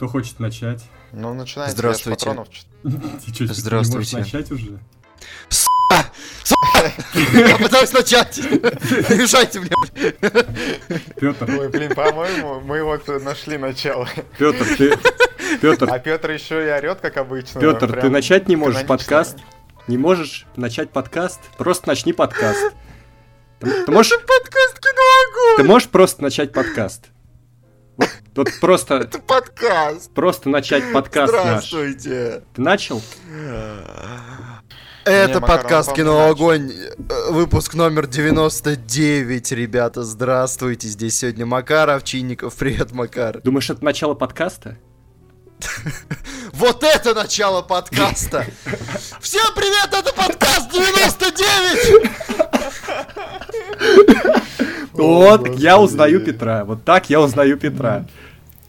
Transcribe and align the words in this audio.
Кто 0.00 0.08
хочет 0.08 0.40
начать? 0.40 0.82
Ну, 1.12 1.34
начинайте. 1.34 1.72
Здравствуйте. 1.72 2.24
Патронов... 2.24 2.48
Ты 2.82 3.34
что, 3.34 3.52
Здравствуйте. 3.52 4.16
не 4.16 4.22
можешь 4.22 4.32
начать 4.32 4.50
уже? 4.50 4.78
Я 7.34 7.58
пытаюсь 7.58 7.92
начать! 7.92 8.38
Не 8.38 9.18
мешайте 9.18 9.60
мне, 9.60 9.68
Петр, 11.20 11.50
Ой, 11.50 11.68
блин, 11.68 11.94
по-моему, 11.94 12.60
мы 12.60 12.82
вот 12.82 13.08
нашли 13.22 13.58
начало. 13.58 14.08
Петр, 14.38 14.64
ты... 14.78 14.98
Петр, 15.60 15.86
А 15.92 15.98
Петр 15.98 16.30
еще 16.30 16.66
и 16.66 16.70
орет, 16.70 17.00
как 17.00 17.18
обычно. 17.18 17.60
Петр, 17.60 18.00
ты 18.00 18.08
начать 18.08 18.48
не 18.48 18.56
можешь 18.56 18.86
подкаст? 18.86 19.36
Не 19.86 19.98
можешь 19.98 20.46
начать 20.56 20.92
подкаст? 20.92 21.40
Просто 21.58 21.88
начни 21.88 22.14
подкаст. 22.14 22.72
Ты, 23.58 23.84
ты 23.84 23.92
можешь... 23.92 24.12
Подкаст 24.12 24.80
кино 24.80 25.56
Ты 25.58 25.64
можешь 25.64 25.90
просто 25.90 26.22
начать 26.22 26.54
подкаст? 26.54 27.10
Вот, 28.34 28.48
вот 28.48 28.60
просто, 28.60 28.96
Это 28.96 29.18
подкаст! 29.18 30.12
просто 30.12 30.48
начать 30.50 30.92
подкаст 30.92 31.32
наш. 31.32 31.42
Здравствуйте! 31.42 32.42
Ты 32.54 32.62
начал? 32.62 33.02
Это 35.04 35.40
Макар, 35.40 35.58
подкаст 35.62 35.92
«Кино. 35.94 36.28
Огонь», 36.28 36.70
э, 36.70 37.30
выпуск 37.30 37.74
номер 37.74 38.06
99, 38.06 39.52
ребята, 39.52 40.04
здравствуйте, 40.04 40.86
здесь 40.86 41.18
сегодня 41.18 41.44
Макар 41.44 41.90
Овчинников, 41.90 42.54
привет, 42.54 42.92
Макар. 42.92 43.40
Думаешь, 43.42 43.68
это 43.70 43.84
начало 43.84 44.14
подкаста? 44.14 44.76
Вот 46.60 46.84
это 46.84 47.14
начало 47.14 47.62
подкаста! 47.62 48.44
Всем 49.18 49.46
привет, 49.56 49.88
это 49.94 50.12
подкаст 50.12 50.70
99! 50.70 52.10
Вот, 54.92 55.40
Господи. 55.40 55.62
я 55.62 55.78
узнаю 55.78 56.20
Петра. 56.20 56.66
Вот 56.66 56.84
так 56.84 57.08
я 57.08 57.22
узнаю 57.22 57.56
Петра. 57.56 58.04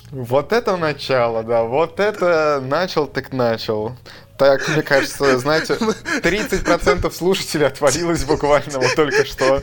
Вот 0.10 0.54
это 0.54 0.78
начало, 0.78 1.44
да, 1.44 1.64
вот 1.64 2.00
это 2.00 2.64
начал, 2.66 3.08
так 3.08 3.34
начал. 3.34 3.98
Так, 4.38 4.66
мне 4.70 4.84
кажется, 4.84 5.38
знаете, 5.38 5.74
30% 5.74 7.12
слушателей 7.12 7.68
отвалилось 7.68 8.24
буквально 8.24 8.80
вот 8.80 8.96
только 8.96 9.26
что. 9.26 9.62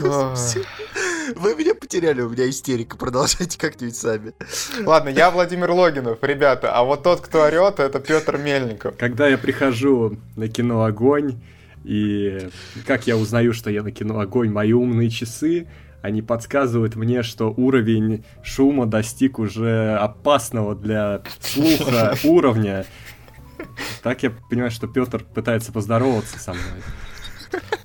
Ой. 0.00 0.36
Вы 1.34 1.54
меня 1.54 1.74
потеряли, 1.74 2.20
у 2.20 2.28
меня 2.28 2.48
истерика, 2.48 2.96
продолжайте 2.96 3.58
как-нибудь 3.58 3.96
сами. 3.96 4.32
Ладно, 4.84 5.08
я 5.08 5.30
Владимир 5.30 5.70
Логинов, 5.70 6.18
ребята, 6.22 6.72
а 6.72 6.84
вот 6.84 7.02
тот, 7.02 7.20
кто 7.20 7.42
орет, 7.42 7.80
это 7.80 8.00
Петр 8.00 8.38
Мельников. 8.38 8.96
Когда 8.98 9.28
я 9.28 9.38
прихожу 9.38 10.18
на 10.36 10.48
кино 10.48 10.84
Огонь, 10.84 11.40
и 11.84 12.48
как 12.86 13.06
я 13.06 13.16
узнаю, 13.16 13.52
что 13.52 13.70
я 13.70 13.82
на 13.82 13.92
кино 13.92 14.20
Огонь, 14.20 14.50
мои 14.50 14.72
умные 14.72 15.10
часы, 15.10 15.68
они 16.02 16.20
подсказывают 16.20 16.96
мне, 16.96 17.22
что 17.22 17.50
уровень 17.56 18.24
шума 18.42 18.84
достиг 18.84 19.38
уже 19.38 19.96
опасного 19.96 20.74
для 20.74 21.22
слуха 21.40 22.14
уровня. 22.24 22.84
Так 24.02 24.22
я 24.22 24.30
понимаю, 24.50 24.70
что 24.70 24.86
Петр 24.86 25.24
пытается 25.24 25.72
поздороваться 25.72 26.38
со 26.38 26.52
мной. 26.52 26.82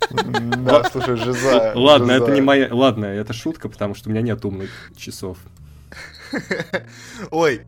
Да, 0.09 0.83
слушай, 0.91 1.15
жиза. 1.17 1.73
Ладно, 1.75 2.11
это 2.11 2.31
не 2.31 2.41
моя. 2.41 2.73
Ладно, 2.73 3.05
это 3.05 3.33
шутка, 3.33 3.69
потому 3.69 3.95
что 3.95 4.09
у 4.09 4.11
меня 4.11 4.21
нет 4.21 4.43
умных 4.45 4.69
часов. 4.95 5.37
Ой, 7.31 7.61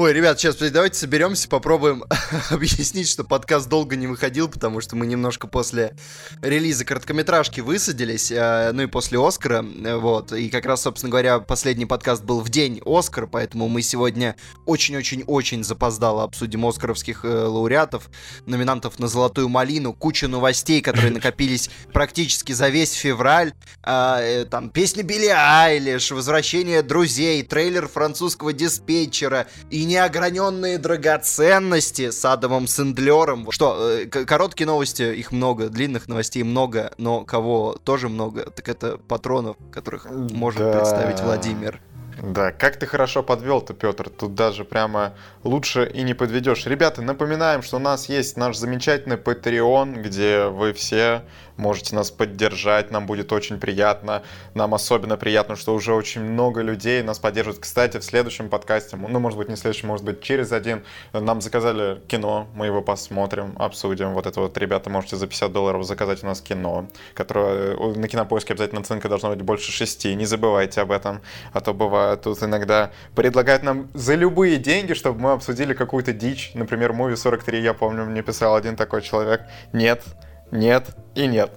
ой, 0.00 0.14
ребят, 0.14 0.40
сейчас 0.40 0.56
давайте 0.56 0.98
соберемся, 0.98 1.46
попробуем 1.46 2.04
объяснить, 2.50 3.06
что 3.06 3.22
подкаст 3.22 3.68
долго 3.68 3.96
не 3.96 4.06
выходил, 4.06 4.48
потому 4.48 4.80
что 4.80 4.96
мы 4.96 5.06
немножко 5.06 5.46
после 5.46 5.94
релиза 6.40 6.86
короткометражки 6.86 7.60
высадились, 7.60 8.30
э, 8.30 8.70
ну 8.72 8.84
и 8.84 8.86
после 8.86 9.18
Оскара, 9.22 9.62
э, 9.62 9.96
вот, 9.96 10.32
и 10.32 10.48
как 10.48 10.64
раз, 10.64 10.84
собственно 10.84 11.10
говоря, 11.10 11.40
последний 11.40 11.84
подкаст 11.84 12.24
был 12.24 12.40
в 12.40 12.48
день 12.48 12.80
Оскара, 12.86 13.26
поэтому 13.26 13.68
мы 13.68 13.82
сегодня 13.82 14.36
очень-очень-очень 14.64 15.64
запоздало 15.64 16.22
обсудим 16.22 16.64
оскаровских 16.64 17.26
э, 17.26 17.28
лауреатов, 17.28 18.08
номинантов 18.46 19.00
на 19.00 19.06
«Золотую 19.06 19.50
малину», 19.50 19.92
кучу 19.92 20.28
новостей, 20.28 20.80
которые 20.80 21.10
накопились 21.12 21.68
практически 21.92 22.52
за 22.52 22.70
весь 22.70 22.92
февраль, 22.92 23.52
а, 23.82 24.46
там 24.46 24.70
песня 24.70 25.02
Билли 25.02 25.28
Айлиш, 25.28 26.10
возвращение 26.10 26.82
друзей, 26.82 27.42
трейлер 27.42 27.86
французского 27.86 28.54
диспетчера 28.54 29.46
и 29.68 29.89
неограненные 29.90 30.78
драгоценности 30.78 32.10
с 32.10 32.24
Адамом 32.24 32.66
Сэндлером. 32.66 33.50
Что, 33.50 33.76
э, 33.80 34.06
короткие 34.06 34.66
новости, 34.66 35.02
их 35.02 35.32
много, 35.32 35.68
длинных 35.68 36.08
новостей 36.08 36.42
много, 36.42 36.92
но 36.96 37.24
кого 37.24 37.76
тоже 37.84 38.08
много, 38.08 38.50
так 38.50 38.68
это 38.68 38.98
патронов, 38.98 39.56
которых 39.72 40.06
может 40.10 40.60
Да. 40.60 40.72
представить 40.78 41.20
Владимир. 41.20 41.80
Да, 42.22 42.52
как 42.52 42.76
ты 42.76 42.86
хорошо 42.86 43.22
подвел-то, 43.22 43.72
Петр. 43.72 44.10
Тут 44.10 44.34
даже 44.34 44.64
прямо 44.64 45.14
лучше 45.42 45.90
и 45.92 46.02
не 46.02 46.12
подведешь. 46.12 46.66
Ребята, 46.66 47.00
напоминаем, 47.00 47.62
что 47.62 47.76
у 47.76 47.80
нас 47.80 48.10
есть 48.10 48.36
наш 48.36 48.58
замечательный 48.58 49.16
Patreon, 49.16 50.02
где 50.02 50.44
вы 50.44 50.74
все 50.74 51.22
можете 51.60 51.94
нас 51.94 52.10
поддержать. 52.10 52.90
Нам 52.90 53.06
будет 53.06 53.32
очень 53.32 53.60
приятно. 53.60 54.22
Нам 54.54 54.74
особенно 54.74 55.16
приятно, 55.16 55.54
что 55.56 55.74
уже 55.74 55.94
очень 55.94 56.22
много 56.22 56.62
людей 56.62 57.02
нас 57.02 57.18
поддерживают. 57.18 57.62
Кстати, 57.62 57.98
в 57.98 58.04
следующем 58.04 58.48
подкасте, 58.48 58.96
ну, 58.96 59.20
может 59.20 59.38
быть, 59.38 59.48
не 59.48 59.56
следующем, 59.56 59.88
может 59.88 60.04
быть, 60.04 60.20
через 60.22 60.52
один, 60.52 60.82
нам 61.12 61.40
заказали 61.40 62.00
кино. 62.08 62.48
Мы 62.54 62.66
его 62.66 62.82
посмотрим, 62.82 63.54
обсудим. 63.58 64.14
Вот 64.14 64.26
это 64.26 64.40
вот, 64.40 64.58
ребята, 64.58 64.90
можете 64.90 65.16
за 65.16 65.26
50 65.26 65.52
долларов 65.52 65.84
заказать 65.84 66.24
у 66.24 66.26
нас 66.26 66.40
кино, 66.40 66.88
которое 67.14 67.76
э, 67.76 67.94
на 67.94 68.08
кинопоиске 68.08 68.54
обязательно 68.54 68.80
оценка 68.80 69.08
должна 69.08 69.30
быть 69.30 69.42
больше 69.42 69.70
6. 69.70 70.06
Не 70.16 70.26
забывайте 70.26 70.80
об 70.80 70.90
этом. 70.90 71.20
А 71.52 71.60
то 71.60 71.72
бывает, 71.72 72.09
тут 72.16 72.42
иногда 72.42 72.90
предлагают 73.14 73.62
нам 73.62 73.90
за 73.94 74.14
любые 74.14 74.58
деньги, 74.58 74.94
чтобы 74.94 75.20
мы 75.20 75.32
обсудили 75.32 75.74
какую-то 75.74 76.12
дичь. 76.12 76.52
Например, 76.54 76.92
Movie 76.92 77.16
43, 77.16 77.60
я 77.60 77.74
помню, 77.74 78.04
мне 78.04 78.22
писал 78.22 78.54
один 78.54 78.76
такой 78.76 79.02
человек. 79.02 79.42
Нет, 79.72 80.02
нет 80.50 80.96
и 81.14 81.26
нет. 81.26 81.52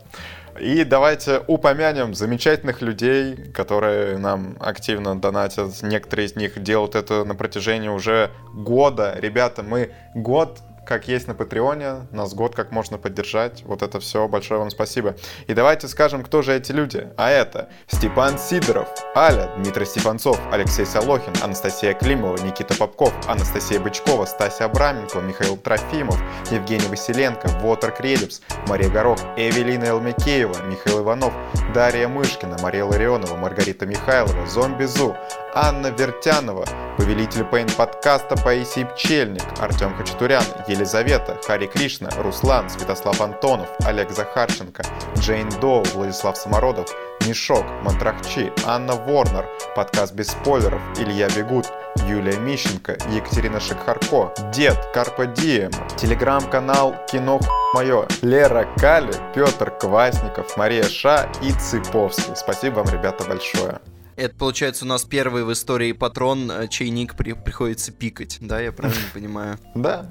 И 0.59 0.84
давайте 0.84 1.42
упомянем 1.47 2.13
замечательных 2.13 2.81
людей, 2.81 3.36
которые 3.53 4.18
нам 4.19 4.56
активно 4.59 5.19
донатят. 5.19 5.81
Некоторые 5.81 6.28
из 6.28 6.36
них 6.36 6.62
делают 6.62 6.96
это 6.96 7.24
на 7.24 7.34
протяжении 7.34 7.90
уже 7.90 8.30
года. 8.53 9.16
Ребята, 9.18 9.63
мы 9.63 9.92
год 10.13 10.59
как 10.85 11.07
есть 11.07 11.27
на 11.27 11.35
Патреоне, 11.35 12.07
нас 12.11 12.33
год 12.33 12.55
как 12.55 12.71
можно 12.71 12.97
поддержать. 12.97 13.63
Вот 13.66 13.81
это 13.81 13.99
все, 13.99 14.27
большое 14.27 14.59
вам 14.59 14.69
спасибо. 14.69 15.16
И 15.47 15.53
давайте 15.53 15.88
скажем, 15.88 16.23
кто 16.23 16.41
же 16.41 16.55
эти 16.55 16.71
люди. 16.71 17.09
А 17.17 17.29
это 17.29 17.69
Степан 17.88 18.38
Сидоров, 18.38 18.88
Аля, 19.16 19.49
Дмитрий 19.57 19.85
Степанцов, 19.85 20.39
Алексей 20.51 20.85
Солохин, 20.85 21.33
Анастасия 21.41 21.94
Климова, 21.94 22.38
Никита 22.44 22.75
Попков, 22.75 23.13
Анастасия 23.27 23.79
Бычкова, 23.79 24.25
Стася 24.25 24.66
Абраменко, 24.66 25.19
Михаил 25.19 25.57
Трофимов, 25.57 26.19
Евгений 26.51 26.88
Василенко, 26.88 27.47
Вотер 27.61 27.91
Кредипс, 27.91 28.41
Мария 28.67 28.89
Горох, 28.89 29.19
Эвелина 29.38 29.85
Элмекеева, 29.85 30.63
Михаил 30.63 31.01
Иванов, 31.01 31.33
Дарья 31.73 32.07
Мышкина, 32.07 32.57
Мария 32.61 32.85
Ларионова, 32.85 33.35
Маргарита 33.35 33.85
Михайлова, 33.85 34.45
Зомби 34.47 34.85
Зу, 34.85 35.15
Анна 35.56 35.88
Вертянова, 35.88 36.66
Повелитель 36.97 37.44
Пейн 37.46 37.68
подкаста 37.78 38.36
Паисий 38.36 38.86
Пчельник, 38.86 39.44
Артем 39.59 39.96
Хачатурян, 39.96 40.44
Елизавета, 40.68 41.38
Хари 41.46 41.68
Кришна, 41.68 42.09
Руслан, 42.18 42.69
Святослав 42.69 43.22
Антонов, 43.22 43.68
Олег 43.86 44.09
Захарченко, 44.09 44.84
Джейн 45.18 45.50
Доу, 45.62 45.84
Владислав 45.94 46.38
Самородов, 46.38 46.88
Мешок, 47.28 47.63
Мантрахчи, 47.84 48.52
Анна 48.66 48.96
Ворнер, 48.96 49.47
подкаст 49.75 50.13
без 50.13 50.28
спойлеров, 50.30 50.81
Илья 50.97 51.30
Бегут, 51.30 51.68
Юлия 52.08 52.38
Мищенко, 52.40 52.97
Екатерина 53.12 53.59
Шекхарко, 53.59 54.34
Дед, 54.52 54.92
Карпа 54.94 55.28
Дием, 55.28 55.72
телеграм-канал 55.97 56.96
Кино 57.12 57.40
Мое, 57.75 58.08
Лера 58.24 58.68
Кали, 58.78 59.13
Петр 59.36 59.69
Квасников, 59.69 60.58
Мария 60.58 60.84
Ша 60.84 61.30
и 61.44 61.52
Цыповский. 61.52 62.36
Спасибо 62.36 62.80
вам, 62.80 62.90
ребята, 62.90 63.24
большое. 63.25 63.80
Это, 64.16 64.35
получается, 64.35 64.85
у 64.85 64.88
нас 64.88 65.03
первый 65.06 65.44
в 65.44 65.51
истории 65.51 65.91
патрон, 65.91 66.51
э, 66.51 66.68
чей 66.68 66.90
ник 66.90 67.15
при- 67.15 67.33
приходится 67.33 67.92
пикать, 67.92 68.38
да, 68.42 68.60
я 68.60 68.71
правильно 68.71 69.01
понимаю? 69.13 69.57
Да. 69.75 70.06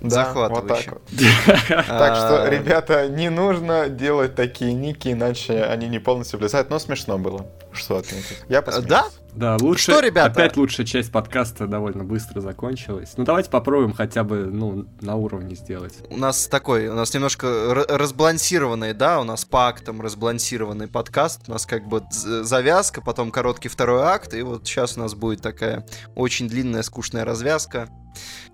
Да, 0.00 0.32
вот 0.34 0.66
так 0.66 0.78
Захватывающе. 0.78 0.90
вот. 0.90 1.02
Так 1.86 2.16
что, 2.16 2.48
ребята, 2.48 3.08
не 3.08 3.30
нужно 3.30 3.88
делать 3.88 4.34
такие 4.34 4.72
ники, 4.72 5.08
иначе 5.12 5.62
они 5.62 5.86
не 5.88 6.00
полностью 6.00 6.40
влезают. 6.40 6.70
Но 6.70 6.80
смешно 6.80 7.18
было. 7.18 7.46
Что 7.72 7.98
отметить? 7.98 8.38
Я 8.48 8.62
посмеялся. 8.62 8.88
Да? 8.88 9.04
Да, 9.34 9.56
лучше. 9.60 9.92
Что, 9.92 10.00
ребята? 10.00 10.32
Опять 10.32 10.56
лучшая 10.56 10.86
часть 10.86 11.10
подкаста 11.10 11.66
довольно 11.66 12.04
быстро 12.04 12.40
закончилась. 12.40 13.14
Ну 13.16 13.24
давайте 13.24 13.50
попробуем 13.50 13.94
хотя 13.94 14.24
бы, 14.24 14.44
ну, 14.46 14.86
на 15.00 15.16
уровне 15.16 15.54
сделать. 15.54 15.94
У 16.10 16.16
нас 16.16 16.46
такой, 16.48 16.88
у 16.88 16.94
нас 16.94 17.14
немножко 17.14 17.86
разбалансированный, 17.88 18.92
да, 18.92 19.20
у 19.20 19.24
нас 19.24 19.44
по 19.44 19.68
актам 19.68 20.02
разбалансированный 20.02 20.86
подкаст, 20.86 21.48
у 21.48 21.52
нас 21.52 21.64
как 21.64 21.86
бы 21.86 22.02
завязка, 22.10 23.00
потом 23.00 23.30
короткий 23.30 23.68
второй 23.68 24.02
акт, 24.02 24.34
и 24.34 24.42
вот 24.42 24.66
сейчас 24.66 24.96
у 24.96 25.00
нас 25.00 25.14
будет 25.14 25.40
такая 25.40 25.86
очень 26.14 26.48
длинная, 26.48 26.82
скучная 26.82 27.24
развязка. 27.24 27.88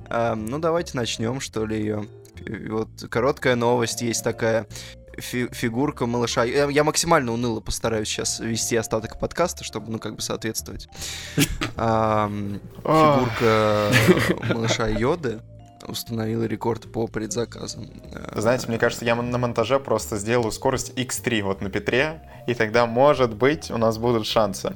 А, 0.09 0.37
ну, 0.37 0.59
давайте 0.59 0.97
начнем, 0.97 1.41
что 1.41 1.67
ли, 1.67 1.79
ее. 1.79 2.07
Вот 2.69 2.89
короткая 3.11 3.57
новость 3.57 4.03
есть 4.03 4.23
такая. 4.23 4.67
Фи- 5.20 5.49
фигурка 5.53 6.06
малыша. 6.06 6.44
Я, 6.44 6.69
я 6.69 6.85
максимально 6.85 7.32
уныло 7.32 7.61
постараюсь 7.61 8.09
сейчас 8.09 8.41
вести 8.41 8.76
остаток 8.76 9.19
подкаста, 9.19 9.65
чтобы, 9.65 9.91
ну, 9.91 9.99
как 9.99 10.17
бы 10.17 10.23
соответствовать. 10.23 10.88
Ам, 11.76 12.61
Фигурка 12.82 13.91
малыша 14.55 14.88
Йоды 14.88 15.41
установила 15.87 16.44
рекорд 16.44 16.91
по 16.93 17.06
предзаказам. 17.06 17.88
Знаете, 18.35 18.67
мне 18.69 18.79
кажется, 18.79 19.05
я 19.05 19.15
на 19.15 19.38
монтаже 19.38 19.79
просто 19.79 20.17
сделаю 20.19 20.50
скорость 20.53 20.93
X3 20.97 21.43
вот 21.43 21.61
на 21.61 21.71
Петре, 21.71 22.23
и 22.47 22.55
тогда, 22.55 22.85
может 22.87 23.35
быть, 23.35 23.71
у 23.71 23.79
нас 23.79 23.97
будут 23.99 24.26
шансы. 24.26 24.75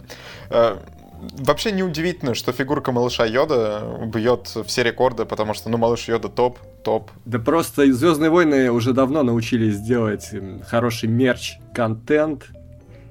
Вообще 1.38 1.70
неудивительно, 1.70 2.34
что 2.34 2.50
фигурка 2.50 2.90
малыша 2.90 3.24
Йода 3.24 4.08
бьет 4.12 4.56
все 4.66 4.82
рекорды, 4.82 5.24
потому 5.24 5.54
что, 5.54 5.70
ну, 5.70 5.78
малыш 5.78 6.08
Йода 6.08 6.28
топ, 6.28 6.58
топ. 6.82 7.10
Да 7.24 7.38
просто 7.38 7.90
Звездные 7.92 8.30
войны 8.30 8.72
уже 8.72 8.92
давно 8.92 9.22
научились 9.22 9.78
делать 9.78 10.30
хороший 10.66 11.08
мерч, 11.08 11.58
контент. 11.74 12.48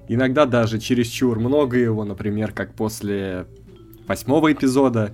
Иногда 0.10 0.46
даже 0.46 0.78
чересчур 0.80 1.40
много 1.40 1.78
его, 1.78 2.04
например, 2.04 2.52
как 2.52 2.74
после 2.74 3.46
восьмого 4.08 4.52
эпизода, 4.52 5.14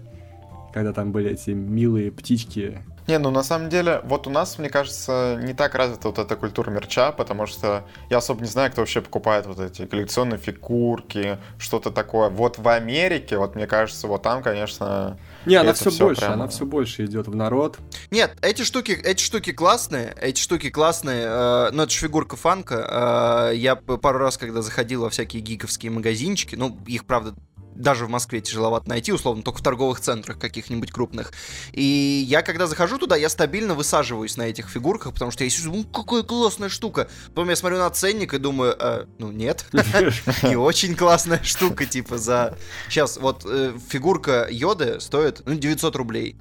когда 0.74 0.92
там 0.92 1.12
были 1.12 1.32
эти 1.32 1.52
милые 1.52 2.12
птички. 2.12 2.80
Не, 3.08 3.18
ну 3.20 3.32
на 3.32 3.42
самом 3.44 3.70
деле, 3.70 4.02
вот 4.04 4.28
у 4.28 4.30
нас, 4.30 4.58
мне 4.60 4.70
кажется, 4.70 5.38
не 5.42 5.54
так 5.54 5.76
развита 5.76 6.10
вот 6.10 6.20
эта 6.20 6.36
культура 6.36 6.70
мерча, 6.72 7.12
потому 7.14 7.46
что 7.46 7.86
я 8.10 8.18
особо 8.18 8.42
не 8.42 8.48
знаю, 8.48 8.70
кто 8.72 8.82
вообще 8.82 9.02
покупает 9.02 9.46
вот 9.46 9.60
эти 9.60 9.86
коллекционные 9.86 10.38
фигурки, 10.38 11.38
что-то 11.58 11.92
такое. 11.92 12.30
Вот 12.30 12.58
в 12.58 12.68
Америке, 12.68 13.38
вот 13.38 13.56
мне 13.56 13.66
кажется, 13.66 14.08
вот 14.08 14.24
там, 14.24 14.44
конечно, 14.44 15.18
Не, 15.46 15.56
она 15.56 15.72
все 15.74 15.90
всё 15.90 16.06
больше, 16.06 16.22
прямо- 16.22 16.34
она 16.34 16.48
все 16.50 16.66
больше 16.66 17.06
идет 17.06 17.28
в 17.28 17.36
народ. 17.36 17.78
Нет, 18.12 18.36
эти 18.42 18.64
штуки, 18.64 18.92
эти 18.92 19.24
штуки 19.24 19.52
классные, 19.54 20.14
эти 20.22 20.42
штуки 20.42 20.70
классные, 20.70 21.24
э, 21.26 21.70
но 21.72 21.84
это 21.84 21.92
же 21.92 22.00
фигурка 22.00 22.36
фанка. 22.36 23.50
э, 23.52 23.56
я 23.56 23.76
пару 23.78 24.20
раз, 24.20 24.38
когда 24.38 24.62
заходил 24.62 25.04
во 25.04 25.10
всякие 25.10 25.42
гиковские 25.42 25.92
магазинчики, 25.92 26.56
ну, 26.56 26.78
их, 26.86 27.06
правда, 27.06 27.34
даже 27.78 28.06
в 28.06 28.10
Москве 28.10 28.42
тяжеловато 28.42 28.90
найти, 28.90 29.12
условно, 29.12 29.44
только 29.44 29.60
в 29.60 29.64
торговых 29.64 30.00
центрах 30.00 30.40
каких-нибудь 30.40 30.92
крупных. 30.92 31.32
И 31.72 32.26
я, 32.28 32.42
когда 32.42 32.68
захожу 32.68 32.98
туда, 32.98 33.16
я 33.16 33.30
стабильно 33.30 33.74
высаживаюсь 33.74 34.38
на 34.38 34.44
этих 34.44 34.70
фигурках, 34.70 35.14
потому 35.14 35.32
что 35.32 35.44
я 35.44 35.50
сижу, 35.50 35.84
какая 35.86 36.24
классная 36.24 36.70
штука. 36.70 37.10
Потом 37.30 37.50
я 37.50 37.56
смотрю 37.56 37.78
на 37.78 37.90
ценник 37.90 38.34
и 38.34 38.40
думаю, 38.40 38.76
э, 38.80 39.06
ну, 39.20 39.32
нет, 39.32 39.66
не 40.44 40.56
очень 40.56 40.96
классная 40.96 41.44
штука, 41.44 41.86
типа, 41.86 42.18
за... 42.18 42.58
Сейчас, 42.90 43.18
вот 43.18 43.46
э, 43.46 43.74
фигурка 43.90 44.48
Йоды 44.50 45.00
стоит, 45.00 45.42
ну, 45.46 45.56
900 45.56 45.96
рублей. 45.96 46.36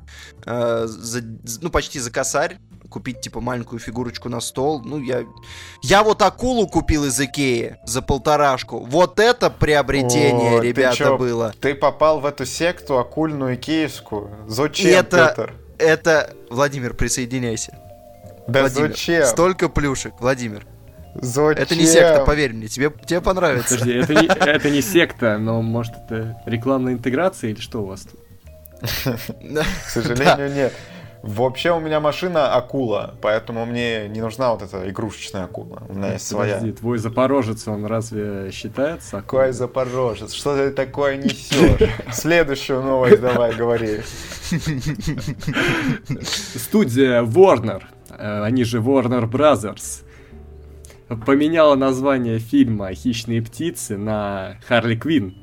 Э, 0.45 0.87
ну, 1.61 1.71
почти 1.71 1.99
за 1.99 2.11
косарь. 2.11 2.59
Купить, 2.89 3.21
типа, 3.21 3.41
маленькую 3.41 3.79
фигурочку 3.79 4.29
на 4.29 4.41
стол. 4.41 4.83
Ну, 4.85 4.99
я... 5.01 5.25
Я 5.83 6.03
вот 6.03 6.23
акулу 6.23 6.67
купил 6.69 7.05
из 7.05 7.21
Икеи 7.21 7.77
за 7.85 8.03
полторашку. 8.03 8.81
Вот 8.81 9.19
это 9.21 9.51
приобретение, 9.51 10.59
О, 10.59 10.61
ты 10.61 10.69
ребята, 10.69 10.97
чё, 10.97 11.19
было. 11.19 11.55
Ты 11.61 11.75
попал 11.75 12.21
в 12.21 12.27
эту 12.27 12.47
секту 12.47 12.99
окульную 12.99 13.57
киевскую. 13.59 14.31
Зачем, 14.47 14.91
Это- 15.01 15.29
Петр? 15.29 15.55
Это... 15.79 16.35
Владимир, 16.51 16.95
присоединяйся. 16.95 17.79
Да 18.47 18.61
Владимир, 18.61 18.89
зачем? 18.91 19.27
Столько 19.27 19.69
плюшек, 19.69 20.15
Владимир. 20.21 20.67
Зачем? 21.15 21.63
Это 21.63 21.75
не 21.77 21.87
секта, 21.87 22.25
поверь 22.25 22.53
мне, 22.53 22.69
тебе, 22.69 22.93
тебе 23.07 23.21
понравится. 23.21 23.79
Подожди, 23.79 23.99
это 23.99 24.15
не, 24.15 24.27
это 24.29 24.71
не 24.71 24.83
секта, 24.83 25.39
но 25.39 25.63
может 25.63 25.95
это 25.95 26.41
рекламная 26.47 26.93
интеграция 26.93 27.51
или 27.51 27.61
что 27.61 27.83
у 27.83 27.87
вас 27.87 28.03
тут? 28.03 28.21
К 28.81 29.89
сожалению, 29.89 30.53
нет. 30.53 30.73
Вообще 31.27 31.73
у 31.73 31.81
меня 31.81 31.99
машина 31.99 32.55
акула, 32.55 33.17
поэтому 33.21 33.67
мне 33.67 34.09
не 34.09 34.21
нужна 34.21 34.53
вот 34.53 34.63
эта 34.63 34.89
игрушечная 34.89 35.45
акула. 35.45 35.83
У 35.89 35.95
меня 35.95 36.13
есть 36.13 36.29
своя. 36.29 36.55
Подожди, 36.55 36.73
твой 36.77 36.99
запорожец, 36.99 37.67
он 37.67 37.85
разве 37.85 38.53
считается? 38.53 39.11
Какой 39.11 39.53
запорожец? 39.53 40.33
Что 40.33 40.57
ты 40.57 40.71
такое 40.71 41.17
несешь? 41.17 41.91
Следующую 42.13 42.81
новость 42.83 43.21
давай 43.21 43.55
говори. 43.55 44.03
Студия 46.55 47.23
Warner, 47.23 47.83
э, 48.11 48.43
они 48.45 48.63
же 48.63 48.79
Warner 48.79 49.29
Brothers, 49.29 50.05
поменяла 51.27 51.75
название 51.75 52.39
фильма 52.39 52.95
«Хищные 52.95 53.43
птицы» 53.43 53.97
на 53.97 54.59
«Харли 54.69 54.95
Квин». 54.95 55.35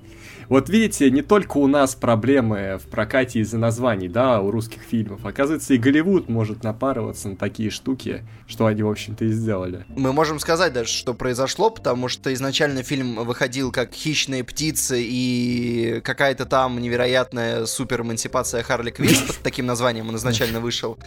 Вот 0.50 0.70
видите, 0.70 1.10
не 1.12 1.22
только 1.22 1.58
у 1.58 1.68
нас 1.68 1.96
проблемы 1.96 2.80
в 2.84 2.88
прокате 2.90 3.40
из-за 3.40 3.58
названий, 3.58 4.08
да, 4.08 4.42
у 4.42 4.52
русских 4.52 4.82
фильмов. 4.82 5.26
Оказывается, 5.26 5.74
и 5.74 5.78
Голливуд 5.78 6.30
может 6.30 6.64
напарываться 6.64 7.30
на 7.30 7.36
такие 7.36 7.70
штуки, 7.70 8.24
что 8.48 8.66
они, 8.66 8.84
в 8.84 8.90
общем-то, 8.90 9.26
и 9.26 9.30
сделали. 9.30 9.86
Мы 9.90 10.14
можем 10.14 10.40
сказать 10.40 10.74
даже, 10.74 10.90
что 10.90 11.14
произошло, 11.14 11.70
потому 11.70 12.08
что 12.08 12.34
изначально 12.34 12.84
фильм 12.84 13.16
выходил 13.26 13.72
как 13.72 13.94
«Хищные 13.94 14.44
птицы» 14.44 15.02
и 15.02 16.02
какая-то 16.04 16.46
там 16.46 16.80
невероятная 16.80 17.66
супер-эмансипация 17.66 18.64
Харли 18.64 18.92
Квинн, 18.92 19.28
под 19.28 19.38
таким 19.38 19.66
названием 19.66 20.10
он 20.10 20.16
изначально 20.16 20.60
вышел. 20.60 20.98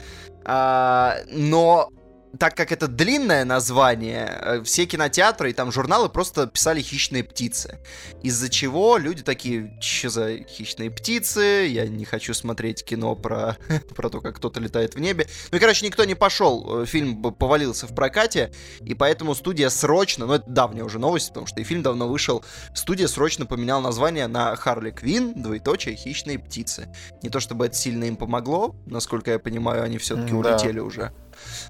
А, 0.45 1.17
но 1.33 1.91
так 2.39 2.57
как 2.57 2.73
это 2.73 2.89
длинное 2.89 3.45
название, 3.45 4.39
э, 4.43 4.63
все 4.63 4.87
кинотеатры 4.87 5.51
и 5.51 5.53
там 5.53 5.73
журналы 5.73 6.09
просто 6.09 6.47
писали 6.47 6.81
«Хищные 6.83 7.25
птицы». 7.25 7.79
Из-за 8.23 8.49
чего 8.49 8.99
люди 8.99 9.23
такие, 9.23 9.77
что 9.81 10.11
за 10.11 10.39
хищные 10.39 10.91
птицы, 10.91 11.67
я 11.69 11.87
не 11.87 12.05
хочу 12.05 12.35
смотреть 12.35 12.85
кино 12.85 13.15
про, 13.15 13.57
про 13.95 14.09
то, 14.09 14.21
как 14.21 14.37
кто-то 14.37 14.61
летает 14.61 14.95
в 14.95 15.01
небе. 15.01 15.27
Ну 15.51 15.59
и, 15.59 15.61
короче, 15.61 15.87
никто 15.87 16.05
не 16.05 16.15
пошел, 16.15 16.83
э, 16.83 16.87
фильм 16.87 17.23
повалился 17.23 17.87
в 17.87 17.95
прокате, 17.95 18.53
и 18.81 18.95
поэтому 18.95 19.35
студия 19.35 19.69
срочно, 19.69 20.27
ну 20.27 20.35
это 20.35 20.49
давняя 20.49 20.85
уже 20.85 20.99
новость, 20.99 21.29
потому 21.29 21.47
что 21.47 21.61
и 21.61 21.65
фильм 21.65 21.83
давно 21.83 22.09
вышел, 22.09 22.45
студия 22.75 23.09
срочно 23.09 23.47
поменял 23.47 23.81
название 23.81 24.27
на 24.27 24.55
Харли 24.57 24.91
Квин, 24.91 25.43
двоеточие, 25.43 25.97
хищные 25.97 26.39
птицы. 26.39 26.89
Не 27.23 27.31
то 27.31 27.41
чтобы 27.41 27.67
это 27.67 27.75
сильно 27.75 28.05
им 28.05 28.17
помогло, 28.17 28.75
насколько 28.87 29.31
я 29.31 29.39
понимаю, 29.39 29.83
они 29.83 29.99
все-таки 29.99 30.33
да. 30.33 30.37
улетели 30.37 30.79
уже. 30.79 31.13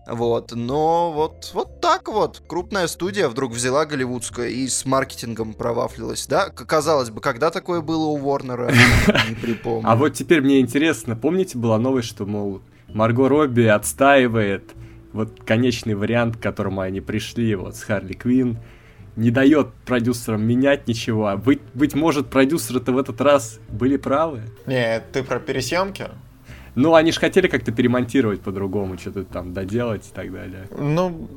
Вот, 0.06 0.52
но 0.52 1.12
вот, 1.12 1.50
вот 1.54 1.80
так 1.80 2.08
вот. 2.08 2.42
Крупная 2.46 2.86
студия 2.86 3.28
вдруг 3.28 3.52
взяла 3.52 3.86
голливудская 3.86 4.48
и 4.48 4.68
с 4.68 4.84
маркетингом 4.84 5.52
провафлилась, 5.54 6.26
да? 6.26 6.48
Казалось 6.50 7.10
бы, 7.10 7.20
когда 7.20 7.50
такое 7.50 7.80
было 7.80 8.06
у 8.06 8.16
Ворнера? 8.16 8.70
Не 9.28 9.34
припомню. 9.42 9.88
А 9.88 9.96
вот 9.96 10.14
теперь 10.14 10.40
мне 10.40 10.60
интересно, 10.60 11.16
помните, 11.16 11.58
была 11.58 11.78
новость, 11.78 12.08
что, 12.08 12.26
мол, 12.26 12.62
Марго 12.88 13.28
Робби 13.28 13.64
отстаивает 13.64 14.72
вот 15.12 15.42
конечный 15.44 15.94
вариант, 15.94 16.36
к 16.36 16.42
которому 16.42 16.80
они 16.80 17.00
пришли, 17.00 17.54
вот 17.54 17.76
с 17.76 17.82
Харли 17.82 18.12
Квин, 18.12 18.58
не 19.16 19.30
дает 19.30 19.72
продюсерам 19.86 20.42
менять 20.42 20.86
ничего. 20.86 21.28
А 21.28 21.36
быть, 21.36 21.60
быть 21.74 21.94
может, 21.94 22.28
продюсеры-то 22.28 22.92
в 22.92 22.98
этот 22.98 23.20
раз 23.20 23.58
были 23.68 23.96
правы. 23.96 24.42
Не, 24.66 25.00
ты 25.12 25.22
про 25.22 25.40
пересъемки? 25.40 26.08
Ну, 26.76 26.94
они 26.94 27.10
же 27.10 27.18
хотели 27.18 27.48
как-то 27.48 27.72
перемонтировать 27.72 28.42
по-другому, 28.42 28.98
что-то 28.98 29.24
там 29.24 29.54
доделать 29.54 30.06
и 30.06 30.14
так 30.14 30.30
далее. 30.30 30.68
Ну, 30.76 31.28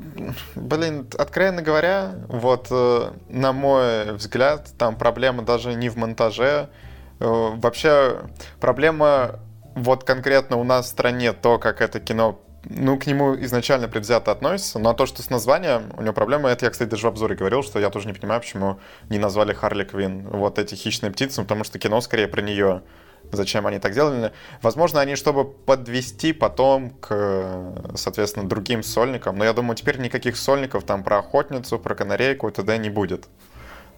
блин, 0.55 1.07
откровенно 1.17 1.61
говоря, 1.61 2.11
вот 2.27 2.67
э, 2.69 3.11
на 3.29 3.53
мой 3.53 4.11
взгляд, 4.13 4.69
там 4.77 4.97
проблема 4.97 5.43
даже 5.43 5.73
не 5.73 5.87
в 5.87 5.95
монтаже. 5.95 6.69
Э, 7.21 7.51
Вообще, 7.55 8.17
проблема 8.59 9.39
вот 9.75 10.03
конкретно 10.03 10.57
у 10.57 10.65
нас 10.65 10.87
в 10.87 10.89
стране 10.89 11.31
то, 11.31 11.57
как 11.57 11.81
это 11.81 12.01
кино 12.01 12.41
ну, 12.65 12.99
к 12.99 13.05
нему 13.07 13.35
изначально 13.41 13.87
предвзято 13.87 14.31
относится, 14.31 14.79
но 14.79 14.93
то, 14.93 15.05
что 15.05 15.23
с 15.23 15.29
названием, 15.29 15.93
у 15.97 16.01
него 16.01 16.13
проблема, 16.13 16.49
это 16.49 16.65
я, 16.65 16.71
кстати, 16.71 16.89
даже 16.89 17.05
в 17.05 17.09
обзоре 17.09 17.35
говорил, 17.35 17.63
что 17.63 17.79
я 17.79 17.89
тоже 17.89 18.07
не 18.07 18.13
понимаю, 18.13 18.41
почему 18.41 18.79
не 19.09 19.17
назвали 19.17 19.53
Харли 19.53 19.85
Квин 19.85 20.27
вот 20.27 20.59
эти 20.59 20.75
хищные 20.75 21.11
птицы, 21.11 21.41
потому 21.41 21.63
что 21.63 21.79
кино 21.79 22.01
скорее 22.01 22.27
про 22.27 22.41
нее. 22.41 22.81
Зачем 23.31 23.67
они 23.67 23.79
так 23.79 23.93
делали? 23.93 24.31
Возможно, 24.61 25.01
они 25.01 25.15
чтобы 25.15 25.45
подвести 25.45 26.33
потом 26.33 26.91
к, 26.99 27.93
соответственно, 27.95 28.47
другим 28.47 28.83
сольникам. 28.83 29.37
Но 29.37 29.45
я 29.45 29.53
думаю, 29.53 29.75
теперь 29.75 29.99
никаких 29.99 30.35
сольников 30.35 30.83
там 30.83 31.03
про 31.03 31.19
охотницу, 31.19 31.77
про 31.77 31.95
канарейку 31.95 32.47
и 32.47 32.51
т.д. 32.51 32.77
не 32.77 32.89
будет. 32.89 33.27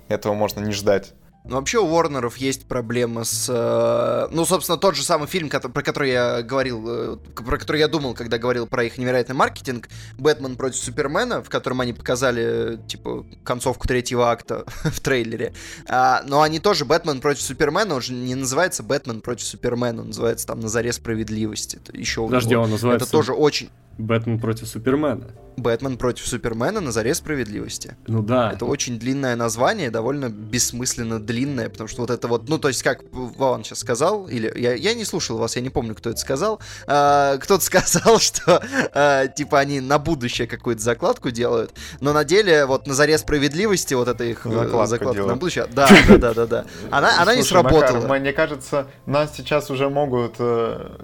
Этого 0.10 0.34
можно 0.34 0.60
не 0.60 0.74
ждать. 0.74 1.14
Ну, 1.44 1.56
вообще 1.56 1.80
у 1.80 1.88
Ворнеров 1.88 2.38
есть 2.38 2.68
проблема 2.68 3.24
с... 3.24 3.48
э, 3.50 4.28
Ну, 4.32 4.46
собственно, 4.46 4.78
тот 4.78 4.96
же 4.96 5.04
самый 5.04 5.28
фильм, 5.28 5.50
про 5.50 5.82
который 5.82 6.12
я 6.12 6.44
говорил, 6.44 6.84
э, 6.88 7.18
про 7.34 7.58
который 7.58 7.80
я 7.80 7.88
думал, 7.88 8.14
когда 8.14 8.38
говорил 8.38 8.68
про 8.68 8.84
их 8.84 9.00
невероятный 9.00 9.36
маркетинг, 9.36 9.90
«Бэтмен 10.20 10.56
против 10.56 10.78
Супермена», 10.78 11.42
в 11.42 11.50
котором 11.50 11.82
они 11.82 11.94
показали, 11.94 12.80
типа, 12.88 13.26
концовку 13.44 13.88
третьего 13.88 14.30
акта 14.30 14.66
в 14.84 15.00
трейлере. 15.00 15.54
А, 15.88 16.22
но 16.28 16.44
они 16.44 16.60
тоже 16.60 16.86
«Бэтмен 16.86 17.22
против 17.22 17.42
Супермена», 17.42 17.96
он 17.96 18.02
же 18.02 18.14
не 18.14 18.36
называется 18.36 18.84
«Бэтмен 18.84 19.22
против 19.22 19.48
Супермена», 19.48 20.02
он 20.02 20.08
называется 20.08 20.46
там 20.46 20.60
«На 20.60 20.70
заре 20.70 20.94
справедливости». 20.94 21.78
Это 21.78 21.98
еще 21.98 22.26
Подожди, 22.26 22.56
он 22.56 22.70
называется... 22.70 23.06
Это 23.06 23.12
тоже 23.12 23.34
очень... 23.34 23.70
Бэтмен 23.98 24.40
против 24.40 24.68
Супермена. 24.68 25.28
Бэтмен 25.58 25.98
против 25.98 26.28
Супермена 26.28 26.80
на 26.80 26.92
заре 26.92 27.14
справедливости. 27.14 27.96
Ну 28.08 28.22
да. 28.22 28.52
Это 28.54 28.66
очень 28.66 28.98
длинное 28.98 29.36
название, 29.36 29.92
довольно 29.92 30.30
бессмысленно 30.30 31.20
длинное, 31.20 31.70
потому 31.70 31.88
что 31.88 32.02
вот 32.02 32.10
это 32.10 32.28
вот, 32.28 32.50
ну 32.50 32.58
то 32.58 32.70
есть 32.70 32.84
как 32.84 33.04
Вован 33.12 33.64
сейчас 33.64 33.80
сказал, 33.80 34.28
или 34.28 34.52
я, 34.56 34.74
я 34.74 34.94
не 34.94 35.06
слушал 35.06 35.38
вас, 35.38 35.56
я 35.56 35.62
не 35.62 35.70
помню, 35.70 35.94
кто 35.94 36.10
это 36.10 36.20
сказал, 36.20 36.60
а, 36.88 37.38
кто-то 37.38 37.64
сказал, 37.64 38.20
что 38.20 38.64
а, 38.94 39.28
типа 39.28 39.60
они 39.60 39.82
на 39.82 40.00
будущее 40.00 40.48
какую-то 40.48 40.82
закладку 40.82 41.32
делают, 41.32 41.74
но 42.00 42.14
на 42.14 42.24
деле 42.24 42.66
вот 42.66 42.88
на 42.88 42.94
заре 42.94 43.18
справедливости 43.18 43.94
вот 43.94 44.08
это 44.08 44.24
их 44.24 44.46
э, 44.46 44.50
закладка, 44.50 44.88
закладка 44.88 45.24
на 45.26 45.36
будущее, 45.36 45.68
да, 45.72 45.88
да, 46.08 46.18
да, 46.18 46.34
да, 46.34 46.46
да, 46.46 46.66
она, 46.90 47.22
она 47.22 47.36
не 47.36 47.44
сработала. 47.44 48.02
Макар, 48.02 48.20
мне 48.20 48.34
кажется, 48.34 48.88
нас 49.06 49.36
сейчас 49.36 49.70
уже 49.70 49.90
могут 49.90 50.36
э, 50.40 50.98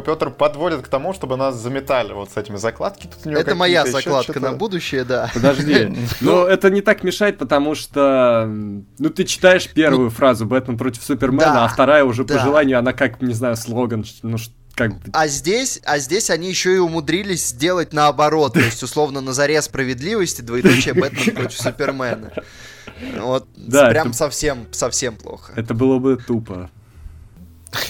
Петр 0.00 0.30
подводит 0.30 0.82
к 0.82 0.88
тому, 0.88 1.12
чтобы 1.12 1.36
нас 1.36 1.56
заметали 1.56 2.12
вот 2.12 2.30
с 2.30 2.36
этими 2.36 2.56
закладки. 2.56 3.06
Тут 3.06 3.26
у 3.26 3.30
него 3.30 3.40
это 3.40 3.54
моя 3.54 3.86
закладка 3.86 4.40
на 4.40 4.52
будущее, 4.52 5.04
да. 5.04 5.30
Подожди. 5.34 5.94
Но 6.20 6.46
это 6.46 6.70
не 6.70 6.80
так 6.80 7.02
мешает, 7.02 7.38
потому 7.38 7.74
что, 7.74 8.46
ну, 8.46 9.10
ты 9.10 9.24
читаешь 9.24 9.68
первую 9.68 10.10
фразу 10.10 10.46
«Бэтмен 10.46 10.78
против 10.78 11.02
Супермена», 11.02 11.64
а 11.64 11.68
вторая 11.68 12.04
уже 12.04 12.24
по 12.24 12.38
желанию, 12.38 12.78
она 12.78 12.92
как, 12.92 13.20
не 13.22 13.34
знаю, 13.34 13.56
слоган, 13.56 14.04
ну, 14.22 14.38
как 14.74 14.92
А 15.12 15.28
здесь, 15.28 15.80
а 15.84 15.98
здесь 15.98 16.30
они 16.30 16.48
еще 16.48 16.74
и 16.74 16.78
умудрились 16.78 17.48
сделать 17.48 17.92
наоборот, 17.92 18.54
то 18.54 18.60
есть 18.60 18.82
условно 18.82 19.20
на 19.20 19.32
заре 19.32 19.60
справедливости 19.60 20.40
двоеточие 20.40 20.94
Бэтмен 20.94 21.34
против 21.36 21.60
Супермена. 21.60 22.32
Вот 23.20 23.48
да, 23.56 23.88
прям 23.90 24.08
это... 24.08 24.16
совсем, 24.16 24.66
совсем 24.72 25.16
плохо. 25.16 25.52
Это 25.56 25.74
было 25.74 25.98
бы 25.98 26.16
тупо. 26.16 26.70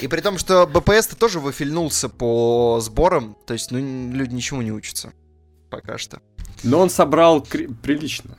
И 0.01 0.09
при 0.09 0.21
том, 0.21 0.39
что 0.39 0.67
БПС-то 0.67 1.17
тоже 1.17 1.41
выфильнулся 1.41 2.09
по 2.09 2.79
сборам, 2.81 3.37
то 3.47 3.53
есть, 3.53 3.71
ну, 3.71 3.79
люди 3.79 4.35
ничему 4.35 4.62
не 4.62 4.73
учатся 4.73 5.12
пока 5.71 5.99
что. 5.99 6.21
Но 6.62 6.79
он 6.79 6.91
собрал 6.91 7.41
прилично. 7.41 8.37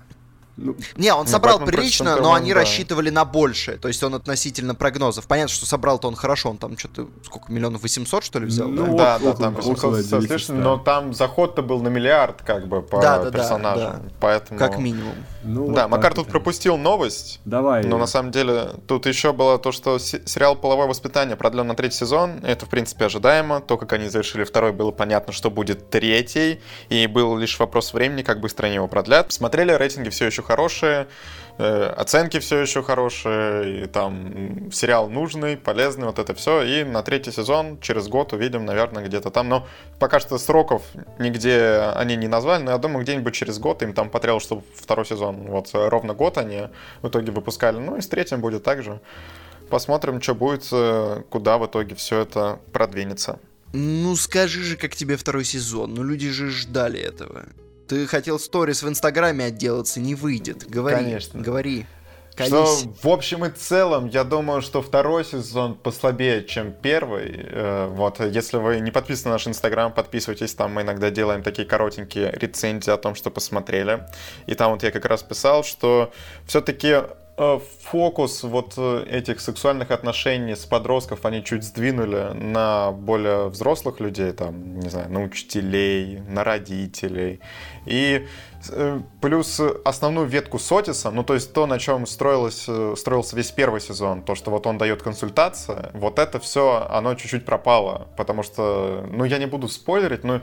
Ну, 0.56 0.76
не, 0.98 1.12
он 1.12 1.26
ну, 1.26 1.32
собрал 1.32 1.60
прилично, 1.60 2.18
но 2.18 2.34
они 2.34 2.54
да. 2.54 2.60
рассчитывали 2.60 3.10
на 3.10 3.26
большее. 3.26 3.78
То 3.78 3.88
есть 3.88 4.04
он 4.04 4.14
относительно 4.14 4.76
прогнозов. 4.76 5.26
Понятно, 5.26 5.54
что 5.54 5.66
собрал-то 5.66 6.08
он 6.08 6.16
хорошо. 6.16 6.52
Он 6.52 6.58
там 6.58 6.78
что-то, 6.78 7.08
сколько, 7.24 7.52
миллионов 7.52 7.82
800, 7.82 8.24
что 8.24 8.40
ли, 8.40 8.46
взял? 8.46 8.68
Ну, 8.68 8.96
да, 8.96 9.18
да, 9.18 9.34
да, 9.34 9.34
там 9.34 9.56
800 9.56 9.96
с 9.96 10.12
лишним, 10.30 10.62
но 10.62 10.78
там 10.78 11.14
заход-то 11.14 11.64
был 11.64 11.82
на 11.82 11.88
миллиард, 11.88 12.44
как 12.44 12.68
бы, 12.68 12.84
по 12.84 13.02
да, 13.02 13.24
да, 13.24 13.32
персонажу. 13.32 13.80
Да, 13.82 13.92
да. 13.94 14.10
Поэтому... 14.20 14.60
Как 14.60 14.78
минимум. 14.78 15.16
Ну, 15.44 15.74
да, 15.74 15.88
вот 15.88 15.98
Макар 15.98 16.14
тут 16.14 16.28
пропустил 16.28 16.78
новость. 16.78 17.40
Давай. 17.46 17.84
Но 17.84 17.98
на 17.98 18.08
самом 18.08 18.32
деле 18.32 18.74
тут 18.88 19.08
еще 19.08 19.34
было 19.34 19.58
то, 19.58 19.72
что 19.72 19.98
сериал 19.98 20.56
«Половое 20.56 20.88
воспитание» 20.88 21.36
продлен 21.36 21.66
на 21.66 21.76
третий 21.76 21.98
сезон. 21.98 22.40
Это, 22.44 22.68
в 22.68 22.70
принципе, 22.70 23.06
ожидаемо. 23.06 23.60
То, 23.60 23.78
как 23.78 23.94
они 23.94 24.08
завершили 24.08 24.44
второй, 24.44 24.72
было 24.72 24.92
понятно, 24.92 25.34
что 25.34 25.50
будет 25.50 25.90
третий. 25.90 26.62
И 26.90 27.08
был 27.08 27.38
лишь 27.38 27.58
вопрос 27.60 27.94
времени, 27.94 28.22
как 28.22 28.40
быстро 28.40 28.68
они 28.68 28.76
его 28.76 28.88
продлят. 28.88 29.34
Смотрели, 29.34 29.72
рейтинги 29.72 30.10
все 30.10 30.28
еще 30.28 30.43
хорошие, 30.44 31.08
э, 31.58 31.94
оценки 31.98 32.40
все 32.40 32.60
еще 32.60 32.84
хорошие, 32.84 33.84
и 33.84 33.88
там 33.88 34.72
сериал 34.72 35.10
нужный, 35.10 35.58
полезный, 35.58 36.06
вот 36.06 36.20
это 36.20 36.34
все. 36.34 36.62
И 36.64 36.84
на 36.84 37.02
третий 37.04 37.32
сезон 37.32 37.80
через 37.80 38.08
год 38.08 38.34
увидим, 38.34 38.66
наверное, 38.66 39.06
где-то 39.06 39.32
там. 39.32 39.50
Но 39.50 39.68
пока 40.00 40.20
что 40.20 40.38
сроков 40.38 40.84
нигде 41.20 41.92
они 41.96 42.16
не 42.16 42.28
назвали, 42.28 42.64
но 42.64 42.72
я 42.72 42.78
думаю, 42.78 43.04
где-нибудь 43.04 43.34
через 43.34 43.60
год 43.60 43.82
им 43.84 43.94
там 43.94 44.10
потребовалось, 44.10 44.44
чтобы 44.44 44.64
второй 44.76 45.06
сезон, 45.06 45.48
вот 45.48 45.70
ровно 45.74 46.14
год 46.14 46.38
они 46.38 46.70
в 47.02 47.08
итоге 47.08 47.32
выпускали. 47.32 47.78
Ну 47.80 47.98
и 47.98 48.02
с 48.02 48.08
третьим 48.08 48.42
будет 48.42 48.64
так 48.64 48.84
же. 48.84 49.00
Посмотрим, 49.70 50.22
что 50.22 50.36
будет, 50.36 50.68
э, 50.72 51.24
куда 51.30 51.58
в 51.58 51.66
итоге 51.66 51.96
все 51.96 52.20
это 52.20 52.60
продвинется. 52.72 53.40
Ну 53.74 54.16
скажи 54.16 54.62
же, 54.62 54.78
как 54.78 54.96
тебе 54.96 55.18
второй 55.18 55.44
сезон. 55.44 55.96
Ну 55.96 56.04
люди 56.04 56.30
же 56.30 56.52
ждали 56.52 57.00
этого. 57.00 57.46
Ты 57.94 58.08
хотел 58.08 58.40
сторис 58.40 58.82
в 58.82 58.90
Инстаграме 58.90 59.46
отделаться, 59.46 60.00
не 60.00 60.16
выйдет. 60.16 60.68
Говори, 60.68 60.96
Конечно. 60.96 61.40
говори. 61.40 61.86
Что, 62.36 62.66
в 63.04 63.08
общем 63.08 63.46
и 63.46 63.52
целом, 63.52 64.08
я 64.08 64.24
думаю, 64.24 64.64
что 64.64 64.82
второй 64.82 65.24
сезон 65.24 65.76
послабее, 65.76 66.44
чем 66.44 66.74
первый. 66.74 67.32
Э, 67.36 67.86
вот, 67.92 68.20
если 68.20 68.58
вы 68.58 68.80
не 68.80 68.90
подписаны 68.90 69.30
на 69.30 69.36
наш 69.36 69.48
Инстаграм, 69.48 69.94
подписывайтесь, 69.94 70.56
там 70.56 70.72
мы 70.74 70.82
иногда 70.82 71.12
делаем 71.12 71.44
такие 71.44 71.68
коротенькие 71.68 72.32
рецензии 72.32 72.90
о 72.90 72.98
том, 72.98 73.14
что 73.14 73.30
посмотрели. 73.30 74.08
И 74.48 74.56
там 74.56 74.72
вот 74.72 74.82
я 74.82 74.90
как 74.90 75.06
раз 75.06 75.22
писал, 75.22 75.64
что 75.64 76.12
все-таки 76.48 77.04
фокус 77.36 78.44
вот 78.44 78.76
э, 78.78 79.06
этих 79.10 79.40
сексуальных 79.42 79.90
отношений 79.90 80.56
с 80.56 80.66
подростков 80.66 81.26
они 81.26 81.44
чуть 81.44 81.64
сдвинули 81.64 82.32
на 82.34 82.92
более 82.92 83.50
взрослых 83.50 84.00
людей, 84.00 84.32
там, 84.34 84.80
не 84.80 84.90
знаю, 84.90 85.12
на 85.12 85.24
учителей, 85.24 86.22
на 86.28 86.44
родителей. 86.44 87.40
И 87.88 88.28
э, 88.70 89.00
плюс 89.20 89.60
основную 89.84 90.28
ветку 90.28 90.60
Сотиса, 90.60 91.10
ну 91.10 91.24
то 91.24 91.34
есть 91.34 91.54
то, 91.54 91.66
на 91.66 91.80
чем 91.80 92.06
строилось, 92.06 92.70
строился 93.00 93.36
весь 93.36 93.50
первый 93.50 93.82
сезон, 93.82 94.22
то, 94.22 94.36
что 94.36 94.52
вот 94.52 94.68
он 94.68 94.78
дает 94.78 95.02
консультации, 95.02 95.90
вот 95.94 96.20
это 96.20 96.40
все, 96.40 96.86
оно 96.88 97.16
чуть-чуть 97.16 97.46
пропало, 97.46 98.10
потому 98.16 98.44
что, 98.44 99.08
ну 99.10 99.26
я 99.26 99.40
не 99.40 99.48
буду 99.48 99.68
спойлерить, 99.70 100.24
но 100.24 100.42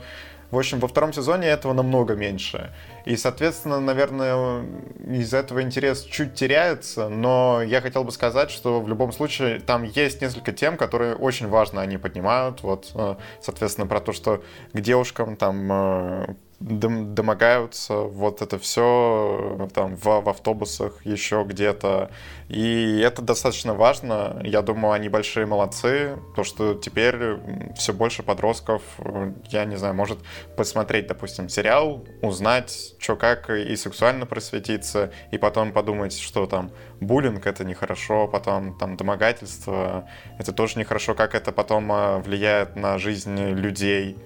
в 0.50 0.58
общем, 0.58 0.80
во 0.80 0.88
втором 0.88 1.12
сезоне 1.12 1.48
этого 1.48 1.72
намного 1.72 2.14
меньше. 2.14 2.72
И, 3.04 3.16
соответственно, 3.16 3.80
наверное, 3.80 4.64
из-за 5.06 5.38
этого 5.38 5.62
интерес 5.62 6.02
чуть 6.02 6.34
теряется, 6.34 7.08
но 7.08 7.62
я 7.62 7.80
хотел 7.80 8.04
бы 8.04 8.12
сказать, 8.12 8.50
что 8.50 8.80
в 8.80 8.88
любом 8.88 9.12
случае 9.12 9.60
там 9.60 9.84
есть 9.84 10.20
несколько 10.20 10.52
тем, 10.52 10.76
которые 10.76 11.14
очень 11.14 11.48
важно 11.48 11.80
они 11.80 11.98
поднимают. 11.98 12.62
Вот, 12.62 12.90
э, 12.94 13.16
соответственно, 13.40 13.86
про 13.86 14.00
то, 14.00 14.12
что 14.12 14.42
к 14.72 14.80
девушкам 14.80 15.36
там 15.36 15.72
э, 15.72 16.34
домогаются, 16.60 17.94
вот 17.94 18.42
это 18.42 18.58
все 18.58 19.56
э, 19.60 19.68
там 19.72 19.96
в, 19.96 20.04
в 20.04 20.28
автобусах 20.28 21.04
еще 21.06 21.42
где-то. 21.48 22.10
И 22.48 23.00
это 23.02 23.22
достаточно 23.22 23.72
важно. 23.74 24.40
Я 24.44 24.60
думаю, 24.60 24.92
они 24.92 25.08
большие 25.08 25.46
молодцы. 25.46 26.18
То, 26.36 26.44
что 26.44 26.74
теперь 26.74 27.38
все 27.76 27.94
больше 27.94 28.22
подростков, 28.22 28.82
э, 28.98 29.32
я 29.48 29.64
не 29.64 29.76
знаю, 29.76 29.94
может 29.94 30.18
посмотреть, 30.54 31.06
допустим, 31.06 31.48
сериал, 31.48 32.04
узнать, 32.20 32.94
что 32.98 33.16
как, 33.16 33.48
и 33.48 33.74
сексуально 33.76 34.26
просветиться, 34.26 35.12
и 35.30 35.38
потом 35.38 35.72
подумать, 35.72 36.12
что 36.18 36.46
там 36.46 36.72
буллинг 37.00 37.46
это 37.46 37.64
нехорошо, 37.64 38.28
потом 38.28 38.76
там 38.76 38.98
домогательство 38.98 40.06
это 40.38 40.52
тоже 40.52 40.78
нехорошо, 40.78 41.14
как 41.14 41.34
это 41.34 41.52
потом 41.52 41.90
э, 41.90 42.18
влияет 42.18 42.76
на 42.76 42.98
жизнь 42.98 43.34
людей 43.34 44.18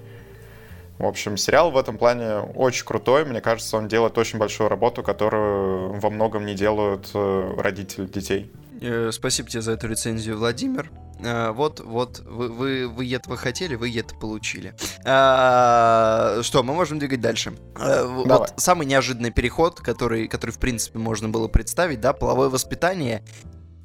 в 0.99 1.05
общем, 1.05 1.37
сериал 1.37 1.71
в 1.71 1.77
этом 1.77 1.99
плане 1.99 2.39
очень 2.39 2.85
крутой. 2.85 3.25
Мне 3.25 3.41
кажется, 3.41 3.77
он 3.77 3.89
делает 3.89 4.17
очень 4.17 4.39
большую 4.39 4.69
работу, 4.69 5.03
которую 5.03 5.99
во 6.01 6.11
многом 6.11 6.47
не 6.47 6.55
делают 6.55 7.11
э, 7.15 7.55
родители 7.59 8.07
детей. 8.07 8.53
Э, 8.81 9.11
спасибо 9.13 9.49
тебе 9.49 9.63
за 9.63 9.73
эту 9.73 9.89
рецензию, 9.89 10.39
Владимир. 10.39 10.91
А, 11.25 11.53
вот, 11.53 11.81
вот, 11.81 12.21
вы, 12.21 12.49
вы, 12.49 12.89
вы 12.89 13.13
этого 13.13 13.37
хотели, 13.37 13.75
вы 13.75 13.97
это 13.97 14.15
получили. 14.15 14.75
А, 15.05 16.41
что, 16.43 16.63
мы 16.63 16.75
можем 16.75 16.99
двигать 16.99 17.21
дальше. 17.21 17.55
А, 17.77 18.05
вот 18.05 18.53
самый 18.57 18.87
неожиданный 18.87 19.31
переход, 19.31 19.81
который, 19.81 20.29
который, 20.29 20.51
в 20.51 20.59
принципе, 20.59 20.99
можно 20.99 21.29
было 21.29 21.49
представить, 21.49 22.01
да, 22.01 22.13
половое 22.13 22.49
воспитание 22.49 23.23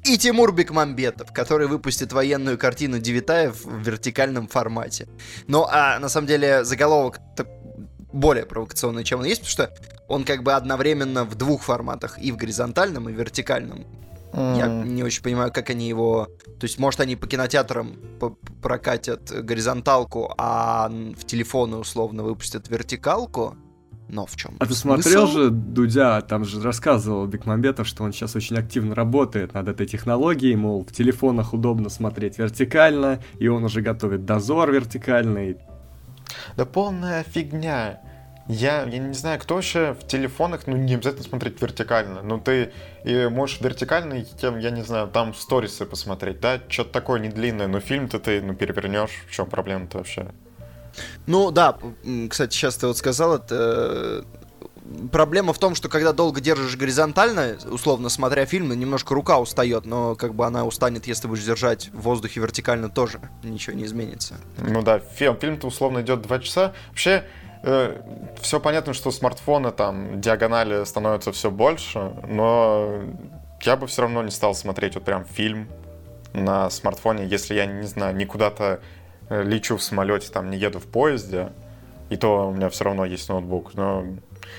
и 0.04 0.16
Тимур 0.16 0.52
Бекмамбетов, 0.52 1.32
который 1.32 1.66
выпустит 1.66 2.12
военную 2.12 2.58
картину 2.58 2.98
Девитаев 2.98 3.64
в 3.64 3.78
вертикальном 3.80 4.48
формате. 4.48 5.08
Ну, 5.46 5.66
а 5.68 5.98
на 5.98 6.08
самом 6.08 6.26
деле 6.26 6.64
заголовок 6.64 7.20
более 8.12 8.46
провокационный, 8.46 9.04
чем 9.04 9.20
он 9.20 9.26
есть, 9.26 9.42
потому 9.42 9.50
что 9.50 9.74
он 10.08 10.24
как 10.24 10.42
бы 10.42 10.54
одновременно 10.54 11.24
в 11.24 11.34
двух 11.34 11.62
форматах, 11.62 12.18
и 12.18 12.32
в 12.32 12.36
горизонтальном, 12.36 13.08
и 13.08 13.12
в 13.12 13.16
вертикальном. 13.16 13.86
Mm. 14.32 14.58
Я 14.58 14.66
не 14.66 15.02
очень 15.02 15.22
понимаю, 15.22 15.52
как 15.52 15.70
они 15.70 15.88
его... 15.88 16.28
То 16.58 16.64
есть, 16.64 16.78
может, 16.78 17.00
они 17.00 17.16
по 17.16 17.26
кинотеатрам 17.26 17.96
прокатят 18.62 19.30
горизонталку, 19.30 20.32
а 20.38 20.88
в 20.88 21.24
телефоны 21.24 21.76
условно 21.76 22.22
выпустят 22.22 22.68
вертикалку, 22.68 23.56
но 24.10 24.26
в 24.26 24.36
чем 24.36 24.56
А 24.58 24.66
ты 24.66 24.74
смотрел 24.74 25.26
же 25.26 25.50
Дудя, 25.50 26.20
там 26.20 26.44
же 26.44 26.62
рассказывал 26.62 27.26
Бекмамбетов, 27.26 27.86
что 27.86 28.04
он 28.04 28.12
сейчас 28.12 28.36
очень 28.36 28.56
активно 28.56 28.94
работает 28.94 29.54
над 29.54 29.68
этой 29.68 29.86
технологией, 29.86 30.56
мол, 30.56 30.84
в 30.84 30.92
телефонах 30.92 31.52
удобно 31.52 31.88
смотреть 31.88 32.38
вертикально, 32.38 33.20
и 33.38 33.48
он 33.48 33.64
уже 33.64 33.80
готовит 33.80 34.24
дозор 34.24 34.70
вертикальный. 34.72 35.58
Да 36.56 36.64
полная 36.64 37.22
фигня. 37.24 38.00
Я, 38.48 38.82
я 38.82 38.98
не 38.98 39.14
знаю, 39.14 39.38
кто 39.38 39.54
вообще 39.54 39.94
в 39.94 40.06
телефонах, 40.06 40.66
ну, 40.66 40.76
не 40.76 40.94
обязательно 40.94 41.22
смотреть 41.22 41.62
вертикально. 41.62 42.22
Ну, 42.22 42.40
ты 42.40 42.72
и 43.04 43.28
можешь 43.28 43.60
вертикально, 43.60 44.24
тем, 44.24 44.58
я 44.58 44.70
не 44.70 44.82
знаю, 44.82 45.06
там 45.06 45.34
сторисы 45.34 45.86
посмотреть, 45.86 46.40
да? 46.40 46.60
Что-то 46.68 46.90
такое 46.90 47.20
не 47.20 47.28
длинное, 47.28 47.68
но 47.68 47.78
фильм-то 47.78 48.18
ты, 48.18 48.42
ну, 48.42 48.54
перевернешь. 48.54 49.24
В 49.28 49.30
чем 49.32 49.46
проблема-то 49.46 49.98
вообще? 49.98 50.32
Ну 51.26 51.50
да, 51.50 51.76
кстати, 52.28 52.54
сейчас 52.54 52.76
ты 52.76 52.86
вот 52.86 52.96
сказал, 52.96 53.36
это 53.36 54.24
проблема 55.12 55.52
в 55.52 55.58
том, 55.58 55.74
что 55.74 55.88
когда 55.88 56.12
долго 56.12 56.40
держишь 56.40 56.76
горизонтально, 56.76 57.56
условно 57.70 58.08
смотря 58.08 58.46
фильм, 58.46 58.68
немножко 58.78 59.14
рука 59.14 59.38
устает, 59.38 59.86
но 59.86 60.14
как 60.14 60.34
бы 60.34 60.46
она 60.46 60.64
устанет, 60.64 61.06
если 61.06 61.28
будешь 61.28 61.44
держать 61.44 61.90
в 61.92 62.02
воздухе 62.02 62.40
вертикально 62.40 62.88
тоже, 62.88 63.20
ничего 63.42 63.76
не 63.76 63.84
изменится. 63.84 64.36
Ну 64.58 64.82
да, 64.82 64.98
фильм, 64.98 65.36
фильм-то 65.36 65.66
условно 65.66 66.00
идет 66.00 66.22
два 66.22 66.38
часа. 66.38 66.72
Вообще, 66.88 67.24
э, 67.62 68.00
все 68.40 68.60
понятно, 68.60 68.94
что 68.94 69.10
смартфоны 69.10 69.70
там 69.70 70.20
диагонали 70.20 70.84
становятся 70.84 71.32
все 71.32 71.50
больше, 71.50 72.12
но 72.26 73.02
я 73.62 73.76
бы 73.76 73.86
все 73.86 74.02
равно 74.02 74.22
не 74.22 74.30
стал 74.30 74.54
смотреть 74.54 74.94
вот 74.94 75.04
прям 75.04 75.24
фильм 75.24 75.68
на 76.32 76.70
смартфоне, 76.70 77.26
если 77.26 77.54
я, 77.54 77.66
не 77.66 77.86
знаю, 77.86 78.14
не 78.14 78.24
куда-то 78.24 78.64
э, 78.64 78.78
лечу 79.30 79.76
в 79.76 79.82
самолете, 79.82 80.28
там, 80.30 80.50
не 80.50 80.58
еду 80.58 80.80
в 80.80 80.86
поезде, 80.86 81.52
и 82.10 82.16
то 82.16 82.48
у 82.48 82.52
меня 82.52 82.68
все 82.68 82.84
равно 82.84 83.04
есть 83.04 83.28
ноутбук. 83.28 83.74
Но, 83.74 84.04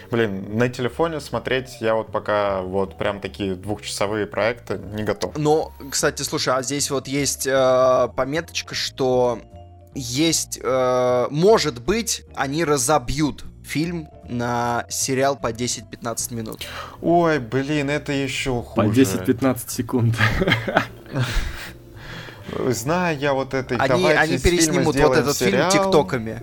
блин, 0.09 0.57
на 0.57 0.69
телефоне 0.69 1.19
смотреть 1.19 1.77
я 1.81 1.95
вот 1.95 2.11
пока 2.11 2.61
вот 2.61 2.97
прям 2.97 3.19
такие 3.19 3.55
двухчасовые 3.55 4.25
проекты 4.25 4.79
не 4.93 5.03
готов. 5.03 5.37
Но, 5.37 5.73
кстати, 5.91 6.23
слушай, 6.23 6.53
а 6.55 6.63
здесь 6.63 6.89
вот 6.89 7.07
есть 7.07 7.45
э, 7.45 8.07
пометочка, 8.15 8.73
что 8.73 9.39
есть, 9.93 10.59
э, 10.63 11.27
может 11.29 11.81
быть, 11.81 12.23
они 12.33 12.63
разобьют 12.63 13.43
фильм 13.65 14.07
на 14.27 14.85
сериал 14.89 15.35
по 15.35 15.51
10-15 15.51 16.33
минут. 16.33 16.61
Ой, 17.01 17.39
блин, 17.39 17.89
это 17.89 18.13
еще 18.13 18.63
хуже. 18.63 18.87
По 18.87 18.93
10-15 18.93 19.69
секунд. 19.69 20.15
Зная 22.69 23.15
я 23.15 23.33
вот 23.33 23.53
это, 23.53 23.75
они, 23.75 24.07
они 24.11 24.37
переснимут 24.37 24.95
вот 24.95 25.17
этот 25.17 25.35
сериал. 25.35 25.71
фильм 25.71 25.83
тиктоками. 25.83 26.41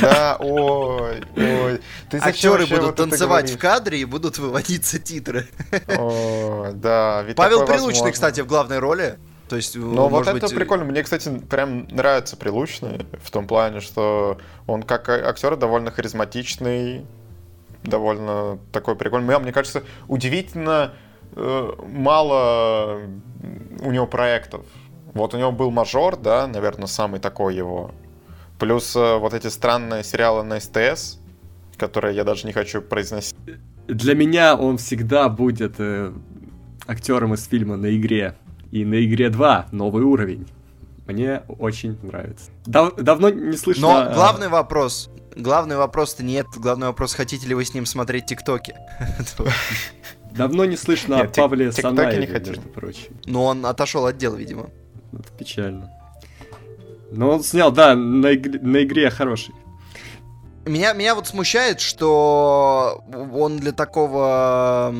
Да, 0.00 0.36
ой, 0.38 1.22
ой. 1.36 1.80
Ты 2.10 2.18
Актеры 2.18 2.66
будут 2.66 2.84
вот 2.84 2.96
танцевать 2.96 3.50
в 3.50 3.58
кадре 3.58 4.00
и 4.00 4.04
будут 4.04 4.38
выводиться 4.38 4.98
титры. 4.98 5.48
О, 5.96 6.70
да. 6.72 7.24
Павел 7.36 7.64
Прилучный, 7.64 7.86
возможно. 7.86 8.12
кстати, 8.12 8.40
в 8.40 8.46
главной 8.46 8.78
роли. 8.78 9.18
То 9.48 9.56
есть, 9.56 9.76
Но 9.76 10.08
вот 10.08 10.26
это 10.26 10.38
быть, 10.40 10.54
прикольно. 10.54 10.84
Мне, 10.84 11.02
кстати, 11.02 11.30
прям 11.48 11.88
нравится 11.88 12.36
Прилучный 12.36 13.06
в 13.22 13.30
том 13.30 13.46
плане, 13.46 13.80
что 13.80 14.38
он 14.66 14.82
как 14.82 15.08
а- 15.08 15.28
актер 15.28 15.56
довольно 15.56 15.90
харизматичный, 15.90 17.06
довольно 17.82 18.58
такой 18.72 18.94
прикольный. 18.94 19.26
Мне, 19.26 19.38
мне 19.38 19.52
кажется, 19.52 19.84
удивительно 20.06 20.92
э, 21.34 21.72
мало 21.86 23.00
у 23.80 23.90
него 23.90 24.06
проектов. 24.06 24.66
Вот 25.14 25.34
у 25.34 25.38
него 25.38 25.52
был 25.52 25.70
мажор, 25.70 26.16
да, 26.16 26.46
наверное, 26.46 26.86
самый 26.86 27.20
такой 27.20 27.54
его. 27.54 27.92
Плюс 28.58 28.94
э, 28.96 29.16
вот 29.18 29.34
эти 29.34 29.46
странные 29.48 30.04
сериалы 30.04 30.42
на 30.42 30.60
СТС, 30.60 31.18
которые 31.76 32.14
я 32.14 32.24
даже 32.24 32.46
не 32.46 32.52
хочу 32.52 32.82
произносить. 32.82 33.36
Для 33.86 34.14
меня 34.14 34.56
он 34.56 34.78
всегда 34.78 35.28
будет 35.28 35.76
э, 35.78 36.12
актером 36.86 37.34
из 37.34 37.46
фильма 37.46 37.76
на 37.76 37.96
игре. 37.96 38.34
И 38.70 38.84
на 38.84 39.02
игре 39.04 39.30
2 39.30 39.68
новый 39.72 40.02
уровень. 40.02 40.46
Мне 41.06 41.42
очень 41.48 41.98
нравится. 42.02 42.50
Дав- 42.66 42.96
давно 42.96 43.30
не 43.30 43.56
слышно... 43.56 43.82
Но 43.82 44.10
э, 44.10 44.14
главный 44.14 44.48
вопрос, 44.48 45.08
главный 45.36 45.76
вопрос-то 45.76 46.22
нет, 46.22 46.46
главный 46.56 46.88
вопрос, 46.88 47.14
хотите 47.14 47.46
ли 47.46 47.54
вы 47.54 47.64
с 47.64 47.72
ним 47.72 47.86
смотреть 47.86 48.26
тиктоки? 48.26 48.74
Давно 50.32 50.66
не 50.66 50.76
слышно 50.76 51.20
о 51.20 51.24
Павле 51.28 51.70
тиктоки 51.70 51.94
не 51.94 52.26
Санаеве, 52.26 52.40
между 52.40 52.60
прочим. 52.68 53.16
Но 53.24 53.46
он 53.46 53.64
отошел 53.64 54.04
от 54.04 54.18
дела, 54.18 54.36
видимо. 54.36 54.68
Это 55.12 55.32
печально. 55.38 55.90
Но 57.10 57.30
он 57.30 57.42
снял, 57.42 57.72
да, 57.72 57.94
на, 57.94 58.34
игре- 58.34 58.60
на 58.60 58.82
игре 58.84 59.10
хороший. 59.10 59.54
Меня, 60.66 60.92
меня 60.92 61.14
вот 61.14 61.26
смущает, 61.26 61.80
что 61.80 63.02
он 63.32 63.56
для 63.56 63.72
такого 63.72 64.94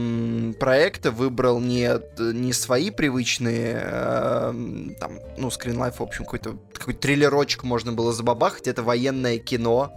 проекта 0.59 1.11
выбрал 1.11 1.61
не, 1.61 1.91
не 2.33 2.55
свои 2.55 2.91
привычные, 2.91 3.79
эм, 3.85 4.95
там, 4.99 5.13
ну, 5.37 5.51
скринлайф, 5.51 6.01
в 6.01 6.03
общем, 6.03 6.25
какой-то 6.25 6.57
какой 6.73 6.95
триллерочек 6.95 7.65
можно 7.65 7.93
было 7.93 8.15
забабахать. 8.15 8.67
Это 8.67 8.83
военное 8.83 9.37
кино 9.37 9.93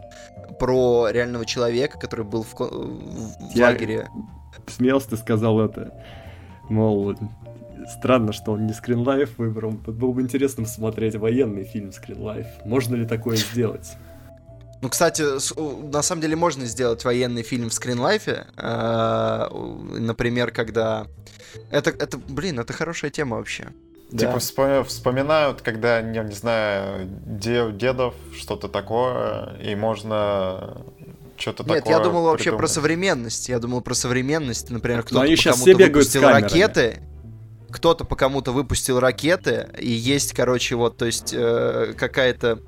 про 0.59 1.07
реального 1.09 1.45
человека, 1.45 1.97
который 1.97 2.25
был 2.25 2.43
в, 2.43 2.53
в 2.53 3.55
Я- 3.55 3.67
лагере. 3.67 4.09
Смелся 4.67 5.11
ты 5.11 5.17
сказал 5.17 5.61
это. 5.61 5.93
Мол, 6.69 7.15
странно, 7.87 8.33
что 8.33 8.51
он 8.53 8.67
не 8.67 8.73
скринлайф 8.73 9.37
выбрал. 9.37 9.71
Было 9.71 10.11
бы 10.11 10.21
интересно 10.21 10.65
смотреть 10.65 11.15
военный 11.15 11.63
фильм 11.63 11.91
скринлайф. 11.91 12.45
Можно 12.65 12.95
ли 12.95 13.05
такое 13.05 13.35
сделать? 13.37 13.93
Ну, 14.81 14.89
кстати, 14.89 15.23
на 15.91 16.01
самом 16.01 16.21
деле 16.21 16.35
можно 16.35 16.65
сделать 16.65 17.05
военный 17.05 17.43
фильм 17.43 17.69
в 17.69 17.73
скринлайфе. 17.73 18.47
э, 18.57 19.47
Например, 19.99 20.51
когда... 20.51 21.05
Это, 21.69 21.91
это, 21.91 22.17
блин, 22.17 22.59
это 22.59 22.73
хорошая 22.73 23.11
тема 23.11 23.37
вообще. 23.37 23.67
Типа 24.09 24.37
вспо- 24.37 24.83
вспоминают, 24.83 25.61
когда, 25.61 26.01
не, 26.01 26.19
не 26.19 26.33
знаю, 26.33 27.07
де- 27.25 27.71
дедов, 27.71 28.13
что-то 28.35 28.67
такое, 28.67 29.55
и 29.63 29.73
можно 29.75 30.83
что-то 31.37 31.63
Нет, 31.63 31.79
такое 31.83 31.97
я 31.97 32.03
думал 32.03 32.23
вообще 32.25 32.49
про 32.51 32.57
придумать. 32.57 32.71
современность. 32.71 33.49
Я 33.49 33.59
думал 33.59 33.81
про 33.81 33.93
современность. 33.93 34.69
Например, 34.69 35.01
кто-то 35.03 35.21
они 35.21 35.35
кому-то 35.35 35.61
все 35.61 35.73
бегают 35.75 36.07
с 36.07 36.13
камерами. 36.13 36.41
ракеты. 36.43 37.01
Кто-то 37.71 38.03
по 38.05 38.15
кому-то 38.15 38.51
выпустил 38.51 38.99
ракеты, 38.99 39.67
и 39.79 39.89
есть, 39.89 40.33
короче, 40.33 40.75
вот, 40.75 40.97
то 40.97 41.05
есть 41.05 41.33
э, 41.35 41.93
какая-то 41.97 42.59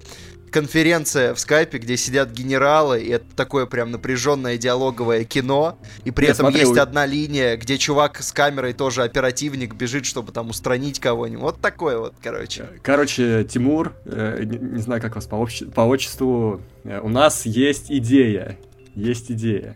конференция 0.52 1.34
в 1.34 1.40
скайпе, 1.40 1.80
где 1.80 1.98
сидят 1.98 2.30
генералы, 2.32 3.02
и 3.02 3.10
это 3.10 3.26
такое 3.36 3.66
прям 3.66 3.90
напряженное 3.90 4.58
диалоговое 4.58 5.24
кино, 5.24 5.80
и 6.06 6.12
при 6.12 6.26
Нет, 6.28 6.36
этом 6.36 6.46
смотри, 6.46 6.60
есть 6.60 6.78
у- 6.78 6.80
одна 6.82 7.08
линия, 7.08 7.58
где 7.58 7.78
чувак 7.80 8.22
с 8.22 8.32
камерой 8.32 8.74
тоже 8.74 9.02
оперативник 9.04 9.74
бежит, 9.74 10.06
чтобы 10.06 10.32
там 10.32 10.50
устранить 10.52 11.00
кого-нибудь. 11.00 11.42
Вот 11.42 11.60
такое 11.60 11.98
вот, 11.98 12.14
короче. 12.22 12.70
Короче, 12.84 13.44
Тимур, 13.46 13.94
э, 14.06 14.44
не, 14.44 14.58
не 14.60 14.80
знаю, 14.82 15.02
как 15.02 15.16
вас 15.16 15.26
по, 15.26 15.36
обще- 15.38 15.66
по 15.66 15.82
отчеству, 15.82 16.62
э, 16.84 17.00
у 17.00 17.10
нас 17.10 17.48
есть 17.48 17.92
идея. 17.92 18.60
Есть 18.94 19.32
идея. 19.32 19.76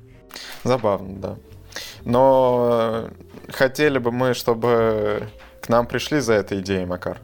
Забавно, 0.63 1.17
да. 1.19 1.37
Но 2.05 3.09
э, 3.49 3.51
хотели 3.51 3.97
бы 3.97 4.11
мы, 4.11 4.33
чтобы 4.33 5.27
к 5.61 5.69
нам 5.69 5.87
пришли 5.87 6.19
за 6.19 6.33
этой 6.33 6.59
идеей, 6.61 6.85
Макар. 6.85 7.19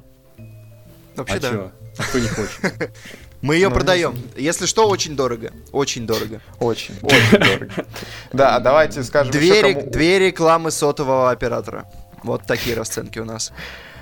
Вообще 1.16 1.36
а 1.36 1.40
да. 1.40 1.50
чё? 1.50 1.72
А 1.98 2.04
кто 2.04 2.20
не 2.20 2.28
хочет? 2.28 2.92
Мы 3.42 3.56
ее 3.56 3.68
Ну, 3.68 3.76
продаем. 3.76 4.16
Если 4.38 4.66
что, 4.66 4.88
очень 4.88 5.18
дорого. 5.18 5.52
Очень 5.74 6.08
дорого. 6.08 6.40
Очень, 6.60 6.96
очень 7.02 7.40
дорого. 7.40 7.86
Да, 8.32 8.60
давайте 8.60 9.04
скажем 9.04 9.32
две 9.32 10.20
рекламы 10.20 10.72
сотового 10.72 11.30
оператора. 11.30 11.86
Вот 12.24 12.44
такие 12.48 12.74
расценки 12.74 13.20
у 13.20 13.26
нас. 13.26 13.52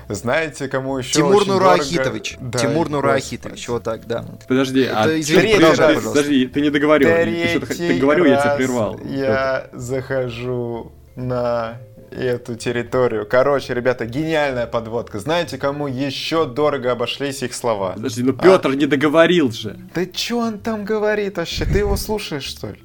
Знаете, 0.08 0.68
кому 0.68 0.98
еще 0.98 1.14
Тимур 1.14 1.36
очень 1.42 1.52
Нурахитович. 1.52 2.32
дорого? 2.36 2.50
Да, 2.52 2.58
Тимур. 2.58 2.88
Нурахитович. 2.90 3.68
Вот 3.68 3.82
так, 3.84 4.06
да. 4.06 4.24
Подожди, 4.48 4.84
а 4.84 5.04
Это, 5.04 5.20
извини, 5.20 5.42
ты- 5.54 5.58
продолжай, 5.58 5.76
подожди, 5.76 5.94
пожалуйста. 5.94 6.10
подожди, 6.22 6.46
ты 6.46 6.60
не 6.60 6.70
договорил. 6.70 7.08
Ты 7.08 7.66
х- 7.66 7.74
ты 7.74 7.98
говорил, 7.98 8.24
я 8.26 8.36
тебя 8.36 8.44
раз 8.50 8.56
прервал. 8.56 9.00
Я 9.04 9.68
захожу 9.72 10.92
на 11.16 11.78
эту 12.10 12.56
территорию. 12.56 13.26
Короче, 13.26 13.72
ребята, 13.74 14.04
гениальная 14.04 14.66
подводка. 14.66 15.18
Знаете, 15.18 15.56
кому 15.56 15.86
еще 15.86 16.44
дорого 16.46 16.92
обошлись 16.92 17.42
их 17.42 17.54
слова? 17.54 17.92
Подожди, 17.94 18.22
ну 18.22 18.32
Петр 18.34 18.74
не 18.74 18.86
договорил 18.86 19.50
же. 19.50 19.78
Да 19.94 20.04
что 20.12 20.38
он 20.38 20.58
там 20.58 20.84
говорит 20.84 21.38
вообще? 21.38 21.64
Ты 21.64 21.78
его 21.78 21.96
слушаешь, 21.96 22.44
что 22.44 22.68
ли? 22.68 22.76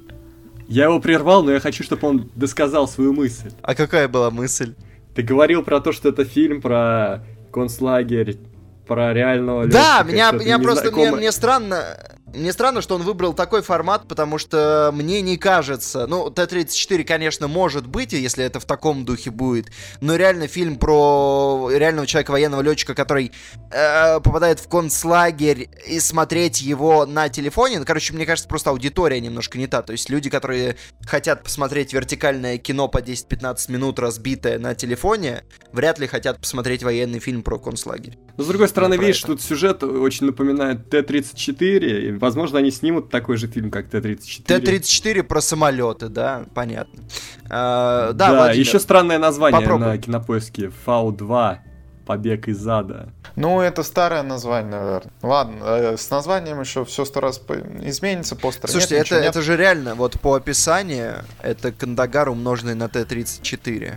Я 0.66 0.84
его 0.84 1.00
прервал, 1.00 1.42
но 1.42 1.52
я 1.52 1.60
хочу, 1.60 1.82
чтобы 1.82 2.06
он 2.08 2.30
досказал 2.34 2.86
свою 2.88 3.12
мысль. 3.12 3.50
А 3.62 3.74
какая 3.74 4.06
была 4.08 4.30
мысль? 4.30 4.74
Ты 5.14 5.22
говорил 5.22 5.62
про 5.62 5.80
то, 5.80 5.92
что 5.92 6.10
это 6.10 6.24
фильм 6.24 6.60
про 6.60 7.24
концлагерь, 7.52 8.38
про 8.86 9.12
реального 9.12 9.66
Да, 9.66 9.98
летчика, 10.02 10.12
меня, 10.12 10.32
меня 10.32 10.58
просто 10.58 10.90
мне, 10.92 11.10
мне 11.12 11.32
странно. 11.32 12.17
Мне 12.34 12.52
странно, 12.52 12.82
что 12.82 12.94
он 12.94 13.02
выбрал 13.02 13.32
такой 13.32 13.62
формат, 13.62 14.06
потому 14.06 14.38
что 14.38 14.90
мне 14.92 15.22
не 15.22 15.38
кажется. 15.38 16.06
Ну, 16.06 16.30
Т-34, 16.30 17.04
конечно, 17.04 17.48
может 17.48 17.86
быть, 17.86 18.12
если 18.12 18.44
это 18.44 18.60
в 18.60 18.66
таком 18.66 19.04
духе 19.04 19.30
будет. 19.30 19.68
Но 20.00 20.16
реально 20.16 20.46
фильм 20.46 20.76
про 20.76 21.70
реального 21.72 22.06
человека, 22.06 22.32
военного 22.32 22.60
летчика, 22.60 22.94
который 22.94 23.32
э, 23.70 24.20
попадает 24.20 24.60
в 24.60 24.68
концлагерь 24.68 25.70
и 25.86 26.00
смотреть 26.00 26.60
его 26.60 27.06
на 27.06 27.30
телефоне. 27.30 27.78
Ну, 27.78 27.86
короче, 27.86 28.12
мне 28.12 28.26
кажется, 28.26 28.48
просто 28.48 28.70
аудитория 28.70 29.20
немножко 29.20 29.56
не 29.56 29.66
та. 29.66 29.82
То 29.82 29.92
есть 29.92 30.10
люди, 30.10 30.28
которые 30.28 30.76
хотят 31.06 31.42
посмотреть 31.44 31.94
вертикальное 31.94 32.58
кино 32.58 32.88
по 32.88 32.98
10-15 32.98 33.72
минут, 33.72 33.98
разбитое 33.98 34.58
на 34.58 34.74
телефоне, 34.74 35.44
вряд 35.72 35.98
ли 35.98 36.06
хотят 36.06 36.40
посмотреть 36.40 36.82
военный 36.82 37.20
фильм 37.20 37.42
про 37.42 37.58
концлагерь. 37.58 38.18
Но 38.36 38.44
с 38.44 38.46
другой 38.46 38.68
стороны, 38.68 38.96
видишь, 38.96 39.20
это. 39.20 39.28
тут 39.28 39.42
сюжет 39.42 39.82
очень 39.82 40.26
напоминает 40.26 40.90
Т-34, 40.90 41.78
и, 41.78 42.17
возможно, 42.18 42.58
они 42.58 42.70
снимут 42.70 43.10
такой 43.10 43.36
же 43.36 43.46
фильм, 43.46 43.70
как 43.70 43.88
Т-34. 43.88 44.42
Т-34 44.44 45.22
про 45.22 45.40
самолеты, 45.40 46.08
да, 46.08 46.44
понятно. 46.54 47.02
А, 47.50 48.12
да, 48.12 48.28
Да, 48.28 48.34
Владимир, 48.36 48.66
еще 48.66 48.78
странное 48.78 49.18
название 49.18 49.60
попробуй. 49.60 49.86
на 49.86 49.98
кинопоиске 49.98 50.70
Фау-2. 50.86 51.58
побег 52.06 52.48
из 52.48 52.66
ада. 52.66 53.12
Ну, 53.36 53.60
это 53.60 53.82
старое 53.82 54.22
название, 54.22 54.80
наверное. 54.80 55.12
Ладно, 55.22 55.62
э, 55.62 55.96
с 55.98 56.10
названием 56.10 56.58
еще 56.60 56.84
все 56.86 57.04
сто 57.04 57.20
раз 57.20 57.38
изменится, 57.82 58.34
постер 58.34 58.70
Слушайте, 58.70 58.96
нет, 58.96 59.06
это, 59.06 59.16
нет. 59.16 59.24
это 59.30 59.42
же 59.42 59.56
реально, 59.56 59.94
вот 59.94 60.18
по 60.20 60.34
описанию, 60.34 61.24
это 61.42 61.70
Кандагар 61.70 62.30
умноженный 62.30 62.74
на 62.74 62.88
Т-34. 62.88 63.94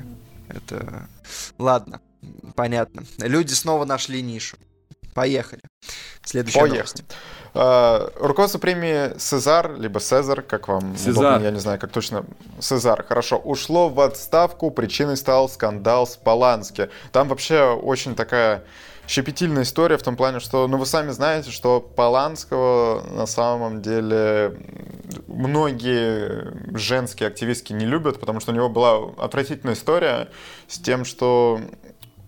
Это... 0.50 1.08
Ладно, 1.58 2.02
понятно. 2.56 3.04
Люди 3.20 3.54
снова 3.54 3.86
нашли 3.86 4.22
нишу. 4.22 4.58
Поехали. 5.14 5.62
Следующая 6.24 6.60
Поехали. 6.60 6.78
новость. 6.80 7.04
Uh, 7.54 8.14
руководство 8.18 8.60
премии 8.60 9.18
Сезар, 9.20 9.76
либо 9.78 10.00
Сезар, 10.00 10.42
как 10.42 10.70
вам 10.70 10.96
Сезар. 10.96 11.32
удобно, 11.32 11.46
я 11.46 11.52
не 11.52 11.60
знаю, 11.60 11.80
как 11.80 11.92
точно. 11.92 12.24
Сезар, 12.62 13.04
хорошо. 13.04 13.38
Ушло 13.38 13.90
в 13.90 14.00
отставку, 14.00 14.72
причиной 14.72 15.18
стал 15.18 15.50
скандал 15.50 16.08
с 16.08 16.16
Полански. 16.16 16.90
Там 17.12 17.28
вообще 17.28 17.64
очень 17.64 18.16
такая 18.16 18.64
щепетильная 19.06 19.64
история 19.64 19.98
в 19.98 20.04
том 20.04 20.16
плане, 20.16 20.40
что, 20.40 20.66
ну, 20.68 20.78
вы 20.78 20.86
сами 20.86 21.12
знаете, 21.12 21.52
что 21.52 21.82
Поланского 21.82 23.04
на 23.10 23.26
самом 23.26 23.82
деле 23.82 24.58
многие 25.28 26.54
женские 26.78 27.28
активистки 27.28 27.74
не 27.74 27.86
любят, 27.86 28.22
потому 28.22 28.40
что 28.40 28.52
у 28.52 28.56
него 28.56 28.70
была 28.70 29.12
отвратительная 29.18 29.74
история 29.74 30.30
с 30.70 30.80
тем, 30.80 31.04
что 31.04 31.60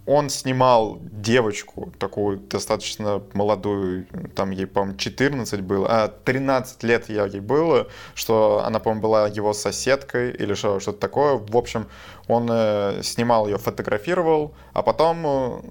он 0.05 0.29
снимал 0.29 0.99
девочку, 1.01 1.93
такую 1.97 2.37
достаточно 2.37 3.23
молодую, 3.33 4.05
там 4.35 4.51
ей, 4.51 4.65
по-моему, 4.65 4.97
14 4.97 5.61
было, 5.61 5.87
а 5.89 6.07
13 6.09 6.83
лет 6.83 7.09
ей 7.09 7.39
было, 7.39 7.87
что 8.13 8.63
она, 8.65 8.79
по-моему, 8.79 9.01
была 9.01 9.27
его 9.27 9.53
соседкой 9.53 10.31
или 10.31 10.55
что, 10.55 10.79
что-то 10.81 10.99
такое. 10.99 11.35
В 11.37 11.55
общем, 11.55 11.87
он 12.27 12.49
э, 12.51 13.01
снимал 13.01 13.47
ее, 13.47 13.57
фотографировал, 13.57 14.53
а 14.73 14.81
потом 14.81 15.25
э, 15.25 15.61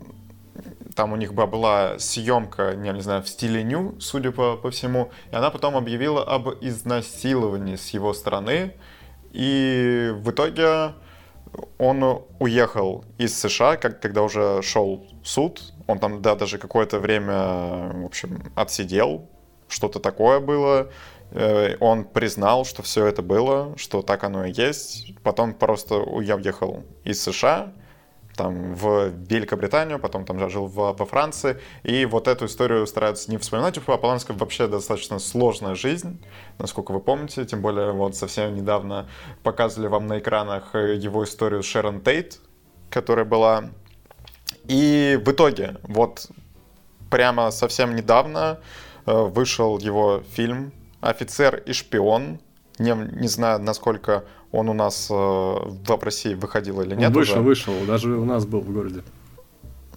там 0.96 1.12
у 1.12 1.16
них 1.16 1.34
была 1.34 1.98
съемка, 1.98 2.72
я 2.82 2.92
не 2.92 3.02
знаю, 3.02 3.22
в 3.22 3.28
стиле 3.28 3.62
ню, 3.62 3.94
судя 4.00 4.30
по, 4.30 4.56
по 4.56 4.70
всему, 4.70 5.10
и 5.30 5.36
она 5.36 5.50
потом 5.50 5.76
объявила 5.76 6.22
об 6.24 6.48
изнасиловании 6.62 7.76
с 7.76 7.90
его 7.90 8.14
стороны, 8.14 8.74
и 9.32 10.10
в 10.14 10.30
итоге 10.30 10.94
он 11.78 12.22
уехал 12.38 13.04
из 13.18 13.38
США, 13.38 13.76
как, 13.76 14.00
когда 14.00 14.22
уже 14.22 14.62
шел 14.62 15.06
суд. 15.22 15.74
Он 15.86 15.98
там, 15.98 16.22
да, 16.22 16.34
даже 16.34 16.58
какое-то 16.58 16.98
время, 16.98 17.92
в 17.94 18.06
общем, 18.06 18.52
отсидел. 18.54 19.28
Что-то 19.68 20.00
такое 20.00 20.40
было. 20.40 20.90
Э, 21.30 21.76
он 21.80 22.04
признал, 22.04 22.64
что 22.64 22.82
все 22.82 23.06
это 23.06 23.22
было, 23.22 23.74
что 23.76 24.02
так 24.02 24.24
оно 24.24 24.44
и 24.44 24.52
есть. 24.52 25.14
Потом 25.22 25.54
просто 25.54 25.96
уехал 25.96 26.84
из 27.04 27.22
США 27.22 27.72
там, 28.36 28.74
в 28.74 29.10
Великобританию, 29.28 29.98
потом 29.98 30.24
там 30.24 30.48
жил 30.48 30.66
в, 30.66 30.74
во 30.74 31.06
Франции. 31.06 31.60
И 31.82 32.04
вот 32.06 32.28
эту 32.28 32.46
историю 32.46 32.86
стараются 32.86 33.30
не 33.30 33.38
вспоминать. 33.38 33.78
У 33.78 33.80
Поланского 33.80 34.36
вообще 34.36 34.66
достаточно 34.66 35.18
сложная 35.18 35.74
жизнь, 35.74 36.22
насколько 36.58 36.92
вы 36.92 37.00
помните. 37.00 37.44
Тем 37.44 37.60
более 37.60 37.92
вот 37.92 38.16
совсем 38.16 38.54
недавно 38.54 39.08
показывали 39.42 39.88
вам 39.88 40.06
на 40.06 40.18
экранах 40.18 40.74
его 40.74 41.24
историю 41.24 41.62
с 41.62 41.66
Шерон 41.66 42.00
Тейт, 42.00 42.40
которая 42.90 43.24
была. 43.24 43.64
И 44.66 45.20
в 45.24 45.30
итоге, 45.30 45.76
вот 45.82 46.30
прямо 47.10 47.50
совсем 47.50 47.94
недавно 47.94 48.60
э, 49.06 49.12
вышел 49.12 49.78
его 49.78 50.22
фильм 50.30 50.72
«Офицер 51.00 51.56
и 51.56 51.72
шпион». 51.72 52.40
Не, 52.78 52.94
не 52.94 53.28
знаю, 53.28 53.60
насколько 53.60 54.24
он 54.52 54.68
у 54.68 54.74
нас 54.74 55.08
э, 55.10 55.14
в 55.14 56.02
России 56.02 56.34
выходил 56.34 56.80
или 56.82 56.94
нет? 56.94 57.08
Он 57.08 57.14
вышел, 57.14 57.36
уже. 57.36 57.42
вышел, 57.42 57.74
даже 57.86 58.10
у 58.16 58.24
нас 58.24 58.44
был 58.44 58.60
в 58.60 58.70
городе. 58.70 59.02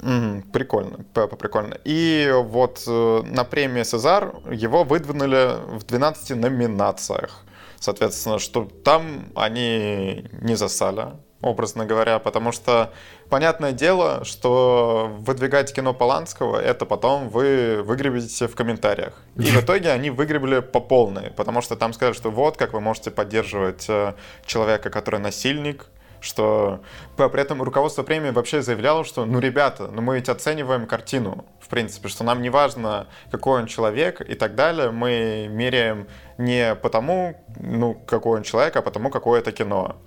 Mm, 0.01 0.51
прикольно, 0.51 1.05
прикольно. 1.13 1.77
И 1.83 2.31
вот 2.43 2.83
э, 2.87 3.21
на 3.23 3.43
премии 3.43 3.83
Сезар 3.83 4.35
его 4.51 4.83
выдвинули 4.83 5.57
в 5.77 5.83
12 5.83 6.37
номинациях. 6.37 7.43
Соответственно, 7.79 8.39
что 8.39 8.65
там 8.83 9.31
они 9.35 10.25
не 10.41 10.55
засали, 10.55 11.07
образно 11.41 11.85
говоря, 11.85 12.19
потому 12.19 12.51
что 12.51 12.93
понятное 13.29 13.71
дело, 13.71 14.23
что 14.23 15.11
выдвигать 15.19 15.73
кино 15.73 15.93
Поланского, 15.93 16.59
это 16.59 16.85
потом 16.85 17.29
вы 17.29 17.81
выгребете 17.83 18.47
в 18.47 18.55
комментариях. 18.55 19.13
И 19.35 19.43
в 19.43 19.57
итоге 19.63 19.91
они 19.91 20.09
выгребли 20.09 20.59
по 20.59 20.79
полной, 20.79 21.31
потому 21.31 21.61
что 21.61 21.75
там 21.75 21.93
сказали, 21.93 22.13
что 22.15 22.31
вот 22.31 22.57
как 22.57 22.73
вы 22.73 22.81
можете 22.81 23.11
поддерживать 23.11 23.85
э, 23.89 24.13
человека, 24.45 24.89
который 24.89 25.19
насильник, 25.19 25.87
что 26.25 26.81
при 27.15 27.41
этом 27.41 27.61
руководство 27.61 28.03
премии 28.03 28.31
вообще 28.31 28.61
заявляло, 28.61 29.05
что, 29.05 29.25
ну, 29.25 29.39
ребята, 29.39 29.87
ну 29.91 30.01
мы 30.01 30.15
ведь 30.15 30.27
оцениваем 30.27 30.87
картину, 30.87 31.45
в 31.59 31.69
принципе, 31.69 32.09
что 32.09 32.23
нам 32.23 32.41
не 32.41 32.49
важно, 32.49 33.07
какой 33.31 33.61
он 33.61 33.67
человек 33.67 34.21
и 34.21 34.33
так 34.33 34.55
далее, 34.55 34.91
мы 34.91 35.47
меряем 35.49 36.07
не 36.37 36.75
потому, 36.75 37.41
ну, 37.59 37.93
какой 37.93 38.39
он 38.39 38.43
человек, 38.43 38.75
а 38.75 38.81
потому, 38.81 39.09
какое 39.09 39.39
это 39.39 39.51
кино. 39.51 39.97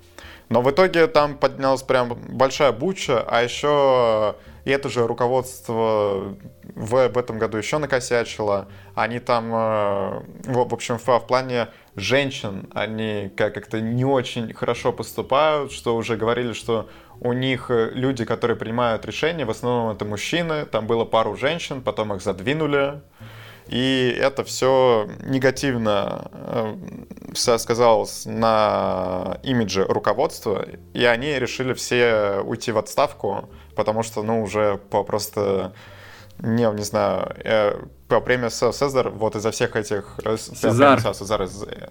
Но 0.49 0.63
в 0.63 0.71
итоге 0.71 1.07
там 1.07 1.37
поднялась 1.37 1.83
прям 1.83 2.15
большая 2.29 2.73
буча, 2.73 3.23
а 3.27 3.43
еще 3.43 4.37
и 4.65 4.71
это 4.71 4.91
же 4.91 5.07
руководство 5.07 6.37
в, 6.75 7.09
в 7.09 7.19
этом 7.19 7.39
году 7.39 7.57
еще 7.57 7.79
накосячило. 7.79 8.69
Они 8.95 9.19
там, 9.19 9.47
э, 9.47 10.23
в, 10.45 10.69
в 10.69 10.75
общем, 10.75 10.99
в, 10.99 11.07
в 11.07 11.27
плане 11.27 11.69
женщин, 11.97 12.69
они 12.75 13.31
как-то 13.35 13.81
не 13.81 14.05
очень 14.05 14.53
хорошо 14.53 14.93
поступают, 14.93 15.73
что 15.73 15.97
уже 15.97 16.17
говорили, 16.17 16.53
что 16.53 16.89
у 17.21 17.33
них 17.33 17.71
э, 17.71 17.91
люди, 17.95 18.27
которые 18.27 18.57
принимают 18.57 19.07
решения, 19.07 19.47
в 19.47 19.51
основном 19.51 19.95
это 19.95 20.05
мужчины, 20.05 20.67
там 20.67 20.87
было 20.87 21.07
пару 21.07 21.35
женщин, 21.37 21.81
потом 21.81 22.13
их 22.15 22.21
задвинули. 22.21 23.01
И 23.69 24.17
это 24.19 24.45
все 24.45 25.09
негативно 25.25 26.31
э, 27.35 27.59
сказалось 27.59 28.25
на 28.25 29.39
имидже 29.43 29.85
руководства, 29.85 30.65
и 30.95 31.05
они 31.05 31.39
решили 31.39 31.75
все 31.75 32.41
уйти 32.45 32.73
в 32.73 32.79
отставку, 32.79 33.49
потому 33.77 34.03
что, 34.03 34.23
ну, 34.23 34.43
уже 34.43 34.81
по 34.91 35.05
просто 35.05 35.73
не, 36.41 36.71
не 36.73 36.83
знаю, 36.83 37.35
э, 37.45 37.79
по 38.07 38.21
премии 38.21 38.49
Сезар, 38.49 39.11
вот 39.11 39.37
из-за 39.37 39.51
всех 39.51 39.77
этих... 39.77 40.19
Э, 40.25 40.37
Сезар. 40.39 41.01
Сезар, 41.15 41.49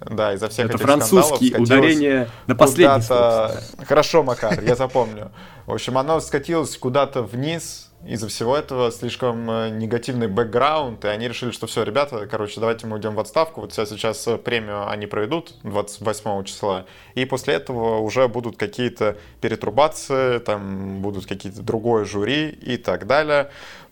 да, 0.10 0.34
из-за 0.34 0.48
всех 0.50 0.66
Это 0.66 0.76
этих 0.76 0.86
французский, 0.86 1.56
ударение 1.58 2.30
на 2.48 2.56
последний 2.56 3.86
Хорошо, 3.86 4.24
Макар, 4.24 4.62
я 4.64 4.76
запомню. 4.76 5.32
В 5.66 5.74
общем, 5.74 5.98
оно 5.98 6.20
скатилось 6.22 6.78
куда-то 6.78 7.24
вниз, 7.24 7.87
из-за 8.06 8.28
всего 8.28 8.56
этого 8.56 8.92
слишком 8.92 9.50
э, 9.50 9.70
негативный 9.70 10.28
бэкграунд, 10.28 11.04
и 11.04 11.08
они 11.08 11.28
решили, 11.28 11.52
что 11.52 11.66
все, 11.68 11.84
ребята, 11.84 12.28
короче, 12.28 12.60
давайте 12.60 12.86
мы 12.86 12.98
уйдем 12.98 13.16
в 13.16 13.20
отставку, 13.20 13.62
вот 13.62 13.74
сейчас 13.74 14.28
э, 14.28 14.38
премию 14.38 14.88
они 14.88 15.08
проведут 15.08 15.56
28 15.64 16.44
числа, 16.44 16.86
и 17.16 17.26
после 17.26 17.56
этого 17.56 17.98
уже 17.98 18.28
будут 18.28 18.56
какие-то 18.56 19.18
перетрубации, 19.42 20.38
там 20.40 21.02
будут 21.02 21.26
какие-то 21.26 21.62
другое 21.64 22.06
жюри 22.06 22.50
и 22.50 22.78
так 22.78 23.08
далее. 23.08 23.50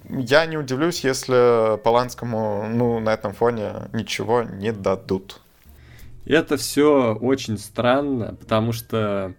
Я 0.07 0.45
не 0.45 0.57
удивлюсь, 0.57 1.03
если 1.03 1.77
Поланскому, 1.81 2.67
ну, 2.69 2.99
на 2.99 3.13
этом 3.13 3.33
фоне 3.33 3.89
ничего 3.91 4.43
не 4.43 4.71
дадут. 4.71 5.41
Это 6.25 6.57
все 6.57 7.15
очень 7.15 7.57
странно, 7.57 8.35
потому 8.35 8.71
что 8.71 9.33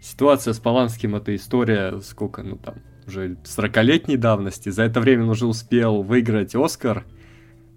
ситуация 0.00 0.52
с 0.52 0.60
Поланским 0.60 1.16
это 1.16 1.34
история, 1.34 2.00
сколько, 2.00 2.42
ну 2.42 2.56
там, 2.56 2.76
уже 3.12 3.36
40-летней 3.44 4.16
давности. 4.16 4.70
За 4.70 4.82
это 4.82 5.00
время 5.00 5.24
он 5.24 5.30
уже 5.30 5.46
успел 5.46 6.02
выиграть 6.02 6.54
Оскар. 6.54 7.04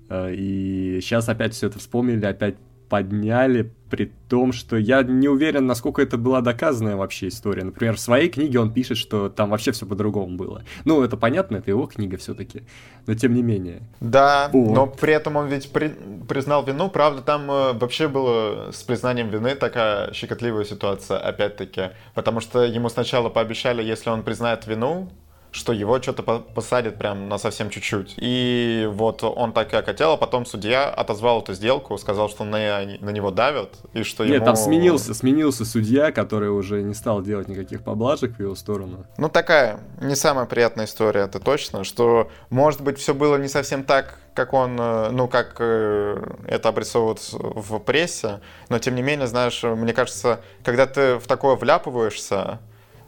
Э, 0.10 0.34
и 0.34 1.00
сейчас 1.02 1.30
опять 1.30 1.54
все 1.54 1.68
это 1.68 1.80
вспомнили, 1.80 2.26
опять 2.26 2.56
подняли, 2.90 3.72
при 3.90 4.12
том, 4.30 4.52
что 4.52 4.78
я 4.78 5.04
не 5.04 5.28
уверен, 5.28 5.66
насколько 5.66 6.02
это 6.02 6.18
была 6.18 6.42
доказанная 6.42 6.96
вообще 6.96 7.28
история. 7.28 7.64
Например, 7.64 7.96
в 7.96 8.00
своей 8.00 8.30
книге 8.30 8.60
он 8.60 8.74
пишет, 8.74 8.98
что 8.98 9.30
там 9.30 9.50
вообще 9.50 9.72
все 9.72 9.86
по-другому 9.86 10.38
было. 10.38 10.64
Ну, 10.86 11.04
это 11.04 11.18
понятно, 11.18 11.58
это 11.58 11.72
его 11.72 11.86
книга 11.86 12.18
все-таки, 12.18 12.64
но 13.08 13.16
тем 13.16 13.34
не 13.34 13.44
менее. 13.44 13.82
Да, 14.00 14.50
О. 14.54 14.74
но 14.74 14.88
при 14.88 15.14
этом 15.14 15.36
он 15.36 15.48
ведь 15.48 15.72
при, 15.72 15.90
признал 16.28 16.64
вину, 16.64 16.90
правда, 16.90 17.22
там 17.22 17.50
э, 17.50 17.74
вообще 17.74 18.08
было 18.08 18.72
с 18.72 18.84
признанием 18.84 19.30
вины 19.30 19.56
такая 19.56 20.12
щекотливая 20.14 20.66
ситуация, 20.66 21.18
опять-таки, 21.18 21.92
потому 22.14 22.40
что 22.40 22.64
ему 22.64 22.90
сначала 22.90 23.30
пообещали, 23.30 23.84
если 23.84 24.10
он 24.10 24.24
признает 24.24 24.68
вину, 24.68 25.10
что 25.56 25.72
его 25.72 26.02
что-то 26.02 26.22
посадят 26.22 26.98
прям 26.98 27.30
на 27.30 27.38
совсем 27.38 27.70
чуть-чуть. 27.70 28.16
И 28.18 28.88
вот 28.92 29.24
он 29.24 29.54
так 29.54 29.74
и 29.74 29.82
хотел, 29.82 30.12
а 30.12 30.18
потом 30.18 30.46
судья 30.46 30.90
отозвал 30.90 31.42
эту 31.42 31.54
сделку, 31.54 31.98
сказал, 31.98 32.30
что 32.30 32.44
на, 32.44 32.82
на 33.00 33.10
него 33.10 33.32
давят, 33.32 33.76
и 33.94 34.04
что 34.04 34.26
Нет, 34.26 34.36
ему... 34.36 34.46
там 34.46 34.56
сменился, 34.58 35.14
сменился 35.14 35.64
судья, 35.64 36.12
который 36.12 36.50
уже 36.50 36.84
не 36.84 36.94
стал 36.94 37.22
делать 37.22 37.48
никаких 37.48 37.84
поблажек 37.84 38.36
в 38.36 38.40
его 38.42 38.54
сторону. 38.56 39.06
Ну, 39.18 39.30
такая 39.30 39.80
не 40.02 40.16
самая 40.16 40.46
приятная 40.46 40.86
история, 40.86 41.22
это 41.22 41.40
точно, 41.40 41.86
что, 41.86 42.30
может 42.50 42.82
быть, 42.82 43.00
все 43.00 43.14
было 43.14 43.38
не 43.38 43.48
совсем 43.48 43.86
так, 43.86 44.20
как 44.34 44.52
он, 44.54 44.78
э, 44.78 45.10
ну, 45.12 45.30
как 45.30 45.56
э, 45.60 46.22
это 46.48 46.68
обрисовывают 46.68 47.22
в 47.32 47.80
прессе, 47.80 48.42
но, 48.68 48.80
тем 48.80 48.96
не 48.96 49.02
менее, 49.02 49.28
знаешь, 49.28 49.64
мне 49.64 49.94
кажется, 49.94 50.42
когда 50.66 50.86
ты 50.86 51.16
в 51.16 51.28
такое 51.28 51.56
вляпываешься, 51.56 52.60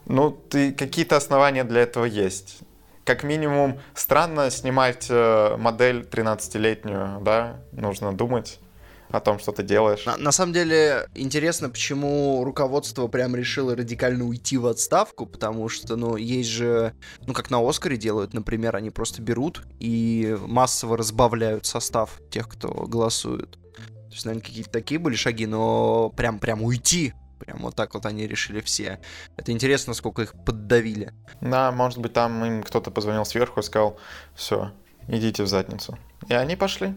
ну, 0.08 0.30
ты, 0.30 0.72
какие-то 0.72 1.16
основания 1.16 1.64
для 1.64 1.82
этого 1.82 2.04
есть. 2.04 2.58
как 3.04 3.22
минимум, 3.22 3.80
странно 3.94 4.50
снимать 4.50 5.06
э, 5.08 5.56
модель 5.56 6.00
13-летнюю, 6.00 7.20
да? 7.22 7.60
Нужно 7.72 8.12
думать 8.12 8.60
о 9.10 9.20
том, 9.20 9.38
что 9.38 9.52
ты 9.52 9.62
делаешь. 9.62 10.04
На, 10.04 10.16
на 10.16 10.32
самом 10.32 10.52
деле, 10.52 11.06
интересно, 11.14 11.70
почему 11.70 12.44
руководство 12.44 13.06
прям 13.06 13.34
решило 13.34 13.74
радикально 13.74 14.24
уйти 14.26 14.58
в 14.58 14.66
отставку, 14.66 15.26
потому 15.26 15.68
что, 15.68 15.96
ну, 15.96 16.16
есть 16.16 16.50
же, 16.50 16.92
ну, 17.26 17.32
как 17.32 17.50
на 17.50 17.66
Оскаре 17.66 17.96
делают, 17.96 18.34
например, 18.34 18.76
они 18.76 18.90
просто 18.90 19.22
берут 19.22 19.62
и 19.80 20.36
массово 20.46 20.96
разбавляют 20.96 21.64
состав 21.66 22.20
тех, 22.30 22.48
кто 22.48 22.68
голосует. 22.68 23.52
То 23.52 24.12
есть, 24.12 24.24
наверное, 24.24 24.44
какие-то 24.46 24.70
такие 24.70 24.98
были 24.98 25.16
шаги, 25.16 25.46
но 25.46 26.10
прям-прям 26.16 26.62
уйти 26.62 27.14
Прям 27.38 27.58
вот 27.58 27.74
так 27.74 27.94
вот 27.94 28.06
они 28.06 28.26
решили 28.26 28.60
все. 28.60 29.00
Это 29.36 29.52
интересно, 29.52 29.94
сколько 29.94 30.22
их 30.22 30.34
поддавили. 30.44 31.12
Да, 31.40 31.70
может 31.72 31.98
быть, 31.98 32.12
там 32.12 32.44
им 32.44 32.62
кто-то 32.62 32.90
позвонил 32.90 33.24
сверху 33.24 33.60
и 33.60 33.62
сказал, 33.62 33.98
все, 34.34 34.72
идите 35.06 35.42
в 35.42 35.46
задницу. 35.46 35.98
И 36.28 36.34
они 36.34 36.56
пошли. 36.56 36.94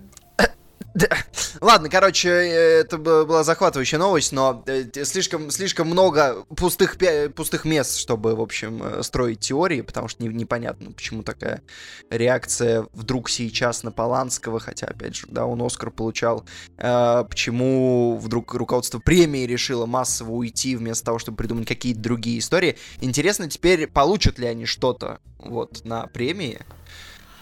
Ладно, 1.61 1.89
короче, 1.89 2.29
э, 2.29 2.81
это 2.81 2.97
была 2.97 3.43
захватывающая 3.43 3.99
новость, 3.99 4.31
но 4.31 4.63
э, 4.65 4.85
слишком, 5.03 5.51
слишком 5.51 5.87
много 5.87 6.43
пустых, 6.55 6.97
пустых 7.35 7.65
мест, 7.65 7.97
чтобы, 7.97 8.35
в 8.35 8.41
общем, 8.41 8.81
э, 8.83 9.03
строить 9.03 9.39
теории, 9.39 9.81
потому 9.81 10.07
что 10.07 10.23
непонятно, 10.23 10.91
почему 10.91 11.23
такая 11.23 11.61
реакция 12.09 12.87
вдруг 12.93 13.29
сейчас 13.29 13.83
на 13.83 13.91
Поланского, 13.91 14.59
хотя, 14.59 14.87
опять 14.87 15.15
же, 15.15 15.27
да, 15.29 15.45
он 15.45 15.61
Оскар 15.61 15.91
получал, 15.91 16.45
почему 16.77 18.17
вдруг 18.17 18.53
руководство 18.53 18.99
премии 18.99 19.45
решило 19.45 19.85
массово 19.85 20.31
уйти 20.31 20.75
вместо 20.75 21.05
того, 21.05 21.19
чтобы 21.19 21.37
придумать 21.37 21.67
какие-то 21.67 21.99
другие 21.99 22.39
истории. 22.39 22.77
Интересно 22.99 23.49
теперь, 23.49 23.87
получат 23.87 24.39
ли 24.39 24.47
они 24.47 24.65
что-то 24.65 25.19
вот 25.37 25.85
на 25.85 26.07
премии? 26.07 26.59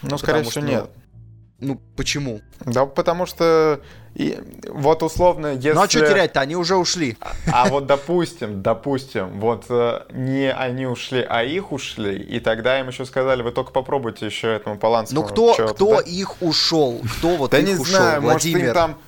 Ну, 0.02 0.18
скорее 0.18 0.42
всего, 0.42 0.50
что, 0.50 0.60
ну, 0.60 0.66
нет. 0.66 0.90
Ну, 1.60 1.80
почему? 1.96 2.40
Да 2.64 2.86
потому 2.86 3.26
что 3.26 3.80
и, 4.14 4.38
вот 4.68 5.02
условно, 5.02 5.48
если... 5.54 5.72
Ну 5.72 5.82
а 5.82 5.88
что 5.88 6.00
терять-то, 6.00 6.40
они 6.40 6.56
уже 6.56 6.76
ушли. 6.76 7.16
А, 7.20 7.32
а 7.52 7.68
вот 7.68 7.86
допустим, 7.86 8.62
допустим, 8.62 9.38
вот 9.40 9.66
э, 9.68 10.00
не 10.12 10.50
они 10.52 10.86
ушли, 10.86 11.24
а 11.28 11.44
их 11.44 11.70
ушли, 11.70 12.16
и 12.18 12.40
тогда 12.40 12.80
им 12.80 12.88
еще 12.88 13.04
сказали, 13.04 13.42
вы 13.42 13.52
только 13.52 13.70
попробуйте 13.72 14.26
еще 14.26 14.48
этому 14.48 14.78
Поланскому. 14.78 15.20
Ну 15.20 15.26
кто, 15.28 15.54
кто 15.54 15.96
да? 15.96 16.00
их 16.00 16.42
ушел? 16.42 17.00
Кто 17.18 17.28
вот 17.36 17.50
да 17.52 17.58
их 17.58 17.68
не 17.68 17.74
ушел? 17.74 17.84
знаю, 17.96 18.20
Владимир? 18.22 18.58
может 18.58 18.68
им 18.68 18.74
там 18.74 18.98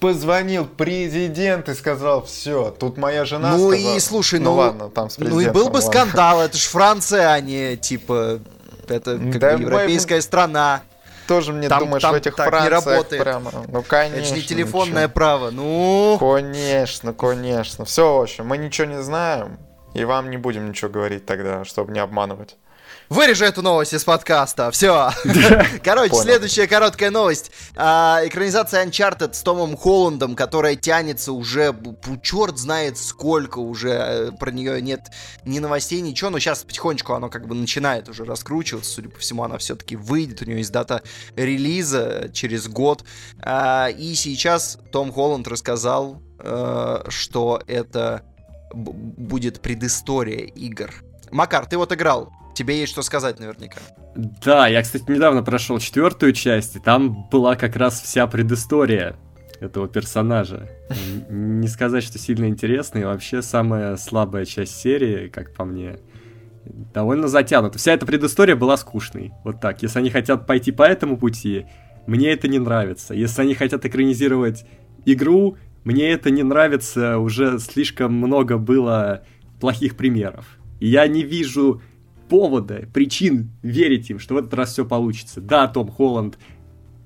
позвонил 0.00 0.66
президент 0.66 1.68
и 1.68 1.74
сказал, 1.74 2.24
все, 2.24 2.74
тут 2.78 2.98
моя 2.98 3.24
жена 3.24 3.56
Ну 3.56 3.70
сказала. 3.72 3.96
и 3.96 4.00
слушай, 4.00 4.40
ну, 4.40 4.50
ну, 4.50 4.56
ладно, 4.56 4.90
там 4.90 5.08
с 5.08 5.18
ну 5.18 5.38
и 5.40 5.48
был 5.48 5.70
бы 5.70 5.76
ладно. 5.76 5.80
скандал, 5.80 6.42
это 6.42 6.58
ж 6.58 6.62
Франция, 6.62 7.30
а 7.32 7.40
не 7.40 7.76
типа 7.76 8.40
это 8.88 9.16
как 9.16 9.38
Да 9.38 9.56
бы 9.56 9.62
европейская 9.62 10.16
мы... 10.16 10.22
страна 10.22 10.82
тоже 11.26 11.52
мне 11.52 11.68
там, 11.68 11.80
думаешь 11.80 12.02
там 12.02 12.12
в 12.12 12.14
этих 12.14 12.34
так 12.34 12.48
Франциях 12.48 12.84
не 12.84 12.92
работает. 12.92 13.22
прямо. 13.22 13.50
Ну 13.68 13.82
конечно. 13.82 14.16
Это 14.16 14.26
же 14.26 14.34
не 14.34 14.42
телефонное 14.42 15.04
ничего. 15.04 15.14
право. 15.14 15.50
Ну. 15.50 16.16
Конечно, 16.18 17.12
конечно. 17.12 17.84
Все, 17.84 18.16
в 18.18 18.22
общем, 18.22 18.46
мы 18.46 18.58
ничего 18.58 18.86
не 18.86 19.02
знаем, 19.02 19.58
и 19.94 20.04
вам 20.04 20.30
не 20.30 20.36
будем 20.36 20.68
ничего 20.68 20.90
говорить 20.90 21.26
тогда, 21.26 21.64
чтобы 21.64 21.92
не 21.92 22.00
обманывать. 22.00 22.56
Вырежу 23.12 23.44
эту 23.44 23.60
новость 23.60 23.92
из 23.92 24.04
подкаста. 24.04 24.70
Все. 24.70 25.10
Короче, 25.84 26.14
следующая 26.14 26.66
короткая 26.66 27.10
новость. 27.10 27.50
А, 27.76 28.22
экранизация 28.24 28.86
Uncharted 28.86 29.34
с 29.34 29.42
Томом 29.42 29.76
Холландом, 29.76 30.34
которая 30.34 30.76
тянется 30.76 31.34
уже, 31.34 31.76
черт 32.22 32.56
знает 32.56 32.96
сколько 32.96 33.58
уже. 33.58 33.90
э, 33.90 34.32
Про 34.32 34.50
нее 34.50 34.80
нет 34.80 35.10
ни 35.44 35.58
новостей, 35.58 36.00
ничего. 36.00 36.30
Но 36.30 36.38
сейчас 36.38 36.64
потихонечку 36.64 37.12
оно 37.12 37.28
как 37.28 37.46
бы 37.46 37.54
начинает 37.54 38.08
уже 38.08 38.24
раскручиваться. 38.24 38.90
Судя 38.90 39.10
по 39.10 39.18
всему, 39.18 39.44
она 39.44 39.58
все-таки 39.58 39.94
выйдет. 39.94 40.40
У 40.40 40.46
нее 40.46 40.56
есть 40.56 40.72
дата 40.72 41.02
релиза 41.36 42.30
через 42.32 42.66
год. 42.66 43.04
А, 43.42 43.88
и 43.90 44.14
сейчас 44.14 44.78
Том 44.90 45.12
Холланд 45.12 45.46
рассказал, 45.48 46.22
э, 46.38 47.04
что 47.08 47.60
это 47.66 48.22
будет 48.72 49.60
предыстория 49.60 50.46
игр. 50.46 50.94
Макар, 51.30 51.66
ты 51.66 51.76
вот 51.76 51.92
играл. 51.92 52.32
Тебе 52.54 52.80
есть 52.80 52.92
что 52.92 53.02
сказать 53.02 53.40
наверняка. 53.40 53.80
Да, 54.14 54.68
я, 54.68 54.82
кстати, 54.82 55.10
недавно 55.10 55.42
прошел 55.42 55.78
четвертую 55.78 56.32
часть, 56.32 56.76
и 56.76 56.80
там 56.80 57.28
была 57.30 57.56
как 57.56 57.76
раз 57.76 58.00
вся 58.00 58.26
предыстория 58.26 59.16
этого 59.60 59.88
персонажа. 59.88 60.68
Не 61.30 61.68
сказать, 61.68 62.04
что 62.04 62.18
сильно 62.18 62.46
интересный, 62.46 63.04
вообще 63.04 63.42
самая 63.42 63.96
слабая 63.96 64.44
часть 64.44 64.76
серии, 64.76 65.28
как 65.28 65.54
по 65.54 65.64
мне, 65.64 65.98
довольно 66.64 67.28
затянута. 67.28 67.78
Вся 67.78 67.92
эта 67.92 68.04
предыстория 68.04 68.56
была 68.56 68.76
скучной. 68.76 69.32
Вот 69.44 69.60
так. 69.60 69.82
Если 69.82 69.98
они 69.98 70.10
хотят 70.10 70.46
пойти 70.46 70.72
по 70.72 70.82
этому 70.82 71.16
пути, 71.16 71.66
мне 72.06 72.32
это 72.32 72.48
не 72.48 72.58
нравится. 72.58 73.14
Если 73.14 73.40
они 73.40 73.54
хотят 73.54 73.84
экранизировать 73.86 74.66
игру, 75.04 75.56
мне 75.84 76.10
это 76.10 76.30
не 76.30 76.42
нравится. 76.42 77.18
Уже 77.18 77.58
слишком 77.58 78.12
много 78.14 78.58
было 78.58 79.22
плохих 79.60 79.96
примеров. 79.96 80.58
И 80.80 80.88
я 80.88 81.06
не 81.06 81.22
вижу 81.22 81.80
повода, 82.32 82.86
причин 82.94 83.50
верить 83.60 84.08
им, 84.08 84.18
что 84.18 84.32
в 84.32 84.38
этот 84.38 84.54
раз 84.54 84.72
все 84.72 84.86
получится. 84.86 85.42
Да, 85.42 85.68
Том 85.68 85.90
Холланд 85.90 86.38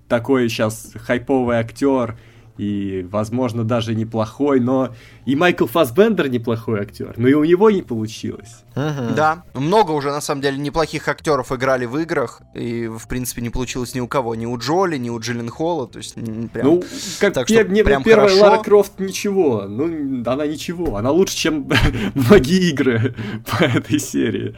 такой 0.06 0.48
сейчас 0.48 0.92
хайповый 0.94 1.56
актер, 1.56 2.16
и, 2.58 3.04
возможно, 3.10 3.64
даже 3.64 3.96
неплохой, 3.96 4.60
но 4.60 4.94
и 5.26 5.34
Майкл 5.34 5.66
Фассбендер 5.66 6.28
неплохой 6.28 6.80
актер, 6.80 7.14
но 7.16 7.26
и 7.26 7.34
у 7.34 7.42
него 7.42 7.72
не 7.72 7.82
получилось. 7.82 8.64
Мгм. 8.76 9.16
Да, 9.16 9.42
много 9.54 9.90
уже 9.90 10.10
на 10.10 10.20
самом 10.20 10.42
деле 10.42 10.58
неплохих 10.58 11.08
актеров 11.08 11.50
играли 11.50 11.86
в 11.86 11.98
играх, 11.98 12.40
и 12.54 12.86
в 12.86 13.08
принципе 13.08 13.42
не 13.42 13.50
получилось 13.50 13.96
ни 13.96 14.00
у 14.00 14.06
кого, 14.06 14.36
ни 14.36 14.46
у 14.46 14.56
Джоли, 14.56 14.96
ни 14.96 15.10
у 15.10 15.18
Джиллен 15.18 15.48
Холла, 15.48 15.88
то 15.88 15.98
есть 15.98 16.14
прям... 16.14 16.66
Ну, 16.66 16.84
как 17.20 17.34
Так 17.34 17.48
что 17.48 17.64
мне 17.64 17.82
прям 17.82 18.04
первая 18.04 18.28
хорошо. 18.28 18.44
Лара 18.44 18.62
Крофт 18.62 19.00
ничего, 19.00 19.64
ну, 19.68 20.22
она 20.24 20.46
ничего, 20.46 20.96
она 20.96 21.10
лучше, 21.10 21.36
чем 21.36 21.68
многие 22.14 22.70
игры 22.70 23.14
по 23.58 23.64
этой 23.64 23.98
серии. 23.98 24.56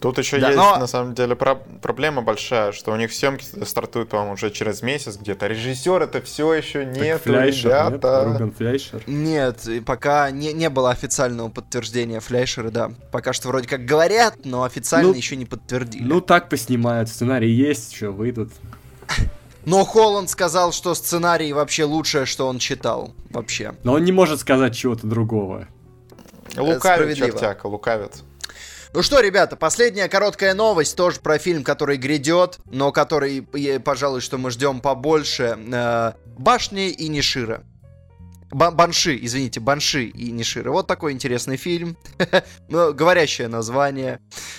Тут 0.00 0.16
еще 0.16 0.38
Да, 0.38 0.46
есть, 0.48 0.56
но- 0.56 0.78
на 0.78 0.86
самом 0.86 1.12
деле, 1.14 1.36
про- 1.36 1.56
проблема 1.82 2.22
большая, 2.22 2.72
что 2.72 2.90
у 2.92 2.96
них 2.96 3.12
съемки 3.12 3.44
стартуют, 3.64 4.08
по-моему, 4.08 4.32
уже 4.32 4.50
через 4.50 4.80
месяц 4.80 5.16
где-то. 5.18 5.46
Режиссер 5.46 6.00
это 6.02 6.22
все 6.22 6.54
еще 6.54 6.86
нет, 6.86 7.20
Фляйшер, 7.22 7.70
нет? 7.70 7.88
ребята. 7.88 8.24
Рубен 8.24 8.50
Фляйшер. 8.52 9.02
Нет, 9.06 9.68
пока 9.84 10.30
не, 10.30 10.54
не 10.54 10.70
было 10.70 10.90
официального 10.90 11.50
подтверждения 11.50 12.20
Флейшера, 12.20 12.70
да. 12.70 12.92
Пока 13.12 13.34
что 13.34 13.48
вроде 13.48 13.68
как 13.68 13.84
говорят, 13.84 14.36
но 14.44 14.62
официально 14.64 15.08
Ну, 15.08 15.14
еще 15.14 15.36
не 15.36 15.44
подтвердили. 15.44 16.02
Ну, 16.02 16.22
так 16.22 16.48
поснимают, 16.48 17.10
сценарий 17.10 17.50
есть, 17.50 17.94
что 17.94 18.10
выйдут. 18.10 18.52
Но 19.66 19.84
Холланд 19.84 20.30
сказал, 20.30 20.72
что 20.72 20.94
сценарий 20.94 21.52
вообще 21.52 21.84
лучшее, 21.84 22.24
что 22.24 22.48
он 22.48 22.58
читал. 22.58 23.12
Вообще. 23.28 23.74
Но 23.84 23.92
он 23.92 24.04
не 24.04 24.12
может 24.12 24.40
сказать 24.40 24.74
чего-то 24.74 25.06
другого. 25.06 25.68
Лукавит, 26.56 27.18
чертяка, 27.18 27.66
лукавит. 27.66 28.22
Ну 28.92 29.02
что, 29.02 29.20
ребята, 29.20 29.56
последняя 29.56 30.08
короткая 30.08 30.52
новость, 30.52 30.96
тоже 30.96 31.20
про 31.20 31.38
фильм, 31.38 31.62
который 31.62 31.96
грядет, 31.96 32.58
но 32.70 32.90
который, 32.90 33.42
пожалуй, 33.84 34.20
что 34.20 34.36
мы 34.36 34.50
ждем 34.50 34.80
побольше. 34.80 35.56
Э, 35.72 36.12
Башни 36.36 36.90
и 36.90 37.08
Нишира. 37.08 37.62
Ба- 38.50 38.72
Банши, 38.72 39.16
извините, 39.22 39.60
Банши 39.60 40.06
и 40.06 40.32
Нишира. 40.32 40.72
Вот 40.72 40.88
такой 40.88 41.12
интересный 41.12 41.56
фильм. 41.56 41.96
Ну, 42.68 42.92
Говорящее 42.92 43.46
название. 43.46 44.18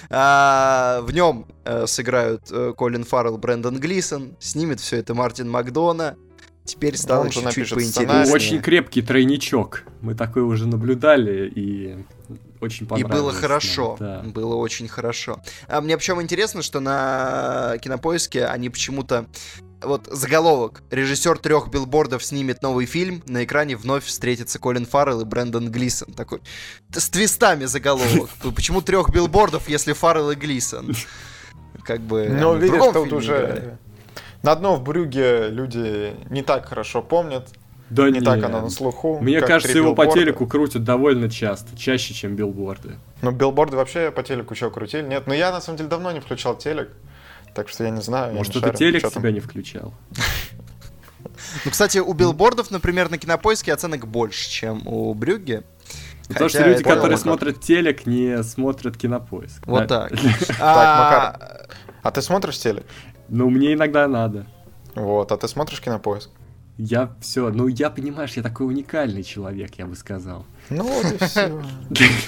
А, 0.10 1.02
В 1.02 1.12
нем 1.14 1.46
э, 1.66 1.86
сыграют 1.88 2.44
э, 2.52 2.74
Колин 2.78 3.04
Фаррелл, 3.04 3.38
Брэндон 3.38 3.80
Глисон. 3.82 4.38
Снимет 4.40 4.80
все 4.80 4.96
это 4.98 5.14
Мартин 5.14 5.50
Макдона. 5.50 6.16
Теперь 6.64 6.96
стало 6.96 7.30
чуть-чуть 7.30 7.70
поинтереснее. 7.70 7.84
сценарий. 7.92 8.32
Очень 8.32 8.62
крепкий 8.62 9.02
тройничок. 9.02 9.84
Мы 10.00 10.16
такой 10.16 10.44
уже 10.44 10.68
наблюдали 10.68 11.50
и 11.54 11.98
очень 12.62 12.86
И 12.86 12.90
понравилось. 12.90 13.20
было 13.22 13.32
нам, 13.32 13.42
хорошо. 13.42 13.98
да. 14.00 14.22
Было 14.24 14.56
очень 14.56 14.88
хорошо. 14.88 15.42
А 15.68 15.82
мне 15.82 15.98
причем 15.98 16.22
интересно, 16.22 16.62
что 16.62 16.80
на 16.80 17.76
кинопоиске 17.82 18.46
они 18.46 18.70
почему-то. 18.70 19.26
Вот 19.82 20.06
заголовок. 20.12 20.84
Режиссер 20.92 21.40
трех 21.40 21.70
билбордов 21.70 22.24
снимет 22.24 22.62
новый 22.62 22.86
фильм. 22.86 23.24
На 23.26 23.44
экране 23.44 23.76
вновь 23.76 24.06
встретятся 24.06 24.60
Колин 24.60 24.86
Фаррелл 24.86 25.22
и 25.22 25.26
Брэндон 25.26 25.72
Глисон. 25.72 26.14
Такой. 26.14 26.42
С 26.92 27.10
твистами 27.10 27.66
заголовок. 27.66 28.30
Почему 28.56 28.82
трех 28.82 29.10
билбордов, 29.10 29.68
если 29.68 29.94
Фаррелл 29.94 30.32
и 30.32 30.36
Глисон? 30.36 30.94
Как 31.84 32.00
бы. 32.02 32.28
Ну, 32.30 32.56
видишь, 32.58 32.84
тут 32.94 33.12
уже... 33.12 33.80
На 34.44 34.56
дно 34.56 34.76
в 34.76 34.84
Брюге 34.84 35.50
люди 35.50 36.16
не 36.30 36.42
так 36.42 36.66
хорошо 36.68 37.02
помнят, 37.04 37.50
Да 37.92 38.10
не 38.10 38.22
так 38.22 38.40
не. 38.40 38.46
оно 38.46 38.62
на 38.62 38.70
слуху. 38.70 39.20
Мне 39.20 39.42
кажется, 39.42 39.78
его 39.78 39.94
по 39.94 40.04
билборда. 40.04 40.22
телеку 40.22 40.48
крутят 40.48 40.84
довольно 40.86 41.30
часто, 41.30 41.78
чаще, 41.78 42.14
чем 42.14 42.36
билборды. 42.38 42.96
Ну, 43.22 43.32
билборды 43.32 43.76
вообще 43.76 44.12
по 44.12 44.24
телеку 44.24 44.54
еще 44.54 44.72
крутили. 44.72 45.06
Нет, 45.06 45.28
но 45.28 45.34
я, 45.34 45.52
на 45.52 45.60
самом 45.60 45.78
деле, 45.78 45.90
давно 45.90 46.12
не 46.14 46.22
включал 46.22 46.58
телек, 46.58 46.90
так 47.54 47.68
что 47.68 47.84
я 47.84 47.90
не 47.90 48.02
знаю. 48.02 48.34
Может, 48.34 48.56
это 48.56 48.72
телек 48.74 49.08
тебя 49.10 49.32
не 49.32 49.42
включал? 49.42 49.94
Ну, 51.66 51.72
кстати, 51.72 51.98
у 51.98 52.14
билбордов, 52.14 52.72
например, 52.72 53.10
на 53.12 53.18
кинопоиске 53.18 53.74
оценок 53.74 54.08
больше, 54.08 54.50
чем 54.50 54.88
у 54.88 55.14
Брюгге. 55.14 55.64
Потому 56.30 56.50
что 56.50 56.66
люди, 56.66 56.82
которые 56.82 57.18
смотрят 57.18 57.60
телек, 57.60 58.06
не 58.06 58.42
смотрят 58.44 58.96
кинопоиск. 58.96 59.68
Вот 59.68 59.88
так. 59.88 60.14
А, 60.62 61.66
А 62.04 62.12
ты 62.12 62.22
смотришь 62.22 62.58
телек? 62.58 62.86
Ну, 63.28 63.50
мне 63.50 63.74
иногда 63.74 64.08
надо. 64.08 64.46
Вот, 64.96 65.32
а 65.32 65.38
ты 65.38 65.48
смотришь 65.50 65.82
кинопоиск? 65.82 66.30
Я 66.78 67.16
все, 67.22 67.50
ну 67.50 67.68
я, 67.68 67.90
понимаешь, 67.90 68.34
я 68.34 68.44
такой 68.44 68.68
уникальный 68.68 69.24
человек, 69.24 69.76
я 69.76 69.86
бы 69.86 69.96
сказал. 69.96 70.46
Ну 70.70 70.84
вот 70.84 71.12
и 71.12 71.26
все. 71.26 71.64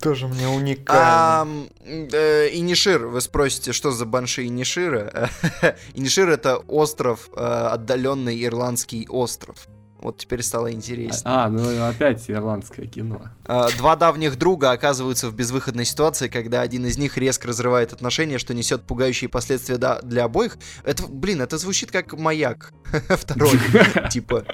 Тоже 0.00 0.28
мне 0.28 0.48
уникально. 0.48 1.40
Ам, 1.40 1.68
э, 1.84 2.48
Инишир, 2.52 3.06
вы 3.06 3.20
спросите, 3.20 3.72
что 3.72 3.90
за 3.90 4.04
банши 4.04 4.46
Инишира? 4.46 5.30
Инишир 5.94 6.28
это 6.28 6.58
остров, 6.58 7.28
э, 7.34 7.40
отдаленный 7.40 8.44
ирландский 8.44 9.08
остров. 9.08 9.66
Вот 10.00 10.18
теперь 10.18 10.42
стало 10.42 10.72
интереснее. 10.72 11.22
А, 11.24 11.48
ну 11.48 11.84
опять 11.84 12.30
ирландское 12.30 12.86
кино. 12.86 13.22
А, 13.44 13.68
Два 13.76 13.96
давних 13.96 14.38
друга 14.38 14.70
оказываются 14.70 15.28
в 15.28 15.34
безвыходной 15.34 15.84
ситуации, 15.84 16.28
когда 16.28 16.60
один 16.60 16.86
из 16.86 16.98
них 16.98 17.16
резко 17.18 17.48
разрывает 17.48 17.92
отношения, 17.92 18.38
что 18.38 18.54
несет 18.54 18.82
пугающие 18.82 19.28
последствия 19.28 19.76
для 19.76 20.24
обоих. 20.24 20.58
Это, 20.84 21.04
блин, 21.08 21.40
это 21.42 21.58
звучит 21.58 21.90
как 21.90 22.16
маяк. 22.18 22.72
Второй, 23.08 23.58
типа. 24.10 24.44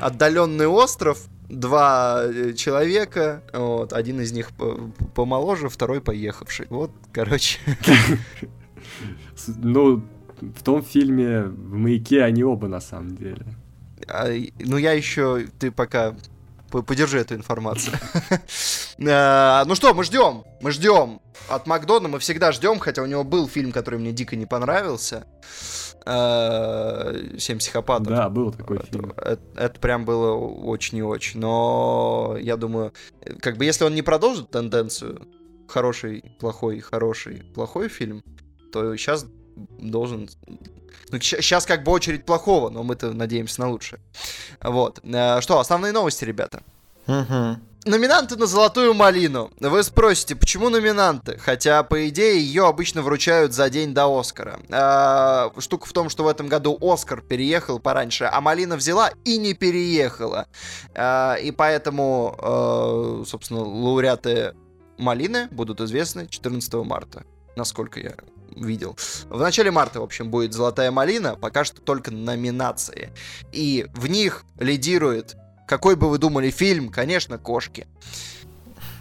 Отдаленный 0.00 0.66
остров, 0.66 1.26
два 1.48 2.22
э, 2.24 2.52
человека, 2.52 3.42
вот, 3.52 3.92
один 3.92 4.20
из 4.20 4.32
них 4.32 4.50
по- 4.52 4.76
помоложе, 5.14 5.68
второй 5.68 6.00
поехавший. 6.00 6.66
Вот, 6.70 6.90
короче. 7.12 7.58
Ну, 9.46 10.02
в 10.40 10.62
том 10.62 10.82
фильме 10.82 11.42
в 11.42 11.74
маяке 11.74 12.22
они 12.22 12.42
оба 12.44 12.68
на 12.68 12.80
самом 12.80 13.16
деле. 13.16 13.44
А, 14.06 14.28
ну, 14.58 14.76
я 14.76 14.92
еще... 14.92 15.46
Ты 15.58 15.70
пока 15.70 16.14
по- 16.70 16.82
подержи 16.82 17.18
эту 17.18 17.34
информацию. 17.34 17.96
А, 19.10 19.64
Ну 19.64 19.74
что, 19.76 19.94
мы 19.94 20.02
ждем. 20.04 20.44
Мы 20.60 20.70
ждем. 20.72 21.20
От 21.48 21.66
Макдона 21.68 22.08
мы 22.08 22.18
всегда 22.18 22.50
ждем, 22.52 22.78
хотя 22.80 23.02
у 23.02 23.06
него 23.06 23.22
был 23.24 23.46
фильм, 23.48 23.70
который 23.72 23.98
мне 24.00 24.10
дико 24.12 24.34
не 24.36 24.44
понравился. 24.46 25.24
А, 26.04 27.12
Семь 27.38 27.58
психопатов. 27.58 28.08
Да, 28.08 28.28
был 28.28 28.52
такой 28.52 28.80
фильм. 28.90 29.12
это- 29.16 29.40
это 29.56 29.78
прям 29.80 30.04
было 30.04 30.32
очень 30.34 30.98
и 30.98 31.02
очень. 31.02 31.40
Но 31.40 32.36
я 32.40 32.56
думаю, 32.56 32.92
э, 33.22 33.34
как 33.34 33.56
бы 33.56 33.64
если 33.64 33.84
он 33.84 33.94
не 33.94 34.02
продолжит 34.02 34.50
тенденцию 34.50 35.26
хороший, 35.68 36.24
плохой, 36.40 36.80
хороший, 36.80 37.42
плохой 37.54 37.88
фильм, 37.88 38.22
то 38.72 38.96
сейчас 38.96 39.26
должен... 39.78 40.28
Ну, 41.10 41.20
сейчас 41.20 41.64
как 41.66 41.84
бы 41.84 41.92
очередь 41.92 42.24
плохого, 42.26 42.68
но 42.70 42.82
мы-то 42.82 43.12
надеемся 43.12 43.60
на 43.60 43.70
лучшее. 43.70 44.00
Вот. 44.60 45.00
Э, 45.02 45.40
Что, 45.40 45.58
основные 45.58 45.92
новости, 45.92 46.24
ребята? 46.24 46.62
Номинанты 47.84 48.36
на 48.36 48.46
«Золотую 48.46 48.92
малину». 48.92 49.50
Вы 49.60 49.82
спросите, 49.82 50.36
почему 50.36 50.68
номинанты? 50.68 51.38
Хотя, 51.38 51.82
по 51.84 52.08
идее, 52.08 52.38
ее 52.38 52.66
обычно 52.66 53.00
вручают 53.00 53.54
за 53.54 53.70
день 53.70 53.94
до 53.94 54.18
Оскара. 54.18 54.60
А, 54.70 55.52
штука 55.58 55.86
в 55.86 55.92
том, 55.92 56.10
что 56.10 56.24
в 56.24 56.28
этом 56.28 56.48
году 56.48 56.76
Оскар 56.82 57.22
переехал 57.22 57.78
пораньше, 57.78 58.24
а 58.30 58.40
малина 58.42 58.76
взяла 58.76 59.12
и 59.24 59.38
не 59.38 59.54
переехала. 59.54 60.48
А, 60.94 61.36
и 61.36 61.50
поэтому, 61.50 63.24
собственно, 63.26 63.60
лауреаты 63.62 64.54
малины 64.98 65.48
будут 65.50 65.80
известны 65.80 66.26
14 66.28 66.74
марта, 66.84 67.24
насколько 67.56 68.00
я 68.00 68.14
видел. 68.56 68.96
В 69.28 69.40
начале 69.40 69.70
марта, 69.70 70.00
в 70.00 70.04
общем, 70.04 70.30
будет 70.30 70.52
«Золотая 70.52 70.90
малина», 70.90 71.36
пока 71.36 71.64
что 71.64 71.80
только 71.80 72.10
номинации. 72.10 73.10
И 73.52 73.86
в 73.94 74.06
них 74.06 74.44
лидирует 74.58 75.36
какой 75.68 75.96
бы 75.96 76.08
вы 76.08 76.16
думали 76.16 76.50
фильм? 76.50 76.88
Конечно, 76.88 77.36
«Кошки». 77.36 77.86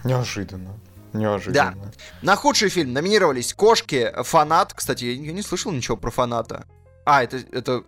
Неожиданно. 0.04 0.78
Неожиданно. 1.14 1.94
На 2.22 2.36
худший 2.36 2.70
фильм 2.70 2.92
номинировались 2.92 3.54
«Кошки», 3.54 4.12
«Фанат». 4.24 4.74
Кстати, 4.74 5.06
я 5.06 5.32
не 5.32 5.42
слышал 5.42 5.72
ничего 5.72 5.96
про 5.96 6.12
«Фаната». 6.12 6.66
А, 7.06 7.24
это, 7.24 7.38
это 7.54 7.84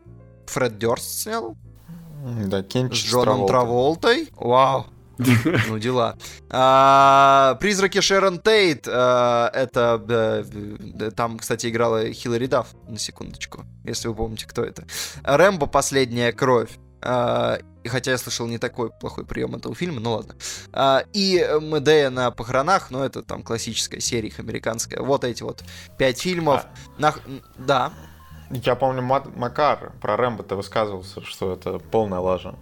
Фред 0.48 0.78
Дёрст 0.78 1.24
снял? 1.24 1.58
Да, 2.45 2.62
С 2.62 2.67
Кенчик 2.67 3.10
Джоном 3.10 3.48
Траволтой? 3.48 4.30
Вау. 4.36 4.88
Ну, 5.67 5.77
дела. 5.79 6.15
А, 6.49 7.55
«Призраки 7.60 7.99
Шерон 8.01 8.39
Тейт». 8.39 8.88
а, 8.88 9.49
это... 9.53 10.45
там, 11.15 11.38
кстати, 11.38 11.67
играла 11.67 12.12
Хиллари 12.13 12.47
Дафф, 12.47 12.67
на 12.88 12.97
секундочку, 12.97 13.65
если 13.84 14.08
вы 14.08 14.15
помните, 14.15 14.47
кто 14.47 14.63
это. 14.63 14.86
«Рэмбо. 15.23 15.67
Последняя 15.67 16.32
кровь». 16.32 16.71
А, 17.01 17.58
и 17.84 17.88
хотя 17.88 18.12
я 18.12 18.17
слышал 18.17 18.45
не 18.47 18.58
такой 18.58 18.89
плохой 18.91 19.25
прием 19.25 19.55
этого 19.55 19.73
фильма, 19.73 19.99
ну 20.01 20.12
ладно. 20.13 20.36
А, 20.73 21.03
и 21.13 21.36
Медея 21.62 22.10
на 22.10 22.29
похоронах, 22.32 22.91
ну 22.91 23.03
это 23.03 23.21
там 23.23 23.41
классическая 23.43 23.99
серия 24.01 24.27
их 24.27 24.39
американская. 24.39 25.01
Вот 25.01 25.23
эти 25.23 25.43
вот 25.43 25.63
пять 25.97 26.19
фильмов. 26.21 26.65
Нах- 26.97 27.21
Да. 27.58 27.93
Я 28.51 28.75
помню, 28.75 29.01
Мат- 29.01 29.36
Макар 29.38 29.93
про 30.01 30.17
Рэмбо-то 30.17 30.55
высказывался, 30.55 31.23
что 31.23 31.53
это 31.53 31.77
полная 31.79 32.19
лажа. 32.19 32.55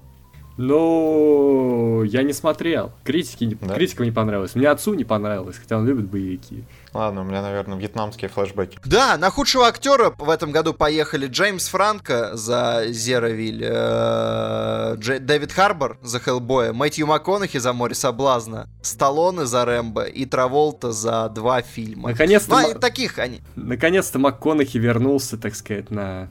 Ну, 0.57 2.03
я 2.03 2.23
не 2.23 2.33
смотрел. 2.33 2.91
Критики, 3.03 3.43
не- 3.45 3.55
Да? 3.55 3.75
Критикам 3.75 4.05
не 4.05 4.11
понравилось. 4.11 4.55
Мне 4.55 4.69
отцу 4.69 4.93
не 4.95 5.03
понравилось, 5.03 5.57
хотя 5.57 5.77
он 5.77 5.85
любит 5.87 6.05
боевики. 6.07 6.63
Ладно, 6.93 7.21
у 7.21 7.23
меня, 7.25 7.41
наверное, 7.41 7.77
вьетнамские 7.77 8.29
флешбеки. 8.29 8.79
Да, 8.85 9.17
на 9.17 9.29
худшего 9.29 9.67
актера 9.67 10.13
в 10.17 10.29
этом 10.29 10.51
году 10.51 10.73
поехали 10.73 11.27
Джеймс 11.27 11.67
Франко 11.67 12.31
за 12.35 12.85
Зеровиль, 12.89 13.63
э, 13.63 14.95
Дж- 14.97 15.19
Дэвид 15.19 15.51
Харбор 15.51 15.97
за 16.01 16.19
Хеллбоя, 16.19 16.73
Мэтью 16.73 17.05
МакКонахи 17.07 17.57
за 17.59 17.73
Море 17.73 17.93
Соблазна, 17.95 18.67
Сталлоне 18.81 19.45
за 19.45 19.63
Рэмбо 19.65 20.03
и 20.05 20.25
Траволта 20.25 20.91
за 20.91 21.29
два 21.29 21.61
фильма. 21.61 22.09
Наконец-то, 22.09 22.59
Ну, 22.61 22.71
и 22.71 22.73
таких 22.73 23.19
они. 23.19 23.41
наконец-то 23.55 24.17
МакКонахи 24.19 24.77
вернулся, 24.77 25.37
так 25.37 25.55
сказать, 25.55 25.91
на 25.91 26.29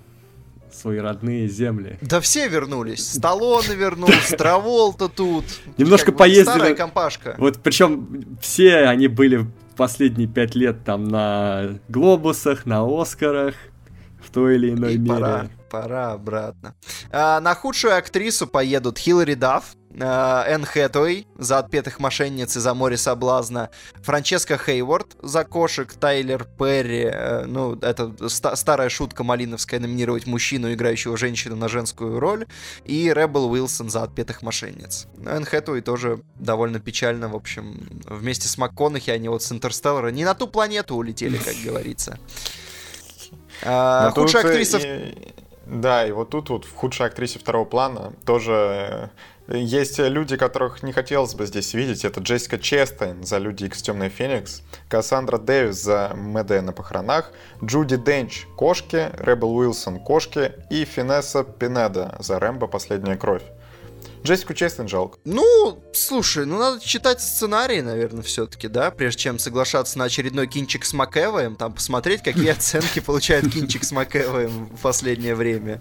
свои 0.76 0.98
родные 0.98 1.48
земли. 1.48 1.98
Да 2.02 2.20
все 2.20 2.48
вернулись. 2.48 3.12
Сталлоне 3.14 3.74
вернулся, 3.74 4.36
Траволта 4.38 5.08
тут. 5.08 5.44
Немножко 5.78 6.12
поездили. 6.12 6.44
Старая 6.44 6.74
компашка. 6.74 7.34
Вот 7.38 7.62
причем 7.62 8.36
все 8.40 8.84
они 8.86 9.08
были 9.08 9.46
последние 9.76 10.28
пять 10.28 10.54
лет 10.54 10.84
там 10.84 11.08
на 11.08 11.78
глобусах, 11.88 12.66
на 12.66 12.84
Оскарах, 12.86 13.54
в 14.22 14.30
той 14.30 14.56
или 14.56 14.70
иной 14.70 14.94
И 14.94 14.98
мере. 14.98 15.14
пора, 15.14 15.46
пора 15.70 16.12
обратно. 16.12 16.74
А, 17.10 17.40
на 17.40 17.54
худшую 17.54 17.96
актрису 17.96 18.46
поедут 18.46 18.98
Хиллари 18.98 19.34
Дафф, 19.34 19.74
Энн 19.98 20.64
Хэтуэй 20.66 21.26
за 21.38 21.58
«Отпетых 21.58 22.00
мошенниц» 22.00 22.54
и 22.56 22.60
за 22.60 22.74
«Море 22.74 22.96
соблазна», 22.98 23.70
Франческа 24.02 24.58
Хейворд 24.58 25.16
за 25.22 25.44
«Кошек», 25.44 25.90
Тайлер 25.94 26.44
Перри, 26.44 27.04
э, 27.04 27.44
ну, 27.46 27.76
это 27.76 28.12
ста- 28.28 28.56
старая 28.56 28.90
шутка 28.90 29.24
малиновская, 29.24 29.80
номинировать 29.80 30.26
мужчину, 30.26 30.70
играющего 30.72 31.16
женщину 31.16 31.56
на 31.56 31.68
женскую 31.68 32.20
роль, 32.20 32.46
и 32.84 33.10
Ребел 33.14 33.50
Уилсон 33.50 33.88
за 33.88 34.02
«Отпетых 34.02 34.42
мошенниц». 34.42 35.06
Энн 35.24 35.44
Хэтуэй 35.46 35.80
тоже 35.80 36.20
довольно 36.34 36.78
печально, 36.78 37.28
в 37.28 37.34
общем, 37.36 37.80
вместе 38.04 38.48
с 38.48 38.58
МакКонахи 38.58 39.08
они 39.10 39.30
вот 39.30 39.42
с 39.42 39.50
Интерстеллара 39.50 40.08
не 40.08 40.24
на 40.26 40.34
ту 40.34 40.46
планету 40.46 40.94
улетели, 40.96 41.38
как 41.38 41.54
говорится. 41.64 42.18
А, 43.64 44.10
Худшая 44.10 44.42
актриса... 44.44 44.78
и- 44.78 45.32
Да, 45.66 46.06
и 46.06 46.12
вот 46.12 46.30
тут 46.30 46.50
вот 46.50 46.64
в 46.64 46.72
худшей 46.74 47.06
актрисе 47.06 47.38
второго 47.38 47.64
плана 47.64 48.12
тоже 48.24 48.52
э, 48.52 49.08
есть 49.48 49.98
люди, 49.98 50.36
которых 50.36 50.82
не 50.82 50.92
хотелось 50.92 51.34
бы 51.34 51.46
здесь 51.46 51.74
видеть. 51.74 52.04
Это 52.04 52.20
Джессика 52.20 52.58
Честейн 52.58 53.22
за 53.24 53.38
«Люди 53.38 53.64
Икс 53.64 53.82
Темный 53.82 54.08
Феникс», 54.08 54.62
Кассандра 54.88 55.38
Дэвис 55.38 55.82
за 55.82 56.12
«Мэдея 56.14 56.62
на 56.62 56.72
похоронах», 56.72 57.30
Джуди 57.62 57.96
Денч 57.96 58.46
«Кошки», 58.56 59.10
Ребел 59.18 59.56
Уилсон 59.56 60.00
«Кошки» 60.00 60.52
и 60.70 60.84
Финесса 60.84 61.44
Пинеда 61.44 62.16
за 62.18 62.38
«Рэмбо. 62.38 62.66
Последняя 62.66 63.16
кровь». 63.16 63.44
Джессику 64.24 64.54
Честейн 64.54 64.88
жалко. 64.88 65.18
Ну, 65.24 65.82
слушай, 65.92 66.46
ну 66.46 66.58
надо 66.58 66.80
читать 66.84 67.20
сценарий, 67.20 67.82
наверное, 67.82 68.22
все-таки, 68.22 68.68
да, 68.68 68.90
прежде 68.90 69.22
чем 69.22 69.38
соглашаться 69.38 69.98
на 69.98 70.04
очередной 70.04 70.46
кинчик 70.46 70.84
с 70.84 70.92
Макэвоем, 70.92 71.56
там 71.56 71.72
посмотреть, 71.72 72.22
какие 72.22 72.48
оценки 72.52 73.00
получает 73.00 73.50
кинчик 73.52 73.84
с 73.84 73.92
Макэвоем 73.92 74.66
в 74.66 74.80
последнее 74.80 75.34
время. 75.34 75.80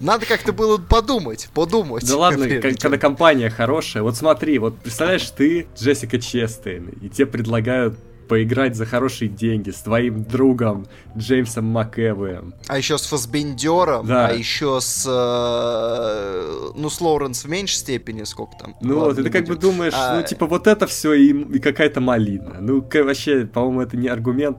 Надо 0.00 0.26
как-то 0.26 0.52
было 0.52 0.78
подумать, 0.78 1.48
подумать. 1.54 2.06
Да 2.06 2.16
ладно, 2.16 2.48
когда 2.48 2.98
компания 2.98 3.50
хорошая. 3.50 4.02
Вот 4.02 4.16
смотри, 4.16 4.58
вот 4.58 4.78
представляешь, 4.78 5.28
ты 5.30 5.66
Джессика 5.76 6.20
Честейн, 6.20 6.88
и 7.00 7.08
тебе 7.08 7.26
предлагают 7.26 7.98
поиграть 8.28 8.76
за 8.76 8.86
хорошие 8.86 9.28
деньги 9.28 9.70
с 9.70 9.80
твоим 9.80 10.24
другом 10.24 10.86
Джеймсом 11.16 11.66
МакЭвоем. 11.66 12.54
А 12.68 12.78
еще 12.78 12.98
с 12.98 13.06
Фасбендером, 13.06 14.06
Да. 14.06 14.28
а 14.28 14.32
еще 14.32 14.80
с... 14.80 15.04
э, 15.08 16.72
ну, 16.74 16.88
с 16.90 17.00
Лоуренс 17.00 17.44
в 17.44 17.48
меньшей 17.48 17.76
степени, 17.76 18.24
сколько 18.24 18.56
там. 18.58 18.74
Ну 18.80 18.98
Ладно, 18.98 19.22
ты 19.24 19.30
как 19.30 19.42
бы 19.46 19.54
будем. 19.54 19.60
думаешь, 19.70 19.92
А, 19.96 20.16
ну 20.20 20.26
типа 20.26 20.46
вот 20.46 20.66
это 20.66 20.86
все 20.86 21.12
и, 21.14 21.30
и 21.56 21.58
какая-то 21.58 22.00
малина. 22.00 22.56
Ну 22.60 22.84
вообще, 22.92 23.46
по-моему, 23.46 23.82
это 23.82 23.96
не 23.96 24.08
аргумент. 24.08 24.58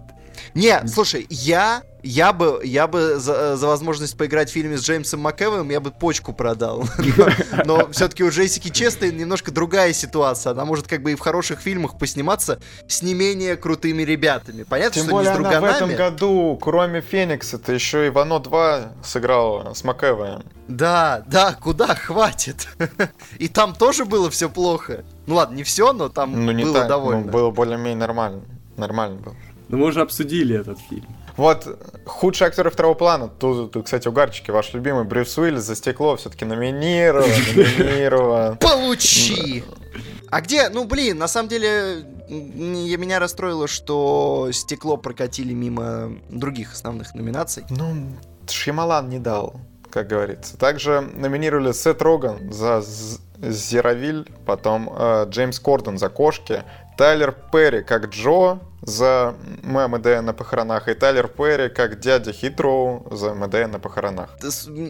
Не, 0.55 0.87
слушай, 0.87 1.27
я 1.29 1.83
я 2.05 2.33
бы, 2.33 2.61
я 2.63 2.85
бы 2.85 3.15
за, 3.17 3.57
за 3.57 3.67
возможность 3.67 4.15
поиграть 4.15 4.49
в 4.49 4.53
фильме 4.53 4.77
с 4.77 4.81
Джеймсом 4.83 5.21
МакЭвом, 5.21 5.69
я 5.71 5.79
бы 5.79 5.89
почку 5.89 6.33
продал. 6.33 6.83
Но, 7.65 7.77
но 7.77 7.91
все-таки 7.91 8.23
у 8.23 8.29
Джессики 8.29 8.69
Честейн 8.69 9.17
немножко 9.17 9.51
другая 9.51 9.91
ситуация. 9.91 10.51
Она 10.51 10.65
может 10.65 10.87
как 10.87 11.01
бы 11.01 11.13
и 11.13 11.15
в 11.15 11.19
хороших 11.19 11.59
фильмах 11.61 11.97
посниматься 11.97 12.59
с 12.87 13.01
не 13.01 13.15
менее 13.15 13.55
крутыми 13.55 14.03
ребятами. 14.03 14.63
Понятно, 14.63 14.93
Тем 14.93 15.03
что 15.05 15.11
более 15.13 15.31
не 15.31 15.35
с 15.35 15.39
она 15.39 15.49
друганами. 15.49 15.71
в 15.73 15.75
этом 15.75 15.95
году, 15.95 16.59
кроме 16.61 17.01
Феникса, 17.01 17.55
это 17.55 17.73
еще 17.73 18.05
и 18.05 18.09
Вано 18.11 18.39
2 18.39 18.91
сыграла 19.03 19.73
с 19.73 19.83
МакЭвоем. 19.83 20.43
Да, 20.67 21.23
да, 21.27 21.53
куда 21.53 21.95
хватит. 21.95 22.67
И 23.39 23.47
там 23.47 23.73
тоже 23.73 24.05
было 24.05 24.29
все 24.29 24.47
плохо. 24.47 25.03
Ну 25.25 25.35
ладно, 25.35 25.55
не 25.55 25.63
все, 25.63 25.91
но 25.91 26.09
там 26.09 26.45
Ну, 26.45 26.53
было 26.53 26.73
так, 26.73 26.87
довольно. 26.87 27.25
ну, 27.25 27.31
было 27.31 27.49
более-менее 27.49 27.97
нормально. 27.97 28.41
Нормально 28.77 29.19
было. 29.21 29.35
Ну, 29.69 29.77
мы 29.77 29.87
уже 29.87 30.01
обсудили 30.01 30.59
этот 30.59 30.79
фильм. 30.79 31.05
Вот, 31.37 31.67
худший 32.05 32.47
актер 32.47 32.69
второго 32.69 32.93
плана. 32.93 33.27
Тут, 33.27 33.71
тут, 33.71 33.85
кстати, 33.85 34.07
угарчики. 34.07 34.51
Ваш 34.51 34.73
любимый 34.73 35.03
Брюс 35.03 35.37
Уиллис 35.37 35.63
за 35.63 35.75
стекло 35.75 36.15
все-таки 36.15 36.45
номинирован, 36.45 37.29
номинирован. 37.29 38.57
Получи! 38.59 39.63
А 40.29 40.41
где, 40.41 40.69
ну 40.69 40.85
блин, 40.85 41.17
на 41.17 41.27
самом 41.27 41.49
деле 41.49 42.05
я- 42.27 42.97
меня 42.97 43.19
расстроило, 43.19 43.67
что 43.67 44.49
стекло 44.51 44.97
прокатили 44.97 45.53
мимо 45.53 46.11
других 46.29 46.73
основных 46.73 47.13
номинаций. 47.15 47.63
Ну, 47.69 48.15
Шьямалан 48.49 49.09
не 49.09 49.19
дал, 49.19 49.59
как 49.89 50.07
говорится. 50.07 50.57
Также 50.57 51.01
номинировали 51.01 51.71
Сет 51.73 52.01
Роган 52.01 52.51
за 52.51 52.83
Зеровиль, 53.41 54.29
потом 54.45 54.89
э, 54.97 55.25
Джеймс 55.29 55.59
Кордон 55.59 55.97
за 55.97 56.09
Кошки, 56.09 56.63
Тайлер 56.97 57.33
Перри 57.51 57.83
как 57.83 58.07
Джо 58.09 58.59
за 58.85 59.35
ММД 59.63 60.21
на 60.23 60.33
похоронах, 60.33 60.87
и 60.87 60.93
Тайлер 60.93 61.27
Перри 61.27 61.69
как 61.69 61.99
дядя 61.99 62.31
Хитроу 62.31 63.07
за 63.11 63.33
МД 63.33 63.71
на 63.71 63.79
похоронах. 63.79 64.37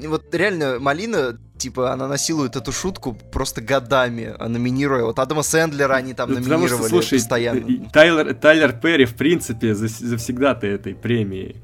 Вот 0.08 0.36
реально, 0.36 0.80
Малина, 0.80 1.38
типа, 1.58 1.94
она 1.94 2.08
насилует 2.08 2.56
эту 2.56 2.72
шутку 2.72 3.18
просто 3.32 3.62
годами, 3.62 4.36
а, 4.38 4.50
номинируя. 4.50 5.04
Вот 5.06 5.20
Адама 5.20 5.44
Сэндлера 5.44 5.96
они 5.96 6.14
там 6.14 6.30
Ну, 6.30 6.36
Потому 6.38 6.68
что, 6.68 6.78
номинировали 6.78 6.90
слушай, 6.90 7.20
постоянно. 7.20 7.90
Тайлер, 7.92 8.34
Тайлер 8.36 8.74
Перри, 8.74 9.06
в 9.06 9.16
принципе, 9.16 9.74
завсегда-то 9.74 10.68
этой 10.68 10.94
премии. 10.94 11.56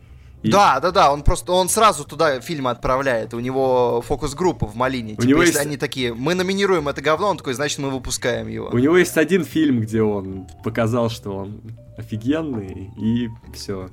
И 0.43 0.49
Да, 0.49 0.79
да, 0.79 0.91
да, 0.91 1.11
он 1.13 1.21
просто, 1.23 1.51
он 1.51 1.69
сразу 1.69 2.03
туда 2.03 2.39
фильмы 2.41 2.71
отправляет, 2.71 3.33
у 3.33 3.39
него 3.39 4.01
фокус-группа 4.07 4.65
в 4.65 4.75
Малине. 4.75 5.11
Типа, 5.11 5.21
него 5.25 5.41
если 5.41 5.53
есть- 5.57 5.65
они 5.67 5.77
такие, 5.77 6.13
мы 6.13 6.33
номинируем 6.33 6.87
это 6.87 7.01
говно, 7.01 7.27
он 7.29 7.37
такой, 7.37 7.53
значит, 7.53 7.77
мы 7.79 7.89
выпускаем 7.91 8.47
его. 8.47 8.69
У 8.71 8.77
него 8.79 8.97
есть 8.97 9.17
один 9.17 9.43
фильм, 9.45 9.81
где 9.81 10.01
он 10.01 10.47
показал, 10.63 11.09
что 11.09 11.35
он 11.35 11.61
офигенный, 11.97 12.91
и 12.97 13.29
все. 13.53 13.89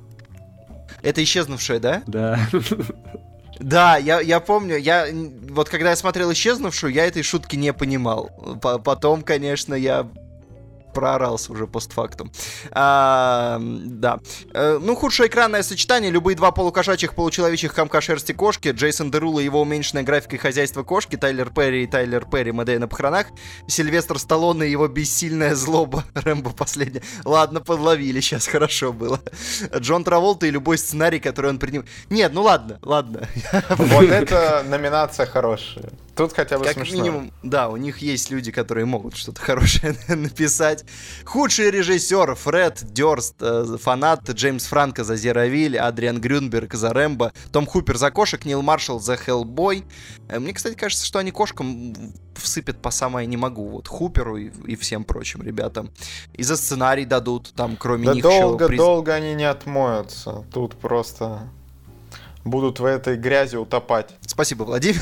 Это 1.03 1.23
исчезнувшее, 1.23 1.79
да? 1.79 2.03
Да. 2.07 2.39
Да, 3.59 3.97
я, 3.97 4.21
я 4.21 4.39
помню, 4.39 4.77
я 4.77 5.05
вот 5.49 5.67
когда 5.67 5.89
я 5.89 5.97
смотрел 5.97 6.31
исчезнувшую, 6.31 6.93
я 6.93 7.05
этой 7.05 7.23
шутки 7.23 7.57
не 7.57 7.73
понимал. 7.73 8.29
По- 8.61 8.79
потом, 8.79 9.21
конечно, 9.21 9.73
я 9.73 10.07
проорался 10.93 11.51
уже 11.51 11.67
постфактум. 11.67 12.31
А, 12.71 13.59
да. 13.59 14.19
Э, 14.53 14.79
ну, 14.81 14.95
худшее 14.95 15.27
экранное 15.27 15.63
сочетание. 15.63 16.11
Любые 16.11 16.35
два 16.35 16.51
полукошачьих, 16.51 17.15
получеловечих 17.15 17.73
комка 17.73 18.01
шерсти 18.01 18.31
кошки. 18.31 18.69
Джейсон 18.69 19.11
Дерула 19.11 19.39
и 19.39 19.45
его 19.45 19.61
уменьшенная 19.61 20.03
графика 20.03 20.35
и 20.35 20.39
хозяйство 20.39 20.83
кошки. 20.83 21.15
Тайлер 21.15 21.49
Перри 21.49 21.83
и 21.83 21.87
Тайлер 21.87 22.25
Перри 22.25 22.51
Мэдея 22.51 22.79
на 22.79 22.87
похоронах. 22.87 23.27
Сильвестр 23.67 24.19
Сталлоне 24.19 24.67
и 24.67 24.71
его 24.71 24.87
бессильная 24.87 25.55
злоба. 25.55 26.03
Рэмбо 26.13 26.51
последняя. 26.51 27.01
Ладно, 27.25 27.61
подловили, 27.61 28.19
сейчас 28.19 28.47
хорошо 28.47 28.93
было. 28.93 29.19
Джон 29.77 30.03
Траволта 30.03 30.47
и 30.47 30.51
любой 30.51 30.77
сценарий, 30.77 31.19
который 31.19 31.49
он 31.49 31.59
принял. 31.59 31.83
Нет, 32.09 32.33
ну 32.33 32.43
ладно, 32.43 32.79
ладно. 32.81 33.27
Вот 33.77 34.09
это 34.09 34.63
номинация 34.67 35.25
хорошая. 35.25 35.89
Тут 36.19 36.33
хотя 36.33 36.57
бы 36.57 36.65
Как 36.65 36.73
смешно. 36.73 36.95
минимум, 36.97 37.31
да, 37.43 37.69
у 37.69 37.77
них 37.77 37.99
есть 37.99 38.29
люди, 38.29 38.51
которые 38.51 38.85
могут 38.85 39.15
что-то 39.15 39.39
хорошее 39.49 39.95
написать. 40.09 40.83
Худший 41.23 41.71
режиссер 41.71 42.35
Фред 42.35 42.83
Дёрст, 42.91 43.35
э, 43.39 43.77
фанат 43.81 44.29
Джеймс 44.29 44.65
Франко 44.65 45.05
за 45.05 45.15
Зеровиль, 45.15 45.77
Адриан 45.77 46.19
Грюнберг 46.19 46.73
за 46.73 46.91
Рэмбо, 46.91 47.31
Том 47.53 47.65
Хупер 47.65 47.95
за 47.97 48.11
кошек, 48.11 48.43
Нил 48.43 48.61
Маршалл 48.61 48.99
за 48.99 49.15
Хеллбой. 49.15 49.85
Э, 50.27 50.39
Мне, 50.39 50.53
кстати, 50.53 50.75
кажется, 50.75 51.05
что 51.05 51.19
они 51.19 51.31
кошкам 51.31 51.93
всыпят 52.35 52.81
по 52.81 52.91
самое 52.91 53.25
не 53.25 53.37
могу. 53.37 53.69
Вот 53.69 53.87
Хуперу 53.87 54.35
и, 54.35 54.49
и 54.67 54.75
всем 54.75 55.05
прочим 55.05 55.41
ребятам. 55.41 55.89
И 56.33 56.43
за 56.43 56.57
сценарий 56.57 57.05
дадут, 57.05 57.53
там, 57.55 57.77
кроме 57.77 58.07
Да 58.07 58.13
них 58.13 58.25
еще 58.25 58.39
долго, 58.41 58.65
приз- 58.67 58.77
долго 58.77 59.13
они 59.13 59.35
не 59.35 59.45
отмоются. 59.49 60.45
Тут 60.53 60.75
просто 60.75 61.49
будут 62.43 62.79
в 62.79 62.85
этой 62.85 63.17
грязи 63.17 63.55
утопать. 63.55 64.09
Спасибо, 64.25 64.63
Владимир. 64.63 65.01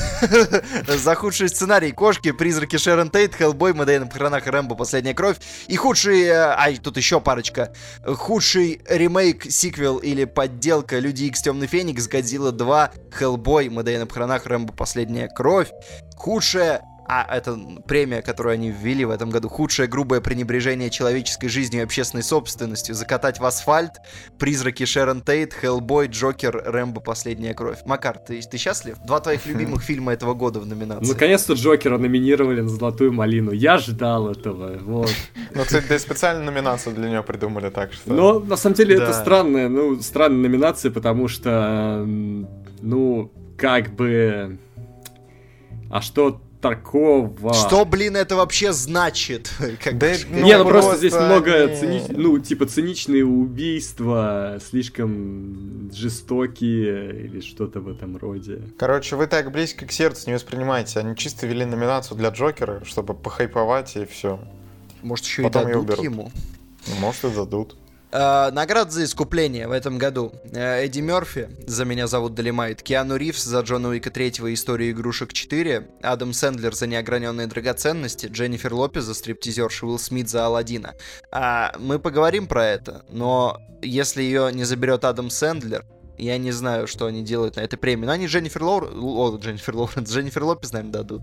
За 0.88 1.14
худший 1.14 1.48
сценарий 1.48 1.92
«Кошки», 1.92 2.32
«Призраки 2.32 2.76
Шерон 2.76 3.10
Тейт», 3.10 3.34
«Хеллбой», 3.34 3.72
«Мэдей 3.72 3.98
на 3.98 4.06
похоронах 4.06 4.46
Рэмбо. 4.46 4.74
Последняя 4.74 5.14
кровь». 5.14 5.36
И 5.68 5.76
худший... 5.76 6.22
э, 6.22 6.54
Ай, 6.56 6.76
тут 6.76 6.96
еще 6.96 7.20
парочка. 7.20 7.72
Худший 8.04 8.80
ремейк, 8.88 9.44
сиквел 9.50 9.98
или 9.98 10.24
подделка 10.24 10.98
«Люди 10.98 11.24
Икс. 11.24 11.42
Темный 11.42 11.66
Феникс», 11.66 12.08
«Годзилла 12.08 12.52
2», 12.52 12.90
«Хеллбой», 13.12 13.68
«Мэдей 13.68 13.98
на 13.98 14.06
похоронах 14.06 14.46
Рэмбо. 14.46 14.72
Последняя 14.72 15.28
кровь». 15.28 15.68
Худшая 16.16 16.82
а 17.08 17.26
это 17.34 17.58
премия, 17.86 18.20
которую 18.20 18.52
они 18.52 18.70
ввели 18.70 19.04
в 19.04 19.10
этом 19.10 19.30
году. 19.30 19.48
Худшее 19.48 19.88
грубое 19.88 20.20
пренебрежение 20.20 20.90
человеческой 20.90 21.48
жизнью 21.48 21.80
и 21.80 21.84
общественной 21.84 22.22
собственностью. 22.22 22.94
Закатать 22.94 23.40
в 23.40 23.44
асфальт. 23.46 23.92
Призраки 24.38 24.84
Шерон 24.84 25.22
Тейт, 25.22 25.54
Хеллбой, 25.54 26.08
Джокер, 26.08 26.62
Рэмбо, 26.66 27.00
Последняя 27.00 27.54
кровь. 27.54 27.78
Макар, 27.86 28.18
ты, 28.18 28.40
ты 28.42 28.58
счастлив? 28.58 28.98
Два 29.06 29.20
твоих 29.20 29.46
любимых 29.46 29.82
фильма 29.82 30.12
этого 30.12 30.34
года 30.34 30.60
в 30.60 30.66
номинации. 30.66 31.10
Наконец-то 31.10 31.54
Джокера 31.54 31.96
номинировали 31.96 32.60
на 32.60 32.68
Золотую 32.68 33.12
Малину. 33.12 33.52
Я 33.52 33.78
ждал 33.78 34.30
этого, 34.30 34.76
вот. 34.78 35.10
Ну, 35.54 35.62
кстати, 35.62 35.86
да 35.88 35.96
и 35.96 35.98
специальную 35.98 36.44
номинацию 36.44 36.94
для 36.94 37.08
него 37.08 37.22
придумали, 37.22 37.70
так 37.70 37.94
что... 37.94 38.12
Но, 38.12 38.38
на 38.38 38.56
самом 38.56 38.76
деле, 38.76 38.96
это 38.96 39.14
странная, 39.14 39.68
ну, 39.68 39.98
странная 40.02 40.48
номинация, 40.48 40.90
потому 40.90 41.28
что, 41.28 42.04
ну, 42.82 43.32
как 43.56 43.94
бы... 43.94 44.58
А 45.90 46.02
что 46.02 46.42
такого? 46.60 47.54
Что, 47.54 47.84
блин, 47.84 48.16
это 48.16 48.36
вообще 48.36 48.72
значит? 48.72 49.50
Как 49.82 49.98
Да 49.98 50.06
это, 50.06 50.26
Не, 50.28 50.56
ну 50.58 50.64
просто, 50.64 50.90
просто 50.90 50.96
здесь 50.98 51.14
много 51.14 51.68
цини- 51.68 52.04
ну, 52.10 52.38
типа 52.38 52.66
циничные 52.66 53.24
убийства, 53.24 54.58
слишком 54.68 55.90
жестокие 55.92 57.24
или 57.24 57.40
что-то 57.40 57.80
в 57.80 57.88
этом 57.88 58.16
роде. 58.16 58.62
Короче, 58.78 59.16
вы 59.16 59.26
так 59.26 59.52
близко 59.52 59.86
к 59.86 59.92
сердцу 59.92 60.24
не 60.28 60.34
воспринимаете. 60.34 61.00
Они 61.00 61.16
чисто 61.16 61.46
ввели 61.46 61.64
номинацию 61.64 62.16
для 62.16 62.30
Джокера, 62.30 62.84
чтобы 62.84 63.14
похайповать 63.14 63.96
и 63.96 64.04
все. 64.04 64.40
Может, 65.02 65.24
еще 65.26 65.42
и 65.42 65.44
Потом 65.44 65.68
её 65.68 65.82
дадут 65.82 66.04
ему? 66.04 66.32
Может 67.00 67.24
и 67.24 67.30
дадут. 67.30 67.76
Э, 68.10 68.50
Награда 68.50 68.90
за 68.90 69.04
искупление 69.04 69.68
в 69.68 69.72
этом 69.72 69.98
году. 69.98 70.32
Э, 70.52 70.84
Эдди 70.84 71.00
Мерфи 71.00 71.48
за 71.66 71.84
«Меня 71.84 72.06
зовут 72.06 72.34
Долимайт», 72.34 72.82
Киану 72.82 73.16
Ривз 73.16 73.44
за 73.44 73.60
Джона 73.60 73.88
Уика 73.88 74.10
3 74.10 74.30
«История 74.54 74.90
игрушек 74.90 75.32
4», 75.32 75.84
Адам 76.02 76.32
Сэндлер 76.32 76.74
за 76.74 76.86
«Неограненные 76.86 77.46
драгоценности», 77.46 78.26
Дженнифер 78.26 78.72
Лопес 78.72 79.04
за 79.04 79.14
«Стриптизерш», 79.14 79.82
Уилл 79.82 79.98
Смит 79.98 80.28
за 80.28 80.46
«Аладдина». 80.46 80.94
А, 81.30 81.74
мы 81.78 81.98
поговорим 81.98 82.46
про 82.46 82.66
это, 82.66 83.04
но 83.10 83.58
если 83.82 84.22
ее 84.22 84.50
не 84.52 84.64
заберет 84.64 85.04
Адам 85.04 85.30
Сэндлер, 85.30 85.84
я 86.18 86.36
не 86.36 86.50
знаю, 86.50 86.86
что 86.86 87.06
они 87.06 87.22
делают 87.22 87.56
на 87.56 87.60
этой 87.60 87.76
премии. 87.76 88.06
Но 88.06 88.12
они 88.12 88.26
Дженнифер 88.26 88.62
Лоур... 88.64 88.90
О, 88.92 89.36
Дженнифер 89.36 89.76
Лоуренс, 89.76 90.10
Дженнифер 90.10 90.42
Лопес, 90.42 90.72
наверное, 90.72 90.92
дадут. 90.92 91.22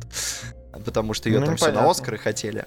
Потому 0.83 1.13
что 1.13 1.29
ее 1.29 1.39
Ну, 1.39 1.45
там 1.45 1.55
все 1.55 1.71
на. 1.71 1.89
Оскары 1.89 2.17
хотели. 2.17 2.65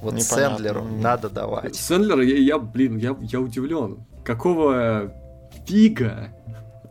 Вот 0.00 0.14
Непонятно. 0.14 0.56
Сэндлеру 0.56 0.84
надо 0.84 1.28
давать. 1.30 1.76
Сэндлер, 1.76 2.20
я, 2.20 2.36
я, 2.36 2.58
блин, 2.58 2.96
я, 2.96 3.16
я 3.20 3.40
удивлен. 3.40 4.04
Какого 4.24 5.12
фига 5.66 6.28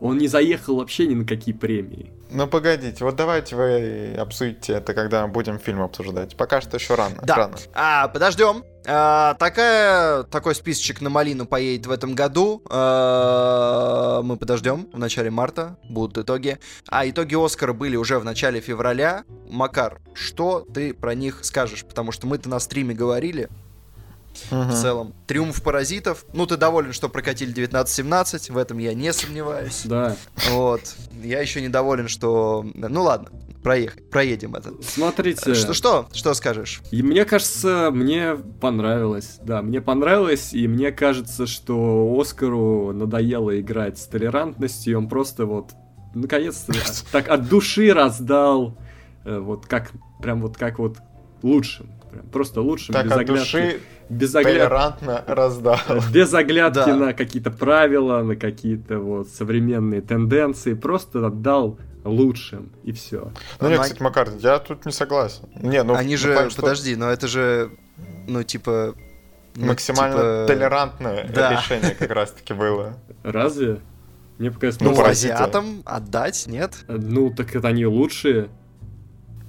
он 0.00 0.18
не 0.18 0.28
заехал 0.28 0.76
вообще 0.76 1.06
ни 1.06 1.14
на 1.14 1.24
какие 1.24 1.54
премии? 1.54 2.13
Ну 2.30 2.46
погодите, 2.46 3.04
вот 3.04 3.16
давайте 3.16 3.54
вы 3.54 4.14
обсудите 4.18 4.74
это, 4.74 4.94
когда 4.94 5.26
будем 5.26 5.58
фильм 5.58 5.82
обсуждать. 5.82 6.36
Пока 6.36 6.60
что 6.60 6.76
еще 6.76 6.94
рано. 6.94 7.16
Да. 7.22 7.36
рано. 7.36 7.56
А, 7.74 8.08
подождем. 8.08 8.64
А, 8.86 9.34
такая, 9.34 10.24
такой 10.24 10.54
списочек 10.54 11.00
на 11.00 11.10
малину 11.10 11.46
поедет 11.46 11.86
в 11.86 11.90
этом 11.90 12.14
году. 12.14 12.62
А, 12.70 14.22
мы 14.22 14.36
подождем. 14.36 14.88
В 14.92 14.98
начале 14.98 15.30
марта 15.30 15.76
будут 15.88 16.18
итоги. 16.18 16.58
А 16.88 17.08
итоги 17.08 17.34
Оскара 17.34 17.72
были 17.72 17.96
уже 17.96 18.18
в 18.18 18.24
начале 18.24 18.60
февраля. 18.60 19.24
Макар, 19.48 20.00
что 20.14 20.66
ты 20.72 20.92
про 20.92 21.14
них 21.14 21.44
скажешь? 21.44 21.84
Потому 21.84 22.12
что 22.12 22.26
мы-то 22.26 22.48
на 22.48 22.58
стриме 22.58 22.94
говорили 22.94 23.48
Мгм. 24.50 24.70
в 24.70 24.74
целом. 24.74 25.14
Триумф 25.26 25.62
паразитов. 25.62 26.24
Ну, 26.32 26.46
ты 26.46 26.56
доволен, 26.56 26.92
что 26.92 27.08
прокатили 27.08 27.52
19-17. 27.52 28.52
В 28.52 28.58
этом 28.58 28.78
я 28.78 28.94
не 28.94 29.12
сомневаюсь. 29.12 29.82
Да. 29.84 30.16
Вот. 30.50 30.82
Я 31.22 31.40
еще 31.40 31.60
недоволен, 31.60 32.08
что... 32.08 32.64
Ну 32.74 33.02
ладно. 33.02 33.30
проехать, 33.62 34.10
проедем 34.10 34.54
это. 34.54 34.72
Смотрите. 34.82 35.54
Что, 35.54 35.72
что, 35.72 36.08
что 36.12 36.34
скажешь? 36.34 36.82
И 36.90 37.02
мне 37.02 37.24
кажется, 37.24 37.90
мне 37.92 38.36
понравилось. 38.60 39.38
Да, 39.42 39.62
мне 39.62 39.80
понравилось, 39.80 40.52
и 40.52 40.68
мне 40.68 40.92
кажется, 40.92 41.46
что 41.46 42.14
Оскару 42.20 42.92
надоело 42.92 43.58
играть 43.58 43.98
с 43.98 44.06
толерантностью, 44.06 44.98
он 44.98 45.08
просто 45.08 45.46
вот 45.46 45.72
наконец-то 46.14 46.72
так 47.12 47.28
от 47.28 47.48
души 47.48 47.92
раздал, 47.92 48.76
э, 49.24 49.38
вот 49.38 49.66
как, 49.66 49.92
прям 50.20 50.42
вот 50.42 50.56
как 50.56 50.78
вот 50.78 50.98
лучшим. 51.42 51.90
Прям 52.14 52.26
просто 52.28 52.60
лучшим, 52.60 52.92
так 52.94 53.04
без 53.06 53.12
от 53.12 53.18
оглядки. 53.18 53.38
души 53.40 53.80
без 54.08 54.34
огляд- 54.34 54.44
толерантно 54.44 55.24
раздал. 55.26 55.78
без 56.12 56.32
оглядки 56.32 56.86
Да. 56.90 56.94
на 56.96 57.12
какие-то 57.12 57.50
правила, 57.50 58.22
на 58.22 58.36
какие-то 58.36 58.98
вот 59.00 59.28
современные 59.28 60.00
тенденции, 60.00 60.74
просто 60.74 61.26
отдал 61.26 61.78
лучшим, 62.04 62.70
и 62.84 62.92
все. 62.92 63.32
Ну 63.60 63.68
нет, 63.68 63.80
кстати, 63.80 64.00
Макар, 64.02 64.28
я 64.38 64.58
тут 64.60 64.86
не 64.86 64.92
согласен. 64.92 65.48
Не, 65.60 65.82
ну, 65.82 65.94
Они 65.94 66.12
ну, 66.14 66.18
же, 66.18 66.50
что 66.50 66.62
подожди, 66.62 66.94
но 66.96 67.10
это 67.10 67.26
же, 67.26 67.70
ну, 68.28 68.42
типа... 68.44 68.94
ну, 69.56 69.66
максимально 69.66 70.16
типа, 70.16 70.44
толерантное 70.46 71.26
да. 71.34 71.52
решение 71.52 71.96
как 71.98 72.10
раз-таки 72.12 72.52
было. 72.54 72.94
Разве? 73.24 73.80
Мне 74.38 74.50
показалось, 74.50 74.80
Ну, 74.80 74.94
Ну, 74.94 75.02
азиатам 75.08 75.82
отдать, 75.84 76.44
нет? 76.46 76.74
ну, 76.88 77.30
так 77.30 77.56
это 77.56 77.68
они 77.68 77.86
лучшие. 77.86 78.48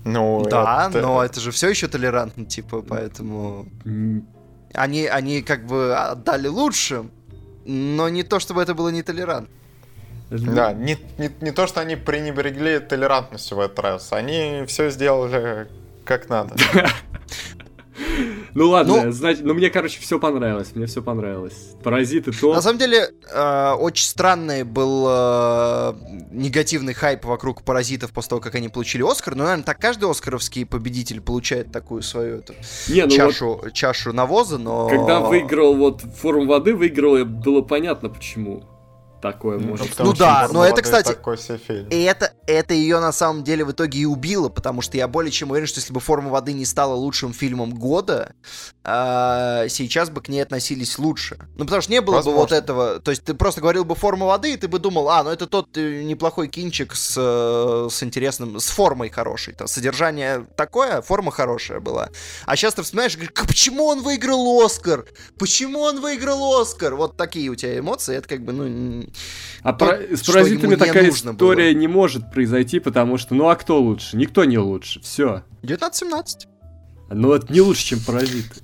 Ну, 0.06 0.46
да, 0.50 0.88
это- 0.90 1.02
но 1.02 1.22
это 1.24 1.40
же 1.42 1.52
все 1.52 1.70
еще 1.70 1.88
толерантно, 1.88 2.46
типа, 2.46 2.82
поэтому... 2.82 3.68
Они, 4.74 5.06
они 5.06 5.42
как 5.42 5.66
бы 5.66 5.96
отдали 5.96 6.48
лучшим, 6.48 7.12
но 7.66 8.10
не 8.10 8.24
то, 8.24 8.40
чтобы 8.40 8.62
это 8.62 8.74
было 8.74 8.90
нетолерантно. 8.90 9.50
Да, 10.30 10.74
не, 10.74 10.98
не, 11.18 11.30
не 11.42 11.52
то, 11.52 11.68
что 11.68 11.82
они 11.82 11.96
пренебрегли 11.96 12.80
толерантностью 12.80 13.58
в 13.58 13.60
этот 13.62 13.80
раз, 13.80 14.12
они 14.12 14.64
все 14.68 14.90
сделали 14.90 15.68
как 16.04 16.30
надо. 16.30 16.56
Ну 18.54 18.70
ладно, 18.70 19.06
Ну- 19.06 19.12
значит, 19.12 19.44
ну 19.44 19.54
мне, 19.54 19.70
короче, 19.70 20.00
все 20.00 20.20
понравилось, 20.20 20.72
мне 20.76 20.86
все 20.86 21.02
понравилось. 21.02 21.76
Паразиты 21.84 22.32
то. 22.32 22.54
На 22.54 22.62
самом 22.62 22.80
деле, 22.80 23.10
э, 23.32 23.72
очень 23.74 24.06
странный 24.06 24.64
был 24.64 25.06
э, 25.08 25.94
негативный 26.32 26.94
хайп 26.94 27.26
вокруг 27.26 27.64
паразитов 27.64 28.12
после 28.12 28.30
того, 28.30 28.42
как 28.42 28.56
они 28.56 28.70
получили 28.70 29.04
Оскар. 29.04 29.36
Ну, 29.36 29.44
наверное, 29.44 29.66
так 29.66 29.80
каждый 29.80 30.10
оскаровский 30.10 30.66
победитель 30.66 31.22
получает 31.22 31.72
такую 31.72 32.02
свою 32.02 32.38
эту, 32.38 32.54
Не, 32.88 33.02
ну 33.02 33.08
вот, 33.08 33.16
чашу, 33.16 33.62
чашу 33.74 34.14
навоза, 34.14 34.58
но... 34.58 34.88
когда 34.88 35.20
выиграл 35.20 35.76
вот 35.76 36.02
форум 36.02 36.48
воды, 36.48 36.76
выиграл, 36.76 37.26
было 37.26 37.62
понятно, 37.62 38.10
почему 38.10 38.64
такое 39.32 39.58
Ну, 39.58 39.70
может. 39.70 39.98
Ну 39.98 40.14
да, 40.14 40.42
«Формула 40.42 40.54
но 40.54 40.66
это, 40.66 40.76
воды» 40.76 40.82
кстати, 40.84 41.08
Такой 41.08 41.38
себе 41.38 41.58
фильм. 41.58 41.88
И 41.90 42.04
это, 42.04 42.32
это 42.46 42.74
ее 42.74 43.00
на 43.00 43.12
самом 43.12 43.44
деле 43.44 43.66
в 43.66 43.72
итоге 43.72 44.00
и 44.00 44.06
убило, 44.06 44.50
потому 44.50 44.82
что 44.82 44.98
я 44.98 45.08
более 45.08 45.32
чем 45.32 45.50
уверен, 45.52 45.68
что 45.68 45.80
если 45.80 45.94
бы 45.94 46.00
«Форма 46.00 46.30
воды» 46.30 46.54
не 46.54 46.66
стала 46.66 46.94
лучшим 46.94 47.34
фильмом 47.34 47.74
года, 47.74 48.34
а, 48.84 49.68
сейчас 49.68 50.10
бы 50.12 50.22
к 50.22 50.30
ней 50.30 50.42
относились 50.42 51.00
лучше. 51.00 51.38
Ну, 51.56 51.66
потому 51.66 51.82
что 51.82 51.92
не 51.92 52.02
было 52.02 52.22
бы 52.22 52.32
вот 52.32 52.52
Возможно. 52.52 52.56
этого... 52.56 53.00
То 53.00 53.12
есть 53.12 53.24
ты 53.24 53.34
просто 53.34 53.62
говорил 53.62 53.84
бы 53.84 53.96
«Форма 53.96 54.28
воды», 54.28 54.54
и 54.54 54.58
ты 54.58 54.68
бы 54.68 54.78
думал, 54.78 55.10
а, 55.10 55.24
ну 55.24 55.32
это 55.32 55.48
тот 55.48 55.76
э, 55.78 56.04
неплохой 56.04 56.48
кинчик 56.48 56.96
с, 56.96 57.16
э, 57.18 57.88
с 57.90 58.04
интересным... 58.04 58.60
с 58.60 58.68
формой 58.68 59.10
хорошей. 59.10 59.56
То 59.56 59.66
содержание 59.66 60.46
такое, 60.56 61.02
форма 61.02 61.32
хорошая 61.32 61.80
была. 61.80 62.10
А 62.46 62.56
сейчас 62.56 62.76
ты 62.76 62.84
вспоминаешь, 62.84 63.14
и 63.14 63.18
говоришь, 63.18 63.34
«К- 63.34 63.48
почему 63.48 63.86
он 63.86 64.04
выиграл 64.04 64.62
«Оскар»? 64.64 65.06
Почему 65.40 65.80
он 65.80 66.00
выиграл 66.00 66.62
«Оскар»? 66.62 66.96
Вот 66.96 67.18
такие 67.18 67.50
у 67.50 67.56
тебя 67.56 67.80
эмоции, 67.80 68.16
это 68.16 68.28
как 68.28 68.44
бы, 68.44 68.54
ну... 68.54 69.06
А 69.62 69.74
то, 69.74 69.86
пара- 69.86 70.16
с 70.16 70.22
паразитами 70.24 70.76
такая 70.76 71.10
история 71.10 71.72
было. 71.72 71.80
не 71.80 71.88
может 71.88 72.32
произойти, 72.32 72.80
потому 72.80 73.18
что, 73.18 73.34
ну 73.34 73.50
а 73.50 73.56
кто 73.56 73.82
лучше? 73.82 74.16
Никто 74.16 74.46
не 74.46 74.58
лучше, 74.60 75.02
все. 75.02 75.44
19-17. 75.64 76.48
Ну 77.10 77.32
это 77.34 77.52
не 77.52 77.62
лучше, 77.62 77.84
чем 77.84 78.00
паразиты. 78.00 78.62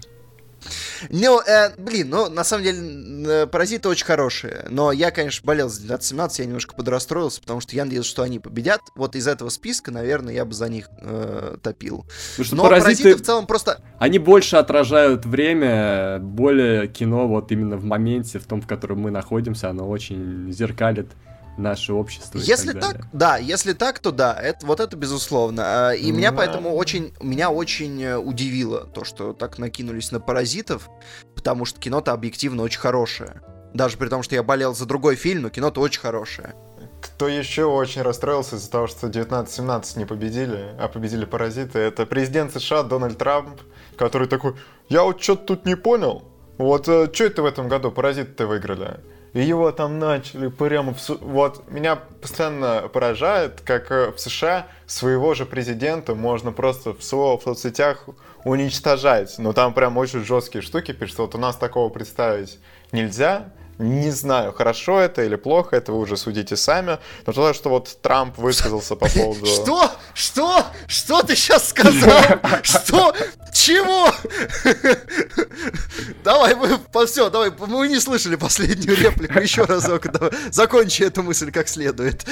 Ну, 1.09 1.41
э, 1.41 1.76
блин, 1.78 2.09
ну, 2.09 2.30
на 2.30 2.43
самом 2.43 2.64
деле, 2.64 2.80
э, 3.28 3.47
паразиты 3.47 3.89
очень 3.89 4.05
хорошие. 4.05 4.66
Но 4.70 4.91
я, 4.91 5.12
конечно, 5.12 5.45
болел 5.45 5.70
за 5.70 5.95
12-17, 5.95 6.30
я 6.39 6.45
немножко 6.45 6.76
подрастроился, 6.76 7.41
потому 7.41 7.62
что 7.62 7.76
я 7.76 7.86
надеялся, 7.86 8.09
что 8.09 8.24
они 8.24 8.39
победят. 8.39 8.82
Вот 8.95 9.16
из 9.16 9.28
этого 9.28 9.49
списка, 9.49 9.91
наверное, 9.91 10.34
я 10.34 10.45
бы 10.45 10.53
за 10.53 10.70
них 10.70 10.89
э, 10.99 11.57
топил. 11.62 12.05
Потому 12.32 12.45
что 12.45 12.55
Но 12.55 12.64
паразиты, 12.64 13.03
паразиты 13.03 13.24
в 13.24 13.26
целом 13.26 13.47
просто... 13.47 13.82
они 13.99 14.20
больше 14.20 14.57
отражают 14.57 15.26
время, 15.26 16.20
более 16.20 16.88
кино 16.88 17.28
вот 17.28 17.51
именно 17.51 17.78
в 17.78 17.84
моменте, 17.84 18.39
в 18.39 18.45
том, 18.45 18.62
в 18.62 18.68
котором 18.68 18.99
мы 18.99 19.12
находимся, 19.12 19.70
оно 19.70 19.88
очень 19.89 20.51
зеркалит 20.51 21.09
наше 21.58 21.93
общество. 21.93 22.38
и 22.38 22.41
Если 22.41 22.74
так, 22.74 22.97
так, 22.97 23.08
да, 23.14 23.38
если 23.38 23.74
так, 23.74 23.99
то 23.99 24.12
да, 24.12 24.34
это, 24.39 24.66
вот 24.66 24.80
это 24.80 24.95
безусловно. 24.95 25.89
А, 25.89 25.91
И 25.93 26.12
меня 26.12 26.32
Да. 26.32 26.38
поэтому 26.38 26.76
очень, 26.76 27.14
меня 27.22 27.49
очень 27.49 28.02
э, 28.02 28.18
удивило 28.18 28.86
то, 28.86 29.04
что 29.04 29.34
так 29.34 29.58
накинулись 29.60 30.12
на 30.12 30.20
паразитов, 30.20 30.89
потому 31.36 31.66
что 31.66 31.80
кино-то 31.80 32.14
объективно 32.14 32.64
очень 32.64 32.80
хорошее. 32.80 33.41
Даже 33.74 33.97
при 33.97 34.10
том, 34.10 34.22
что 34.24 34.36
я 34.36 34.43
болел 34.43 34.76
за 34.76 34.86
другой 34.86 35.16
фильм, 35.16 35.43
но 35.43 35.49
кино-то 35.49 35.82
очень 35.82 36.02
хорошее. 36.02 36.56
Кто 37.02 37.28
еще 37.28 37.66
очень 37.66 38.02
расстроился 38.02 38.58
из-за 38.58 38.70
того, 38.70 38.88
что 38.88 39.08
19-17 39.08 39.97
не 39.97 40.06
победили, 40.06 40.76
а 40.80 40.88
победили 40.88 41.26
паразиты, 41.26 41.80
это 41.80 42.06
президент 42.06 42.54
США 42.54 42.84
Дональд 42.84 43.18
Трамп, 43.18 43.62
который 43.97 44.28
такой, 44.28 44.56
я 44.89 45.04
вот 45.04 45.22
что-то 45.22 45.56
тут 45.56 45.66
не 45.66 45.76
понял, 45.76 46.24
вот 46.58 46.84
что 46.84 47.24
это 47.24 47.41
в 47.41 47.45
этом 47.45 47.70
году 47.70 47.91
паразиты-то 47.91 48.45
выиграли? 48.45 48.99
И 49.34 49.41
его 49.41 49.71
там 49.71 49.97
начали 49.97 50.47
прямо... 50.47 50.93
В... 50.93 51.09
Вот 51.21 51.69
меня 51.69 51.95
постоянно 51.95 52.89
поражает, 52.89 53.61
как 53.61 53.89
э, 53.91 54.11
в 54.11 54.19
США 54.19 54.67
своего 54.86 55.34
же 55.34 55.45
президента 55.45 56.15
можно 56.15 56.51
просто 56.51 56.93
в, 56.93 57.01
со- 57.01 57.38
в 57.38 57.41
соцсетях 57.41 58.05
уничтожать. 58.43 59.36
Но 59.38 59.53
там 59.53 59.73
прям 59.73 59.97
очень 59.97 60.25
жесткие 60.25 60.61
штуки 60.61 60.91
пишут. 60.91 61.19
Вот 61.19 61.36
у 61.36 61.38
нас 61.38 61.55
такого 61.55 61.89
представить 61.89 62.59
нельзя. 62.91 63.53
Не 63.82 64.11
знаю, 64.11 64.53
хорошо 64.53 64.99
это 64.99 65.23
или 65.23 65.36
плохо, 65.36 65.75
это 65.75 65.91
вы 65.91 65.99
уже 65.99 66.15
судите 66.15 66.55
сами. 66.55 66.99
Но 67.25 67.34
то, 67.34 67.51
что 67.53 67.69
вот 67.69 67.97
Трамп 68.01 68.38
высказался 68.38 68.95
по 68.95 69.09
поводу... 69.09 69.45
Что? 69.47 69.91
Что? 70.13 70.65
Что 70.88 71.23
ты 71.23 71.36
сейчас 71.36 71.69
сказал? 71.69 72.21
Что? 72.63 73.15
Чего? 73.51 74.11
Давай, 76.23 76.55
мы, 76.55 76.79
все, 77.07 77.29
давай, 77.29 77.51
мы 77.51 77.88
не 77.88 77.99
слышали 77.99 78.36
последнюю 78.36 78.95
реплику, 78.97 79.39
еще 79.39 79.63
разок, 79.63 80.11
давай, 80.11 80.32
закончи 80.51 81.03
эту 81.03 81.23
мысль 81.23 81.51
как 81.51 81.67
следует. 81.67 82.25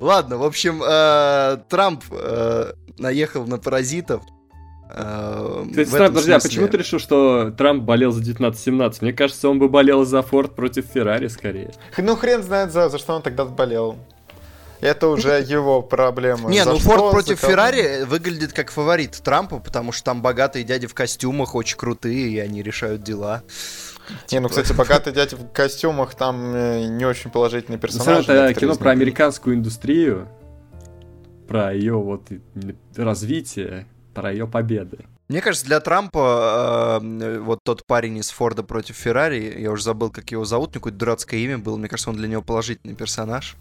Ладно, 0.00 0.38
в 0.38 0.44
общем, 0.44 0.82
э, 0.82 1.58
Трамп 1.68 2.04
э, 2.10 2.72
наехал 2.98 3.46
на 3.46 3.58
паразитов. 3.58 4.22
Э, 4.96 5.64
Кстати, 5.70 5.90
Трамп, 5.90 6.08
подожди, 6.08 6.32
а 6.32 6.40
смысле- 6.40 6.48
почему 6.48 6.68
ты 6.68 6.76
решил, 6.78 6.98
что 6.98 7.50
Трамп 7.50 7.84
болел 7.84 8.12
за 8.12 8.22
19-17? 8.22 8.98
Мне 9.02 9.12
кажется, 9.12 9.48
он 9.48 9.58
бы 9.58 9.68
болел 9.68 10.04
за 10.04 10.22
Форд 10.22 10.54
против 10.54 10.86
Феррари 10.86 11.28
скорее. 11.28 11.72
Ну 11.98 12.16
хрен 12.16 12.42
знает, 12.42 12.72
за, 12.72 12.88
за 12.88 12.98
что 12.98 13.14
он 13.14 13.22
тогда 13.22 13.44
болел. 13.44 13.96
Это 14.80 15.08
уже 15.08 15.40
его 15.40 15.80
проблема. 15.80 16.50
Не, 16.50 16.62
За 16.62 16.72
ну 16.72 16.78
Форд 16.78 17.10
против? 17.10 17.40
Феррари 17.40 18.04
выглядит 18.04 18.52
как 18.52 18.70
фаворит 18.70 19.12
Трампа, 19.12 19.58
потому 19.58 19.90
что 19.90 20.04
там 20.04 20.20
богатые 20.20 20.64
дяди 20.64 20.86
в 20.86 20.92
костюмах 20.94 21.54
очень 21.54 21.78
крутые, 21.78 22.28
и 22.28 22.38
они 22.38 22.62
решают 22.62 23.02
дела. 23.02 23.42
Не, 24.30 24.40
ну, 24.40 24.48
кстати, 24.48 24.72
богатый 24.72 25.12
дядя 25.12 25.36
в 25.36 25.50
костюмах, 25.50 26.14
там 26.14 26.54
э, 26.54 26.86
не 26.88 27.04
очень 27.04 27.30
положительный 27.30 27.76
На 27.76 27.80
персонаж. 27.80 28.28
это 28.28 28.54
кино 28.54 28.76
про 28.76 28.90
американскую 28.90 29.56
индустрию, 29.56 30.28
про 31.48 31.72
ее 31.72 31.94
вот 31.94 32.28
развитие, 32.96 33.86
про 34.16 34.32
ее 34.32 34.46
победы. 34.46 35.04
Мне 35.28 35.42
кажется, 35.42 35.66
для 35.66 35.78
Трампа 35.80 37.00
э, 37.02 37.38
вот 37.38 37.60
тот 37.62 37.84
парень 37.86 38.16
из 38.16 38.30
Форда 38.30 38.62
против 38.62 38.96
Феррари, 38.96 39.60
я 39.60 39.70
уже 39.70 39.82
забыл, 39.82 40.10
как 40.10 40.30
его 40.30 40.46
зовут, 40.46 40.72
какое-то 40.72 40.98
дурацкое 40.98 41.40
имя 41.40 41.58
было, 41.58 41.76
мне 41.76 41.88
кажется, 41.88 42.08
он 42.08 42.16
для 42.16 42.26
него 42.26 42.40
положительный 42.40 42.94
персонаж. 42.94 43.56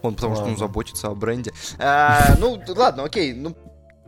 Он 0.00 0.14
потому 0.14 0.34
что 0.34 0.44
ну, 0.44 0.50
Ладно. 0.52 0.66
заботится 0.66 1.08
о 1.08 1.14
бренде. 1.14 1.52
А, 1.78 2.34
ну, 2.38 2.60
ладно, 2.68 3.04
окей, 3.04 3.34
ну, 3.34 3.56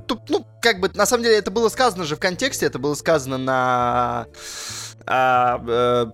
тут, 0.07 0.28
ну, 0.30 0.47
как 0.62 0.80
бы, 0.80 0.90
на 0.94 1.07
самом 1.07 1.24
деле, 1.24 1.36
это 1.36 1.51
было 1.51 1.68
сказано 1.68 2.05
же 2.05 2.16
в 2.16 2.20
контексте, 2.20 2.66
это 2.66 2.78
было 2.78 2.94
сказано 2.94 3.36
на... 3.38 4.26
а, 5.07 5.62
э, 5.66 6.07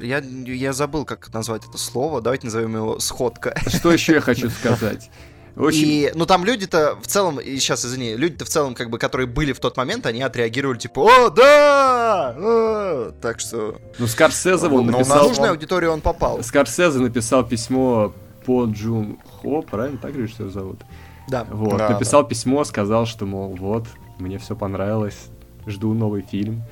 я, 0.00 0.18
я 0.18 0.72
забыл, 0.72 1.04
как 1.04 1.32
назвать 1.32 1.62
это 1.66 1.78
слово. 1.78 2.20
Давайте 2.20 2.46
назовем 2.46 2.74
его 2.74 2.98
сходка. 2.98 3.54
Что 3.68 3.92
еще 3.92 4.14
я 4.14 4.20
хочу 4.20 4.50
сказать? 4.50 5.10
Очень... 5.56 5.86
И, 5.88 6.10
ну, 6.14 6.26
там 6.26 6.44
люди-то 6.44 6.96
в 7.00 7.06
целом, 7.06 7.38
и 7.38 7.56
сейчас, 7.58 7.84
извини, 7.84 8.16
люди-то 8.16 8.44
в 8.44 8.48
целом, 8.48 8.74
как 8.74 8.90
бы, 8.90 8.98
которые 8.98 9.26
были 9.28 9.52
в 9.52 9.60
тот 9.60 9.76
момент, 9.76 10.04
они 10.06 10.20
отреагировали, 10.22 10.78
типа, 10.78 11.00
о, 11.00 11.30
да! 11.30 12.34
а!» 12.36 13.12
Так 13.20 13.38
что 13.40 13.76
Ну, 13.98 14.06
Скорсезе 14.06 14.66
он 14.66 14.72
Ну, 14.72 14.78
у 14.78 14.82
в 14.82 14.86
нас 14.86 14.98
написал... 15.08 15.28
нужную 15.28 15.50
он- 15.50 15.56
аудиторию 15.56 15.92
он 15.92 16.00
попал. 16.00 16.42
Скорсезе 16.42 16.98
написал 16.98 17.44
письмо 17.44 18.12
по 18.44 18.64
Джун 18.64 19.18
Хо, 19.40 19.62
правильно 19.62 19.98
так 19.98 20.12
говоришь, 20.12 20.30
что 20.32 20.42
его 20.44 20.52
зовут? 20.52 20.80
Да. 21.28 21.46
Вот, 21.50 21.78
Да, 21.78 21.90
написал 21.90 22.24
письмо, 22.26 22.64
сказал, 22.64 23.06
что, 23.06 23.24
мол, 23.24 23.56
вот, 23.58 23.86
мне 24.18 24.38
все 24.38 24.54
понравилось, 24.56 25.16
жду 25.66 25.94
новый 25.94 26.22
фильм. 26.22 26.62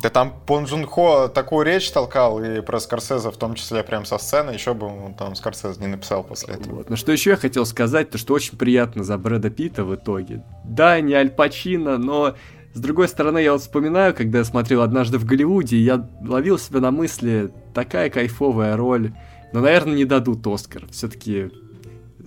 Да 0.00 0.10
там 0.10 0.32
Пон 0.46 0.64
Джун 0.64 0.86
Хо 0.86 1.26
такую 1.28 1.66
речь 1.66 1.90
толкал, 1.90 2.42
и 2.42 2.60
про 2.60 2.78
Скорсезе 2.78 3.30
в 3.30 3.36
том 3.36 3.54
числе 3.54 3.82
прям 3.82 4.04
со 4.04 4.18
сцены, 4.18 4.50
еще 4.50 4.72
бы 4.72 4.86
он 4.86 5.14
там 5.14 5.34
Скорсезе 5.34 5.80
не 5.80 5.88
написал 5.88 6.22
после 6.22 6.54
этого. 6.54 6.76
Вот. 6.76 6.90
Но 6.90 6.94
что 6.94 7.10
еще 7.10 7.30
я 7.30 7.36
хотел 7.36 7.66
сказать, 7.66 8.10
то 8.10 8.18
что 8.18 8.34
очень 8.34 8.56
приятно 8.56 9.02
за 9.02 9.18
Брэда 9.18 9.50
Питта 9.50 9.84
в 9.84 9.94
итоге. 9.94 10.44
Да, 10.64 11.00
не 11.00 11.14
Аль 11.14 11.30
Пачино, 11.30 11.98
но 11.98 12.36
с 12.74 12.80
другой 12.80 13.08
стороны, 13.08 13.38
я 13.38 13.52
вот 13.52 13.62
вспоминаю, 13.62 14.14
когда 14.14 14.38
я 14.38 14.44
смотрел 14.44 14.82
«Однажды 14.82 15.18
в 15.18 15.24
Голливуде», 15.24 15.78
я 15.78 16.08
ловил 16.24 16.58
себя 16.58 16.78
на 16.78 16.92
мысли, 16.92 17.50
такая 17.74 18.08
кайфовая 18.08 18.76
роль, 18.76 19.12
но, 19.52 19.60
наверное, 19.60 19.96
не 19.96 20.04
дадут 20.04 20.46
Оскар. 20.46 20.86
Все-таки 20.92 21.50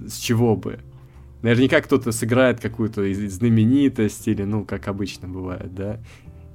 с 0.05 0.17
чего 0.17 0.57
бы? 0.57 0.80
Наверняка 1.41 1.80
кто-то 1.80 2.11
сыграет 2.11 2.59
какую-то 2.59 3.01
знаменитость 3.13 4.28
или, 4.28 4.43
ну, 4.43 4.65
как 4.65 4.88
обычно 4.88 5.28
бывает, 5.28 5.74
да, 5.74 5.99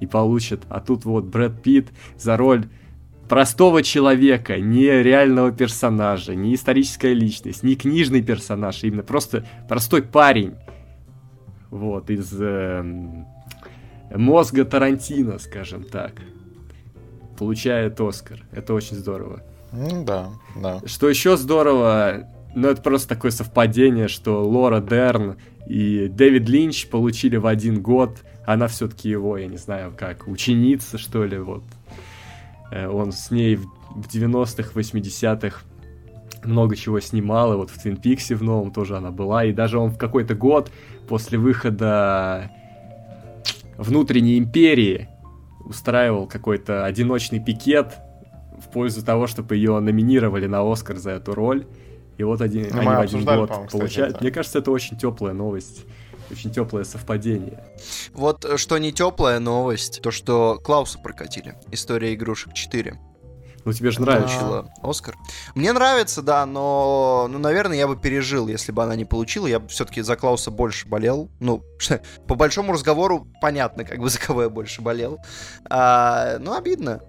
и 0.01 0.07
получит. 0.07 0.63
А 0.69 0.81
тут 0.81 1.05
вот 1.05 1.25
Брэд 1.25 1.63
Питт 1.63 1.89
за 2.19 2.37
роль 2.37 2.67
простого 3.29 3.83
человека, 3.83 4.59
не 4.59 4.85
реального 5.03 5.53
персонажа, 5.53 6.35
не 6.35 6.55
историческая 6.55 7.15
личность, 7.15 7.63
не 7.63 7.77
книжный 7.77 8.23
персонаж, 8.23 8.83
а 8.83 8.87
именно 8.87 9.03
просто 9.03 9.47
простой 9.69 10.03
парень. 10.03 10.55
Вот, 11.71 12.11
из 12.11 12.33
э, 12.39 12.85
мозга 14.15 14.65
Тарантино, 14.65 15.39
скажем 15.39 15.83
так. 15.85 16.13
Получает 17.37 18.01
Оскар. 18.01 18.45
Это 18.53 18.73
очень 18.73 18.97
здорово. 18.97 19.43
Ну 19.73 20.05
да, 20.05 20.31
да. 20.55 20.81
Что 20.87 21.09
еще 21.09 21.37
здорово, 21.37 22.29
ну 22.55 22.69
это 22.69 22.81
просто 22.81 23.09
такое 23.09 23.31
совпадение, 23.31 24.09
что 24.09 24.49
Лора 24.49 24.81
Дерн 24.81 25.37
и 25.67 26.09
Дэвид 26.09 26.49
Линч 26.49 26.89
получили 26.89 27.37
в 27.37 27.47
один 27.47 27.83
год. 27.83 28.23
Она 28.47 28.69
все-таки 28.69 29.09
его, 29.09 29.37
я 29.37 29.47
не 29.47 29.57
знаю, 29.57 29.93
как 29.97 30.29
ученица, 30.29 30.99
что 30.99 31.25
ли, 31.25 31.39
вот. 31.39 31.65
Э, 32.71 32.89
он 32.89 33.13
с 33.13 33.31
ней 33.31 33.57
в 33.57 34.07
90-х, 34.07 34.71
80-х 34.75 35.63
много 36.45 36.77
чего 36.77 37.01
снимал, 37.01 37.53
и 37.53 37.57
вот 37.57 37.71
в 37.71 37.81
Твин 37.81 37.97
Пиксе 37.97 38.35
в 38.35 38.43
новом 38.43 38.71
тоже 38.71 38.97
она 38.97 39.11
была, 39.11 39.45
и 39.45 39.53
даже 39.53 39.79
он 39.79 39.91
в 39.91 39.99
какой-то 39.99 40.35
год 40.35 40.71
после 41.09 41.39
выхода 41.39 42.51
внутренней 43.77 44.39
империи 44.39 45.09
устраивал 45.65 46.27
какой-то 46.27 46.85
одиночный 46.85 47.41
пикет 47.41 47.97
в 48.59 48.69
пользу 48.73 49.05
того, 49.05 49.27
чтобы 49.27 49.57
ее 49.57 49.79
номинировали 49.81 50.47
на 50.47 50.71
Оскар 50.71 50.97
за 50.97 51.13
эту 51.13 51.35
роль. 51.35 51.67
И 52.19 52.23
вот 52.25 52.41
один, 52.41 52.69
Ну, 52.73 52.81
они 52.81 52.89
в 52.89 53.01
один 53.01 53.25
год 53.25 53.51
кстати, 53.51 53.71
получают. 53.71 54.15
это. 54.15 54.23
Мне 54.23 54.31
кажется, 54.31 54.59
это 54.59 54.71
очень 54.71 54.97
теплая 54.99 55.35
новость. 55.35 55.85
Очень 56.31 56.51
теплое 56.51 56.85
совпадение. 56.85 57.65
Вот 58.13 58.45
э, 58.45 58.57
что 58.57 58.79
не 58.79 58.93
теплая 58.93 59.39
новость, 59.39 60.01
то 60.03 60.11
что 60.11 60.61
Клауса 60.65 60.99
прокатили. 60.99 61.55
История 61.71 62.15
игрушек 62.15 62.53
4. 62.53 62.99
Ну, 63.67 63.73
тебе 63.73 63.91
же 63.91 64.01
нравится. 64.01 64.39
Получила 64.39 64.71
Оскар. 64.81 65.17
Мне 65.57 65.73
нравится, 65.73 66.23
да, 66.23 66.47
но, 66.47 67.27
ну, 67.29 67.39
наверное, 67.39 67.77
я 67.77 67.89
бы 67.89 67.97
пережил, 67.97 68.47
если 68.47 68.71
бы 68.71 68.85
она 68.85 68.95
не 68.95 69.05
получила. 69.05 69.49
Я 69.49 69.59
бы 69.59 69.67
все-таки 69.67 70.03
за 70.03 70.15
Клауса 70.15 70.53
больше 70.53 70.87
болел. 70.87 71.31
Ну, 71.41 71.65
по 72.29 72.37
большому 72.37 72.73
разговору 72.73 73.27
понятно, 73.41 73.85
как 73.85 73.99
бы 73.99 74.09
за 74.11 74.21
кого 74.21 74.45
я 74.45 74.51
больше 74.51 74.83
болел. 74.83 75.19
А, 75.69 76.39
ну, 76.39 76.55
обидно. 76.55 77.03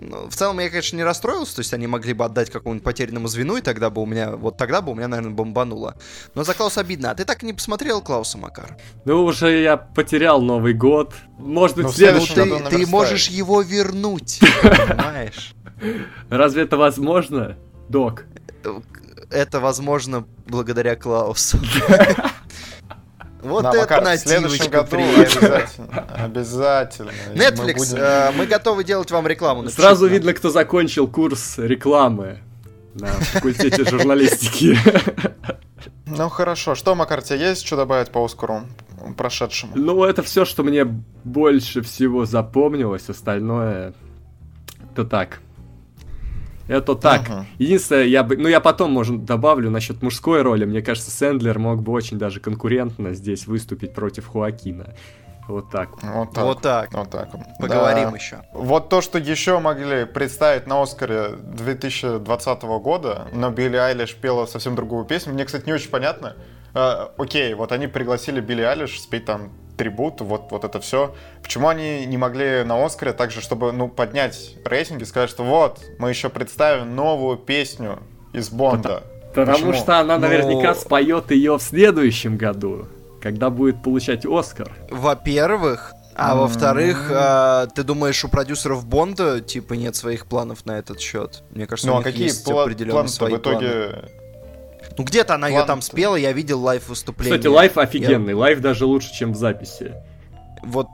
В 0.00 0.34
целом, 0.34 0.58
я, 0.60 0.70
конечно, 0.70 0.96
не 0.96 1.04
расстроился, 1.04 1.56
то 1.56 1.60
есть 1.60 1.74
они 1.74 1.86
могли 1.86 2.14
бы 2.14 2.24
отдать 2.24 2.50
какому-нибудь 2.50 2.84
потерянному 2.84 3.28
звену, 3.28 3.56
и 3.56 3.60
тогда 3.60 3.90
бы 3.90 4.02
у 4.02 4.06
меня, 4.06 4.36
вот 4.36 4.56
тогда 4.56 4.80
бы 4.80 4.92
у 4.92 4.94
меня, 4.94 5.08
наверное, 5.08 5.32
бомбануло. 5.32 5.96
Но 6.34 6.44
за 6.44 6.54
Клауса 6.54 6.80
обидно. 6.80 7.10
А 7.10 7.14
ты 7.14 7.24
так 7.24 7.42
и 7.42 7.46
не 7.46 7.52
посмотрел 7.52 8.00
Клауса, 8.00 8.38
Макар? 8.38 8.76
Ну, 9.04 9.24
уже 9.24 9.60
я 9.60 9.76
потерял 9.76 10.40
Новый 10.40 10.72
год. 10.72 11.14
Может 11.38 11.76
быть, 11.76 11.86
в 11.86 11.96
в 11.96 12.00
Ну, 12.00 12.34
году 12.34 12.58
ты, 12.70 12.76
ты 12.76 12.86
можешь 12.86 13.28
его 13.28 13.62
вернуть, 13.62 14.40
понимаешь? 14.62 15.54
Разве 16.30 16.62
это 16.62 16.76
возможно, 16.76 17.56
док? 17.88 18.24
Это 19.30 19.60
возможно 19.60 20.26
благодаря 20.46 20.96
Клаусу. 20.96 21.58
Вот 23.42 23.62
Да, 23.62 23.70
это 23.70 23.78
Макар, 23.80 24.02
в 24.04 24.16
следующем 24.18 24.70
нативочка 24.70 24.80
обязательно. 24.80 26.06
Обязательно. 26.24 27.12
Мы 27.34 27.42
Netflix, 27.42 27.74
будем- 27.76 27.96
э, 27.98 28.30
мы 28.36 28.46
готовы 28.46 28.84
делать 28.84 29.10
вам 29.10 29.26
рекламу. 29.26 29.62
напишите 29.62 29.82
Сразу 29.82 30.04
нам. 30.04 30.12
видно, 30.14 30.32
кто 30.34 30.50
закончил 30.50 31.08
курс 31.08 31.54
рекламы 31.58 32.38
на 32.94 33.06
факультете 33.08 33.84
журналистики. 33.84 34.76
Ну 36.06 36.28
хорошо. 36.28 36.74
Что, 36.74 36.94
Макар, 36.94 37.22
тебе 37.22 37.38
есть 37.40 37.64
что 37.66 37.76
добавить 37.76 38.10
по 38.10 38.24
Оскару 38.24 38.62
прошедшему? 39.16 39.72
Ну, 39.76 40.02
это 40.04 40.22
все, 40.22 40.44
что 40.44 40.62
мне 40.64 40.84
больше 40.84 41.82
всего 41.82 42.26
запомнилось, 42.26 43.08
остальное 43.08 43.94
это 44.92 45.04
так. 45.04 45.38
Это 46.70 46.94
так. 46.94 47.22
Ага. 47.28 47.46
Единственное, 47.58 48.04
я 48.04 48.22
бы, 48.22 48.36
ну 48.36 48.48
я 48.48 48.60
потом, 48.60 48.92
может, 48.92 49.24
добавлю 49.24 49.70
насчет 49.70 50.02
мужской 50.02 50.42
роли. 50.42 50.64
Мне 50.64 50.82
кажется, 50.82 51.10
Сэндлер 51.10 51.58
мог 51.58 51.82
бы 51.82 51.90
очень 51.90 52.16
даже 52.16 52.38
конкурентно 52.38 53.12
здесь 53.12 53.48
выступить 53.48 53.92
против 53.92 54.28
Хуакина. 54.28 54.94
Вот 55.48 55.68
так. 55.70 55.90
Вот 56.00 56.32
так. 56.32 56.44
Вот 56.44 56.60
так. 56.62 56.94
Вот 56.94 57.10
так. 57.10 57.28
Поговорим 57.58 58.10
Да. 58.10 58.16
еще. 58.16 58.42
Вот 58.52 58.88
то, 58.88 59.00
что 59.00 59.18
еще 59.18 59.58
могли 59.58 60.04
представить 60.04 60.68
на 60.68 60.80
Оскаре 60.80 61.30
2020 61.42 62.62
года, 62.62 63.26
но 63.32 63.50
Билли 63.50 63.76
Айлиш 63.76 64.14
пела 64.14 64.46
совсем 64.46 64.76
другую 64.76 65.04
песню. 65.06 65.32
Мне, 65.32 65.44
кстати, 65.44 65.66
не 65.66 65.72
очень 65.72 65.90
понятно. 65.90 66.36
Э, 66.72 67.08
окей, 67.18 67.52
вот 67.54 67.72
они 67.72 67.88
пригласили 67.88 68.40
Билли 68.40 68.62
Айлиш 68.62 69.00
спеть 69.00 69.24
там 69.24 69.50
трибут, 69.80 70.20
вот, 70.20 70.48
вот 70.50 70.64
это 70.64 70.78
все. 70.80 71.14
Почему 71.42 71.68
они 71.68 72.04
не 72.04 72.18
могли 72.18 72.64
на 72.64 72.84
Оскаре 72.84 73.14
также, 73.14 73.40
чтобы 73.40 73.72
ну, 73.72 73.88
поднять 73.88 74.56
рейтинги, 74.66 75.04
сказать, 75.04 75.30
что 75.30 75.42
вот, 75.42 75.80
мы 75.98 76.10
еще 76.10 76.28
представим 76.28 76.94
новую 76.94 77.38
песню 77.38 77.98
из 78.34 78.50
Бонда. 78.50 79.02
Потому 79.34 79.52
Почему? 79.52 79.72
что 79.72 79.98
она 79.98 80.18
Ну- 80.18 80.26
наверняка 80.26 80.74
споет 80.74 81.30
ее 81.30 81.56
в 81.56 81.62
следующем 81.62 82.36
году, 82.36 82.88
когда 83.22 83.48
будет 83.48 83.82
получать 83.82 84.26
Оскар. 84.26 84.70
Во-первых, 84.90 85.94
а 86.14 86.34
во-вторых, 86.34 87.08
а, 87.10 87.66
ты 87.68 87.82
думаешь, 87.82 88.22
у 88.24 88.28
продюсеров 88.28 88.84
Бонда 88.84 89.40
типа 89.40 89.72
нет 89.72 89.96
своих 89.96 90.26
планов 90.26 90.66
на 90.66 90.78
этот 90.78 91.00
счет? 91.00 91.42
Мне 91.52 91.66
кажется, 91.66 91.86
Ну 91.88 91.94
у 91.94 91.96
а 91.96 91.98
них 92.00 92.06
какие 92.08 92.24
есть 92.24 92.46
пла- 92.46 92.62
определенные 92.64 92.92
планы 92.92 93.08
свои 93.08 93.32
в 93.34 93.38
итоге... 93.38 93.68
планы. 93.68 94.08
Ну 94.96 95.04
где-то 95.04 95.34
она 95.34 95.48
ее 95.48 95.64
там 95.64 95.82
спела, 95.82 96.16
я 96.16 96.32
видел 96.32 96.60
live 96.60 96.88
выступление. 96.88 97.38
Кстати, 97.38 97.52
live 97.52 97.78
офигенный, 97.78 98.34
live 98.34 98.60
даже 98.60 98.86
лучше, 98.86 99.12
чем 99.12 99.32
в 99.32 99.36
записи. 99.36 99.94
Вот 100.62 100.88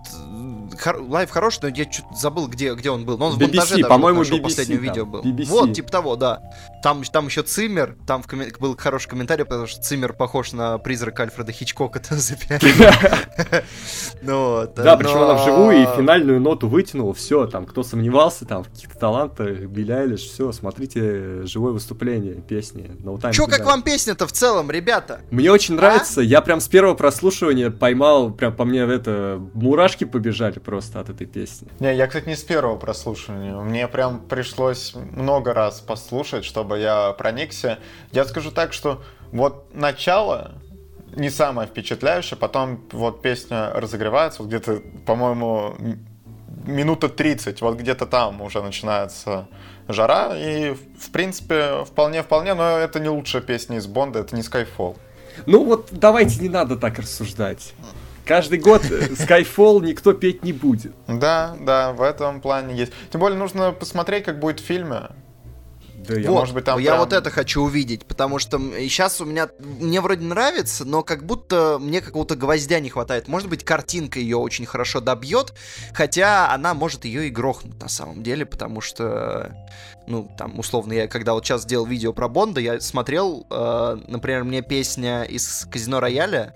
хор- 0.81 1.01
live 1.09 1.31
хороший, 1.31 1.59
но 1.63 1.69
я 1.69 1.85
чуть 1.85 2.05
забыл, 2.17 2.49
где, 2.49 2.75
где 2.75 2.91
он 2.91 3.05
был. 3.05 3.19
Но 3.19 3.27
он 3.27 3.33
в 3.35 3.39
BBC, 3.39 3.47
монтаже 3.57 3.75
даже 3.77 3.89
по-моему, 3.89 4.19
нашел 4.21 4.39
BBC 4.39 4.43
последнее 4.43 4.79
там, 4.79 4.85
видео 4.85 5.07
был. 5.07 5.23
BBC. 5.23 5.47
Вот, 5.47 5.73
типа 5.75 5.91
того, 5.91 6.17
да. 6.17 6.43
Там, 6.83 7.03
там 7.05 7.27
еще 7.27 7.43
Циммер, 7.43 7.97
там 8.07 8.23
в 8.23 8.27
коммен- 8.27 8.53
был 8.59 8.77
хороший 8.77 9.09
комментарий, 9.09 9.45
потому 9.45 9.67
что 9.67 9.81
Циммер 9.83 10.13
похож 10.13 10.53
на 10.53 10.79
призрак 10.79 11.19
Альфреда 11.21 11.53
Хичкока. 11.53 12.01
запиарили. 12.11 12.91
Ну 14.23 14.67
Да, 14.77 14.97
причем 14.97 15.19
она 15.23 15.35
вживую 15.35 15.83
и 15.83 15.97
финальную 15.97 16.41
ноту 16.41 16.69
вытянула, 16.69 17.15
все, 17.15 17.47
там, 17.47 17.67
кто 17.67 17.83
сомневался 17.83 18.45
там 18.45 18.65
в 18.65 18.69
каких-то 18.71 18.99
талантах, 18.99 19.59
Билли 19.67 19.93
Айлиш, 19.93 20.21
все, 20.21 20.53
смотрите 20.53 21.45
живое 21.45 21.73
выступление, 21.73 22.35
песни, 22.35 22.91
to 23.05 23.47
как 23.49 23.65
вам 23.65 23.83
песня-то 23.83 24.27
в 24.27 24.33
целом, 24.33 24.71
ребята? 24.71 25.21
Мне 25.31 25.51
очень 25.51 25.75
А? 25.75 25.77
нравится, 25.79 26.21
я 26.21 26.41
прям 26.41 26.61
с 26.61 26.69
первого 26.69 26.95
прослушивания 26.95 27.71
поймал, 27.71 28.31
прям 28.31 28.55
по 28.55 28.65
мне 28.65 28.81
это, 28.81 29.41
мурашки 29.55 30.05
побежали 30.05 30.59
просто 30.67 31.01
от 31.01 31.09
этой 31.09 31.27
песни. 31.27 31.69
Не, 31.79 31.95
я, 31.95 32.07
кстати, 32.09 32.29
не 32.29 32.35
с 32.35 32.43
первого 32.43 32.77
прослушивания. 32.77 33.55
Мне 33.55 33.87
прям 33.87 34.21
пришлось 34.21 34.95
много 34.95 35.55
раз 35.55 35.81
послушать, 35.81 36.45
чтобы 36.45 36.81
я 36.81 37.13
проникся. 37.13 37.79
Я 38.13 38.25
скажу 38.25 38.51
так, 38.51 38.73
что 38.73 39.01
вот 39.31 39.73
начало 39.73 40.57
не 41.15 41.31
самое 41.31 41.69
впечатляющее, 41.69 42.37
потом 42.37 42.81
вот 42.93 43.23
песня 43.23 43.71
разогревается, 43.71 44.43
вот 44.43 44.49
где-то, 44.49 44.83
по-моему, 45.07 45.77
минута 46.67 47.09
30, 47.09 47.63
вот 47.63 47.77
где-то 47.77 48.07
там 48.07 48.43
уже 48.43 48.61
начинается 48.61 49.47
жара, 49.89 50.37
и, 50.37 50.75
в 50.75 51.11
принципе, 51.13 51.85
вполне-вполне, 51.85 52.55
но 52.55 52.79
это 52.79 52.99
не 52.99 53.09
лучшая 53.09 53.41
песня 53.41 53.77
из 53.79 53.87
Бонда, 53.87 54.19
это 54.19 54.35
не 54.35 54.43
Skyfall. 54.43 54.97
Ну 55.47 55.65
вот 55.65 55.89
давайте 55.93 56.41
не 56.41 56.49
надо 56.49 56.77
так 56.77 56.99
рассуждать. 56.99 57.75
Каждый 58.27 58.59
год 58.59 58.85
э, 58.91 59.07
Skyfall 59.11 59.83
никто 59.85 60.13
петь 60.13 60.43
не 60.43 60.53
будет. 60.53 60.93
Да, 61.07 61.57
да, 61.61 61.93
в 61.93 62.03
этом 62.03 62.41
плане 62.41 62.77
есть. 62.77 62.93
Тем 63.11 63.21
более 63.21 63.39
нужно 63.39 63.73
посмотреть, 63.73 64.25
как 64.25 64.41
будет 64.41 64.61
в 64.61 64.65
фильме. 64.65 65.11
Да 66.09 66.15
я- 66.15 66.31
Вот, 66.31 66.41
может 66.41 66.55
быть, 66.55 66.65
там 66.65 66.79
я 66.79 66.91
прям- 66.93 67.01
вот 67.01 67.13
это 67.13 67.31
хочу 67.31 67.63
увидеть, 67.63 68.05
потому 68.07 68.39
что 68.39 68.59
сейчас 68.79 69.21
у 69.21 69.25
меня, 69.25 69.49
мне 69.61 70.01
вроде 70.01 70.25
нравится, 70.25 70.85
но 70.85 71.03
как 71.03 71.25
будто 71.25 71.79
мне 71.81 72.01
какого-то 72.01 72.37
гвоздя 72.37 72.79
не 72.81 72.91
хватает. 72.91 73.27
Может 73.29 73.49
быть, 73.49 73.65
картинка 73.65 74.19
ее 74.21 74.37
очень 74.37 74.67
хорошо 74.67 75.01
добьет, 75.01 75.53
хотя 75.95 76.53
она 76.53 76.75
может 76.75 77.05
ее 77.05 77.27
и 77.27 77.31
грохнуть 77.31 77.81
на 77.81 77.89
самом 77.89 78.23
деле, 78.23 78.45
потому 78.47 78.81
что, 78.81 79.53
ну, 80.07 80.31
там, 80.39 80.59
условно, 80.59 80.93
я 80.93 81.09
когда 81.09 81.33
вот 81.35 81.45
сейчас 81.45 81.65
делал 81.65 81.87
видео 81.87 82.13
про 82.13 82.29
Бонда, 82.29 82.61
я 82.61 82.81
смотрел, 82.81 83.45
э, 83.51 83.97
например, 84.07 84.45
мне 84.45 84.63
песня 84.63 85.23
из 85.25 85.67
Казино 85.73 85.99
Рояля, 85.99 86.55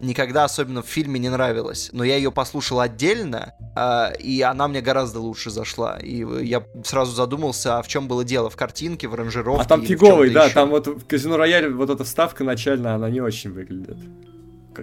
никогда 0.00 0.44
особенно 0.44 0.82
в 0.82 0.86
фильме 0.86 1.18
не 1.20 1.28
нравилась. 1.28 1.90
Но 1.92 2.04
я 2.04 2.16
ее 2.16 2.32
послушал 2.32 2.80
отдельно, 2.80 3.54
э, 3.76 4.16
и 4.18 4.42
она 4.42 4.68
мне 4.68 4.80
гораздо 4.80 5.20
лучше 5.20 5.50
зашла. 5.50 5.98
И 5.98 6.24
я 6.44 6.64
сразу 6.84 7.12
задумался, 7.12 7.78
а 7.78 7.82
в 7.82 7.88
чем 7.88 8.08
было 8.08 8.24
дело? 8.24 8.50
В 8.50 8.56
картинке, 8.56 9.08
в 9.08 9.14
аранжировке? 9.14 9.62
А 9.62 9.64
там 9.64 9.84
фиговый, 9.84 10.30
да, 10.30 10.44
еще? 10.44 10.54
там 10.54 10.70
вот 10.70 10.86
в 10.86 11.06
Казино 11.06 11.36
Рояль 11.36 11.72
вот 11.72 11.90
эта 11.90 12.04
вставка 12.04 12.44
начальная, 12.44 12.94
она 12.94 13.10
не 13.10 13.20
очень 13.20 13.52
выглядит. 13.52 13.98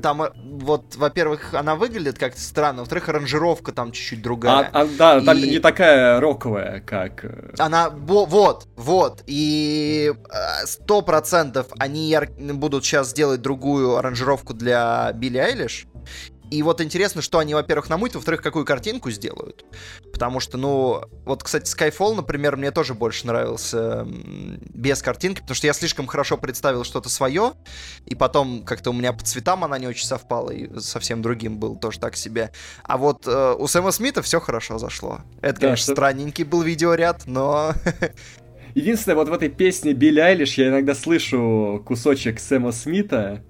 Там, 0.02 0.22
э, 0.22 0.32
вот, 0.36 0.96
во-первых, 0.96 1.54
она 1.54 1.76
выглядит 1.76 2.18
как-то 2.18 2.40
странно, 2.40 2.82
во-вторых, 2.82 3.10
аранжировка 3.10 3.72
там 3.72 3.92
чуть-чуть 3.92 4.22
другая. 4.22 4.70
А, 4.74 4.82
а, 4.82 4.86
да, 4.86 5.18
и... 5.18 5.26
там 5.26 5.38
не 5.38 5.60
такая 5.60 6.20
роковая, 6.20 6.82
как... 6.82 7.26
Э, 7.26 7.54
она, 7.58 7.90
вот, 7.90 8.68
вот, 8.76 9.24
и 9.28 10.14
э, 10.14 10.66
сто 10.66 11.02
процентов 11.02 11.68
они 11.80 12.18
будут 12.38 12.86
сейчас 12.86 13.14
делать 13.14 13.42
другую 13.42 13.98
аранжировку 13.98 14.54
для 14.54 15.12
Билли 15.14 15.38
Айлиш, 15.38 15.88
и 16.50 16.64
вот 16.64 16.82
интересно, 16.82 17.22
что 17.22 17.40
они, 17.40 17.54
во-первых, 17.54 17.90
намутят, 17.90 18.16
во-вторых, 18.16 18.42
какую 18.42 18.66
картинку 18.66 19.12
сделают. 19.12 19.66
Потому 20.12 20.40
что, 20.40 20.58
ну, 20.58 21.04
вот, 21.26 21.44
кстати, 21.44 21.66
Skyfall, 21.74 22.16
например, 22.16 22.58
мне 22.58 22.72
тоже 22.72 22.94
больше 22.94 23.28
нравился 23.28 24.06
без 24.08 25.02
картинки, 25.02 25.42
потому 25.42 25.56
что 25.56 25.68
я 25.68 25.74
слишком 25.74 26.08
хорошо 26.08 26.38
представил 26.38 26.84
что-то 26.84 27.10
свое, 27.10 27.54
и 28.06 28.16
потом 28.16 28.64
как-то 28.64 28.92
у 28.92 28.94
меня 28.94 29.14
по 29.14 29.24
цветам 29.24 29.64
она 29.64 29.78
не 29.78 29.88
очень 29.88 30.06
совпала, 30.06 30.52
и 30.52 30.80
совсем 30.80 31.22
другим 31.22 31.58
был 31.58 31.76
тоже 31.76 32.00
так 32.00 32.16
себе. 32.16 32.52
А 32.84 32.98
вот 32.98 33.28
э, 33.28 33.56
у 33.58 33.68
Сэма 33.68 33.92
Смита 33.92 34.22
все 34.22 34.40
хорошо 34.40 34.78
зашло. 34.78 35.20
Это, 35.42 35.60
конечно, 35.60 35.84
что... 35.84 35.92
странненький 35.94 36.44
был 36.44 36.62
видеоряд, 36.62 37.24
но... 37.26 37.74
Единственное, 38.76 39.16
вот 39.16 39.30
в 39.30 39.34
этой 39.34 39.50
песне 39.50 39.94
Билли 39.94 40.20
Айлиш 40.20 40.54
я 40.54 40.68
иногда 40.68 40.94
слышу 40.94 41.82
кусочек 41.86 42.40
Сэма 42.40 42.72
Смита, 42.72 43.44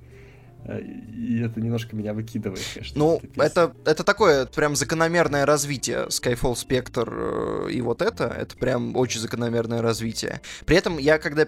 и 0.68 1.42
это 1.42 1.62
немножко 1.62 1.96
меня 1.96 2.14
выкидывает, 2.14 2.62
конечно. 2.74 2.98
Ну, 2.98 3.22
это, 3.38 3.74
это 3.86 4.04
такое 4.04 4.46
прям 4.46 4.76
закономерное 4.76 5.46
развитие. 5.46 6.08
Skyfall 6.08 6.56
Spectre 6.56 7.68
э, 7.68 7.72
и 7.72 7.82
вот 7.82 8.02
это, 8.02 8.26
это 8.26 8.58
прям 8.58 8.96
очень 8.96 9.20
закономерное 9.20 9.82
развитие. 9.82 10.42
При 10.66 10.76
этом 10.76 10.98
я, 10.98 11.20
когда 11.20 11.48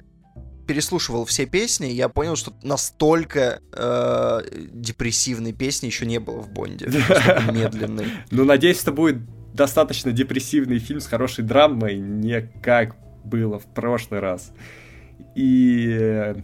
переслушивал 0.67 1.25
все 1.25 1.45
песни, 1.47 1.87
я 1.87 2.09
понял, 2.09 2.35
что 2.35 2.53
настолько 2.63 3.59
э, 3.73 4.41
депрессивной 4.71 5.51
песни 5.51 5.87
еще 5.87 6.05
не 6.05 6.19
было 6.19 6.41
в 6.41 6.51
Бонде. 6.51 6.85
Медленной. 7.51 8.05
Ну, 8.31 8.45
надеюсь, 8.45 8.81
это 8.81 8.91
будет 8.91 9.17
достаточно 9.53 10.11
депрессивный 10.11 10.79
фильм 10.79 10.99
с 10.99 11.07
хорошей 11.07 11.43
драмой, 11.43 11.97
не 11.97 12.41
как 12.61 12.95
было 13.25 13.59
в 13.59 13.65
прошлый 13.65 14.19
раз. 14.19 14.53
И 15.35 15.87
э, 15.89 16.35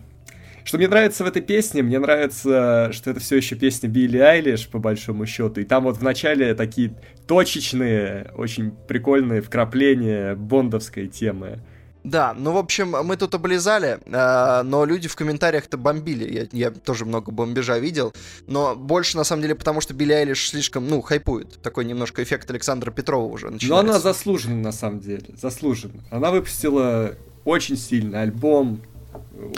что 0.65 0.77
мне 0.77 0.87
нравится 0.87 1.23
в 1.23 1.27
этой 1.27 1.43
песне, 1.43 1.83
мне 1.83 1.99
нравится, 1.99 2.89
что 2.91 3.11
это 3.11 3.19
все 3.19 3.37
еще 3.37 3.55
песня 3.55 3.87
Билли 3.87 4.17
Айлиш, 4.17 4.67
по 4.67 4.79
большому 4.79 5.27
счету. 5.27 5.61
И 5.61 5.63
там 5.63 5.83
вот 5.83 5.97
в 5.97 6.03
начале 6.03 6.55
такие 6.55 6.95
точечные, 7.27 8.31
очень 8.35 8.71
прикольные 8.71 9.41
вкрапления 9.41 10.35
бондовской 10.35 11.07
темы. 11.07 11.59
Да, 12.03 12.35
ну, 12.37 12.51
в 12.51 12.57
общем, 12.57 12.95
мы 13.03 13.17
тут 13.17 13.33
облизали, 13.33 13.99
э, 14.05 14.61
но 14.63 14.85
люди 14.85 15.07
в 15.07 15.15
комментариях-то 15.15 15.77
бомбили. 15.77 16.31
Я, 16.31 16.47
я 16.51 16.71
тоже 16.71 17.05
много 17.05 17.31
бомбежа 17.31 17.79
видел, 17.79 18.13
но 18.45 18.75
больше, 18.75 19.17
на 19.17 19.23
самом 19.23 19.41
деле, 19.41 19.55
потому 19.55 19.81
что 19.81 19.95
Билли 19.95 20.13
Айлиш 20.13 20.49
слишком, 20.49 20.87
ну, 20.87 21.01
хайпует. 21.01 21.59
Такой 21.63 21.85
немножко 21.85 22.21
эффект 22.21 22.49
Александра 22.51 22.91
Петрова 22.91 23.25
уже 23.25 23.49
начинается. 23.49 23.67
Но 23.69 23.79
она 23.79 23.99
заслужена, 23.99 24.55
на 24.55 24.71
самом 24.71 24.99
деле, 24.99 25.25
заслужена. 25.35 26.03
Она 26.11 26.29
выпустила 26.29 27.15
очень 27.43 27.75
сильный 27.75 28.21
альбом, 28.21 28.81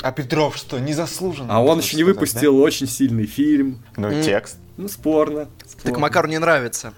а 0.02 0.12
Петров 0.12 0.58
что, 0.58 0.80
не 0.80 0.94
заслуженно? 0.94 1.54
А 1.54 1.60
он 1.62 1.80
еще 1.80 1.98
не 1.98 2.04
выпустил 2.04 2.56
да? 2.58 2.64
очень 2.64 2.88
сильный 2.88 3.26
фильм. 3.26 3.84
Ну, 3.96 4.10
mm. 4.10 4.24
текст. 4.24 4.58
Ну, 4.78 4.88
спорно, 4.88 5.48
спорно. 5.66 5.84
Так 5.84 5.98
Макару 5.98 6.28
не 6.28 6.38
нравится 6.38 6.94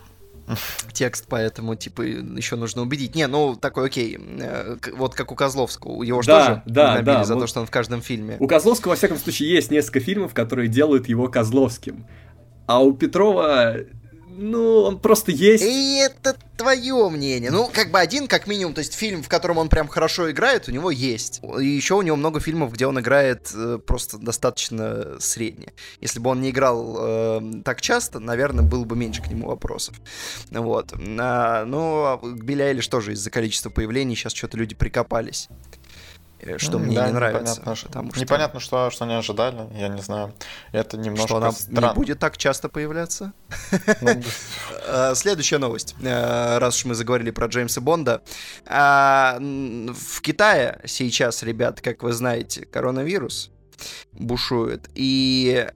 текст, 0.93 1.25
поэтому, 1.30 1.75
типа, 1.75 2.01
еще 2.01 2.55
нужно 2.55 2.82
убедить. 2.82 3.15
Не, 3.15 3.27
ну, 3.27 3.55
такой, 3.55 3.86
окей, 3.86 4.17
э, 4.19 4.77
вот 4.95 5.13
как 5.13 5.32
у 5.32 5.36
Козловского, 5.36 6.01
его 6.01 6.21
же 6.21 6.27
да, 6.27 6.45
тоже 6.45 6.61
да, 6.65 6.93
набили 6.95 7.15
да, 7.15 7.23
за 7.23 7.36
вот 7.36 7.41
то, 7.41 7.47
что 7.47 7.59
он 7.61 7.67
в 7.67 7.71
каждом 7.71 8.01
фильме. 8.01 8.36
У 8.39 8.47
Козловского, 8.47 8.91
во 8.91 8.95
всяком 8.95 9.17
случае, 9.17 9.51
есть 9.51 9.69
несколько 9.69 9.99
фильмов, 9.99 10.34
которые 10.34 10.67
делают 10.67 11.07
его 11.07 11.27
Козловским. 11.27 12.07
А 12.65 12.82
у 12.82 12.93
Петрова 12.93 13.75
ну, 14.39 14.82
он 14.82 14.99
просто 14.99 15.32
есть. 15.32 15.63
И 15.63 15.99
это 16.03 16.36
твое 16.60 17.10
мнение. 17.10 17.51
Ну, 17.51 17.70
как 17.74 17.89
бы 17.89 17.99
один, 17.99 18.28
как 18.28 18.45
минимум, 18.45 18.74
то 18.74 18.80
есть 18.80 18.93
фильм, 18.93 19.24
в 19.24 19.30
котором 19.30 19.57
он 19.57 19.70
прям 19.70 19.88
хорошо 19.88 20.30
играет, 20.30 20.68
у 20.68 20.72
него 20.72 20.91
есть. 20.91 21.39
И 21.60 21.66
еще 21.66 21.95
у 21.95 22.01
него 22.01 22.18
много 22.18 22.41
фильмов, 22.41 22.74
где 22.74 22.86
он 22.86 22.99
играет 22.99 23.49
э, 23.55 23.80
просто 23.86 24.18
достаточно 24.18 25.20
средне. 25.20 25.72
Если 26.01 26.20
бы 26.20 26.30
он 26.30 26.41
не 26.41 26.49
играл 26.49 26.97
э, 26.99 27.62
так 27.64 27.80
часто, 27.80 28.20
наверное, 28.20 28.66
было 28.66 28.84
бы 28.84 28.97
меньше 28.97 29.22
к 29.22 29.28
нему 29.28 29.47
вопросов. 29.47 29.95
Вот. 30.51 30.93
А, 30.93 31.64
ну, 31.64 32.20
к 32.22 32.43
Билли 32.43 32.64
Эйлиш 32.64 32.88
тоже 32.89 33.14
из-за 33.14 33.30
количества 33.30 33.70
появлений 33.70 34.16
сейчас 34.16 34.34
что-то 34.34 34.57
люди 34.57 34.76
прикопались. 34.76 35.47
Э, 36.41 36.57
что 36.57 36.79
мне 36.79 36.95
да, 36.95 37.07
не 37.07 37.13
нравится. 37.13 37.59
Непонятно, 37.59 37.75
потому 37.89 38.11
что... 38.11 38.19
непонятно 38.19 38.59
что, 38.59 38.89
что 38.89 39.05
они 39.05 39.15
ожидали, 39.15 39.67
я 39.77 39.89
не 39.89 40.01
знаю. 40.01 40.33
Это 40.71 40.97
немножко 40.97 41.27
Что 41.27 41.37
она 41.37 41.51
странно. 41.51 41.87
не 41.87 41.93
будет 41.93 42.19
так 42.19 42.37
часто 42.37 42.69
появляться? 42.69 43.33
Ну, 44.01 44.21
э, 44.87 45.15
следующая 45.15 45.57
новость, 45.57 45.95
э, 46.01 46.57
раз 46.57 46.77
уж 46.77 46.85
мы 46.85 46.95
заговорили 46.95 47.31
про 47.31 47.47
Джеймса 47.47 47.81
Бонда. 47.81 48.21
А, 48.65 49.37
в 49.39 50.21
Китае 50.21 50.79
сейчас, 50.85 51.43
ребят, 51.43 51.81
как 51.81 52.03
вы 52.03 52.13
знаете, 52.13 52.65
коронавирус 52.65 53.51
бушует. 54.13 54.89
И 54.95 55.67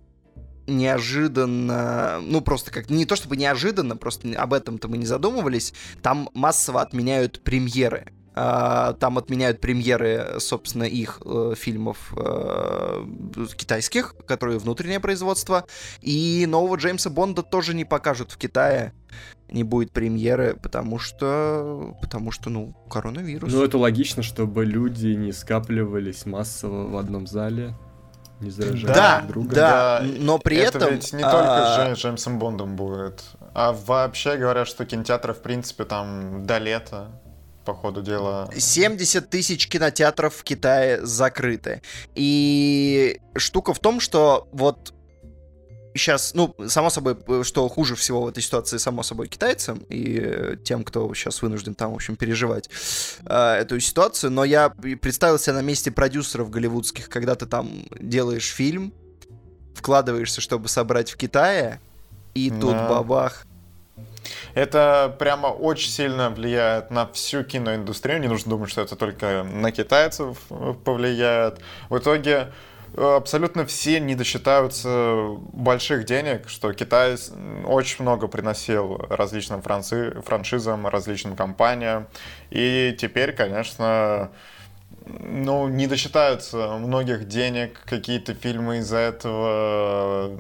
неожиданно, 0.65 2.19
ну 2.21 2.39
просто 2.39 2.71
как, 2.71 2.89
не 2.89 3.05
то 3.05 3.17
чтобы 3.17 3.35
неожиданно, 3.35 3.97
просто 3.97 4.29
об 4.37 4.53
этом-то 4.53 4.87
мы 4.87 4.97
не 4.97 5.05
задумывались, 5.05 5.73
там 6.01 6.29
массово 6.33 6.81
отменяют 6.81 7.43
премьеры 7.43 8.13
там 8.33 9.17
отменяют 9.17 9.61
премьеры, 9.61 10.35
собственно, 10.39 10.83
их 10.83 11.21
э, 11.23 11.53
фильмов 11.55 12.13
э, 12.17 13.05
китайских, 13.55 14.15
которые 14.25 14.57
внутреннее 14.57 14.99
производство. 14.99 15.65
И 16.01 16.45
нового 16.47 16.75
Джеймса 16.77 17.09
Бонда 17.09 17.43
тоже 17.43 17.75
не 17.75 17.85
покажут 17.85 18.31
в 18.31 18.37
Китае. 18.37 18.93
Не 19.49 19.63
будет 19.63 19.91
премьеры, 19.91 20.57
потому 20.61 20.97
что, 20.97 21.95
потому 22.01 22.31
что, 22.31 22.49
ну, 22.49 22.73
коронавирус. 22.89 23.53
Ну, 23.53 23.63
это 23.63 23.77
логично, 23.77 24.23
чтобы 24.23 24.65
люди 24.65 25.07
не 25.09 25.31
скапливались 25.31 26.25
массово 26.25 26.87
в 26.87 26.97
одном 26.97 27.27
зале 27.27 27.75
не 28.39 28.49
заражая 28.49 28.93
да, 28.93 29.21
друг 29.21 29.45
друга. 29.45 29.55
Да, 29.55 29.99
да, 30.01 30.05
но 30.19 30.37
при 30.37 30.57
это 30.57 30.79
этом... 30.79 30.93
ведь 30.93 31.13
не 31.13 31.23
а... 31.23 31.31
только 31.31 31.95
с 31.95 31.99
Джеймсом 31.99 32.39
Бондом 32.39 32.75
будет, 32.75 33.23
а 33.53 33.71
вообще 33.71 34.37
говорят, 34.37 34.67
что 34.67 34.85
кинотеатры, 34.85 35.33
в 35.33 35.41
принципе, 35.41 35.85
там 35.85 36.45
до 36.45 36.57
лета 36.57 37.07
по 37.63 37.73
ходу 37.73 38.01
дела. 38.01 38.49
70 38.55 39.29
тысяч 39.29 39.67
кинотеатров 39.67 40.35
в 40.35 40.43
Китае 40.43 41.05
закрыты. 41.05 41.81
И 42.15 43.19
штука 43.35 43.73
в 43.73 43.79
том, 43.79 43.99
что 43.99 44.47
вот 44.51 44.93
сейчас, 45.95 46.33
ну, 46.33 46.55
само 46.67 46.89
собой, 46.89 47.15
что 47.43 47.67
хуже 47.69 47.95
всего 47.95 48.23
в 48.23 48.27
этой 48.27 48.41
ситуации, 48.41 48.77
само 48.77 49.03
собой, 49.03 49.27
китайцам 49.27 49.83
и 49.89 50.57
тем, 50.63 50.83
кто 50.83 51.13
сейчас 51.13 51.41
вынужден 51.41 51.75
там, 51.75 51.91
в 51.91 51.95
общем, 51.95 52.15
переживать 52.15 52.69
э, 53.25 53.53
эту 53.61 53.79
ситуацию, 53.79 54.31
но 54.31 54.43
я 54.43 54.69
представил 54.69 55.39
себя 55.39 55.55
на 55.55 55.61
месте 55.61 55.91
продюсеров 55.91 56.49
голливудских, 56.49 57.09
когда 57.09 57.35
ты 57.35 57.45
там 57.45 57.69
делаешь 57.99 58.51
фильм, 58.51 58.93
вкладываешься, 59.75 60.41
чтобы 60.41 60.67
собрать 60.67 61.11
в 61.11 61.17
Китае, 61.17 61.79
и 62.33 62.49
тут 62.49 62.71
да. 62.71 62.89
бабах, 62.89 63.45
это 64.53 65.15
прямо 65.19 65.47
очень 65.47 65.89
сильно 65.89 66.29
влияет 66.29 66.91
на 66.91 67.07
всю 67.07 67.43
киноиндустрию. 67.43 68.19
Не 68.19 68.27
нужно 68.27 68.51
думать, 68.51 68.69
что 68.69 68.81
это 68.81 68.95
только 68.95 69.43
на 69.43 69.71
китайцев 69.71 70.37
повлияет. 70.83 71.59
В 71.89 71.97
итоге 71.97 72.51
э, 72.95 73.15
абсолютно 73.15 73.65
все 73.65 73.99
не 73.99 74.15
досчитаются 74.15 75.37
больших 75.53 76.05
денег, 76.05 76.49
что 76.49 76.73
Китай 76.73 77.15
очень 77.65 78.03
много 78.03 78.27
приносил 78.27 78.97
различным 79.09 79.61
франци... 79.61 80.21
франшизам, 80.25 80.87
различным 80.87 81.35
компаниям. 81.35 82.07
И 82.49 82.95
теперь, 82.99 83.33
конечно, 83.33 84.31
ну, 85.05 85.67
не 85.67 85.87
досчитаются 85.87 86.77
многих 86.77 87.27
денег, 87.27 87.81
какие-то 87.85 88.33
фильмы 88.33 88.77
из-за 88.77 88.97
этого, 88.97 90.31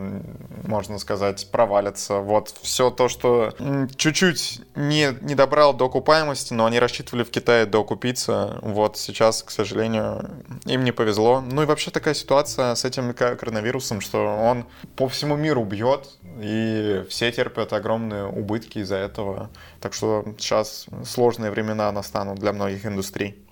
можно 0.65 0.99
сказать, 0.99 1.49
провалятся. 1.51 2.19
Вот 2.19 2.53
все 2.61 2.89
то, 2.89 3.09
что 3.09 3.53
чуть-чуть 3.95 4.61
не, 4.75 5.15
не 5.21 5.35
добрал 5.35 5.73
до 5.73 5.85
окупаемости, 5.85 6.53
но 6.53 6.65
они 6.65 6.79
рассчитывали 6.79 7.23
в 7.23 7.31
Китае 7.31 7.65
доокупиться, 7.65 8.59
вот 8.61 8.97
сейчас, 8.97 9.43
к 9.43 9.51
сожалению, 9.51 10.29
им 10.65 10.83
не 10.83 10.91
повезло. 10.91 11.41
Ну 11.41 11.63
и 11.63 11.65
вообще 11.65 11.91
такая 11.91 12.13
ситуация 12.13 12.75
с 12.75 12.85
этим 12.85 13.13
коронавирусом, 13.13 14.01
что 14.01 14.25
он 14.25 14.65
по 14.95 15.07
всему 15.07 15.35
миру 15.35 15.63
бьет, 15.63 16.09
и 16.39 17.03
все 17.09 17.31
терпят 17.31 17.73
огромные 17.73 18.25
убытки 18.25 18.79
из-за 18.79 18.95
этого. 18.95 19.49
Так 19.81 19.93
что 19.93 20.23
сейчас 20.37 20.85
сложные 21.05 21.51
времена 21.51 21.91
настанут 21.91 22.39
для 22.39 22.53
многих 22.53 22.85
индустрий. 22.85 23.43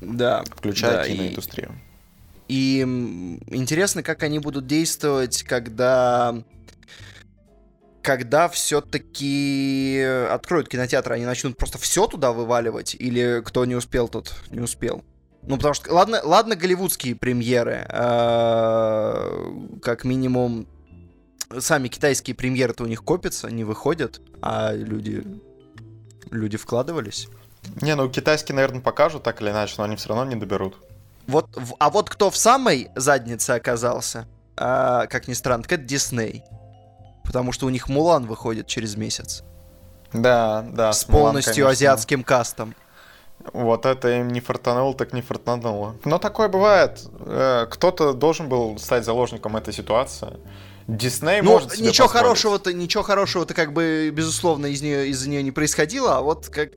Да. 0.00 0.44
Включая 0.56 0.96
да, 0.96 1.08
киноиндустрию. 1.08 1.72
И 2.48 2.80
интересно, 2.80 4.02
как 4.02 4.22
они 4.22 4.38
будут 4.38 4.66
действовать, 4.66 5.42
когда 5.44 6.42
когда 8.02 8.48
все-таки 8.48 10.00
откроют 10.30 10.68
кинотеатры, 10.68 11.16
они 11.16 11.26
начнут 11.26 11.56
просто 11.56 11.78
все 11.78 12.06
туда 12.06 12.32
вываливать, 12.32 12.96
или 12.98 13.42
кто 13.44 13.64
не 13.66 13.76
успел, 13.76 14.08
тот 14.08 14.34
не 14.50 14.60
успел. 14.60 15.04
Ну, 15.42 15.56
потому 15.56 15.74
что, 15.74 15.92
ладно, 15.92 16.20
ладно 16.22 16.56
голливудские 16.56 17.14
премьеры, 17.14 17.86
э, 17.88 19.52
как 19.82 20.04
минимум, 20.04 20.66
сами 21.58 21.88
китайские 21.88 22.34
премьеры-то 22.34 22.84
у 22.84 22.86
них 22.86 23.02
копятся, 23.02 23.48
не 23.50 23.64
выходят, 23.64 24.20
а 24.42 24.74
люди, 24.74 25.24
люди 26.30 26.56
вкладывались. 26.56 27.28
Не, 27.82 27.94
ну 27.94 28.08
китайские, 28.08 28.56
наверное, 28.56 28.80
покажут 28.80 29.22
так 29.22 29.40
или 29.42 29.50
иначе, 29.50 29.74
но 29.78 29.84
они 29.84 29.96
все 29.96 30.08
равно 30.08 30.24
не 30.24 30.36
доберут. 30.36 30.76
Вот, 31.26 31.46
а 31.78 31.90
вот 31.90 32.10
кто 32.10 32.30
в 32.30 32.36
самой 32.36 32.90
заднице 32.96 33.52
оказался, 33.52 34.26
э, 34.56 35.06
как 35.08 35.28
ни 35.28 35.34
странно, 35.34 35.62
так 35.62 35.72
это 35.72 35.82
Дисней. 35.84 36.44
Потому 37.24 37.52
что 37.52 37.66
у 37.66 37.70
них 37.70 37.88
Мулан 37.88 38.26
выходит 38.26 38.66
через 38.66 38.96
месяц. 38.96 39.44
Да, 40.12 40.66
да. 40.72 40.92
С 40.92 41.04
полностью 41.04 41.64
Мулан, 41.64 41.72
азиатским 41.72 42.24
кастом. 42.24 42.74
Вот 43.52 43.86
это 43.86 44.08
им 44.18 44.28
не 44.28 44.40
фартануло, 44.40 44.94
так 44.94 45.12
не 45.12 45.22
фартануло. 45.22 45.96
Но 46.04 46.18
такое 46.18 46.48
бывает. 46.48 47.06
Э, 47.20 47.66
кто-то 47.70 48.12
должен 48.12 48.48
был 48.48 48.78
стать 48.78 49.04
заложником 49.04 49.56
этой 49.56 49.72
ситуации. 49.72 50.38
Дисней 50.96 51.40
ну, 51.40 51.52
может 51.52 51.78
ничего 51.78 52.08
хорошего-то, 52.08 52.72
ничего 52.72 53.02
хорошего-то 53.02 53.54
как 53.54 53.72
бы 53.72 54.10
безусловно 54.12 54.66
из 54.66 54.82
нее 54.82 55.08
из-за 55.08 55.28
нее 55.28 55.42
не 55.42 55.52
происходило, 55.52 56.18
а 56.18 56.20
вот 56.20 56.48
как 56.48 56.70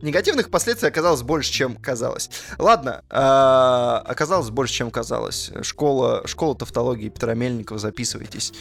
негативных 0.00 0.50
последствий 0.50 0.88
оказалось 0.88 1.22
больше, 1.22 1.52
чем 1.52 1.76
казалось. 1.76 2.30
Ладно, 2.58 3.02
э, 3.10 3.16
оказалось 3.16 4.50
больше, 4.50 4.74
чем 4.74 4.90
казалось. 4.90 5.50
Школа, 5.62 6.22
школа 6.26 6.54
тавтологии 6.54 7.08
Петра 7.08 7.34
Мельникова, 7.34 7.78
записывайтесь. 7.78 8.52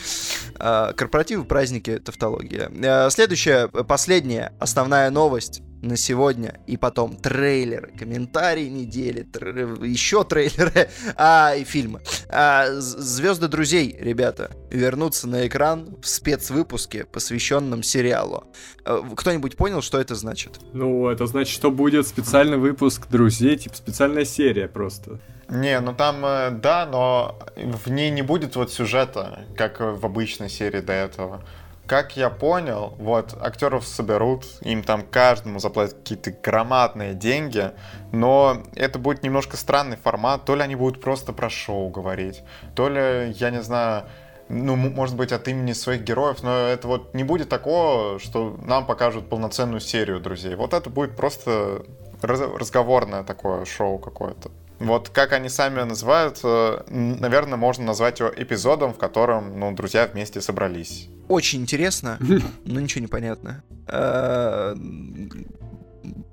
Э, 0.60 0.94
корпоративы, 0.96 1.44
праздники, 1.44 2.00
тавтология. 2.00 2.72
Э, 2.74 3.10
следующая, 3.12 3.68
последняя, 3.68 4.54
основная 4.60 5.10
новость 5.12 5.62
на 5.82 5.98
сегодня, 5.98 6.60
и 6.68 6.78
потом 6.78 7.16
трейлеры, 7.16 7.92
комментарии 7.98 8.68
недели, 8.68 9.24
тр... 9.24 9.84
еще 9.84 10.24
трейлеры, 10.24 10.90
а, 11.16 11.54
и 11.56 11.64
фильмы. 11.64 12.02
А, 12.30 12.68
Звезды 12.80 13.48
друзей, 13.48 13.96
ребята, 14.00 14.52
вернутся 14.72 15.28
на 15.28 15.48
экран 15.48 15.98
в 16.02 16.08
спецвыпуске, 16.08 17.06
посвященном 17.06 17.84
сериалу. 17.84 18.46
А, 18.86 19.04
кто-нибудь 19.16 19.56
понял, 19.58 19.82
что 19.82 20.00
это 20.00 20.16
значит? 20.16 20.60
Ну, 20.74 21.08
это 21.08 21.28
значит, 21.28 21.54
что 21.54 21.72
будет 21.72 22.08
специальный 22.08 22.58
выпуск 22.58 23.08
друзей, 23.10 23.58
типа 23.58 23.76
специальная 23.76 24.26
серия 24.26 24.68
просто. 24.68 25.20
Не, 25.50 25.80
ну 25.80 25.94
там, 25.94 26.26
э, 26.26 26.52
да, 26.52 26.86
но 26.86 27.40
в 27.56 27.90
ней 27.90 28.10
не 28.10 28.22
будет 28.22 28.56
вот 28.56 28.72
сюжета, 28.72 29.46
как 29.56 29.80
в 29.80 30.06
обычной 30.06 30.50
серии 30.50 30.82
до 30.82 30.92
этого 30.92 31.44
как 31.88 32.18
я 32.18 32.30
понял, 32.30 32.94
вот, 33.00 33.36
актеров 33.42 33.88
соберут, 33.88 34.46
им 34.62 34.84
там 34.84 35.04
каждому 35.04 35.60
заплатят 35.60 35.98
какие-то 35.98 36.32
громадные 36.32 37.14
деньги, 37.14 37.72
но 38.12 38.64
это 38.76 39.00
будет 39.00 39.24
немножко 39.24 39.58
странный 39.58 39.98
формат, 39.98 40.46
то 40.46 40.56
ли 40.56 40.62
они 40.62 40.76
будут 40.76 41.02
просто 41.02 41.34
про 41.34 41.50
шоу 41.50 41.90
говорить, 41.90 42.44
то 42.76 42.90
ли, 42.90 43.32
я 43.32 43.50
не 43.50 43.62
знаю, 43.64 44.04
ну, 44.50 44.76
может 44.76 45.16
быть, 45.16 45.32
от 45.32 45.48
имени 45.48 45.74
своих 45.74 46.04
героев, 46.04 46.44
но 46.44 46.68
это 46.68 46.88
вот 46.88 47.14
не 47.14 47.24
будет 47.24 47.50
такого, 47.50 48.20
что 48.20 48.58
нам 48.64 48.86
покажут 48.86 49.30
полноценную 49.30 49.82
серию 49.82 50.20
друзей. 50.20 50.56
Вот 50.56 50.74
это 50.74 50.90
будет 50.90 51.18
просто 51.18 51.84
разговорное 52.22 53.24
такое 53.24 53.66
шоу 53.66 54.00
какое-то. 54.00 54.52
Вот 54.80 55.10
как 55.10 55.34
они 55.34 55.50
сами 55.50 55.82
называют, 55.82 56.44
наверное, 56.44 57.58
можно 57.58 57.86
назвать 57.86 58.20
его 58.20 58.32
эпизодом, 58.36 58.94
в 58.94 58.98
котором, 58.98 59.60
ну, 59.60 59.72
друзья 59.74 60.08
вместе 60.08 60.42
собрались. 60.42 61.10
Очень 61.28 61.62
интересно, 61.62 62.18
но 62.66 62.80
ничего 62.80 63.02
не 63.02 63.08
понятно. 63.08 63.64
Э, 63.88 64.76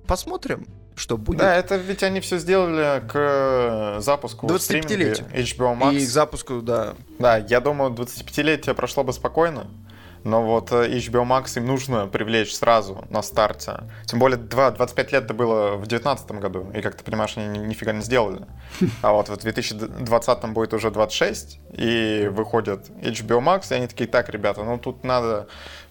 посмотрим, 0.06 0.66
что 0.94 1.16
будет. 1.16 1.38
Да, 1.38 1.56
это 1.56 1.76
ведь 1.76 2.02
они 2.02 2.20
все 2.20 2.38
сделали 2.38 3.02
к 3.08 4.00
запуску 4.00 4.46
25-летию 4.46 5.26
HBO 5.32 5.78
Max. 5.78 5.94
И 5.94 6.06
к 6.06 6.08
запуску, 6.08 6.60
да. 6.62 6.94
Да, 7.18 7.38
я 7.38 7.60
думаю, 7.60 7.92
25-летие 7.92 8.74
прошло 8.74 9.04
бы 9.04 9.12
спокойно. 9.12 9.66
Но 10.24 10.42
вот 10.42 10.72
э, 10.72 10.88
HBO 10.88 11.26
Max 11.26 11.58
им 11.58 11.66
нужно 11.66 12.06
привлечь 12.06 12.54
сразу 12.56 13.04
на 13.10 13.22
старте. 13.22 13.84
Тем 14.06 14.18
более 14.18 14.38
2, 14.38 14.70
25 14.72 15.12
лет 15.12 15.24
это 15.24 15.34
было 15.34 15.76
в 15.76 15.86
2019 15.86 16.30
году, 16.32 16.70
и, 16.74 16.80
как 16.80 16.96
ты 16.96 17.04
понимаешь, 17.04 17.34
они 17.36 17.58
нифига 17.58 17.92
не 17.92 18.00
сделали. 18.00 18.46
А 19.02 19.12
вот 19.12 19.28
в 19.28 19.36
2020 19.36 20.44
будет 20.46 20.72
уже 20.72 20.90
26, 20.90 21.60
и 21.76 22.30
выходит 22.32 22.88
HBO 22.88 23.40
Max, 23.40 23.66
и 23.70 23.74
они 23.74 23.86
такие, 23.86 24.08
так, 24.08 24.30
ребята, 24.30 24.62
ну 24.62 24.78
тут 24.78 25.04
надо 25.04 25.46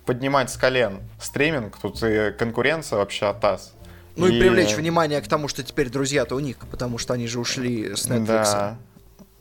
поднимать 0.06 0.50
с 0.50 0.58
колен 0.58 1.02
стриминг, 1.22 1.78
тут 1.78 2.02
и 2.02 2.32
конкуренция 2.32 2.98
вообще 2.98 3.28
атас. 3.28 3.74
Ну 4.16 4.28
и, 4.28 4.36
и 4.36 4.40
привлечь 4.40 4.76
внимание 4.76 5.22
к 5.22 5.28
тому, 5.28 5.48
что 5.48 5.64
теперь 5.64 5.90
друзья-то 5.90 6.36
у 6.36 6.40
них, 6.40 6.58
потому 6.72 6.98
что 6.98 7.14
они 7.14 7.28
же 7.28 7.40
ушли 7.40 7.96
с 7.96 8.08
Netflix. 8.08 8.26
Да, 8.26 8.78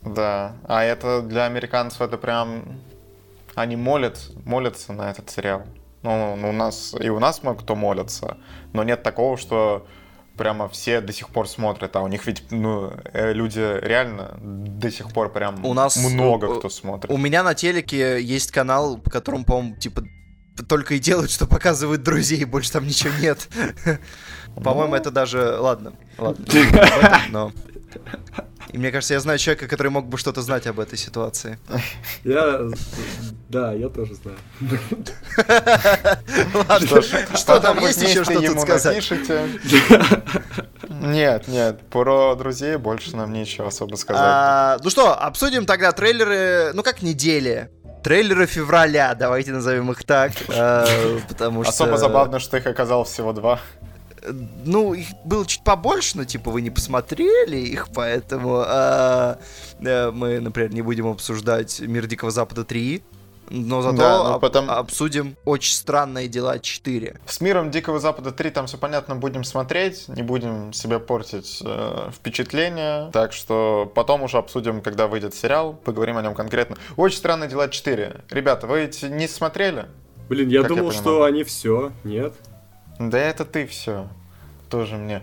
да. 0.01 0.55
А 0.65 0.83
это 0.83 1.21
для 1.21 1.45
американцев 1.45 2.01
это 2.01 2.17
прям 2.17 2.79
они 3.55 3.75
молят, 3.75 4.19
молятся 4.45 4.93
на 4.93 5.11
этот 5.11 5.29
сериал. 5.29 5.63
Ну, 6.01 6.35
ну, 6.35 6.49
у 6.49 6.53
нас 6.53 6.95
и 6.99 7.09
у 7.09 7.19
нас 7.19 7.43
много 7.43 7.59
кто 7.59 7.75
молятся, 7.75 8.37
но 8.73 8.83
нет 8.83 9.03
такого, 9.03 9.37
что 9.37 9.87
прямо 10.37 10.67
все 10.67 10.99
до 10.99 11.13
сих 11.13 11.29
пор 11.29 11.47
смотрят, 11.47 11.95
а 11.95 12.01
у 12.01 12.07
них 12.07 12.25
ведь 12.25 12.51
ну, 12.51 12.91
э, 13.13 13.33
люди 13.33 13.79
реально 13.81 14.37
до 14.41 14.91
сих 14.91 15.13
пор 15.13 15.31
прям 15.31 15.63
у 15.63 15.73
нас 15.73 15.95
много 15.95 16.57
кто 16.57 16.69
смотрит. 16.69 17.11
У 17.11 17.17
меня 17.17 17.43
на 17.43 17.53
телеке 17.53 18.21
есть 18.21 18.51
канал, 18.51 18.97
по 18.97 19.09
которому, 19.09 19.45
по-моему, 19.45 19.77
типа 19.77 20.03
только 20.67 20.95
и 20.95 20.99
делают, 20.99 21.31
что 21.31 21.47
показывают 21.47 22.03
друзей, 22.03 22.43
больше 22.45 22.71
там 22.71 22.85
ничего 22.85 23.13
нет. 23.19 23.47
По-моему, 24.55 24.91
ну. 24.91 24.95
это 24.95 25.09
даже... 25.09 25.57
Ладно, 25.57 25.93
ладно. 26.19 26.45
И 28.69 28.77
мне 28.77 28.91
кажется, 28.91 29.13
я 29.13 29.19
знаю 29.19 29.37
человека, 29.37 29.67
который 29.67 29.89
мог 29.89 30.07
бы 30.07 30.17
что-то 30.17 30.41
знать 30.41 30.67
об 30.67 30.79
этой 30.79 30.97
ситуации. 30.97 31.59
Я... 32.23 32.61
Да, 33.49 33.73
я 33.73 33.89
тоже 33.89 34.15
знаю. 34.15 34.37
Ладно, 36.69 37.01
что 37.01 37.59
там 37.59 37.79
есть 37.79 38.01
еще 38.01 38.23
что-то 38.23 38.59
сказать? 38.59 39.11
Нет, 40.89 41.47
нет, 41.47 41.81
про 41.89 42.35
друзей 42.35 42.77
больше 42.77 43.15
нам 43.15 43.33
нечего 43.33 43.67
особо 43.67 43.95
сказать. 43.95 44.23
А, 44.25 44.77
ну 44.83 44.89
что, 44.89 45.13
обсудим 45.13 45.65
тогда 45.65 45.91
трейлеры, 45.91 46.71
ну 46.73 46.83
как 46.83 47.01
недели, 47.01 47.69
трейлеры 48.03 48.45
февраля, 48.45 49.13
давайте 49.15 49.51
назовем 49.51 49.91
их 49.91 50.03
так, 50.03 50.31
э, 50.49 51.19
потому 51.27 51.63
что... 51.63 51.71
Особо 51.71 51.97
забавно, 51.97 52.39
что 52.39 52.57
их 52.57 52.65
оказалось 52.65 53.09
всего 53.09 53.33
два 53.33 53.59
ну, 54.65 54.93
их 54.93 55.07
было 55.25 55.45
чуть 55.45 55.63
побольше, 55.63 56.17
но, 56.17 56.25
типа, 56.25 56.51
вы 56.51 56.61
не 56.61 56.69
посмотрели 56.69 57.57
их, 57.57 57.89
поэтому 57.93 58.63
а, 58.65 59.39
а, 59.85 60.11
мы, 60.11 60.39
например, 60.39 60.73
не 60.73 60.81
будем 60.81 61.07
обсуждать 61.07 61.79
«Мир 61.79 62.07
Дикого 62.07 62.31
Запада 62.31 62.61
3», 62.61 63.01
но 63.49 63.81
зато 63.81 63.97
да, 63.97 64.23
но 64.23 64.39
потом... 64.39 64.69
обсудим 64.69 65.35
«Очень 65.45 65.73
странные 65.73 66.27
дела 66.27 66.57
4». 66.57 67.19
С 67.27 67.41
«Миром 67.41 67.71
Дикого 67.71 67.99
Запада 67.99 68.29
3» 68.29 68.51
там 68.51 68.67
все 68.67 68.77
понятно, 68.77 69.15
будем 69.15 69.43
смотреть, 69.43 70.07
не 70.07 70.23
будем 70.23 70.73
себе 70.73 70.99
портить 70.99 71.61
э, 71.63 72.09
впечатление, 72.11 73.11
так 73.11 73.33
что 73.33 73.91
потом 73.93 74.23
уже 74.23 74.37
обсудим, 74.37 74.81
когда 74.81 75.07
выйдет 75.07 75.35
сериал, 75.35 75.73
поговорим 75.73 76.17
о 76.17 76.21
нем 76.21 76.35
конкретно. 76.35 76.77
«Очень 76.95 77.17
странные 77.17 77.49
дела 77.49 77.67
4». 77.67 78.23
Ребята, 78.29 78.65
вы 78.65 78.81
эти 78.81 79.05
не 79.05 79.27
смотрели? 79.27 79.87
Блин, 80.29 80.49
я 80.49 80.63
думал, 80.63 80.91
я 80.91 80.97
что 80.97 81.23
они 81.23 81.43
все, 81.43 81.91
нет? 82.03 82.33
Да 83.09 83.19
это 83.19 83.45
ты 83.45 83.65
все. 83.65 84.07
Тоже 84.69 84.95
мне. 84.95 85.21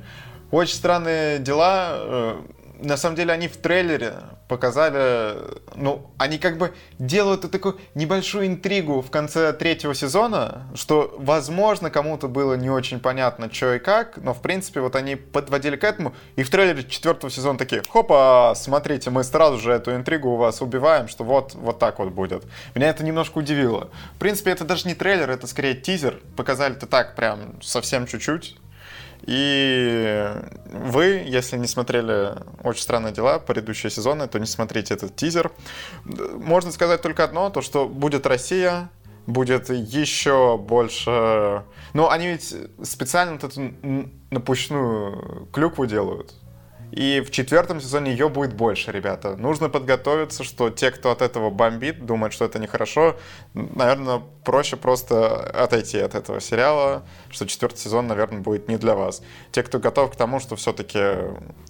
Очень 0.51 0.74
странные 0.74 1.39
дела. 1.39 2.37
На 2.83 2.97
самом 2.97 3.16
деле 3.16 3.33
они 3.33 3.49
в 3.49 3.57
трейлере 3.57 4.14
показали, 4.49 5.37
ну, 5.74 6.11
они 6.18 6.39
как 6.39 6.59
бы 6.59 6.72
делают 6.99 7.51
такую 7.51 7.78
небольшую 7.95 8.47
интригу 8.47 9.01
в 9.03 9.11
конце 9.11 9.53
третьего 9.53 9.95
сезона, 9.95 10.66
что, 10.74 11.14
возможно, 11.18 11.91
кому-то 11.91 12.26
было 12.26 12.55
не 12.55 12.70
очень 12.70 12.99
понятно, 12.99 13.53
что 13.53 13.74
и 13.74 13.78
как, 13.78 14.16
но, 14.16 14.35
в 14.35 14.41
принципе, 14.41 14.81
вот 14.81 14.97
они 14.97 15.16
подводили 15.16 15.76
к 15.76 15.85
этому, 15.85 16.14
и 16.37 16.43
в 16.43 16.51
трейлере 16.51 16.85
четвертого 16.85 17.31
сезона 17.31 17.59
такие, 17.59 17.83
хопа, 17.89 18.55
смотрите, 18.57 19.11
мы 19.11 19.24
сразу 19.24 19.59
же 19.59 19.72
эту 19.72 19.95
интригу 19.95 20.31
у 20.31 20.37
вас 20.37 20.62
убиваем, 20.62 21.09
что 21.09 21.22
вот, 21.22 21.55
вот 21.55 21.78
так 21.78 21.99
вот 21.99 22.11
будет. 22.11 22.45
Меня 22.74 22.89
это 22.89 23.05
немножко 23.05 23.39
удивило. 23.39 23.91
В 24.16 24.18
принципе, 24.18 24.51
это 24.51 24.64
даже 24.64 24.89
не 24.89 24.95
трейлер, 24.95 25.31
это 25.31 25.47
скорее 25.47 25.74
тизер, 25.74 26.20
показали-то 26.37 26.87
так 26.87 27.14
прям 27.14 27.61
совсем 27.62 28.07
чуть-чуть, 28.07 28.57
и 29.22 30.32
вы, 30.64 31.22
если 31.26 31.56
не 31.56 31.66
смотрели 31.66 32.34
«Очень 32.62 32.82
странные 32.82 33.12
дела», 33.12 33.38
предыдущие 33.38 33.90
сезоны, 33.90 34.28
то 34.28 34.38
не 34.38 34.46
смотрите 34.46 34.94
этот 34.94 35.16
тизер. 35.16 35.50
Можно 36.04 36.72
сказать 36.72 37.02
только 37.02 37.24
одно, 37.24 37.50
то 37.50 37.62
что 37.62 37.88
будет 37.88 38.26
Россия, 38.26 38.90
будет 39.26 39.70
еще 39.70 40.58
больше... 40.58 41.64
Ну, 41.92 42.08
они 42.08 42.28
ведь 42.28 42.54
специально 42.82 43.34
вот 43.34 43.44
эту 43.44 43.74
напущенную 44.30 45.48
клюкву 45.52 45.86
делают. 45.86 46.34
И 46.91 47.20
в 47.20 47.30
четвертом 47.30 47.80
сезоне 47.80 48.11
ее 48.11 48.28
будет 48.28 48.55
больше, 48.55 48.91
ребята. 48.91 49.36
Нужно 49.36 49.68
подготовиться, 49.68 50.43
что 50.43 50.70
те, 50.70 50.91
кто 50.91 51.11
от 51.11 51.22
этого 51.22 51.51
бомбит, 51.51 52.05
думают, 52.05 52.32
что 52.32 52.45
это 52.45 52.59
нехорошо, 52.59 53.16
наверное, 53.55 54.22
проще 54.45 54.76
просто 54.76 55.36
отойти 55.51 55.99
от 55.99 56.14
этого 56.14 56.41
сериала, 56.41 57.05
что 57.30 57.47
четвертый 57.47 57.78
сезон, 57.78 58.09
наверное, 58.09 58.41
будет 58.41 58.68
не 58.68 58.76
для 58.76 58.95
вас. 58.95 59.22
Те, 59.53 59.62
кто 59.62 59.78
готов 59.78 60.11
к 60.12 60.16
тому, 60.16 60.41
что 60.41 60.57
все-таки 60.57 60.99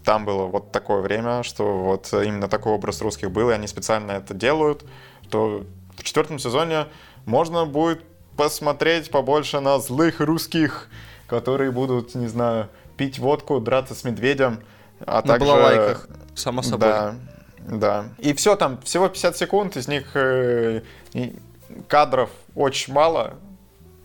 там 0.04 0.24
было 0.24 0.46
вот 0.46 0.72
такое 0.72 1.02
время, 1.02 1.42
что 1.42 1.80
вот 1.80 2.12
именно 2.12 2.48
такой 2.48 2.72
образ 2.72 3.02
русских 3.02 3.30
был, 3.30 3.50
и 3.50 3.54
они 3.54 3.66
специально 3.66 4.12
это 4.12 4.32
делают, 4.32 4.84
то 5.28 5.64
в 5.96 6.02
четвертом 6.02 6.38
сезоне 6.38 6.86
можно 7.26 7.66
будет 7.66 8.02
посмотреть 8.36 9.10
побольше 9.10 9.60
на 9.60 9.78
злых 9.80 10.20
русских, 10.20 10.88
которые 11.26 11.70
будут, 11.70 12.14
не 12.14 12.26
знаю, 12.26 12.70
пить 12.96 13.18
водку, 13.18 13.60
драться 13.60 13.94
с 13.94 14.04
медведем, 14.04 14.60
а 15.06 15.16
На 15.16 15.22
также... 15.22 15.46
балалайках, 15.46 16.08
само 16.34 16.62
собой. 16.62 16.88
Да, 16.88 17.14
да. 17.58 18.04
И 18.18 18.32
все 18.34 18.56
там, 18.56 18.80
всего 18.82 19.08
50 19.08 19.36
секунд, 19.36 19.76
из 19.76 19.88
них 19.88 20.10
э, 20.14 20.82
кадров 21.88 22.30
очень 22.54 22.92
мало, 22.92 23.34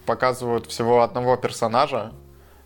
показывают 0.05 0.67
всего 0.67 1.01
одного 1.01 1.35
персонажа, 1.35 2.11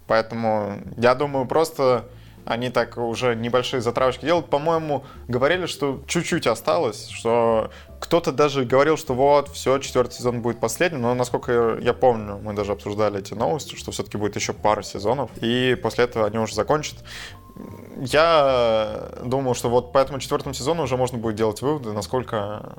поэтому 0.07 0.79
я 0.97 1.15
думаю, 1.15 1.45
просто 1.45 2.05
они 2.45 2.69
так 2.69 2.97
уже 2.97 3.35
небольшие 3.35 3.79
затравочки 3.79 4.25
делают. 4.25 4.49
По-моему, 4.49 5.05
говорили, 5.27 5.67
что 5.67 6.01
чуть-чуть 6.07 6.47
осталось, 6.47 7.07
что 7.09 7.69
кто-то 7.99 8.31
даже 8.31 8.65
говорил, 8.65 8.97
что 8.97 9.13
вот, 9.13 9.49
все, 9.49 9.77
четвертый 9.77 10.15
сезон 10.15 10.41
будет 10.41 10.59
последним, 10.59 11.01
но 11.01 11.13
насколько 11.13 11.77
я 11.79 11.93
помню, 11.93 12.39
мы 12.41 12.53
даже 12.53 12.71
обсуждали 12.71 13.19
эти 13.19 13.33
новости, 13.35 13.75
что 13.75 13.91
все-таки 13.91 14.17
будет 14.17 14.35
еще 14.35 14.53
пара 14.53 14.81
сезонов, 14.81 15.29
и 15.41 15.77
после 15.81 16.05
этого 16.05 16.25
они 16.25 16.39
уже 16.39 16.55
закончат. 16.55 16.95
Я 17.97 19.09
думаю, 19.23 19.53
что 19.55 19.69
вот 19.69 19.91
по 19.91 19.97
этому 19.97 20.19
четвертому 20.19 20.53
сезону 20.53 20.83
уже 20.83 20.95
можно 20.97 21.17
будет 21.17 21.35
делать 21.35 21.61
выводы, 21.61 21.91
насколько 21.91 22.75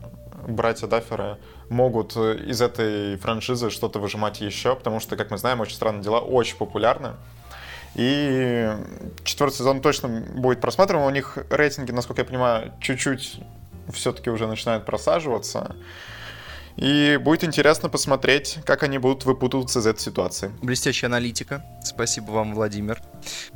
братья 0.49 0.87
Дафферы 0.87 1.37
могут 1.69 2.17
из 2.17 2.61
этой 2.63 3.17
франшизы 3.17 3.71
что-то 3.71 3.99
выжимать 3.99 4.41
еще, 4.41 4.75
потому 4.75 5.01
что, 5.01 5.17
как 5.17 5.31
мы 5.31 5.39
знаем, 5.39 5.61
«Очень 5.61 5.77
странные 5.77 6.03
дела» 6.03 6.21
очень 6.21 6.57
популярны. 6.57 7.13
И 7.95 8.71
четвертый 9.25 9.57
сезон 9.57 9.81
точно 9.81 10.09
будет 10.09 10.61
просматриваем. 10.61 11.07
У 11.07 11.11
них 11.11 11.39
рейтинги, 11.51 11.91
насколько 11.91 12.23
я 12.23 12.27
понимаю, 12.27 12.73
чуть-чуть 12.81 13.41
все-таки 13.93 14.31
уже 14.31 14.47
начинают 14.47 14.87
просаживаться. 14.87 15.77
И 16.77 17.19
будет 17.21 17.45
интересно 17.45 17.89
посмотреть, 17.89 18.59
как 18.65 18.83
они 18.83 18.99
будут 18.99 19.25
выпутываться 19.25 19.81
из 19.81 19.87
этой 19.87 20.01
ситуации. 20.01 20.51
Блестящая 20.63 21.09
аналитика. 21.09 21.65
Спасибо 21.85 22.31
вам, 22.31 22.55
Владимир. 22.55 23.01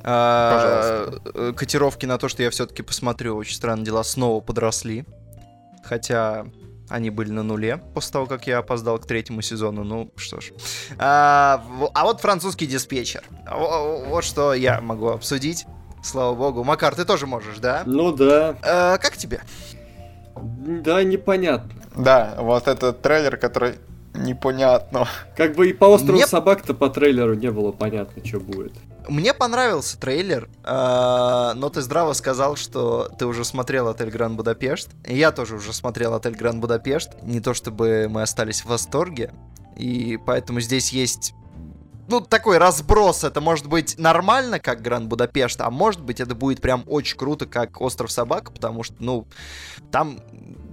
А, 0.03 1.11
Пожалуйста. 1.25 1.53
Котировки 1.55 2.07
на 2.07 2.19
то, 2.19 2.29
что 2.29 2.43
я 2.43 2.51
все-таки 2.51 2.83
посмотрю 2.83 3.37
«Очень 3.37 3.57
странные 3.57 3.85
дела» 3.87 4.03
снова 4.05 4.41
подросли. 4.41 5.05
Хотя 5.85 6.47
они 6.89 7.11
были 7.11 7.31
на 7.31 7.43
нуле 7.43 7.79
после 7.95 8.13
того, 8.13 8.27
как 8.27 8.47
я 8.47 8.59
опоздал 8.59 8.99
к 8.99 9.07
третьему 9.07 9.41
сезону. 9.43 9.85
Ну, 9.85 10.11
что 10.17 10.41
ж. 10.41 10.53
А, 10.99 11.65
а 11.95 12.05
вот 12.05 12.21
французский 12.21 12.67
диспетчер. 12.67 13.23
Во- 13.51 14.05
Вот 14.05 14.25
что 14.25 14.53
я 14.55 14.81
могу 14.81 15.09
обсудить. 15.09 15.67
Слава 16.03 16.35
богу. 16.35 16.65
Макар, 16.65 16.95
ты 16.95 17.05
тоже 17.07 17.27
можешь, 17.27 17.59
да? 17.59 17.83
Ну 17.87 18.13
да. 18.13 18.57
А, 18.63 18.99
как 18.99 19.17
тебе? 19.17 19.41
Да, 20.37 21.03
непонятно. 21.03 21.71
Да, 21.97 22.37
вот 22.39 22.69
этот 22.69 23.03
трейлер, 23.03 23.37
который 23.37 23.77
непонятно. 24.15 25.09
Как 25.37 25.55
бы 25.55 25.69
и 25.69 25.73
по 25.73 25.87
острову 25.87 26.15
Мне- 26.15 26.27
собак-то 26.27 26.75
по 26.75 26.89
трейлеру 26.89 27.35
не 27.35 27.51
было 27.51 27.73
понятно, 27.73 28.25
что 28.25 28.41
будет. 28.41 28.73
Мне 29.09 29.35
понравился 29.35 29.99
трейлер, 30.01 30.49
а, 30.63 31.53
но 31.55 31.69
ты 31.69 31.83
здраво 31.83 32.15
сказал, 32.15 32.57
что 32.57 33.11
ты 33.19 33.27
уже 33.27 33.45
смотрел 33.45 33.89
«Отель 33.89 34.11
Гранд 34.11 34.37
Будапешт». 34.37 34.89
И 35.05 35.17
Я 35.17 35.31
тоже 35.31 35.57
уже 35.57 35.75
смотрел 35.75 36.15
«Отель 36.15 36.35
Гранд 36.35 36.61
Будапешт». 36.61 37.11
Не 37.23 37.41
то 37.41 37.53
чтобы 37.53 38.07
мы 38.09 38.23
остались 38.23 38.63
в 38.63 38.67
восторге. 38.67 39.33
И 39.77 40.19
поэтому 40.25 40.61
здесь 40.61 40.91
есть 40.93 41.35
ну, 42.09 42.21
такой 42.21 42.59
разброс. 42.59 43.25
Это 43.25 43.41
может 43.41 43.67
быть 43.67 43.99
нормально, 43.99 44.59
как 44.59 44.83
Гранд 44.83 45.09
Будапешт, 45.09 45.61
а 45.61 45.71
может 45.71 46.01
быть 46.01 46.21
это 46.21 46.35
будет 46.35 46.61
прям 46.61 46.85
очень 46.87 47.17
круто, 47.17 47.47
как 47.47 47.81
Остров 47.81 48.11
Собак, 48.11 48.53
потому 48.53 48.83
что, 48.83 48.97
ну, 48.99 49.27
там, 49.91 50.21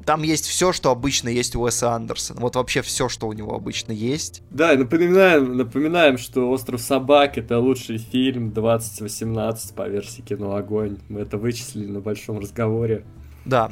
там 0.05 0.23
есть 0.23 0.45
все, 0.47 0.71
что 0.73 0.91
обычно 0.91 1.29
есть 1.29 1.55
у 1.55 1.61
Уэса 1.61 1.93
Андерсона. 1.93 2.41
Вот 2.41 2.55
вообще 2.55 2.81
все, 2.81 3.09
что 3.09 3.27
у 3.27 3.33
него 3.33 3.53
обычно 3.55 3.91
есть. 3.91 4.41
Да, 4.49 4.73
и 4.73 4.77
напоминаем, 4.77 5.55
напоминаем, 5.57 6.17
что 6.17 6.49
«Остров 6.49 6.81
собак»— 6.81 7.37
это 7.39 7.59
лучший 7.59 7.97
фильм 7.97 8.51
2018 8.51 9.75
по 9.75 9.87
версии 9.87 10.21
кино 10.21 10.55
«Огонь». 10.55 10.97
Мы 11.09 11.21
это 11.21 11.37
вычислили 11.37 11.87
на 11.87 11.99
большом 11.99 12.39
разговоре. 12.39 13.05
Да. 13.45 13.71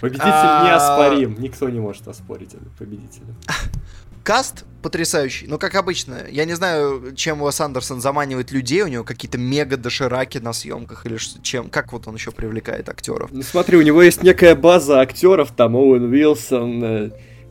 Победитель 0.00 0.24
А- 0.26 0.66
неоспорим. 0.66 1.36
Никто 1.40 1.68
не 1.68 1.78
может 1.80 2.08
оспорить 2.08 2.56
победителя. 2.78 3.34
Каст 4.30 4.64
потрясающий, 4.80 5.48
но 5.48 5.58
как 5.58 5.74
обычно, 5.74 6.18
я 6.30 6.44
не 6.44 6.54
знаю, 6.54 7.16
чем 7.16 7.42
Уэс 7.42 7.60
Андерсон 7.62 8.00
заманивает 8.00 8.52
людей, 8.52 8.82
у 8.82 8.86
него 8.86 9.02
какие-то 9.02 9.38
мега 9.38 9.76
дошираки 9.76 10.38
на 10.38 10.52
съемках 10.52 11.04
или 11.04 11.18
чем, 11.42 11.68
как 11.68 11.92
вот 11.92 12.06
он 12.06 12.14
еще 12.14 12.30
привлекает 12.30 12.88
актеров. 12.88 13.30
Ну 13.32 13.42
смотри, 13.42 13.76
у 13.76 13.82
него 13.82 14.00
есть 14.00 14.22
некая 14.22 14.54
база 14.54 15.00
актеров, 15.00 15.50
там 15.50 15.74
Оуэн 15.74 16.04
Уилсон, 16.04 16.84
э, 16.84 17.10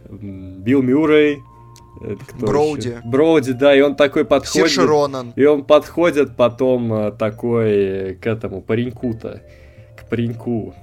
Билл 0.09 0.81
Мюррей, 0.81 1.43
э, 2.01 2.15
Броуди. 2.39 2.87
еще? 2.87 3.01
Броуди, 3.03 3.51
да, 3.51 3.75
и 3.75 3.81
он 3.81 3.97
такой 3.97 4.23
подходит. 4.23 4.71
Серж 4.71 4.87
Ронан. 4.87 5.33
И 5.35 5.43
он 5.43 5.65
подходит 5.65 6.37
потом 6.37 6.93
э, 6.93 7.11
такой 7.11 8.15
к 8.21 8.25
этому 8.25 8.61
пареньку-то, 8.61 9.43
к 9.97 10.07
пареньку. 10.07 10.73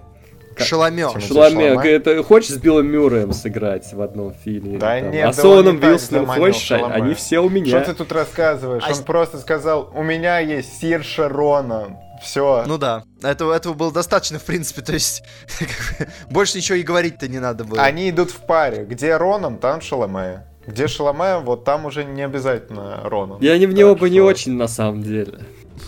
Шаламе. 0.65 1.73
говорит, 1.75 2.05
«Ты 2.05 2.23
хочешь 2.23 2.51
с 2.51 2.57
Билл 2.59 2.83
Мюрреем 2.83 3.33
сыграть 3.33 3.93
в 3.93 4.01
одном 4.01 4.33
фильме? 4.33 4.79
Да 4.79 5.01
Там, 5.01 5.11
нет, 5.11 5.25
а 5.25 5.27
да 5.29 5.33
с 5.43 5.45
он 5.45 5.57
Оуэном 5.59 5.75
не 5.77 5.81
так 5.81 5.91
Вилсоном 5.91 6.27
хочешь? 6.27 6.63
Шаламе. 6.63 6.95
Они 6.95 7.15
все 7.15 7.39
у 7.41 7.49
Что 7.49 7.55
меня. 7.59 7.81
ты 7.81 7.95
тут 7.95 8.13
рассказываешь? 8.13 8.83
А 8.87 8.93
Он 8.93 9.05
просто 9.05 9.39
сказал, 9.39 9.91
у 9.95 10.03
меня 10.03 10.39
есть 10.39 10.81
Сирша 10.81 11.29
Ронан. 11.29 11.97
Все. 12.23 12.65
Ну 12.67 12.79
да, 12.79 13.05
этого, 13.23 13.53
этого 13.53 13.75
было 13.75 13.93
достаточно, 13.93 14.39
в 14.39 14.45
принципе, 14.45 14.81
то 14.81 14.95
есть 14.95 15.23
больше 16.31 16.57
ничего 16.57 16.77
и 16.79 16.83
говорить-то 16.83 17.29
не 17.29 17.39
надо 17.39 17.65
было. 17.65 17.81
Они 17.83 18.09
идут 18.11 18.31
в 18.31 18.39
паре. 18.47 18.85
Где 18.85 19.17
Ронан, 19.17 19.59
там 19.59 19.81
Шаломе. 19.81 20.47
Где 20.67 20.89
Шаломе, 20.89 21.39
вот 21.39 21.65
там 21.65 21.85
уже 21.85 22.05
не 22.05 22.23
обязательно 22.23 23.01
Ронан. 23.05 23.39
Я 23.41 23.57
не 23.59 23.67
в 23.67 23.75
него 23.75 23.95
бы 23.95 24.11
не 24.11 24.19
что- 24.19 24.27
очень, 24.27 24.53
на 24.57 24.67
самом 24.67 25.03
деле. 25.03 25.41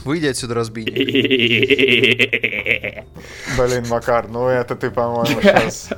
Выйди 0.04 0.26
отсюда, 0.26 0.54
разбийник. 0.54 0.94
Блин, 3.58 3.86
Макар, 3.88 4.28
ну 4.28 4.48
это 4.48 4.76
ты, 4.76 4.90
по-моему, 4.90 5.26
сейчас... 5.42 5.90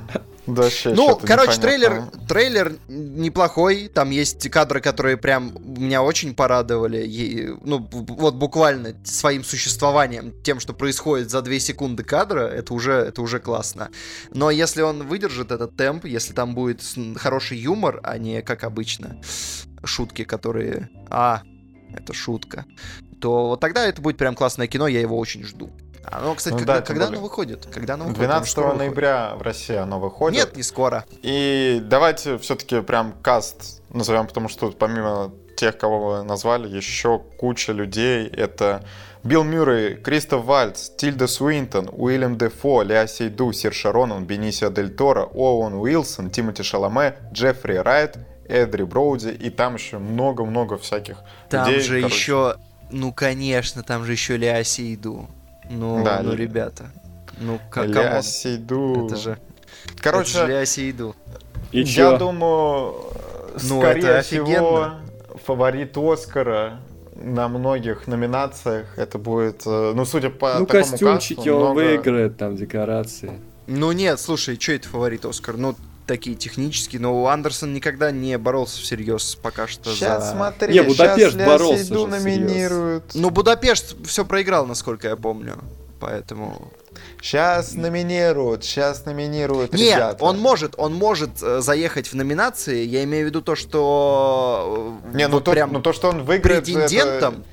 Вообще 0.46 0.94
Ну, 0.94 1.16
короче, 1.16 1.60
трейлер, 1.60 2.04
трейлер 2.28 2.76
неплохой. 2.88 3.88
Там 3.88 4.10
есть 4.10 4.48
кадры, 4.50 4.80
которые 4.80 5.16
прям 5.16 5.54
меня 5.64 6.02
очень 6.02 6.34
порадовали. 6.34 7.06
И, 7.06 7.48
ну, 7.62 7.86
вот 7.90 8.34
буквально 8.34 8.94
своим 9.04 9.44
существованием, 9.44 10.32
тем, 10.42 10.60
что 10.60 10.72
происходит 10.72 11.30
за 11.30 11.42
2 11.42 11.58
секунды 11.58 12.02
кадра, 12.02 12.42
это 12.42 12.74
уже, 12.74 12.92
это 12.92 13.22
уже 13.22 13.38
классно. 13.38 13.90
Но 14.32 14.50
если 14.50 14.82
он 14.82 15.06
выдержит 15.06 15.52
этот 15.52 15.76
темп, 15.76 16.06
если 16.06 16.32
там 16.32 16.54
будет 16.54 16.82
хороший 17.16 17.58
юмор, 17.58 18.00
а 18.02 18.18
не 18.18 18.42
как 18.42 18.64
обычно 18.64 19.20
шутки, 19.84 20.24
которые... 20.24 20.88
А, 21.08 21.42
это 21.94 22.12
шутка. 22.12 22.64
То 23.20 23.48
вот 23.48 23.60
тогда 23.60 23.86
это 23.86 24.00
будет 24.02 24.16
прям 24.16 24.34
классное 24.34 24.66
кино, 24.66 24.86
я 24.88 25.00
его 25.00 25.18
очень 25.18 25.44
жду. 25.44 25.70
А, 26.02 26.22
ну, 26.24 26.34
кстати, 26.34 26.54
Ну 26.54 26.58
когда, 26.60 26.76
да, 26.76 26.80
когда 26.82 27.04
более. 27.06 27.18
оно 27.18 27.22
выходит? 27.28 27.66
Когда 27.72 27.94
оно 27.94 28.04
выходит? 28.04 28.20
Оно 28.24 28.32
12 28.32 28.50
скоро 28.50 28.64
выходит. 28.68 28.80
ноября 28.80 29.34
в 29.36 29.42
России 29.42 29.76
оно 29.76 30.00
выходит. 30.00 30.38
Нет, 30.38 30.56
не 30.56 30.62
скоро. 30.62 31.04
И 31.22 31.80
давайте 31.84 32.38
все-таки 32.38 32.80
прям 32.80 33.12
каст 33.22 33.82
назовем, 33.90 34.26
потому 34.26 34.48
что 34.48 34.68
тут 34.68 34.78
помимо 34.78 35.30
тех, 35.56 35.76
кого 35.76 36.00
вы 36.18 36.22
назвали, 36.24 36.68
еще 36.74 37.18
куча 37.38 37.72
людей. 37.72 38.26
Это 38.28 38.82
Билл 39.24 39.44
Мюррей, 39.44 39.96
Кристоф 39.96 40.46
Вальц, 40.46 40.88
Тильда 40.96 41.26
Суинтон, 41.26 41.90
Уильям 41.92 42.38
Дефо, 42.38 42.80
Леа 42.82 43.06
Сейду, 43.06 43.52
Сир 43.52 43.74
Шаронан, 43.74 44.24
Бенисио 44.24 44.70
Дель 44.70 44.88
Торо, 44.96 45.24
Оуэн 45.26 45.74
Уилсон, 45.74 46.30
Тимоти 46.30 46.62
Шаломе, 46.62 47.16
Джеффри 47.32 47.74
Райт, 47.74 48.16
Эдри 48.48 48.84
Броуди 48.84 49.28
и 49.28 49.50
там 49.50 49.74
еще 49.74 49.98
много-много 49.98 50.78
всяких 50.78 51.18
Там 51.50 51.66
людей. 51.68 51.82
же 51.82 52.00
короче. 52.00 52.14
еще, 52.16 52.54
ну 52.90 53.12
конечно, 53.12 53.82
там 53.82 54.04
же 54.04 54.12
еще 54.12 54.36
Ляси 54.36 54.94
иду. 54.94 55.28
Ну, 55.70 56.02
Да, 56.04 56.20
ну 56.22 56.34
ребята. 56.34 56.90
Ну, 57.38 57.58
как 57.70 57.86
Леа 57.86 58.02
камон. 58.08 58.22
Сейду. 58.22 59.06
Это 59.06 59.16
же, 59.16 59.38
Короче, 59.98 60.38
это 60.38 60.46
же 60.46 60.52
Ляси 60.52 60.90
иду. 60.90 61.14
И 61.72 61.80
Я 61.80 61.86
чё? 61.86 62.18
думаю, 62.18 62.94
Ну, 63.62 63.80
скорее 63.80 64.02
это 64.04 64.22
всего, 64.22 64.44
офигенно. 64.44 65.00
фаворит 65.44 65.96
Оскара 65.96 66.80
на 67.14 67.48
многих 67.48 68.06
номинациях 68.06 68.98
это 68.98 69.18
будет, 69.18 69.62
э, 69.66 69.92
ну, 69.94 70.04
судя 70.04 70.30
по 70.30 70.54
Ну, 70.58 70.66
такому 70.66 70.84
костюмчики 70.84 71.34
касту, 71.36 71.54
он 71.54 71.60
много- 71.60 71.74
выиграет, 71.76 72.36
там 72.36 72.56
декорации. 72.56 73.32
Ну 73.66 73.92
нет, 73.92 74.18
слушай, 74.18 74.58
что 74.58 74.72
это 74.72 74.88
фаворит 74.88 75.24
Оскар? 75.24 75.56
Ну, 75.56 75.76
такие 76.10 76.34
технические, 76.34 77.00
но 77.00 77.24
Андерсон 77.28 77.72
никогда 77.72 78.10
не 78.10 78.36
боролся 78.36 78.80
всерьез 78.80 79.36
пока 79.40 79.68
что 79.68 79.94
Сейчас 79.94 80.24
за... 80.24 80.32
смотри, 80.32 80.72
Не, 80.74 80.82
Будапешт 80.82 81.36
Ля 81.36 81.46
боролся 81.46 81.84
Сейду 81.84 82.08
же 82.10 82.18
всерьез. 82.18 82.38
номинируют. 82.40 83.04
Ну, 83.14 83.30
Будапешт 83.30 83.94
все 84.04 84.24
проиграл, 84.24 84.66
насколько 84.66 85.06
я 85.06 85.14
помню. 85.14 85.56
Поэтому 86.00 86.72
Сейчас 87.22 87.74
номинируют, 87.74 88.64
сейчас 88.64 89.04
номинируют 89.04 89.72
Нет, 89.72 89.94
ребята. 89.94 90.24
он 90.24 90.40
может, 90.40 90.74
он 90.78 90.94
может 90.94 91.30
э, 91.42 91.60
заехать 91.60 92.08
в 92.08 92.14
номинации. 92.14 92.84
Я 92.84 93.04
имею 93.04 93.26
в 93.26 93.28
виду 93.28 93.40
то, 93.40 93.54
что 93.54 94.98
э, 95.12 95.16
Не, 95.16 95.28
ну, 95.28 95.34
вот 95.34 95.44
то, 95.44 95.52
прям 95.52 95.72
ну 95.72 95.80
то, 95.80 95.92
что 95.92 96.08
он 96.08 96.24
выиграет... 96.24 96.68
это- 96.68 96.72
претендентом. 96.80 97.44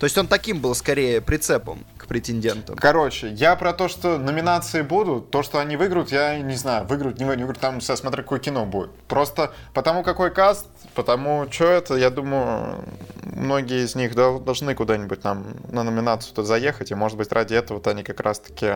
То 0.00 0.06
есть 0.06 0.18
он 0.18 0.26
таким 0.26 0.58
был 0.58 0.74
скорее 0.74 1.20
прицепом 1.20 1.84
к 1.96 2.01
претендентам. 2.12 2.76
Короче, 2.76 3.28
я 3.30 3.56
про 3.56 3.72
то, 3.72 3.88
что 3.88 4.18
номинации 4.18 4.82
будут, 4.82 5.30
то, 5.30 5.42
что 5.42 5.58
они 5.60 5.76
выиграют, 5.78 6.12
я 6.12 6.38
не 6.38 6.56
знаю, 6.56 6.84
выиграют, 6.86 7.18
не 7.18 7.24
выиграют, 7.24 7.58
там 7.58 7.80
со- 7.80 7.96
смотря 7.96 8.22
какое 8.22 8.38
кино 8.38 8.66
будет. 8.66 8.90
Просто 9.08 9.52
потому 9.72 10.02
какой 10.02 10.30
каст, 10.30 10.66
потому 10.94 11.46
что 11.50 11.64
это, 11.64 11.94
я 11.94 12.10
думаю, 12.10 12.84
многие 13.22 13.84
из 13.84 13.94
них 13.94 14.14
дол- 14.14 14.40
должны 14.40 14.74
куда-нибудь 14.74 15.24
нам 15.24 15.46
на 15.70 15.82
номинацию-то 15.84 16.42
заехать, 16.44 16.90
и 16.90 16.94
может 16.94 17.16
быть 17.16 17.32
ради 17.32 17.54
этого-то 17.54 17.90
они 17.90 18.02
как 18.02 18.20
раз-таки 18.20 18.66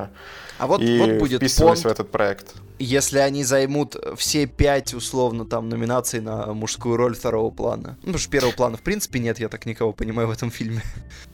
А 0.59 0.67
вот, 0.67 0.81
и 0.81 0.99
вот 0.99 1.11
будет 1.19 1.41
вписывались 1.43 1.81
в 1.81 1.83
понт, 1.83 1.93
этот 1.95 2.11
проект. 2.11 2.55
если 2.79 3.19
они 3.19 3.45
займут 3.45 3.97
все 4.17 4.47
пять, 4.47 4.95
условно, 4.95 5.45
там, 5.45 5.69
номинаций 5.69 6.21
на 6.21 6.55
мужскую 6.55 6.97
роль 6.97 7.15
второго 7.15 7.51
плана. 7.51 7.97
Ну, 8.01 8.13
потому 8.13 8.19
что 8.19 8.31
первого 8.31 8.53
плана, 8.53 8.77
в 8.79 8.81
принципе, 8.83 9.19
нет, 9.19 9.39
я 9.39 9.49
так 9.51 9.67
никого 9.67 9.93
понимаю 9.93 10.29
в 10.29 10.31
этом 10.31 10.51
фильме. 10.51 10.81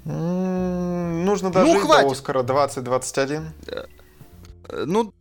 М, 0.04 1.24
Нужно 1.24 1.50
дожить 1.50 1.74
Ну. 1.74 1.80
До 2.00 2.10
Оскара 2.10 2.42
2021. 2.42 3.52
Э, 3.68 3.84
Ну, 4.86 5.12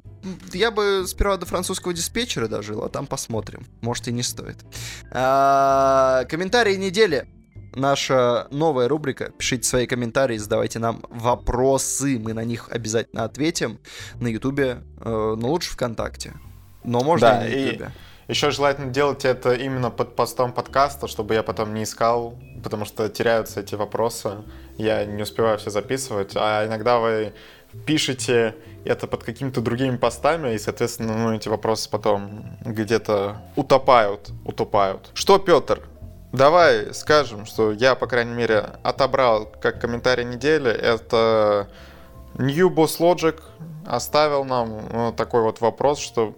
я 0.54 0.70
бы 0.72 1.04
сперва 1.08 1.38
до 1.38 1.46
французского 1.46 1.94
диспетчера 1.94 2.48
дожил, 2.48 2.84
а 2.84 2.90
там 2.90 3.08
посмотрим. 3.08 3.66
Может 3.82 4.08
и 4.08 4.12
не 4.12 4.24
стоит. 4.24 4.58
А, 5.12 6.24
комментарии 6.30 6.76
недели. 6.76 7.28
Наша 7.76 8.48
новая 8.52 8.88
рубрика. 8.88 9.32
Пишите 9.38 9.64
свои 9.64 9.88
комментарии, 9.88 10.38
задавайте 10.38 10.80
нам 10.80 11.04
вопросы. 11.10 12.20
Мы 12.20 12.34
на 12.34 12.44
них 12.44 12.68
обязательно 12.70 13.24
ответим. 13.24 13.80
На 14.20 14.28
Ютубе, 14.28 14.84
э, 15.00 15.36
но 15.38 15.50
лучше 15.50 15.72
ВКонтакте. 15.72 16.34
Но 16.84 17.02
можно 17.02 17.28
Да, 17.30 17.48
и 17.48 17.50
на 17.50 17.56
и- 17.56 17.66
Ютубе. 17.68 17.92
Еще 18.28 18.52
желательно 18.52 18.92
делать 18.92 19.26
это 19.26 19.54
именно 19.54 19.90
под 19.90 20.16
постом 20.16 20.54
подкаста, 20.54 21.08
чтобы 21.08 21.34
я 21.34 21.44
потом 21.44 21.74
не 21.74 21.84
искал, 21.84 22.38
потому 22.64 22.86
что 22.86 23.10
теряются 23.10 23.60
эти 23.62 23.76
вопросы. 23.76 24.32
Я 24.78 25.06
не 25.06 25.24
успеваю 25.24 25.58
все 25.58 25.70
записывать. 25.70 26.34
А 26.36 26.66
иногда 26.66 27.00
вы 27.00 27.34
пишете 27.86 28.56
это 28.84 29.08
под 29.08 29.24
какими-то 29.24 29.62
другими 29.62 29.98
постами, 29.98 30.54
и, 30.54 30.58
соответственно, 30.58 31.18
ну, 31.18 31.34
эти 31.34 31.48
вопросы 31.48 31.90
потом 31.90 32.58
где-то 32.66 33.42
утопают, 33.56 34.32
утопают. 34.44 35.12
Что, 35.14 35.38
Петр? 35.38 35.82
Давай 36.32 36.94
скажем, 36.94 37.46
что 37.46 37.72
я, 37.72 37.96
по 37.96 38.08
крайней 38.08 38.34
мере, 38.34 38.66
отобрал 38.84 39.46
как 39.62 39.82
комментарий 39.82 40.24
недели. 40.24 40.72
Это 40.72 41.70
New 42.36 42.70
Boss 42.70 43.00
Logic 43.00 43.40
оставил 43.86 44.46
нам 44.46 44.80
э, 44.90 45.14
такой 45.18 45.42
вот 45.42 45.60
вопрос, 45.60 46.00
что 46.00 46.36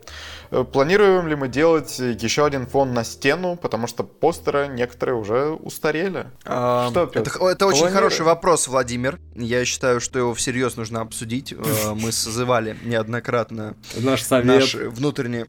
планируем 0.71 1.27
ли 1.27 1.35
мы 1.35 1.47
делать 1.47 1.97
еще 1.99 2.45
один 2.45 2.65
фон 2.67 2.93
на 2.93 3.03
стену, 3.03 3.55
потому 3.55 3.87
что 3.87 4.03
постеры 4.03 4.67
некоторые 4.67 5.15
уже 5.15 5.49
устарели. 5.49 6.27
А, 6.45 6.89
Что, 6.89 7.03
это, 7.03 7.19
это 7.21 7.39
очень 7.39 7.79
планируем? 7.79 7.93
хороший 7.93 8.21
вопрос, 8.25 8.67
Владимир. 8.67 9.19
Я 9.35 9.65
считаю, 9.65 9.99
что 9.99 10.19
его 10.19 10.33
всерьез 10.33 10.75
нужно 10.75 11.01
обсудить. 11.01 11.53
Э, 11.53 11.93
Мы 11.95 12.11
созывали 12.11 12.77
неоднократно 12.83 13.75
Наш 13.97 14.21
совет. 14.23 14.45
наш 14.45 14.75
внутренний... 14.75 15.45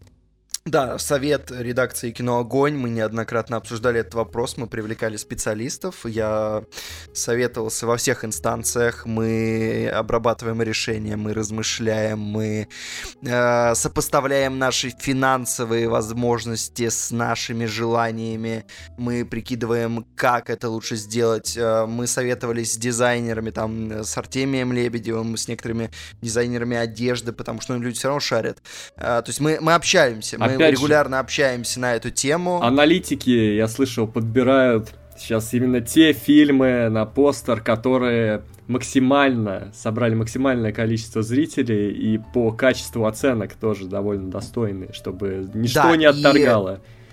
Да, 0.66 0.96
совет 0.96 1.50
редакции 1.50 2.10
«Кино 2.10 2.38
Огонь». 2.38 2.74
Мы 2.74 2.88
неоднократно 2.88 3.58
обсуждали 3.58 4.00
этот 4.00 4.14
вопрос, 4.14 4.56
мы 4.56 4.66
привлекали 4.66 5.18
специалистов. 5.18 6.06
Я 6.06 6.64
советовался 7.12 7.86
во 7.86 7.98
всех 7.98 8.24
инстанциях. 8.24 9.04
Мы 9.04 9.90
обрабатываем 9.94 10.62
решения, 10.62 11.16
мы 11.16 11.34
размышляем, 11.34 12.18
мы 12.18 12.68
э, 13.20 13.74
сопоставляем 13.74 14.58
наши 14.58 14.88
финансовые 14.88 15.86
возможности 15.86 16.88
с 16.88 17.10
нашими 17.10 17.66
желаниями. 17.66 18.64
Мы 18.96 19.26
прикидываем, 19.26 20.06
как 20.16 20.48
это 20.48 20.70
лучше 20.70 20.96
сделать. 20.96 21.58
Э, 21.58 21.84
Мы 21.84 22.06
советовались 22.06 22.72
с 22.72 22.76
дизайнерами, 22.78 23.50
там, 23.50 23.92
э, 23.92 24.02
с 24.02 24.16
Артемием 24.16 24.72
Лебедевым, 24.72 25.36
с 25.36 25.46
некоторыми 25.46 25.90
дизайнерами 26.22 26.78
одежды, 26.78 27.32
потому 27.32 27.60
что 27.60 27.74
ну, 27.74 27.82
люди 27.82 27.98
все 27.98 28.08
равно 28.08 28.20
шарят. 28.20 28.62
А, 28.96 29.20
то 29.20 29.28
есть 29.28 29.40
мы, 29.40 29.58
мы 29.60 29.74
общаемся, 29.74 30.38
мы 30.38 30.53
Опять 30.56 30.74
же- 30.76 30.82
регулярно 30.82 31.20
общаемся 31.20 31.80
на 31.80 31.94
эту 31.94 32.10
тему. 32.10 32.62
Аналитики, 32.62 33.30
я 33.30 33.68
слышал, 33.68 34.06
подбирают 34.06 34.92
сейчас 35.16 35.52
именно 35.54 35.80
те 35.80 36.12
фильмы 36.12 36.88
на 36.88 37.06
постер, 37.06 37.60
которые 37.60 38.42
максимально 38.66 39.70
собрали 39.74 40.14
максимальное 40.14 40.72
количество 40.72 41.22
зрителей 41.22 41.90
и 41.92 42.18
по 42.32 42.50
качеству 42.50 43.06
оценок 43.06 43.54
тоже 43.54 43.86
довольно 43.86 44.30
достойные, 44.30 44.92
чтобы 44.92 45.48
ничто 45.54 45.82
Да, 45.82 45.96
не 45.96 46.06
отторгало. 46.06 46.76
И 46.76 47.03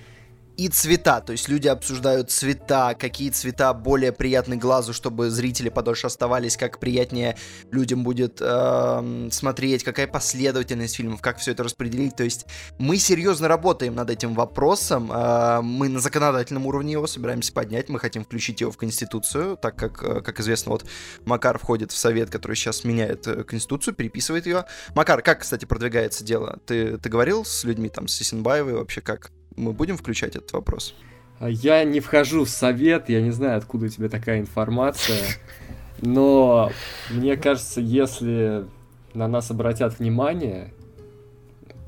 цвета, 0.70 1.22
то 1.22 1.32
есть 1.32 1.49
люди 1.49 1.68
обсуждают 1.68 2.32
цвета, 2.32 2.95
какие 2.97 3.30
цвета 3.30 3.74
более 3.74 4.12
приятны 4.12 4.55
глазу, 4.57 4.93
чтобы 4.93 5.30
зрители 5.30 5.70
подольше 5.70 6.07
оставались, 6.07 6.57
как 6.57 6.80
приятнее 6.80 7.38
людям 7.72 8.03
будет 8.03 8.41
эм, 8.41 9.32
смотреть, 9.32 9.84
какая 9.84 10.07
последовательность 10.07 10.95
фильмов, 10.95 11.22
как 11.22 11.38
все 11.38 11.51
это 11.51 11.64
распределить. 11.64 12.16
То 12.16 12.24
есть 12.24 12.45
мы 12.78 12.97
серьезно 12.97 13.47
работаем 13.47 13.95
над 13.95 14.09
этим 14.09 14.34
вопросом, 14.34 15.12
э, 15.12 15.62
мы 15.62 15.89
на 15.89 15.99
законодательном 15.99 16.66
уровне 16.66 16.93
его 16.93 17.07
собираемся 17.07 17.53
поднять, 17.53 17.89
мы 17.89 17.99
хотим 17.99 18.24
включить 18.24 18.62
его 18.62 18.72
в 18.72 18.78
Конституцию, 18.78 19.57
так 19.57 19.76
как, 19.76 20.03
э, 20.03 20.22
как 20.22 20.39
известно, 20.39 20.72
вот 20.72 20.86
Макар 21.26 21.57
входит 21.57 21.91
в 21.91 21.97
совет, 21.97 22.30
который 22.30 22.55
сейчас 22.55 22.84
меняет 22.84 23.28
э, 23.28 23.43
Конституцию, 23.43 23.95
переписывает 23.95 24.45
ее. 24.45 24.66
Макар, 24.95 25.22
как, 25.22 25.41
кстати, 25.41 25.66
продвигается 25.66 26.24
дело? 26.24 26.59
Ты, 26.66 26.97
ты 26.97 27.09
говорил 27.09 27.45
с 27.45 27.64
людьми 27.64 27.89
там, 27.89 28.07
с 28.07 28.22
Исенбаевой 28.22 28.74
вообще 28.74 29.01
как? 29.01 29.32
Мы 29.56 29.74
будем 29.74 29.97
включать 29.97 30.36
этот 30.36 30.54
вопрос? 30.54 30.95
А 31.39 31.49
Я 31.49 31.84
не 31.84 31.99
вхожу 31.99 32.45
в 32.45 32.49
совет, 32.49 33.10
я 33.10 33.22
не 33.22 33.32
знаю, 33.32 33.58
откуда 33.58 33.86
у 33.86 33.89
тебя 33.89 34.10
такая 34.10 34.39
информация, 34.39 35.26
но 36.02 36.72
мне 37.10 37.36
кажется, 37.36 37.82
если 37.82 38.66
на 39.14 39.28
нас 39.28 39.52
обратят 39.52 39.99
внимание, 39.99 40.74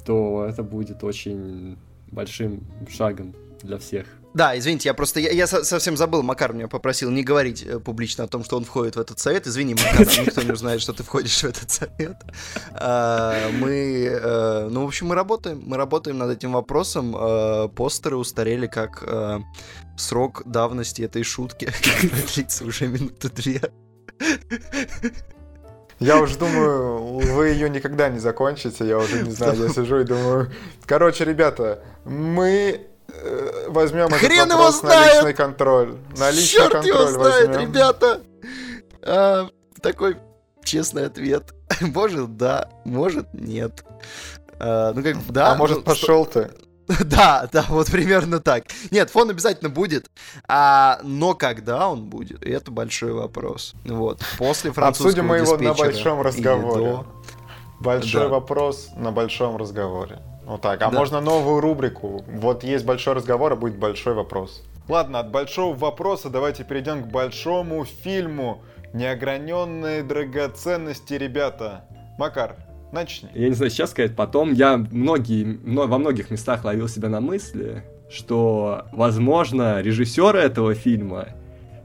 то 0.06 0.46
это 0.48 0.64
будет 0.64 1.04
очень 1.04 1.78
большим 2.12 2.64
шагом 2.90 3.34
для 3.62 3.78
всех. 3.78 4.08
Да, 4.34 4.58
извините, 4.58 4.90
я 4.90 4.94
просто, 4.94 5.20
я, 5.20 5.32
я 5.32 5.46
со- 5.46 5.64
совсем 5.64 5.96
забыл, 5.96 6.24
Макар 6.24 6.54
меня 6.54 6.68
попросил 6.68 7.12
не 7.12 7.24
говорить 7.24 7.64
э, 7.64 7.80
публично 7.80 8.24
о 8.24 8.28
том, 8.28 8.44
что 8.44 8.58
он 8.58 8.66
входит 8.66 8.96
в 8.96 9.00
этот 9.00 9.20
совет. 9.20 9.46
Извини, 9.46 9.76
Макар, 9.76 10.08
никто 10.26 10.42
не 10.42 10.52
узнает, 10.52 10.82
что 10.82 10.94
ты 10.94 11.04
входишь 11.04 11.42
в 11.42 11.46
этот 11.46 11.70
совет. 11.70 12.18
А, 12.74 13.50
Мы, 13.52 14.08
э, 14.12 14.68
ну, 14.72 14.86
в 14.86 14.88
общем, 14.88 15.08
мы 15.08 15.16
работаем, 15.16 15.62
мы 15.64 15.78
работаем 15.78 16.18
над 16.18 16.32
этим 16.32 16.54
вопросом. 16.54 17.16
Э, 17.16 17.70
Постеры 17.70 18.18
устарели 18.18 18.68
как 18.68 19.04
срок 19.98 20.42
давности 20.46 21.04
этой 21.04 21.24
шутки, 21.24 21.66
которая 22.02 22.28
длится 22.34 22.66
уже 22.66 22.88
минуты 22.88 23.30
две. 23.30 23.62
Я 26.00 26.20
уже 26.20 26.38
думаю, 26.38 27.20
вы 27.20 27.50
ее 27.50 27.70
никогда 27.70 28.10
не 28.10 28.20
закончите, 28.20 28.88
я 28.88 28.98
уже 28.98 29.22
не 29.24 29.32
знаю, 29.32 29.62
я 29.62 29.70
сижу 29.74 30.00
и 30.00 30.04
думаю... 30.04 30.52
Короче, 30.86 31.24
ребята, 31.24 31.84
мы 32.04 32.88
э, 33.14 33.66
возьмем 33.70 34.08
этот 34.08 34.20
Хрен 34.20 34.48
его 34.50 34.58
вопрос 34.58 34.82
на 34.84 34.90
знает! 34.90 35.14
личный 35.16 35.34
контроль. 35.34 35.98
На 36.18 36.32
личный 36.32 36.60
Черт 36.60 36.86
его 36.86 36.98
контроль 37.00 37.14
знает, 37.14 37.48
возьмем. 37.48 37.62
ребята! 37.70 38.22
А, 39.02 39.50
такой 39.82 40.18
честный 40.64 41.06
ответ. 41.06 41.54
Может, 41.82 42.38
да, 42.38 42.70
может, 42.86 43.34
нет. 43.34 43.84
А, 44.60 44.94
ну, 44.94 45.04
как 45.04 45.18
да. 45.32 45.52
а 45.54 45.56
может, 45.56 45.78
ну, 45.78 45.84
пошел 45.84 46.26
ты? 46.26 46.52
Да, 47.06 47.48
да, 47.52 47.66
вот 47.70 47.88
примерно 47.88 48.40
так. 48.40 48.66
Нет, 48.92 49.10
фон 49.10 49.30
обязательно 49.30 49.70
будет, 49.70 50.12
а, 50.48 51.00
но 51.04 51.34
когда 51.34 51.88
он 51.90 52.06
будет, 52.06 52.44
это 52.44 52.72
большой 52.72 53.14
вопрос. 53.14 53.74
Вот, 53.86 54.22
после 54.38 54.72
французского 54.72 55.10
Обсудим 55.10 55.28
мы 55.28 55.38
его 55.38 55.58
на 55.58 55.74
большом 55.74 56.22
разговоре. 56.22 56.84
до. 56.86 57.06
Большой 57.80 58.24
Да. 58.24 58.28
вопрос 58.28 58.90
на 58.96 59.12
большом 59.12 59.58
разговоре. 59.58 60.22
Вот 60.46 60.62
так. 60.62 60.82
А 60.82 60.90
Да. 60.90 60.98
можно 60.98 61.22
новую 61.22 61.60
рубрику. 61.62 62.24
Вот 62.28 62.64
есть 62.64 62.86
большой 62.86 63.14
разговор, 63.14 63.54
а 63.54 63.56
будет 63.56 63.78
большой 63.78 64.14
вопрос. 64.14 64.64
Ладно, 64.90 65.20
от 65.20 65.32
большого 65.32 65.74
вопроса 65.76 66.30
давайте 66.30 66.64
перейдем 66.66 67.04
к 67.04 67.08
большому 67.08 67.86
фильму. 67.86 68.62
Неограненные 68.94 70.04
драгоценности, 70.04 71.14
ребята. 71.14 71.86
Макар, 72.20 72.58
начни. 72.92 73.30
Я 73.34 73.48
не 73.50 73.56
знаю, 73.56 73.72
сейчас 73.72 73.92
сказать, 73.92 74.16
потом 74.16 74.54
я 74.54 74.78
многие, 74.78 75.46
мно- 75.46 75.88
во 75.88 75.98
многих 75.98 76.30
местах 76.30 76.64
ловил 76.66 76.88
себя 76.88 77.10
на 77.10 77.22
мысли, 77.22 77.84
что, 78.10 78.86
возможно, 78.92 79.82
режиссеры 79.82 80.40
этого 80.40 80.76
фильма 80.76 81.30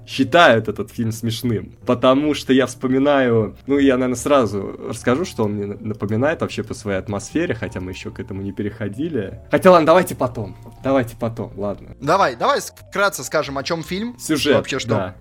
считают 0.09 0.69
этот 0.69 0.91
фильм 0.91 1.13
смешным, 1.13 1.75
потому 1.85 2.33
что 2.33 2.55
я 2.55 2.67
вспоминаю, 2.67 3.57
ну, 3.67 3.79
я, 3.79 3.95
наверное, 3.99 4.17
сразу 4.17 4.63
расскажу, 4.89 5.27
что 5.27 5.45
он 5.45 5.53
мне 5.53 5.67
на- 5.67 5.77
напоминает 5.77 6.41
вообще 6.41 6.63
по 6.63 6.73
своей 6.73 6.99
атмосфере, 6.99 7.55
хотя 7.55 7.81
мы 7.81 7.91
еще 7.91 8.11
к 8.11 8.19
этому 8.19 8.41
не 8.41 8.53
переходили. 8.53 9.41
Хотя, 9.51 9.70
ладно, 9.70 9.87
давайте 9.87 10.15
потом, 10.15 10.57
давайте 10.82 11.15
потом, 11.16 11.53
ладно. 11.57 11.95
Давай, 12.01 12.37
давай 12.37 12.61
вкратце 12.61 13.23
скажем, 13.23 13.59
о 13.59 13.62
чем 13.62 13.82
фильм. 13.82 14.19
Сюжет, 14.19 14.55
Вообще 14.57 14.78
что? 14.78 14.89
да. 14.89 15.15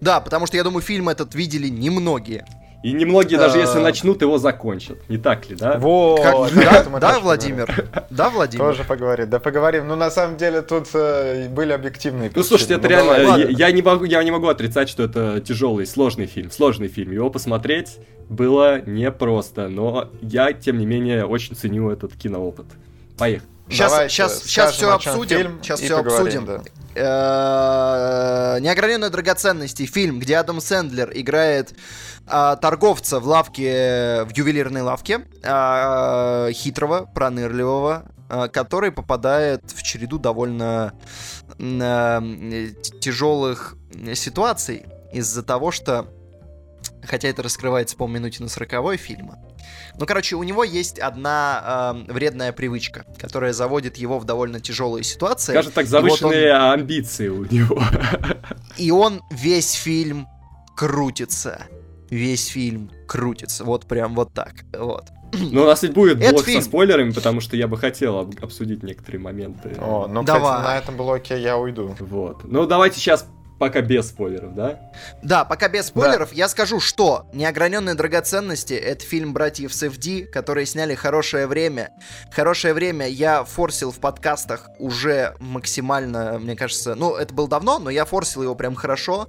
Да, 0.00 0.20
потому 0.20 0.46
что 0.46 0.56
я 0.56 0.62
думаю, 0.62 0.82
фильм 0.82 1.08
этот 1.08 1.34
видели 1.34 1.68
немногие. 1.68 2.44
И 2.82 2.92
немногие, 2.92 3.38
даже 3.38 3.58
если 3.58 3.80
начнут, 3.80 4.22
его 4.22 4.38
закончат. 4.38 4.98
Не 5.08 5.18
так 5.18 5.48
ли, 5.50 5.56
да? 5.56 5.78
Вот. 5.78 6.20
Как, 6.20 6.54
да, 6.90 7.00
да 7.00 7.20
Владимир? 7.20 7.68
Да, 8.10 8.30
Владимир? 8.30 8.64
Тоже 8.64 8.84
поговорим. 8.84 9.28
Да, 9.28 9.40
поговорим. 9.40 9.88
Ну, 9.88 9.96
на 9.96 10.10
самом 10.10 10.36
деле, 10.36 10.62
тут 10.62 10.88
э, 10.94 11.48
были 11.48 11.72
объективные 11.72 12.30
причины. 12.30 12.42
Ну, 12.42 12.48
слушайте, 12.48 12.74
это 12.74 12.84
ну, 12.84 12.88
реально... 12.88 13.36
Я, 13.36 13.66
я, 13.66 13.72
не 13.72 13.82
могу, 13.82 14.04
я 14.04 14.22
не 14.22 14.30
могу 14.30 14.46
отрицать, 14.46 14.88
что 14.88 15.02
это 15.02 15.40
тяжелый, 15.40 15.86
сложный 15.86 16.26
фильм. 16.26 16.52
Сложный 16.52 16.86
фильм. 16.86 17.10
Его 17.10 17.30
посмотреть 17.30 17.98
было 18.28 18.80
непросто. 18.82 19.68
Но 19.68 20.10
я, 20.22 20.52
тем 20.52 20.78
не 20.78 20.86
менее, 20.86 21.26
очень 21.26 21.56
ценю 21.56 21.90
этот 21.90 22.14
киноопыт. 22.14 22.66
Поехали. 23.16 23.50
Сейчас, 23.68 23.92
Давайте 23.92 24.14
сейчас, 24.14 24.42
сейчас 24.44 24.74
все 24.74 24.90
обсудим. 24.92 25.60
Сейчас 25.62 25.80
все 25.80 25.98
обсудим. 25.98 26.46
Да. 26.46 26.62
Э, 26.94 28.60
Неограненные 28.60 29.10
драгоценности. 29.10 29.86
Фильм, 29.86 30.18
где 30.18 30.38
Адам 30.38 30.60
Сэндлер 30.60 31.10
играет 31.14 31.74
а, 32.30 32.56
торговца 32.56 33.20
в 33.20 33.26
лавке, 33.26 34.24
в 34.24 34.36
ювелирной 34.36 34.82
лавке, 34.82 35.26
а, 35.42 36.50
хитрого, 36.52 37.06
пронырливого, 37.14 38.04
а, 38.28 38.48
который 38.48 38.92
попадает 38.92 39.62
в 39.74 39.82
череду 39.82 40.18
довольно 40.18 40.92
тяжелых 43.00 43.76
ситуаций 44.14 44.86
из-за 45.12 45.42
того, 45.42 45.72
что 45.72 46.06
хотя 47.02 47.28
это 47.28 47.42
раскрывается 47.42 47.96
по 47.96 48.06
минуте 48.06 48.42
на 48.42 48.48
сороковой 48.48 48.96
фильма. 48.96 49.38
Ну, 49.98 50.06
короче, 50.06 50.36
у 50.36 50.42
него 50.42 50.64
есть 50.64 50.98
одна 50.98 51.94
э, 52.06 52.12
вредная 52.12 52.52
привычка, 52.52 53.04
которая 53.18 53.52
заводит 53.52 53.96
его 53.96 54.18
в 54.18 54.24
довольно 54.24 54.60
тяжелые 54.60 55.04
ситуации. 55.04 55.52
Скажем 55.52 55.72
так, 55.72 55.86
завышенные 55.86 56.52
вот 56.52 56.62
он... 56.62 56.80
амбиции 56.80 57.28
у 57.28 57.44
него. 57.44 57.82
И 58.76 58.90
он 58.90 59.22
весь 59.30 59.72
фильм 59.72 60.28
крутится. 60.76 61.62
Весь 62.10 62.46
фильм 62.46 62.90
крутится. 63.06 63.64
Вот 63.64 63.86
прям 63.86 64.14
вот 64.14 64.32
так. 64.32 64.54
Вот. 64.72 65.04
Ну, 65.32 65.62
у 65.62 65.66
нас 65.66 65.82
ведь 65.82 65.92
будет 65.92 66.18
блок 66.18 66.44
фильм... 66.44 66.62
со 66.62 66.68
спойлерами, 66.68 67.10
потому 67.10 67.40
что 67.40 67.56
я 67.56 67.68
бы 67.68 67.76
хотел 67.76 68.30
обсудить 68.40 68.82
некоторые 68.82 69.20
моменты. 69.20 69.76
О, 69.78 70.06
ну, 70.06 70.22
Давай. 70.22 70.42
кстати, 70.42 70.64
на 70.64 70.78
этом 70.78 70.96
было 70.96 71.16
окей, 71.16 71.40
я 71.42 71.58
уйду. 71.58 71.94
Вот. 71.98 72.44
Ну, 72.44 72.66
давайте 72.66 72.98
сейчас 72.98 73.26
Пока 73.58 73.80
без 73.80 74.08
спойлеров, 74.08 74.54
да? 74.54 74.92
Да, 75.22 75.44
пока 75.44 75.68
без 75.68 75.86
спойлеров. 75.86 76.30
Да. 76.30 76.36
Я 76.36 76.48
скажу, 76.48 76.80
что 76.80 77.28
«Неограненные 77.32 77.94
драгоценности»— 77.94 78.74
это 78.74 79.04
фильм 79.04 79.32
братьев 79.32 79.74
Севди, 79.74 80.24
которые 80.24 80.66
сняли 80.66 80.94
«Хорошее 80.94 81.46
время». 81.46 81.90
«Хорошее 82.30 82.74
время» 82.74 83.08
я 83.08 83.44
форсил 83.44 83.90
в 83.90 83.98
подкастах 83.98 84.68
уже 84.78 85.34
максимально, 85.40 86.38
мне 86.38 86.54
кажется... 86.56 86.94
Ну, 86.94 87.16
это 87.16 87.34
было 87.34 87.48
давно, 87.48 87.78
но 87.78 87.90
я 87.90 88.04
форсил 88.04 88.42
его 88.42 88.54
прям 88.54 88.74
хорошо, 88.74 89.28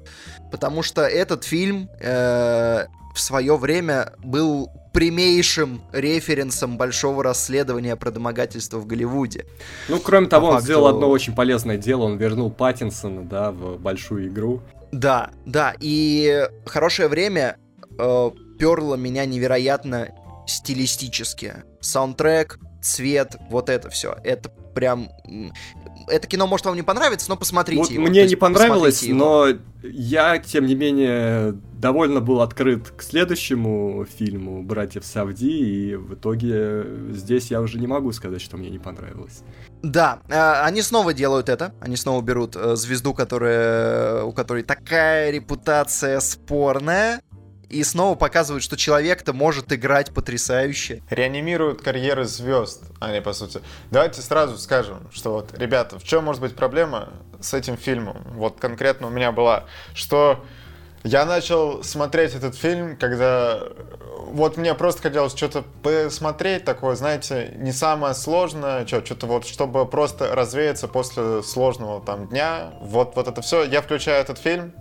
потому 0.52 0.84
что 0.84 1.02
этот 1.02 1.44
фильм 1.44 1.90
э, 2.00 2.86
в 3.20 3.22
свое 3.22 3.58
время 3.58 4.14
был 4.24 4.72
прямейшим 4.94 5.82
референсом 5.92 6.78
большого 6.78 7.22
расследования 7.22 7.98
про 7.98 8.12
домогательство 8.12 8.78
в 8.78 8.86
Голливуде. 8.86 9.46
Ну, 9.90 10.00
кроме 10.00 10.28
того, 10.28 10.48
По 10.48 10.50
он 10.52 10.54
факту... 10.54 10.66
сделал 10.66 10.88
одно 10.88 11.10
очень 11.10 11.36
полезное 11.36 11.76
дело, 11.76 12.04
он 12.04 12.16
вернул 12.16 12.50
Паттинсона, 12.50 13.24
да, 13.24 13.52
в 13.52 13.78
большую 13.78 14.30
игру. 14.30 14.62
Да, 14.94 15.32
да, 15.46 15.76
и 15.82 16.48
хорошее 16.66 17.10
время 17.10 17.58
э, 18.00 18.32
перло 18.58 18.96
меня 18.96 19.26
невероятно 19.26 20.16
стилистически. 20.48 21.56
Саундтрек, 21.82 22.58
цвет, 22.82 23.36
вот 23.50 23.70
это 23.70 23.90
все. 23.90 24.16
Это 24.24 24.50
прям 24.80 25.10
это 26.08 26.26
кино 26.26 26.48
может 26.48 26.66
вам 26.66 26.76
не 26.76 26.84
понравиться, 26.84 27.30
но 27.30 27.36
посмотрите 27.36 27.82
вот 27.82 27.92
его. 27.92 28.08
Мне 28.08 28.26
не 28.26 28.38
понравилось, 28.38 29.06
но 29.06 29.48
я, 29.84 30.38
тем 30.38 30.66
не 30.66 30.74
менее, 30.74 31.52
довольно 31.74 32.22
был 32.22 32.40
открыт 32.40 32.90
к 32.96 33.02
следующему 33.02 34.06
фильму 34.06 34.64
«Братьев 34.64 35.04
Савди», 35.06 35.52
и 35.52 35.96
в 35.96 36.14
итоге 36.14 36.86
здесь 37.12 37.52
я 37.52 37.60
уже 37.60 37.78
не 37.78 37.88
могу 37.88 38.14
сказать, 38.14 38.42
что 38.42 38.56
мне 38.56 38.70
не 38.70 38.80
понравилось. 38.80 39.42
Да, 39.84 40.22
э, 40.30 40.64
они 40.64 40.82
снова 40.82 41.14
делают 41.14 41.50
это. 41.50 41.74
Они 41.82 41.98
снова 41.98 42.22
берут 42.22 42.56
э, 42.56 42.78
звезду, 42.78 43.14
которая, 43.14 44.24
у 44.24 44.32
которой 44.32 44.64
такая 44.64 45.32
репутация 45.32 46.22
спорная, 46.22 47.22
и 47.70 47.84
снова 47.84 48.16
показывают, 48.16 48.64
что 48.64 48.76
человек-то 48.76 49.34
может 49.34 49.72
играть 49.72 50.12
потрясающе. 50.14 51.02
Реанимируют 51.10 51.82
карьеры 51.82 52.26
звезд, 52.26 52.84
они 53.00 53.22
по 53.22 53.34
сути. 53.34 53.62
Давайте 53.92 54.22
сразу 54.22 54.58
скажем, 54.58 55.08
что 55.12 55.34
вот, 55.34 55.58
ребята, 55.58 56.00
в 56.00 56.04
чем 56.04 56.26
может 56.26 56.42
быть 56.42 56.56
проблема 56.56 57.10
с 57.40 57.54
этим 57.54 57.78
фильмом? 57.78 58.24
Вот 58.34 58.60
конкретно 58.60 59.08
у 59.08 59.10
меня 59.12 59.32
была, 59.32 59.66
что 59.94 60.44
я 61.04 61.26
начал 61.26 61.84
смотреть 61.84 62.36
этот 62.36 62.56
фильм, 62.56 62.98
когда 62.98 63.62
вот 64.32 64.58
мне 64.58 64.74
просто 64.74 65.04
хотелось 65.04 65.36
что-то 65.36 65.64
посмотреть 65.82 66.66
такое, 66.66 66.96
знаете, 66.96 67.54
не 67.56 67.72
самое 67.72 68.14
сложное, 68.14 68.86
что-то 68.86 69.26
вот, 69.26 69.46
чтобы 69.46 69.86
просто 69.86 70.36
развеяться 70.36 70.88
после 70.88 71.42
сложного 71.44 72.02
там 72.02 72.28
дня. 72.28 72.74
Вот, 72.82 73.16
вот 73.16 73.28
это 73.28 73.42
все. 73.42 73.64
Я 73.64 73.82
включаю 73.82 74.22
этот 74.22 74.40
фильм, 74.40 74.74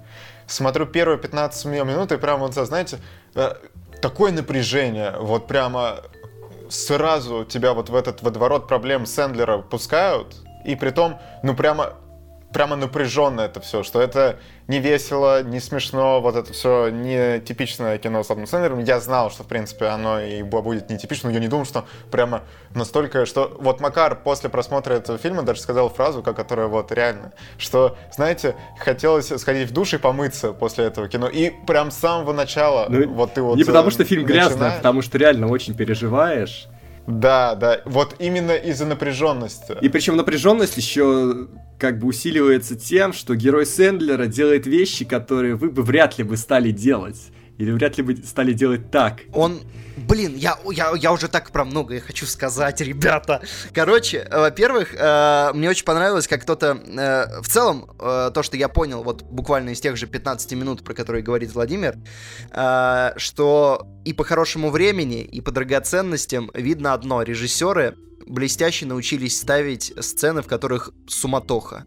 смотрю 0.49 0.87
первые 0.87 1.19
15 1.19 1.65
минут, 1.67 2.13
и 2.13 2.17
прямо 2.17 2.47
вот, 2.47 2.55
знаете, 2.55 2.99
э, 3.35 3.55
такое 4.01 4.33
напряжение, 4.33 5.15
вот 5.19 5.47
прямо 5.47 6.01
сразу 6.69 7.45
тебя 7.45 7.73
вот 7.73 7.89
в 7.89 7.95
этот 7.95 8.23
водоворот 8.23 8.67
проблем 8.67 9.07
Сэндлера 9.07 9.59
пускают, 9.59 10.37
и 10.65 10.75
при 10.75 10.91
том, 10.91 11.19
ну 11.43 11.55
прямо 11.55 11.95
прямо 12.53 12.77
напряженно 12.77 13.43
это 13.43 13.61
все, 13.61 13.83
что 13.83 14.01
это 14.01 14.39
не 14.69 14.81
весело, 14.81 15.43
не 15.43 15.61
смешно, 15.61 16.21
вот 16.21 16.37
это 16.37 16.53
все 16.53 16.89
не 16.89 17.41
типичное 17.41 17.99
кино 17.99 18.23
с 18.23 18.31
Адамом 18.31 18.47
Сэндлером. 18.47 18.81
Я 18.81 19.01
знал, 19.01 19.31
что, 19.31 19.43
в 19.43 19.47
принципе, 19.47 19.87
оно 19.87 20.21
и 20.21 20.43
будет 20.43 20.91
не 20.91 20.99
типично, 20.99 21.29
но 21.29 21.35
я 21.35 21.41
не 21.41 21.49
думал, 21.49 21.65
что 21.65 21.87
прямо 22.11 22.43
настолько, 22.75 23.27
что... 23.27 23.57
Вот 23.61 23.81
Макар 23.81 24.23
после 24.23 24.51
просмотра 24.51 24.95
этого 24.95 25.19
фильма 25.19 25.43
даже 25.43 25.61
сказал 25.61 25.89
фразу, 25.89 26.23
которая 26.23 26.67
вот 26.67 26.93
реально, 26.93 27.33
что, 27.57 27.97
знаете, 28.13 28.57
хотелось 28.79 29.29
сходить 29.41 29.71
в 29.71 29.73
душ 29.73 29.95
и 29.95 29.99
помыться 29.99 30.53
после 30.53 30.85
этого 30.85 31.09
кино. 31.09 31.29
И 31.29 31.51
прям 31.67 31.91
с 31.91 31.97
самого 31.97 32.33
начала 32.33 32.87
ну, 32.89 33.09
вот 33.09 33.35
ты 33.35 33.43
вот... 33.43 33.57
Не 33.57 33.65
потому 33.65 33.91
что 33.91 34.05
фильм 34.05 34.23
начинаешь... 34.23 34.49
грязный, 34.49 34.69
а 34.69 34.77
потому 34.77 35.03
что 35.03 35.19
реально 35.19 35.49
очень 35.49 35.75
переживаешь. 35.75 36.69
Да, 37.09 37.55
да, 37.55 37.81
вот 37.87 38.17
именно 38.19 38.53
из-за 38.53 38.85
напряженности. 38.85 39.75
И 39.81 39.89
причем 39.89 40.17
напряженность 40.17 40.77
еще 40.77 41.49
как 41.79 41.99
бы 41.99 42.09
усиливается 42.09 42.77
тем, 42.77 43.15
что 43.15 43.35
герой 43.35 43.65
Сэндлера 43.65 44.27
делает 44.27 44.67
вещи, 44.67 45.07
которые 45.07 45.55
вы 45.55 45.71
бы 45.71 45.83
вряд 45.83 46.19
ли 46.19 46.25
бы 46.25 46.37
стали 46.37 46.71
делать. 46.71 47.19
Или 47.59 47.73
вряд 47.73 47.99
ли 47.99 48.05
бы 48.05 48.17
стали 48.17 48.53
делать 48.53 48.91
так. 48.91 49.21
Он 49.33 49.61
Блин, 50.07 50.37
я, 50.37 50.57
я, 50.71 50.93
я 50.97 51.13
уже 51.13 51.29
так 51.29 51.51
про 51.51 51.65
многое 51.65 52.01
хочу 52.01 52.27
сказать, 52.27 52.81
ребята. 52.81 53.43
Короче, 53.75 54.19
э, 54.19 54.39
во-первых, 54.39 54.95
э, 54.95 55.51
мне 55.55 55.69
очень 55.69 55.85
понравилось, 55.85 56.29
как 56.29 56.43
кто-то... 56.43 56.79
Э, 56.87 57.41
в 57.43 57.49
целом, 57.49 57.91
э, 57.99 58.31
то, 58.33 58.43
что 58.43 58.57
я 58.57 58.69
понял, 58.69 59.03
вот 59.03 59.23
буквально 59.23 59.71
из 59.71 59.81
тех 59.81 59.97
же 59.97 60.07
15 60.07 60.53
минут, 60.53 60.85
про 60.85 60.95
которые 60.95 61.23
говорит 61.23 61.53
Владимир, 61.53 61.97
э, 62.51 63.13
что 63.17 63.87
и 64.05 64.13
по 64.13 64.25
хорошему 64.25 64.71
времени, 64.71 65.23
и 65.23 65.41
по 65.41 65.51
драгоценностям 65.51 66.51
видно 66.55 66.95
одно. 66.95 67.23
Режиссеры 67.23 67.97
блестяще 68.27 68.87
научились 68.87 69.39
ставить 69.39 69.93
сцены, 70.01 70.43
в 70.43 70.47
которых 70.47 70.91
суматоха. 71.09 71.85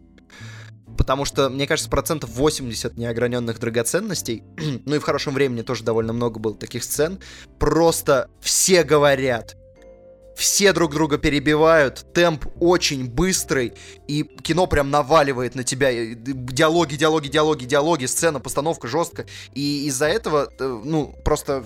Потому 0.96 1.24
что, 1.24 1.48
мне 1.48 1.66
кажется, 1.66 1.90
процентов 1.90 2.30
80 2.30 2.96
неограненных 2.96 3.58
драгоценностей, 3.58 4.42
ну 4.86 4.94
и 4.94 4.98
в 4.98 5.02
хорошем 5.02 5.34
времени 5.34 5.62
тоже 5.62 5.84
довольно 5.84 6.12
много 6.12 6.38
было 6.38 6.54
таких 6.54 6.84
сцен, 6.84 7.18
просто 7.58 8.28
все 8.40 8.82
говорят, 8.82 9.56
все 10.34 10.72
друг 10.72 10.92
друга 10.92 11.18
перебивают, 11.18 12.06
темп 12.14 12.46
очень 12.60 13.08
быстрый, 13.08 13.74
и 14.08 14.22
кино 14.22 14.66
прям 14.66 14.90
наваливает 14.90 15.54
на 15.54 15.64
тебя. 15.64 15.92
Диалоги, 15.92 16.96
диалоги, 16.96 17.28
диалоги, 17.28 17.64
диалоги, 17.64 18.06
сцена, 18.06 18.40
постановка 18.40 18.88
жестко. 18.88 19.26
И 19.54 19.86
из-за 19.86 20.06
этого, 20.06 20.48
э, 20.58 20.80
ну, 20.84 21.14
просто 21.24 21.64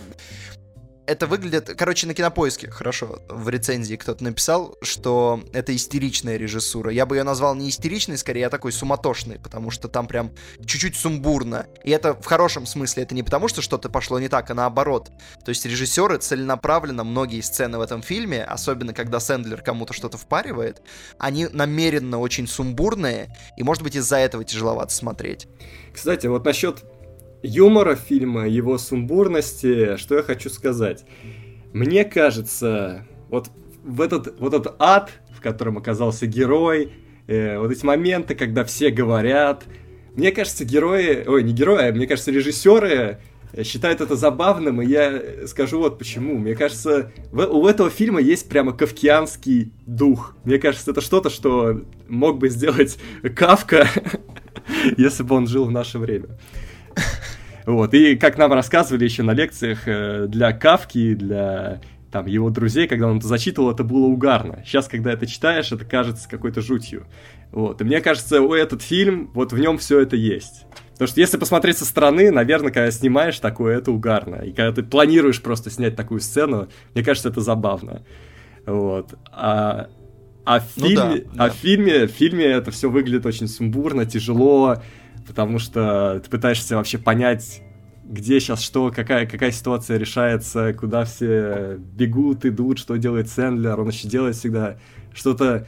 это 1.07 1.27
выглядит... 1.27 1.73
Короче, 1.77 2.07
на 2.07 2.15
кинопоиске, 2.15 2.71
хорошо, 2.71 3.21
в 3.29 3.49
рецензии 3.49 3.97
кто-то 3.97 4.25
написал, 4.25 4.77
что 4.83 5.43
это 5.53 5.75
истеричная 5.75 6.37
режиссура. 6.37 6.91
Я 6.91 7.07
бы 7.07 7.17
ее 7.17 7.23
назвал 7.23 7.55
не 7.55 7.69
истеричной, 7.69 8.19
скорее, 8.19 8.47
а 8.47 8.51
такой 8.51 8.73
суматошной, 8.73 9.39
потому 9.39 9.71
что 9.71 9.89
там 9.89 10.07
прям 10.07 10.33
чуть-чуть 10.65 10.97
сумбурно. 10.97 11.67
И 11.85 11.91
это 11.91 12.15
в 12.15 12.25
хорошем 12.25 12.67
смысле, 12.67 13.05
это 13.05 13.15
не 13.15 13.23
потому, 13.23 13.49
что 13.49 13.63
что-то 13.63 13.89
пошло 13.89 14.19
не 14.19 14.29
так, 14.29 14.51
а 14.51 14.55
наоборот. 14.55 15.11
То 15.45 15.51
есть 15.51 15.65
режиссеры 15.65 16.19
целенаправленно, 16.19 17.05
многие 17.05 17.41
сцены 17.41 17.79
в 17.79 17.81
этом 17.81 18.03
фильме, 18.03 18.45
особенно 18.45 18.93
когда 18.93 19.21
Сэндлер 19.21 19.63
кому-то 19.63 19.93
что-то 19.93 20.19
впаривает, 20.19 20.83
они 21.19 21.47
намеренно 21.47 22.19
очень 22.19 22.49
сумбурные, 22.49 23.35
и, 23.57 23.63
может 23.63 23.83
быть, 23.83 23.97
из-за 23.97 24.17
этого 24.17 24.45
тяжеловато 24.45 24.93
смотреть. 24.93 25.47
Кстати, 25.95 26.27
вот 26.27 26.45
насчет 26.45 26.85
юмора 27.43 27.97
фильма, 27.97 28.49
его 28.49 28.79
сумбурности, 28.79 29.97
что 29.97 30.17
я 30.17 30.23
хочу 30.23 30.51
сказать. 30.51 31.05
Мне 31.73 32.05
кажется, 32.05 33.07
вот 33.29 33.51
в 33.85 34.01
этот, 34.01 34.39
вот 34.41 34.55
этот 34.55 34.75
ад, 34.79 35.11
в 35.37 35.41
котором 35.41 35.79
оказался 35.79 36.27
герой, 36.27 36.93
э, 37.27 37.59
вот 37.59 37.71
эти 37.71 37.85
моменты, 37.85 38.35
когда 38.35 38.65
все 38.65 38.91
говорят, 38.91 39.65
мне 40.15 40.33
кажется, 40.33 40.65
герои, 40.65 41.25
ой, 41.27 41.43
не 41.43 41.53
герои, 41.53 41.91
а 41.91 41.93
мне 41.93 42.07
кажется, 42.07 42.31
режиссеры 42.31 43.19
считают 43.65 44.01
это 44.01 44.17
забавным, 44.17 44.83
и 44.83 44.87
я 44.87 45.47
скажу 45.47 45.79
вот 45.79 45.99
почему. 45.99 46.39
Мне 46.39 46.55
кажется, 46.55 47.13
в, 47.33 47.47
у 47.47 47.67
этого 47.67 47.91
фильма 47.91 48.21
есть 48.21 48.49
прямо 48.49 48.73
кавкианский 48.73 49.73
дух. 49.87 50.37
Мне 50.45 50.59
кажется, 50.59 50.91
это 50.91 51.01
что-то, 51.01 51.31
что 51.31 51.83
мог 52.09 52.39
бы 52.39 52.49
сделать 52.49 52.99
Кавка, 53.35 53.89
если 54.97 55.23
бы 55.23 55.37
он 55.37 55.47
жил 55.47 55.67
в 55.67 55.71
наше 55.71 55.99
время. 55.99 56.39
Вот, 57.67 57.93
и 57.95 58.17
как 58.17 58.39
нам 58.39 58.53
рассказывали 58.53 59.05
еще 59.05 59.25
на 59.25 59.33
лекциях, 59.33 59.87
э, 59.87 60.27
для 60.29 60.53
Кавки, 60.53 61.15
для 61.15 61.81
там 62.13 62.27
его 62.27 62.49
друзей, 62.49 62.87
когда 62.87 63.09
он 63.09 63.19
это 63.19 63.27
зачитывал, 63.27 63.73
это 63.73 63.83
было 63.83 64.07
угарно. 64.07 64.63
Сейчас, 64.65 64.87
когда 64.87 65.13
это 65.13 65.27
читаешь, 65.27 65.73
это 65.73 65.85
кажется 65.85 66.29
какой-то 66.29 66.63
жутью. 66.63 67.07
Вот, 67.51 67.81
и 67.81 67.85
мне 67.85 68.01
кажется, 68.01 68.41
у 68.41 68.55
этот 68.55 68.83
фильм, 68.83 69.31
вот 69.35 69.53
в 69.53 69.59
нем 69.59 69.79
все 69.79 70.01
это 70.01 70.17
есть. 70.17 70.65
Потому 70.93 71.09
что 71.09 71.21
если 71.21 71.37
посмотреть 71.37 71.77
со 71.77 71.85
стороны, 71.85 72.31
наверное, 72.31 72.73
когда 72.73 72.91
снимаешь 72.91 73.39
такое, 73.39 73.79
это 73.79 73.91
угарно. 73.91 74.37
И 74.37 74.53
когда 74.53 74.73
ты 74.73 74.83
планируешь 74.83 75.43
просто 75.43 75.69
снять 75.69 75.95
такую 75.95 76.21
сцену, 76.21 76.69
мне 76.95 77.05
кажется, 77.05 77.29
это 77.29 77.41
забавно. 77.41 78.03
Вот. 78.65 79.13
А, 79.31 79.89
а, 80.47 80.61
в, 80.61 80.77
ну 80.77 80.87
фильме, 80.87 81.19
да, 81.19 81.31
а 81.33 81.49
да. 81.49 81.51
в 81.51 81.55
фильме, 81.57 82.07
в 82.07 82.11
фильме 82.13 82.45
это 82.47 82.71
все 82.71 82.89
выглядит 82.89 83.27
очень 83.27 83.49
сумбурно, 83.49 84.07
тяжело, 84.07 84.77
потому 85.27 85.59
что 85.59 86.21
ты 86.23 86.31
пытаешься 86.31 86.77
вообще 86.77 86.99
понять, 86.99 87.63
где 88.05 88.39
сейчас 88.41 88.61
что, 88.63 88.93
какая, 88.95 89.27
какая 89.27 89.51
ситуация 89.51 89.99
решается, 89.99 90.73
куда 90.73 91.05
все 91.05 91.77
бегут, 91.79 92.45
идут, 92.45 92.79
что 92.79 92.97
делает 92.97 93.29
Сэндлер, 93.29 93.81
он 93.81 93.89
еще 93.89 94.07
делает 94.09 94.37
всегда 94.37 94.77
что-то, 95.15 95.67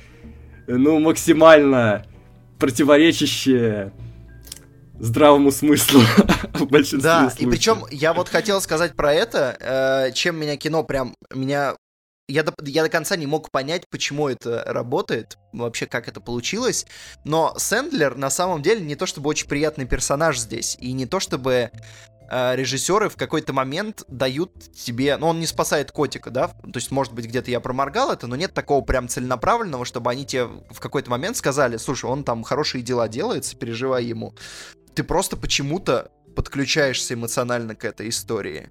ну, 0.66 1.00
максимально 1.00 2.04
противоречащее 2.58 3.92
здравому 5.00 5.50
смыслу 5.50 6.00
в 6.54 6.66
большинстве 6.66 7.00
Да, 7.00 7.30
случаев. 7.30 7.48
и 7.48 7.50
причем 7.50 7.84
я 7.90 8.12
вот 8.12 8.28
хотел 8.28 8.60
сказать 8.60 8.94
про 8.94 9.12
это, 9.12 9.56
э, 10.08 10.12
чем 10.12 10.36
меня 10.40 10.56
кино 10.56 10.82
прям, 10.84 11.14
меня 11.34 11.74
я 12.28 12.42
до, 12.42 12.52
я 12.64 12.82
до 12.82 12.90
конца 12.90 13.16
не 13.16 13.26
мог 13.26 13.50
понять, 13.50 13.88
почему 13.88 14.28
это 14.28 14.62
работает, 14.66 15.38
вообще 15.52 15.86
как 15.86 16.08
это 16.08 16.20
получилось. 16.20 16.86
Но 17.24 17.54
Сэндлер 17.56 18.16
на 18.16 18.30
самом 18.30 18.62
деле 18.62 18.82
не 18.82 18.94
то 18.96 19.06
чтобы 19.06 19.30
очень 19.30 19.48
приятный 19.48 19.86
персонаж 19.86 20.38
здесь, 20.38 20.76
и 20.78 20.92
не 20.92 21.06
то 21.06 21.20
чтобы 21.20 21.70
э, 22.30 22.56
режиссеры 22.56 23.08
в 23.08 23.16
какой-то 23.16 23.54
момент 23.54 24.04
дают 24.08 24.52
тебе, 24.72 25.16
ну 25.16 25.28
он 25.28 25.40
не 25.40 25.46
спасает 25.46 25.90
котика, 25.90 26.30
да, 26.30 26.48
то 26.48 26.76
есть 26.76 26.90
может 26.90 27.14
быть 27.14 27.26
где-то 27.26 27.50
я 27.50 27.60
проморгал 27.60 28.12
это, 28.12 28.26
но 28.26 28.36
нет 28.36 28.52
такого 28.52 28.84
прям 28.84 29.08
целенаправленного, 29.08 29.86
чтобы 29.86 30.10
они 30.10 30.26
тебе 30.26 30.44
в 30.44 30.80
какой-то 30.80 31.10
момент 31.10 31.38
сказали, 31.38 31.78
слушай, 31.78 32.04
он 32.04 32.24
там 32.24 32.42
хорошие 32.42 32.82
дела 32.82 33.08
делает, 33.08 33.58
переживай 33.58 34.04
ему. 34.04 34.34
Ты 34.94 35.02
просто 35.02 35.36
почему-то 35.36 36.10
подключаешься 36.36 37.14
эмоционально 37.14 37.74
к 37.74 37.84
этой 37.84 38.10
истории. 38.10 38.70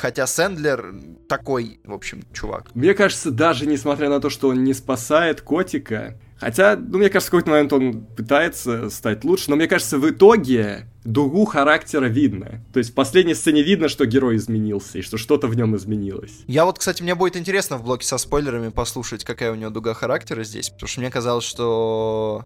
Хотя 0.00 0.26
Сэндлер 0.26 0.94
такой, 1.28 1.78
в 1.84 1.92
общем, 1.92 2.22
чувак. 2.32 2.74
Мне 2.74 2.94
кажется, 2.94 3.30
даже 3.30 3.66
несмотря 3.66 4.08
на 4.08 4.18
то, 4.18 4.30
что 4.30 4.48
он 4.48 4.64
не 4.64 4.72
спасает 4.72 5.42
котика, 5.42 6.18
хотя, 6.38 6.74
ну, 6.76 6.96
мне 6.96 7.10
кажется, 7.10 7.28
в 7.28 7.32
какой-то 7.32 7.50
момент 7.50 7.72
он 7.74 8.06
пытается 8.06 8.88
стать 8.88 9.24
лучше, 9.24 9.50
но 9.50 9.56
мне 9.56 9.68
кажется, 9.68 9.98
в 9.98 10.08
итоге 10.08 10.86
дугу 11.04 11.44
характера 11.44 12.06
видно. 12.06 12.64
То 12.72 12.78
есть 12.78 12.92
в 12.92 12.94
последней 12.94 13.34
сцене 13.34 13.62
видно, 13.62 13.90
что 13.90 14.06
герой 14.06 14.36
изменился, 14.36 14.96
и 14.96 15.02
что 15.02 15.18
что-то 15.18 15.48
в 15.48 15.54
нем 15.54 15.76
изменилось. 15.76 16.44
Я 16.46 16.64
вот, 16.64 16.78
кстати, 16.78 17.02
мне 17.02 17.14
будет 17.14 17.36
интересно 17.36 17.76
в 17.76 17.84
блоке 17.84 18.06
со 18.06 18.16
спойлерами 18.16 18.70
послушать, 18.70 19.22
какая 19.24 19.52
у 19.52 19.54
него 19.54 19.68
дуга 19.68 19.92
характера 19.92 20.44
здесь, 20.44 20.70
потому 20.70 20.88
что 20.88 21.00
мне 21.00 21.10
казалось, 21.10 21.44
что 21.44 22.44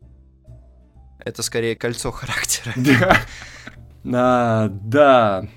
это 1.21 1.45
скорее 1.45 1.77
кольцо 1.77 2.11
характера. 2.11 2.75
Да, 4.05 4.71
да, 4.83 5.49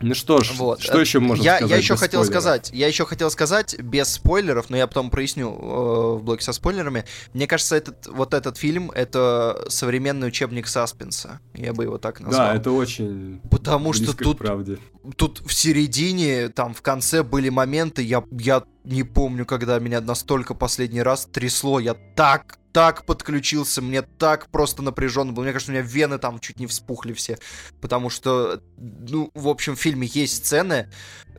ну 0.00 0.14
что 0.14 0.42
ж, 0.42 0.52
вот. 0.52 0.80
что 0.80 1.00
еще 1.00 1.18
можно 1.20 1.42
я, 1.42 1.56
сказать? 1.56 1.70
Я 1.70 1.76
еще 1.76 1.96
хотел 1.96 2.24
спойлеров? 2.24 2.42
сказать, 2.42 2.70
я 2.72 2.86
еще 2.86 3.04
хотел 3.04 3.30
сказать 3.30 3.80
без 3.80 4.08
спойлеров, 4.08 4.70
но 4.70 4.76
я 4.76 4.86
потом 4.86 5.10
проясню 5.10 5.48
э, 5.48 6.18
в 6.18 6.22
блоке 6.22 6.44
со 6.44 6.52
спойлерами. 6.52 7.04
Мне 7.34 7.46
кажется, 7.46 7.76
этот 7.76 8.06
вот 8.06 8.34
этот 8.34 8.56
фильм 8.56 8.90
это 8.90 9.64
современный 9.68 10.28
учебник 10.28 10.68
саспенса. 10.68 11.40
Я 11.54 11.72
бы 11.72 11.84
его 11.84 11.98
так 11.98 12.20
назвал. 12.20 12.48
Да, 12.48 12.54
это 12.54 12.70
очень. 12.70 13.40
Потому 13.50 13.92
что 13.92 14.16
тут, 14.16 14.38
правде. 14.38 14.78
тут 15.16 15.40
в 15.44 15.52
середине, 15.52 16.48
там 16.48 16.74
в 16.74 16.82
конце 16.82 17.22
были 17.22 17.48
моменты, 17.48 18.02
я 18.02 18.22
я 18.30 18.62
не 18.88 19.02
помню, 19.02 19.44
когда 19.44 19.78
меня 19.78 20.00
настолько 20.00 20.54
последний 20.54 21.02
раз 21.02 21.26
трясло. 21.26 21.78
Я 21.78 21.94
так 21.94 22.58
так 22.72 23.06
подключился, 23.06 23.82
мне 23.82 24.02
так 24.02 24.50
просто 24.50 24.82
напряженно 24.82 25.32
было. 25.32 25.42
Мне 25.42 25.52
кажется, 25.52 25.72
у 25.72 25.74
меня 25.74 25.84
вены 25.84 26.18
там 26.18 26.38
чуть 26.38 26.60
не 26.60 26.66
вспухли 26.66 27.12
все. 27.12 27.38
Потому 27.80 28.08
что, 28.08 28.62
ну, 28.76 29.30
в 29.34 29.48
общем, 29.48 29.74
в 29.74 29.80
фильме 29.80 30.08
есть 30.12 30.44
сцены, 30.44 30.90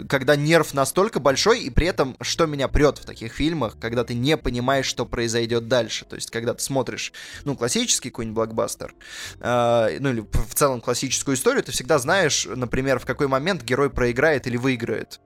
когда 0.10 0.36
нерв 0.36 0.74
настолько 0.74 1.20
большой, 1.20 1.62
и 1.62 1.70
при 1.70 1.88
этом, 1.88 2.18
что 2.22 2.46
меня 2.46 2.68
прет 2.68 2.98
в 2.98 3.06
таких 3.06 3.34
фильмах, 3.34 3.78
когда 3.80 4.04
ты 4.04 4.16
не 4.16 4.38
понимаешь, 4.38 4.86
что 4.86 5.06
произойдет 5.06 5.68
дальше. 5.68 6.06
То 6.06 6.16
есть, 6.16 6.30
когда 6.30 6.54
ты 6.54 6.62
смотришь, 6.62 7.14
ну, 7.46 7.56
классический 7.56 8.10
какой-нибудь 8.10 8.36
блокбастер, 8.36 8.94
э, 9.40 9.98
ну, 10.00 10.10
или 10.10 10.26
в 10.32 10.56
целом 10.56 10.82
классическую 10.82 11.36
историю, 11.36 11.64
ты 11.64 11.72
всегда 11.72 12.00
знаешь, 12.00 12.48
например, 12.54 13.00
в 13.00 13.06
какой 13.06 13.28
момент 13.28 13.64
герой 13.64 13.90
проиграет 13.90 14.46
или 14.46 14.58
выиграет 14.58 15.20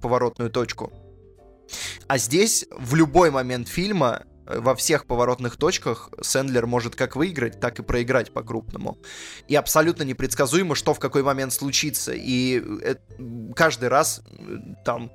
поворотную 0.00 0.50
точку. 0.50 0.92
А 2.06 2.18
здесь 2.18 2.66
в 2.70 2.94
любой 2.94 3.30
момент 3.30 3.68
фильма 3.68 4.24
во 4.46 4.74
всех 4.74 5.06
поворотных 5.06 5.56
точках 5.56 6.10
Сэндлер 6.20 6.66
может 6.66 6.94
как 6.94 7.16
выиграть, 7.16 7.60
так 7.60 7.78
и 7.78 7.82
проиграть 7.82 8.32
по-крупному. 8.32 8.98
И 9.48 9.56
абсолютно 9.56 10.04
непредсказуемо, 10.04 10.74
что 10.74 10.94
в 10.94 11.00
какой 11.00 11.22
момент 11.22 11.52
случится. 11.52 12.12
И 12.14 12.62
это, 12.82 13.02
каждый 13.54 13.88
раз 13.88 14.22
э, 14.38 14.58
там 14.84 15.10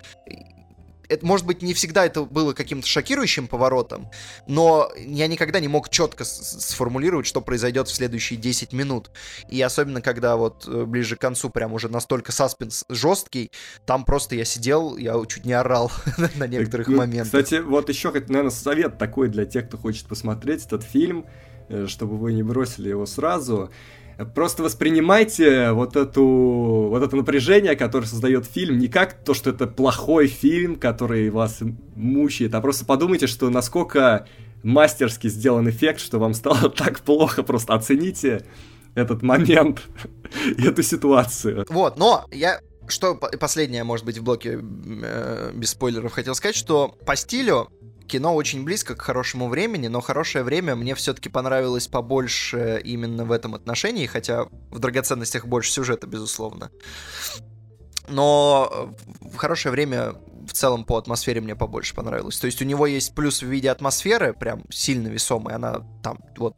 это, 1.12 1.26
может 1.26 1.46
быть, 1.46 1.62
не 1.62 1.74
всегда 1.74 2.06
это 2.06 2.24
было 2.24 2.54
каким-то 2.54 2.88
шокирующим 2.88 3.48
поворотом, 3.48 4.10
но 4.48 4.90
я 4.98 5.28
никогда 5.28 5.60
не 5.60 5.68
мог 5.68 5.90
четко 5.90 6.24
сформулировать, 6.24 7.28
что 7.28 7.42
произойдет 7.42 7.90
в 7.90 7.94
следующие 7.94 8.40
10 8.40 8.72
минут. 8.72 9.12
И 9.50 9.62
особенно, 9.62 10.02
когда 10.02 10.38
вот 10.38 10.66
э, 10.68 10.86
ближе 10.86 11.18
к 11.18 11.20
концу 11.20 11.50
прям 11.50 11.74
уже 11.74 11.90
настолько 11.90 12.32
саспенс 12.32 12.86
жесткий, 12.88 13.52
там 13.86 14.06
просто 14.06 14.36
я 14.36 14.46
сидел, 14.46 14.96
я 14.96 15.14
чуть 15.28 15.46
не 15.46 15.54
орал 15.54 15.92
на 16.36 16.48
некоторых 16.48 16.88
ну, 16.88 16.98
моментах. 16.98 17.26
Кстати, 17.26 17.62
вот 17.62 17.90
еще, 17.90 18.12
наверное, 18.12 18.50
совет 18.50 18.98
такой 18.98 19.28
для 19.28 19.46
тех, 19.46 19.68
кто 19.68 19.78
хочет 19.78 20.08
посмотреть 20.08 20.66
этот 20.66 20.84
фильм, 20.84 21.26
э, 21.68 21.88
чтобы 21.88 22.18
вы 22.18 22.34
не 22.34 22.44
бросили 22.44 22.90
его 22.90 23.06
сразу. 23.06 23.70
Просто 24.36 24.64
воспринимайте 24.64 25.72
вот 25.72 25.96
эту 25.96 26.24
вот 26.90 27.04
это 27.04 27.16
напряжение, 27.16 27.76
которое 27.76 28.06
создает 28.06 28.46
фильм, 28.46 28.78
не 28.78 28.88
как 28.88 29.24
то, 29.24 29.34
что 29.34 29.50
это 29.50 29.68
плохой 29.68 30.28
фильм, 30.28 30.76
который 30.76 31.30
вас 31.30 31.60
мучает, 31.96 32.54
а 32.56 32.62
просто 32.62 32.86
подумайте, 32.86 33.28
что 33.28 33.50
насколько 33.50 34.28
мастерски 34.64 35.28
сделан 35.28 35.70
эффект, 35.70 36.00
что 36.00 36.20
вам 36.20 36.34
стало 36.34 36.70
так 36.76 37.00
плохо. 37.02 37.44
Просто 37.44 37.74
оцените 37.74 38.46
этот 38.96 39.22
момент 39.22 39.82
и 40.58 40.64
эту 40.64 40.84
ситуацию. 40.84 41.66
Вот, 41.70 41.98
но 41.98 42.26
я 42.32 42.60
что 42.88 43.16
последнее, 43.16 43.84
может 43.84 44.06
быть, 44.06 44.18
в 44.18 44.24
блоке 44.24 44.60
э, 44.60 45.52
без 45.54 45.70
спойлеров 45.70 46.12
хотел 46.12 46.36
сказать, 46.36 46.56
что 46.56 46.98
по 47.06 47.16
стилю 47.16 47.70
кино 48.08 48.36
очень 48.36 48.64
близко 48.64 48.96
к 48.96 49.02
хорошему 49.02 49.48
времени, 49.50 49.88
но 49.88 50.02
хорошее 50.02 50.44
время 50.44 50.76
мне 50.76 50.96
все-таки 50.96 51.30
понравилось 51.30 51.88
побольше 51.88 52.82
именно 52.84 53.26
в 53.26 53.32
этом 53.32 53.56
отношении, 53.56 54.06
хотя 54.06 54.46
в 54.70 54.80
драгоценностях 54.80 55.46
больше 55.46 55.72
сюжета, 55.72 56.08
безусловно. 56.08 56.72
Но 58.08 58.94
в 59.22 59.36
хорошее 59.38 59.72
время 59.72 60.16
в 60.48 60.54
целом 60.54 60.86
по 60.86 60.98
атмосфере 60.98 61.42
мне 61.42 61.56
побольше 61.56 61.96
понравилось. 61.96 62.40
То 62.40 62.48
есть 62.48 62.62
у 62.62 62.66
него 62.66 62.88
есть 62.88 63.16
плюс 63.16 63.42
в 63.42 63.48
виде 63.48 63.70
атмосферы, 63.70 64.34
прям 64.34 64.64
сильно 64.70 65.08
весомый, 65.08 65.56
она 65.56 65.82
там 66.04 66.20
вот 66.38 66.56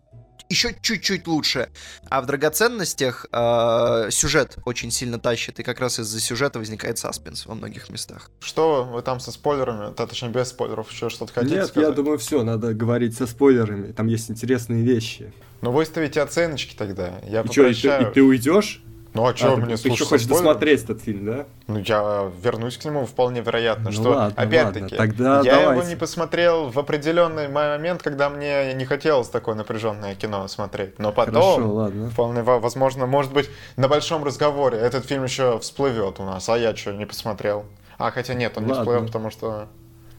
еще 0.53 0.75
чуть-чуть 0.79 1.27
лучше. 1.27 1.69
А 2.09 2.21
в 2.21 2.25
драгоценностях 2.25 3.25
э, 3.31 4.07
сюжет 4.11 4.57
очень 4.65 4.91
сильно 4.91 5.19
тащит, 5.19 5.59
и 5.59 5.63
как 5.63 5.79
раз 5.79 5.99
из-за 5.99 6.19
сюжета 6.19 6.59
возникает 6.59 6.97
саспенс 6.97 7.45
во 7.45 7.55
многих 7.55 7.89
местах. 7.89 8.29
Что 8.39 8.83
вы 8.83 9.01
там 9.01 9.19
со 9.19 9.31
спойлерами, 9.31 9.93
да, 9.95 10.07
точнее 10.07 10.29
без 10.29 10.49
спойлеров, 10.49 10.91
еще 10.91 11.09
что-то 11.09 11.33
хотите 11.33 11.55
Нет, 11.55 11.67
сказать? 11.67 11.89
я 11.89 11.95
думаю, 11.95 12.19
все, 12.19 12.43
надо 12.43 12.73
говорить 12.73 13.17
со 13.17 13.25
спойлерами, 13.25 13.91
там 13.91 14.07
есть 14.07 14.29
интересные 14.29 14.83
вещи. 14.83 15.33
Ну 15.61 15.71
выставите 15.71 16.21
оценочки 16.21 16.75
тогда, 16.75 17.19
я 17.27 17.41
и 17.41 17.47
попрощаю. 17.47 17.73
Что, 17.73 17.97
и, 18.01 18.03
ты, 18.03 18.09
и 18.09 18.13
ты 18.13 18.23
уйдешь? 18.23 18.83
Ну 19.13 19.27
а 19.27 19.35
что, 19.35 19.53
а, 19.53 19.57
мне 19.57 19.77
Ты 19.77 19.89
еще 19.89 20.05
хочешь 20.05 20.25
досмотреть 20.25 20.83
этот 20.83 21.01
фильм, 21.01 21.25
да? 21.25 21.45
Ну 21.67 21.79
я 21.79 22.31
вернусь 22.41 22.77
к 22.77 22.85
нему 22.85 23.05
вполне 23.05 23.41
вероятно, 23.41 23.85
ну, 23.85 23.91
что 23.91 24.09
ладно, 24.09 24.33
опять-таки 24.35 24.95
Тогда 24.95 25.41
я 25.41 25.55
давайте. 25.55 25.79
его 25.79 25.89
не 25.89 25.95
посмотрел 25.95 26.69
в 26.69 26.79
определенный 26.79 27.47
момент, 27.47 28.01
когда 28.01 28.29
мне 28.29 28.73
не 28.73 28.85
хотелось 28.85 29.29
такое 29.29 29.53
напряженное 29.53 30.15
кино 30.15 30.47
смотреть. 30.47 30.97
Но 30.97 31.11
потом, 31.11 31.33
Хорошо, 31.55 31.73
ладно. 31.73 32.09
вполне 32.09 32.41
возможно, 32.41 33.05
может 33.05 33.33
быть, 33.33 33.49
на 33.77 33.87
большом 33.87 34.23
разговоре 34.23 34.79
этот 34.79 35.05
фильм 35.05 35.23
еще 35.25 35.59
всплывет 35.59 36.19
у 36.19 36.23
нас, 36.23 36.49
а 36.49 36.57
я 36.57 36.75
что, 36.75 36.91
не 36.91 37.05
посмотрел? 37.05 37.65
А, 37.99 38.09
хотя 38.09 38.33
нет, 38.33 38.57
он 38.57 38.63
ладно. 38.63 38.73
не 38.73 38.79
всплывет, 38.79 39.05
потому 39.07 39.29
что... 39.29 39.67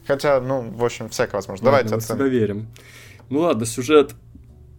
Хотя, 0.07 0.39
ну, 0.39 0.61
в 0.61 0.85
общем, 0.85 1.09
всякое 1.09 1.37
возможно. 1.37 1.65
Ладно, 1.65 1.89
Давайте 1.89 1.95
оценим. 1.95 2.23
Мы 2.23 2.29
верим. 2.29 2.67
Ну 3.29 3.39
ладно, 3.39 3.65
сюжет 3.65 4.13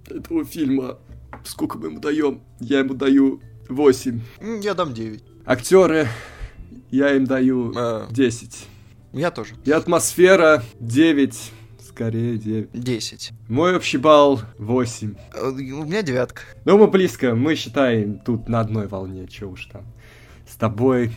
этого 0.08 0.44
фильма, 0.44 0.98
сколько 1.44 1.76
мы 1.78 1.88
ему 1.88 2.00
даем? 2.00 2.40
Я 2.60 2.78
ему 2.78 2.94
даю 2.94 3.40
8. 3.68 4.20
Я 4.62 4.74
дам 4.74 4.94
9. 4.94 5.22
Актеры, 5.44 6.08
я 6.90 7.14
им 7.14 7.24
даю 7.26 7.72
Э, 7.76 8.06
10. 8.10 8.66
Я 9.12 9.30
тоже. 9.30 9.54
И 9.64 9.70
атмосфера 9.70 10.62
9, 10.80 11.52
скорее 11.88 12.36
9. 12.38 12.70
10. 12.72 13.32
Мой 13.48 13.76
общий 13.76 13.98
балл 13.98 14.40
8. 14.58 15.14
Э, 15.34 15.48
У 15.48 15.52
меня 15.84 16.02
девятка. 16.02 16.42
Ну, 16.64 16.78
мы 16.78 16.86
близко, 16.88 17.34
мы 17.34 17.54
считаем 17.54 18.18
тут 18.18 18.48
на 18.48 18.60
одной 18.60 18.86
волне, 18.88 19.26
чё 19.26 19.48
уж 19.50 19.66
там. 19.66 19.84
С 20.48 20.56
тобой 20.56 21.12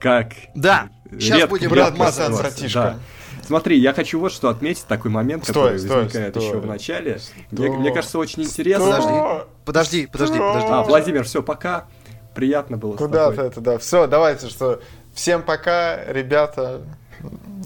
как... 0.00 0.34
Да, 0.54 0.90
сейчас 1.12 1.38
редко 1.38 1.48
будем 1.50 1.70
брат 1.70 1.90
размазываться. 1.92 2.68
да. 2.74 2.98
Смотри, 3.46 3.78
я 3.78 3.92
хочу 3.92 4.18
вот 4.20 4.32
что 4.32 4.48
отметить, 4.48 4.86
такой 4.86 5.10
момент, 5.10 5.44
Стой, 5.44 5.54
который 5.54 5.78
стой, 5.78 6.02
возникает 6.04 6.34
стой. 6.34 6.46
еще 6.46 6.58
в 6.58 6.66
начале. 6.66 7.18
Стой. 7.18 7.68
Мне, 7.68 7.78
мне 7.78 7.92
кажется, 7.92 8.18
очень 8.18 8.42
интересно. 8.42 8.86
Подожди. 8.86 9.44
Подожди, 9.64 10.06
подожди, 10.06 10.38
подожди. 10.38 10.68
А, 10.70 10.82
Владимир, 10.82 11.24
все, 11.24 11.42
пока. 11.42 11.86
Приятно 12.34 12.76
было 12.78 12.94
с 12.94 12.98
Куда 12.98 13.30
тобой. 13.30 13.36
ты 13.36 13.42
это, 13.42 13.60
да. 13.60 13.78
Все, 13.78 14.06
давайте, 14.06 14.48
что... 14.48 14.80
Всем 15.12 15.42
пока, 15.42 16.04
ребята. 16.12 16.82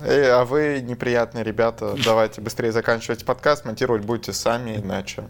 Эй, 0.05 0.31
а 0.31 0.45
вы 0.45 0.81
неприятные 0.83 1.43
ребята. 1.43 1.95
Давайте 2.05 2.43
быстрее 2.43 2.73
заканчивайте 2.73 3.25
подкаст. 3.25 3.65
Монтировать 3.65 4.05
будете 4.05 4.33
сами, 4.35 4.77
иначе. 4.77 5.25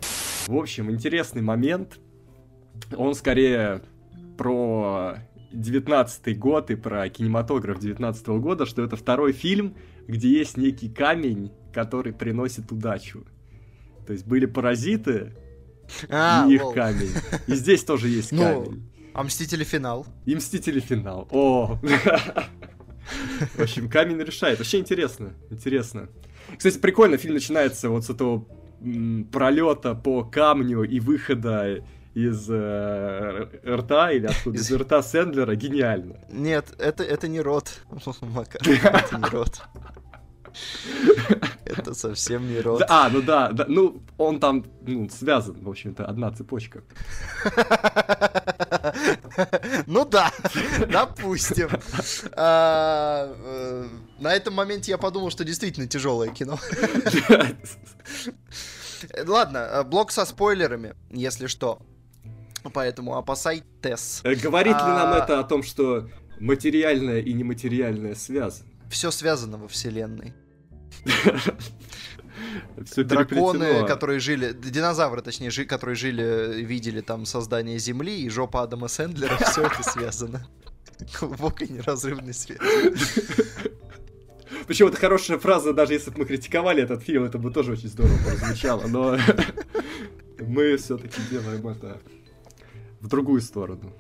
В 0.49 0.57
общем, 0.57 0.91
интересный 0.91 1.43
момент. 1.43 1.99
Он 2.97 3.15
скорее 3.15 3.83
про 4.37 5.19
19 5.53 6.39
год 6.39 6.71
и 6.71 6.75
про 6.75 7.09
кинематограф 7.09 7.79
19 7.79 8.27
года, 8.29 8.67
что 8.67 8.83
это 8.83 8.97
второй 8.97 9.33
фильм, 9.33 9.77
где 10.09 10.29
есть 10.29 10.57
некий 10.57 10.89
камень, 10.89 11.53
который 11.73 12.13
приносит 12.13 12.73
удачу. 12.73 13.25
То 14.07 14.13
есть 14.15 14.27
были 14.27 14.47
паразиты 14.47 15.35
А, 16.11 16.47
и 16.49 16.55
их 16.55 16.65
лол. 16.65 16.73
камень. 16.75 17.11
И 17.47 17.55
здесь 17.55 17.85
тоже 17.85 18.09
есть 18.09 18.33
Ну. 18.33 18.43
камень. 18.43 18.91
А 19.15 19.23
Мстители 19.23 19.65
финал. 19.65 20.07
И 20.27 20.35
Мстители 20.35 20.81
финал. 20.81 21.29
О! 21.31 21.79
В 23.57 23.61
общем, 23.63 23.89
камень 23.89 24.19
решает. 24.19 24.59
Вообще 24.59 24.79
интересно. 24.79 25.33
Интересно. 25.51 26.09
Кстати, 26.57 26.79
прикольно, 26.79 27.17
фильм 27.17 27.35
начинается 27.35 27.89
вот 27.91 28.05
с 28.05 28.11
этого 28.11 28.45
пролета 29.33 29.95
по 29.95 30.25
камню 30.25 30.83
и 30.85 31.01
выхода 31.01 31.85
из 32.15 32.47
э, 32.51 33.49
рта 33.67 34.13
или 34.13 34.27
откуда? 34.27 34.57
Из 34.57 34.71
Из- 34.71 34.77
рта 34.77 35.03
Сэндлера. 35.03 35.55
Гениально. 35.57 36.17
Нет, 36.31 36.75
это, 36.79 37.03
это 37.03 37.29
не 37.29 37.41
рот, 37.41 37.83
Макар. 38.21 38.61
Это 38.67 39.17
не 39.19 39.31
рот. 39.31 39.63
Это 41.65 41.95
совсем 41.95 42.49
не 42.49 42.61
рот. 42.61 42.83
А, 42.89 43.09
ну 43.11 43.23
да, 43.23 43.51
да, 43.53 43.65
ну 43.69 44.03
он 44.17 44.41
там 44.41 44.65
ну, 44.87 45.09
связан, 45.11 45.57
в 45.63 45.69
общем-то, 45.69 46.05
одна 46.05 46.31
цепочка. 46.33 46.83
Ну 49.87 50.05
да, 50.05 50.33
допустим. 50.89 51.69
А, 52.33 53.33
э, 53.37 53.89
На 54.19 54.35
этом 54.35 54.55
моменте 54.55 54.91
я 54.91 54.99
подумал, 54.99 55.31
что 55.31 55.45
действительно 55.45 55.87
тяжелое 55.87 56.31
кино. 56.31 56.59
Ладно, 59.27 59.59
э, 59.59 59.85
блок 59.85 60.11
со 60.11 60.25
спойлерами, 60.25 60.95
если 61.11 61.47
что. 61.47 61.81
Поэтому 62.73 63.17
опасайтесь. 63.17 64.21
Э, 64.25 64.35
Говорит 64.35 64.77
ли 64.77 64.83
нам 64.83 65.13
А. 65.13 65.19
это 65.19 65.39
о 65.39 65.45
том, 65.45 65.63
что 65.63 66.09
материальное 66.41 67.21
и 67.21 67.33
нематериальное 67.33 68.15
связано? 68.15 68.69
Все 68.91 69.11
связано 69.11 69.59
во 69.59 69.69
вселенной. 69.69 70.33
Все 72.85 73.05
Драконы, 73.05 73.87
которые 73.87 74.21
жили, 74.21 74.53
динозавры, 74.53 75.21
точнее, 75.23 75.51
жи- 75.51 75.65
которые 75.65 75.97
жили, 75.97 76.63
видели 76.63 77.01
там 77.01 77.27
создание 77.27 77.79
Земли 77.79 78.23
и 78.23 78.29
жопа 78.29 78.63
Адама 78.63 78.89
Сэндлера, 78.89 79.37
все 79.51 79.63
это 79.67 79.83
связано. 79.83 80.47
Глубокой 81.21 81.69
неразрывной 81.69 82.35
связь. 82.35 82.59
Причем 84.67 84.89
это 84.89 84.97
хорошая 84.97 85.39
фраза, 85.39 85.73
даже 85.73 85.93
если 85.93 86.11
бы 86.11 86.19
мы 86.21 86.25
критиковали 86.25 86.83
этот 86.83 87.03
фильм, 87.03 87.25
это 87.25 87.39
бы 87.39 87.51
тоже 87.51 87.73
очень 87.73 87.89
здорово 87.89 88.17
прозвучало, 88.25 88.87
но 88.87 89.19
мы 90.41 90.77
все-таки 90.77 91.21
делаем 91.31 91.67
это 91.69 92.01
в 93.01 93.09
другую 93.09 93.41
сторону. 93.41 93.93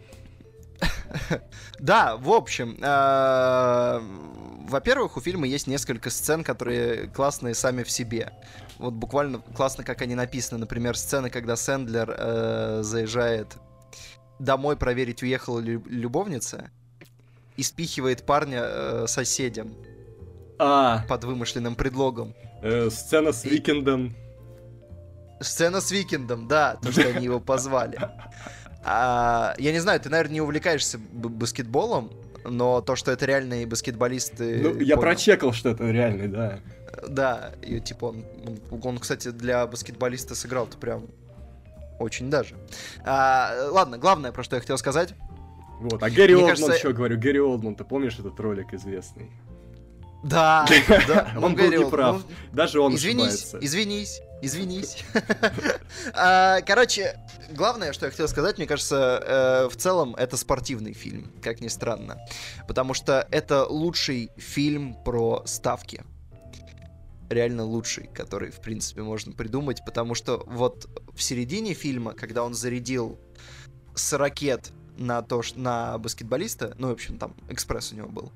Да, 1.78 2.16
в 2.16 2.30
общем, 2.30 2.76
э, 2.80 4.00
во-первых, 4.68 5.16
у 5.16 5.20
фильма 5.20 5.46
есть 5.46 5.66
несколько 5.66 6.10
сцен, 6.10 6.44
которые 6.44 7.08
классные 7.08 7.54
сами 7.54 7.82
в 7.82 7.90
себе. 7.90 8.32
Вот 8.78 8.92
буквально 8.94 9.38
классно, 9.56 9.84
как 9.84 10.02
они 10.02 10.14
написаны. 10.14 10.60
Например, 10.60 10.96
сцена, 10.96 11.30
когда 11.30 11.56
Сэндлер 11.56 12.14
э, 12.16 12.80
заезжает 12.82 13.56
домой 14.38 14.76
проверить, 14.76 15.22
уехала 15.22 15.58
ли 15.58 15.80
любовница, 15.86 16.70
и 17.56 17.62
спихивает 17.62 18.24
парня 18.24 18.60
э, 18.62 19.04
соседям 19.08 19.74
А, 20.60 21.04
под 21.08 21.24
вымышленным 21.24 21.74
предлогом. 21.74 22.34
э, 22.62 22.88
сцена 22.90 23.32
с 23.32 23.44
Викендом. 23.44 24.14
Сцена 25.40 25.80
с 25.80 25.90
Викендом, 25.90 26.46
да, 26.48 26.76
то, 26.82 26.92
что 26.92 27.08
они 27.08 27.24
его 27.24 27.40
позвали. 27.40 27.98
А, 28.84 29.54
я 29.58 29.72
не 29.72 29.80
знаю, 29.80 30.00
ты, 30.00 30.08
наверное, 30.08 30.34
не 30.34 30.40
увлекаешься 30.40 30.98
баскетболом, 30.98 32.10
но 32.50 32.80
то, 32.80 32.96
что 32.96 33.10
это 33.10 33.26
реальные 33.26 33.66
баскетболисты... 33.66 34.60
Ну, 34.62 34.68
я 34.80 34.96
понял. 34.96 35.00
прочекал, 35.00 35.52
что 35.52 35.70
это 35.70 35.84
реальный, 35.90 36.28
да. 36.28 36.60
Да, 37.06 37.52
и 37.62 37.80
типа 37.80 38.06
он, 38.06 38.24
он, 38.70 38.80
он, 38.82 38.98
кстати, 38.98 39.30
для 39.30 39.66
баскетболиста 39.66 40.34
сыграл-то 40.34 40.76
прям 40.78 41.06
очень 41.98 42.30
даже. 42.30 42.54
А, 43.04 43.68
ладно, 43.70 43.98
главное, 43.98 44.32
про 44.32 44.42
что 44.42 44.56
я 44.56 44.60
хотел 44.60 44.78
сказать. 44.78 45.14
Вот. 45.80 46.02
А 46.02 46.10
Гэри 46.10 46.34
Мне 46.34 46.44
Олдман, 46.44 46.56
кажется- 46.56 46.78
что 46.78 46.92
говорю, 46.92 47.18
Гэри 47.18 47.40
Олдман, 47.40 47.74
ты 47.76 47.84
помнишь 47.84 48.18
этот 48.18 48.38
ролик 48.40 48.72
известный? 48.74 49.30
Да, 50.24 50.66
да. 51.06 51.32
Он 51.40 51.54
был 51.54 51.70
неправ. 51.70 52.16
ну, 52.16 52.22
Даже 52.52 52.80
он 52.80 52.94
Извинись, 52.96 53.54
извинись, 53.60 54.20
извинись. 54.42 55.04
А, 56.14 56.60
Короче, 56.62 57.18
главное, 57.50 57.92
что 57.92 58.06
я 58.06 58.10
хотел 58.10 58.28
сказать, 58.28 58.58
мне 58.58 58.66
кажется, 58.66 59.22
э, 59.24 59.68
в 59.68 59.76
целом 59.76 60.14
это 60.14 60.36
спортивный 60.36 60.92
фильм, 60.92 61.30
как 61.42 61.60
ни 61.60 61.68
странно. 61.68 62.18
Потому 62.66 62.94
что 62.94 63.26
это 63.30 63.64
лучший 63.66 64.30
фильм 64.36 64.94
про 65.04 65.42
ставки. 65.46 66.04
Реально 67.30 67.64
лучший, 67.64 68.08
который, 68.14 68.50
в 68.50 68.60
принципе, 68.60 69.02
можно 69.02 69.32
придумать, 69.32 69.84
потому 69.84 70.14
что 70.14 70.42
вот 70.46 70.88
в 71.14 71.22
середине 71.22 71.74
фильма, 71.74 72.12
когда 72.12 72.42
он 72.42 72.54
зарядил 72.54 73.18
с 73.94 74.12
ракет 74.14 74.70
на 74.96 75.22
то, 75.22 75.42
на 75.54 75.98
баскетболиста, 75.98 76.74
ну, 76.78 76.88
в 76.88 76.92
общем, 76.92 77.18
там 77.18 77.34
экспресс 77.48 77.92
у 77.92 77.96
него 77.96 78.08
был, 78.08 78.32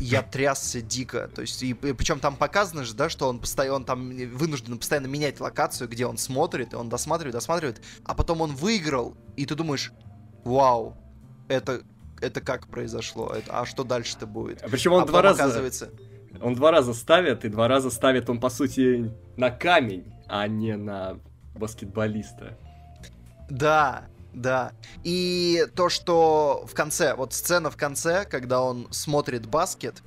я 0.00 0.22
трясся 0.22 0.80
дико. 0.80 1.28
То 1.34 1.42
есть, 1.42 1.62
и, 1.62 1.74
причем 1.74 2.20
там 2.20 2.36
показано 2.36 2.84
же, 2.84 2.94
да, 2.94 3.08
что 3.08 3.28
он 3.28 3.40
постоянно 3.40 3.76
он 3.76 3.84
там 3.84 4.10
вынужден 4.10 4.78
постоянно 4.78 5.06
менять 5.06 5.40
локацию, 5.40 5.88
где 5.88 6.06
он 6.06 6.18
смотрит, 6.18 6.72
и 6.72 6.76
он 6.76 6.88
досматривает, 6.88 7.34
досматривает, 7.34 7.82
а 8.04 8.14
потом 8.14 8.40
он 8.40 8.54
выиграл, 8.54 9.16
и 9.36 9.44
ты 9.44 9.54
думаешь, 9.54 9.92
вау, 10.44 10.96
это, 11.48 11.82
это 12.20 12.40
как 12.40 12.68
произошло? 12.68 13.32
Это, 13.34 13.60
а 13.60 13.66
что 13.66 13.84
дальше-то 13.84 14.26
будет? 14.26 14.62
Причем 14.70 14.92
он 14.92 15.02
а 15.02 15.06
два 15.06 15.22
раза... 15.22 15.44
оказывается... 15.44 15.90
Он 16.40 16.54
два 16.54 16.70
раза 16.70 16.92
ставит, 16.92 17.46
и 17.46 17.48
два 17.48 17.66
раза 17.66 17.90
ставит 17.90 18.28
он, 18.28 18.40
по 18.40 18.50
сути, 18.50 19.10
на 19.38 19.50
камень, 19.50 20.12
а 20.26 20.46
не 20.46 20.76
на 20.76 21.18
баскетболиста. 21.54 22.58
Да, 23.48 24.04
да. 24.36 24.72
И 25.02 25.66
то, 25.74 25.88
что 25.88 26.66
в 26.70 26.74
конце, 26.74 27.14
вот 27.14 27.32
сцена 27.32 27.70
в 27.70 27.76
конце, 27.76 28.26
когда 28.26 28.62
он 28.62 28.86
смотрит 28.90 29.46
баскет, 29.46 30.02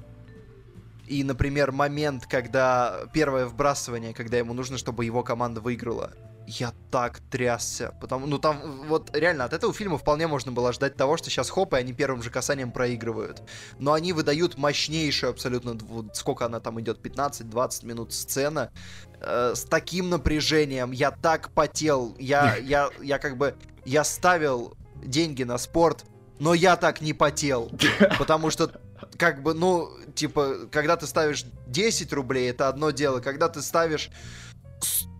и, 1.08 1.24
например, 1.24 1.72
момент, 1.72 2.28
когда 2.28 3.00
первое 3.12 3.48
вбрасывание, 3.48 4.14
когда 4.14 4.38
ему 4.38 4.54
нужно, 4.54 4.78
чтобы 4.78 5.04
его 5.04 5.24
команда 5.24 5.60
выиграла, 5.60 6.14
я 6.46 6.74
так 6.92 7.20
трясся. 7.32 7.94
Потому, 8.00 8.28
ну 8.28 8.38
там 8.40 8.88
вот 8.88 9.16
реально 9.16 9.46
от 9.46 9.54
этого 9.54 9.74
фильма 9.74 9.98
вполне 9.98 10.28
можно 10.28 10.52
было 10.52 10.74
ждать 10.74 10.96
того, 10.96 11.18
что 11.18 11.30
сейчас 11.30 11.50
хоп, 11.50 11.74
и 11.74 11.78
они 11.78 11.94
первым 11.94 12.22
же 12.22 12.30
касанием 12.30 12.72
проигрывают. 12.72 13.42
Но 13.80 13.94
они 13.94 14.14
выдают 14.14 14.58
мощнейшую 14.58 15.32
абсолютно, 15.32 15.74
вот 15.74 16.16
сколько 16.16 16.46
она 16.46 16.60
там 16.60 16.80
идет, 16.82 17.06
15-20 17.06 17.86
минут 17.86 18.14
сцена, 18.14 18.72
э, 19.22 19.54
с 19.56 19.64
таким 19.64 20.10
напряжением. 20.10 20.92
Я 20.92 21.12
так 21.12 21.50
потел, 21.52 22.16
я, 22.20 22.56
я, 22.62 22.90
я 23.02 23.20
как 23.20 23.38
бы, 23.38 23.56
я 23.86 24.04
ставил 24.04 24.76
деньги 25.04 25.44
на 25.44 25.58
спорт, 25.58 26.06
но 26.40 26.54
я 26.54 26.76
так 26.76 27.02
не 27.02 27.14
потел. 27.14 27.72
Потому 28.20 28.50
что 28.50 28.72
как 29.18 29.44
бы, 29.44 29.54
ну, 29.54 29.90
типа, 30.16 30.68
когда 30.72 30.98
ты 30.98 31.08
ставишь 31.08 31.46
10 31.68 32.14
рублей, 32.14 32.50
это 32.50 32.68
одно 32.68 32.92
дело. 32.92 33.20
Когда 33.20 33.50
ты 33.50 33.62
ставишь 33.62 34.10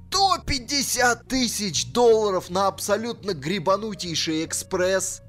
150 0.10 1.28
тысяч 1.28 1.92
долларов 1.92 2.50
на 2.50 2.68
абсолютно 2.68 3.34
грибанутейший 3.34 4.46
экспресс, 4.46 5.22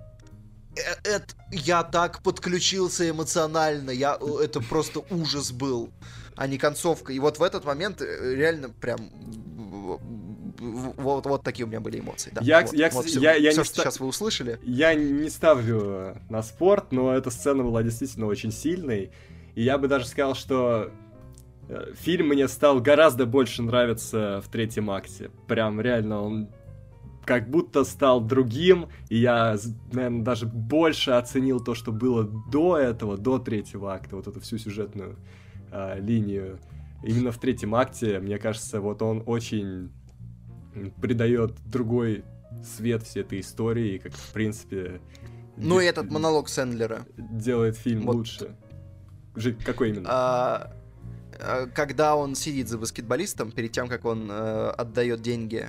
э- 0.77 0.81
это, 1.05 1.35
я 1.51 1.83
так 1.83 2.23
подключился 2.23 3.09
эмоционально, 3.09 3.91
я, 3.91 4.17
э, 4.21 4.45
это 4.45 4.61
просто 4.61 5.01
ужас 5.11 5.53
был, 5.53 5.91
а 6.41 6.47
не 6.47 6.57
концовка. 6.57 7.13
И 7.13 7.19
вот 7.19 7.39
в 7.39 7.43
этот 7.43 7.67
момент 7.67 8.01
э, 8.01 8.35
реально 8.35 8.71
прям 8.71 9.11
вот, 10.59 11.27
вот 11.27 11.43
такие 11.43 11.67
у 11.67 11.69
меня 11.69 11.81
были 11.81 12.01
эмоции. 12.01 12.31
Да. 12.35 12.41
Я, 12.43 12.63
вот, 12.63 12.73
я, 12.73 12.89
вот 12.89 13.05
все, 13.05 13.21
я- 13.21 13.35
я 13.35 13.51
все, 13.51 13.61
не 13.61 13.65
что 13.65 13.75
ста- 13.75 13.83
сейчас 13.83 14.01
вы 14.01 14.07
услышали. 14.07 14.59
Я 14.63 14.95
не 14.95 15.29
ставлю 15.29 16.17
на 16.31 16.43
спорт, 16.43 16.93
но 16.93 17.13
эта 17.13 17.31
сцена 17.31 17.63
была 17.63 17.83
действительно 17.83 18.25
очень 18.25 18.53
сильной. 18.53 19.11
И 19.55 19.63
я 19.63 19.77
бы 19.77 19.87
даже 19.87 20.07
сказал, 20.07 20.35
что 20.35 20.91
э, 21.69 21.93
фильм 21.99 22.29
мне 22.29 22.49
стал 22.49 22.81
гораздо 22.81 23.27
больше 23.27 23.63
нравиться 23.63 24.43
в 24.43 24.51
третьем 24.51 24.91
акте. 24.91 25.31
Прям 25.47 25.79
реально 25.79 26.23
он 26.23 26.49
как 27.27 27.51
будто 27.51 27.85
стал 27.85 28.23
другим, 28.23 28.89
и 29.11 29.19
я, 29.19 29.59
наверное, 29.93 30.23
даже 30.25 30.47
больше 30.47 31.11
оценил 31.11 31.61
то, 31.63 31.75
что 31.75 31.93
было 31.93 32.25
до 32.25 32.79
этого, 32.79 33.19
до 33.19 33.39
третьего 33.39 33.93
акта, 33.93 34.17
вот 34.17 34.27
эту 34.27 34.41
всю 34.41 34.57
сюжетную 34.57 35.19
а, 35.71 35.99
линию. 35.99 36.59
Именно 37.03 37.33
в 37.33 37.39
третьем 37.39 37.75
акте, 37.75 38.19
мне 38.21 38.39
кажется, 38.39 38.81
вот 38.81 39.01
он 39.03 39.23
очень 39.27 39.91
придает 41.01 41.55
другой 41.67 42.25
свет 42.65 43.03
всей 43.03 43.23
этой 43.23 43.41
истории, 43.41 43.99
как, 43.99 44.13
в 44.13 44.33
принципе... 44.33 45.01
Ну 45.57 45.81
и 45.81 45.85
этот 45.85 46.11
монолог 46.11 46.49
Сэндлера. 46.49 47.07
делает 47.17 47.77
фильм 47.77 48.03
Вот. 48.03 48.17
лучше. 48.17 48.57
Какой 49.65 49.91
именно? 49.91 50.09
А, 50.11 50.73
а, 51.39 51.67
когда 51.67 52.17
он 52.17 52.35
сидит 52.35 52.69
за 52.69 52.79
баскетболистом, 52.79 53.51
перед 53.51 53.73
тем, 53.73 53.89
как 53.89 54.05
он 54.05 54.29
э, 54.31 54.71
отдает 54.71 55.23
деньги 55.23 55.69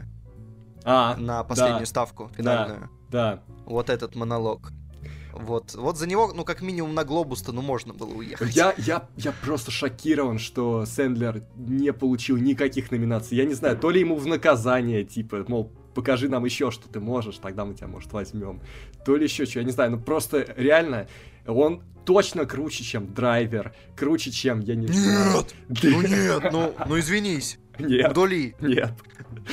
А, 0.84 1.15
на 1.18 1.44
последнюю 1.44 1.82
да, 1.82 1.86
ставку 1.86 2.30
финальную. 2.36 2.90
да. 3.10 3.44
Вот 3.65 3.90
этот 3.90 4.15
монолог. 4.15 4.72
Вот, 5.34 5.76
вот 5.76 5.98
за 5.98 6.08
него, 6.08 6.34
ну, 6.34 6.44
как 6.44 6.62
минимум 6.62 6.94
на 6.94 7.03
глобус-то, 7.03 7.52
ну, 7.52 7.62
можно 7.62 7.94
было 7.94 8.14
уехать. 8.14 8.56
Я, 8.56 8.74
я, 8.78 9.08
я 9.18 9.32
просто 9.44 9.72
шокирован, 9.72 10.40
что 10.40 10.86
Сэндлер 10.86 11.44
не 11.56 11.94
получил 11.94 12.38
никаких 12.38 12.91
номинаций. 12.91 13.38
Я 13.38 13.45
не 13.45 13.53
знаю, 13.53 13.78
то 13.78 13.90
ли 13.90 13.99
ему 13.99 14.16
в 14.16 14.28
наказание, 14.28 15.03
типа, 15.03 15.45
мол, 15.48 15.72
покажи 15.94 16.30
нам 16.30 16.45
еще, 16.45 16.72
что 16.72 16.90
ты 16.90 16.99
можешь, 16.99 17.38
тогда 17.38 17.66
мы 17.66 17.74
тебя, 17.74 17.88
может, 17.88 18.12
возьмем. 18.14 18.62
То 19.06 19.16
ли 19.16 19.24
еще 19.24 19.45
что, 19.45 19.60
я 19.60 19.66
не 19.66 19.72
знаю, 19.72 19.91
ну 19.91 19.99
просто 19.99 20.53
реально, 20.58 21.08
он 21.45 21.84
точно 22.06 22.45
круче, 22.45 22.84
чем 22.84 23.14
драйвер, 23.14 23.74
круче, 23.95 24.32
чем, 24.32 24.60
я 24.60 24.76
не 24.76 24.88
знаю. 24.88 25.38
Нет! 25.38 25.56
Ну 25.84 26.02
нет, 26.02 26.49
ну, 26.52 26.74
ну 26.88 26.99
извинись. 26.99 27.58
Нет, 27.88 28.12
Вдоли. 28.12 28.56
нет. 28.62 28.91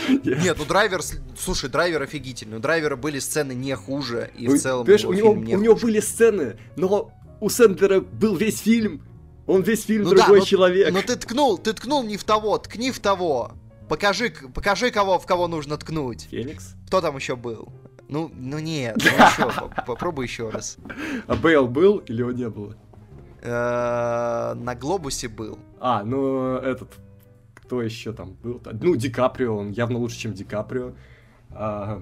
Нет. 0.08 0.42
Нет, 0.42 0.56
ну 0.58 0.64
драйвер, 0.64 1.00
слушай, 1.38 1.68
драйвер 1.70 2.02
офигительный. 2.02 2.58
У 2.58 2.60
драйвера 2.60 2.96
были 2.96 3.18
сцены 3.18 3.52
не 3.52 3.74
хуже, 3.74 4.30
и 4.36 4.46
Ну, 4.48 4.56
в 4.56 4.58
целом 4.58 4.84
понимаешь, 4.84 5.04
у 5.04 5.12
него, 5.12 5.32
фильм 5.34 5.44
не 5.44 5.56
у 5.56 5.60
него 5.60 5.74
были 5.76 6.00
сцены, 6.00 6.58
но 6.76 7.10
у 7.40 7.48
Сэндлера 7.48 8.00
был 8.00 8.36
весь 8.36 8.60
фильм. 8.60 9.02
Он 9.46 9.62
весь 9.62 9.84
фильм 9.84 10.04
Ну 10.04 10.10
да, 10.10 10.16
другой 10.16 10.40
но- 10.40 10.44
человек. 10.44 10.92
Но 10.92 11.00
ты 11.02 11.16
ткнул, 11.16 11.56
ты 11.58 11.72
ткнул 11.72 12.02
не 12.02 12.16
в 12.18 12.24
того, 12.24 12.58
ткни 12.58 12.90
в 12.90 13.00
того. 13.00 13.52
Покажи, 13.88 14.30
покажи 14.54 14.90
кого, 14.90 15.18
в 15.18 15.24
кого 15.24 15.48
нужно 15.48 15.78
ткнуть. 15.78 16.28
Феникс. 16.30 16.74
Кто 16.88 17.00
там 17.00 17.16
еще 17.16 17.34
был? 17.36 17.72
Ну, 18.10 18.30
ну 18.34 18.58
нет, 18.58 18.96
ну 18.98 19.02
еще, 19.26 19.50
по- 19.58 19.84
попробуй 19.86 20.26
еще 20.26 20.50
раз. 20.50 20.76
А 21.26 21.34
Бейл 21.34 21.66
был 21.66 21.98
или 21.98 22.20
его 22.20 22.32
не 22.32 22.48
было? 22.50 22.76
Э, 23.42 24.54
На 24.54 24.74
глобусе 24.74 25.28
был. 25.28 25.58
А, 25.80 26.02
ну 26.04 26.56
этот, 26.56 26.90
кто 27.68 27.82
еще 27.82 28.14
там 28.14 28.32
был? 28.32 28.62
Ну, 28.80 28.96
Ди 28.96 29.10
Каприо, 29.10 29.54
он 29.58 29.72
явно 29.72 29.98
лучше, 29.98 30.16
чем 30.18 30.32
Ди 30.32 30.42
Каприо. 30.42 30.94
А, 31.50 32.00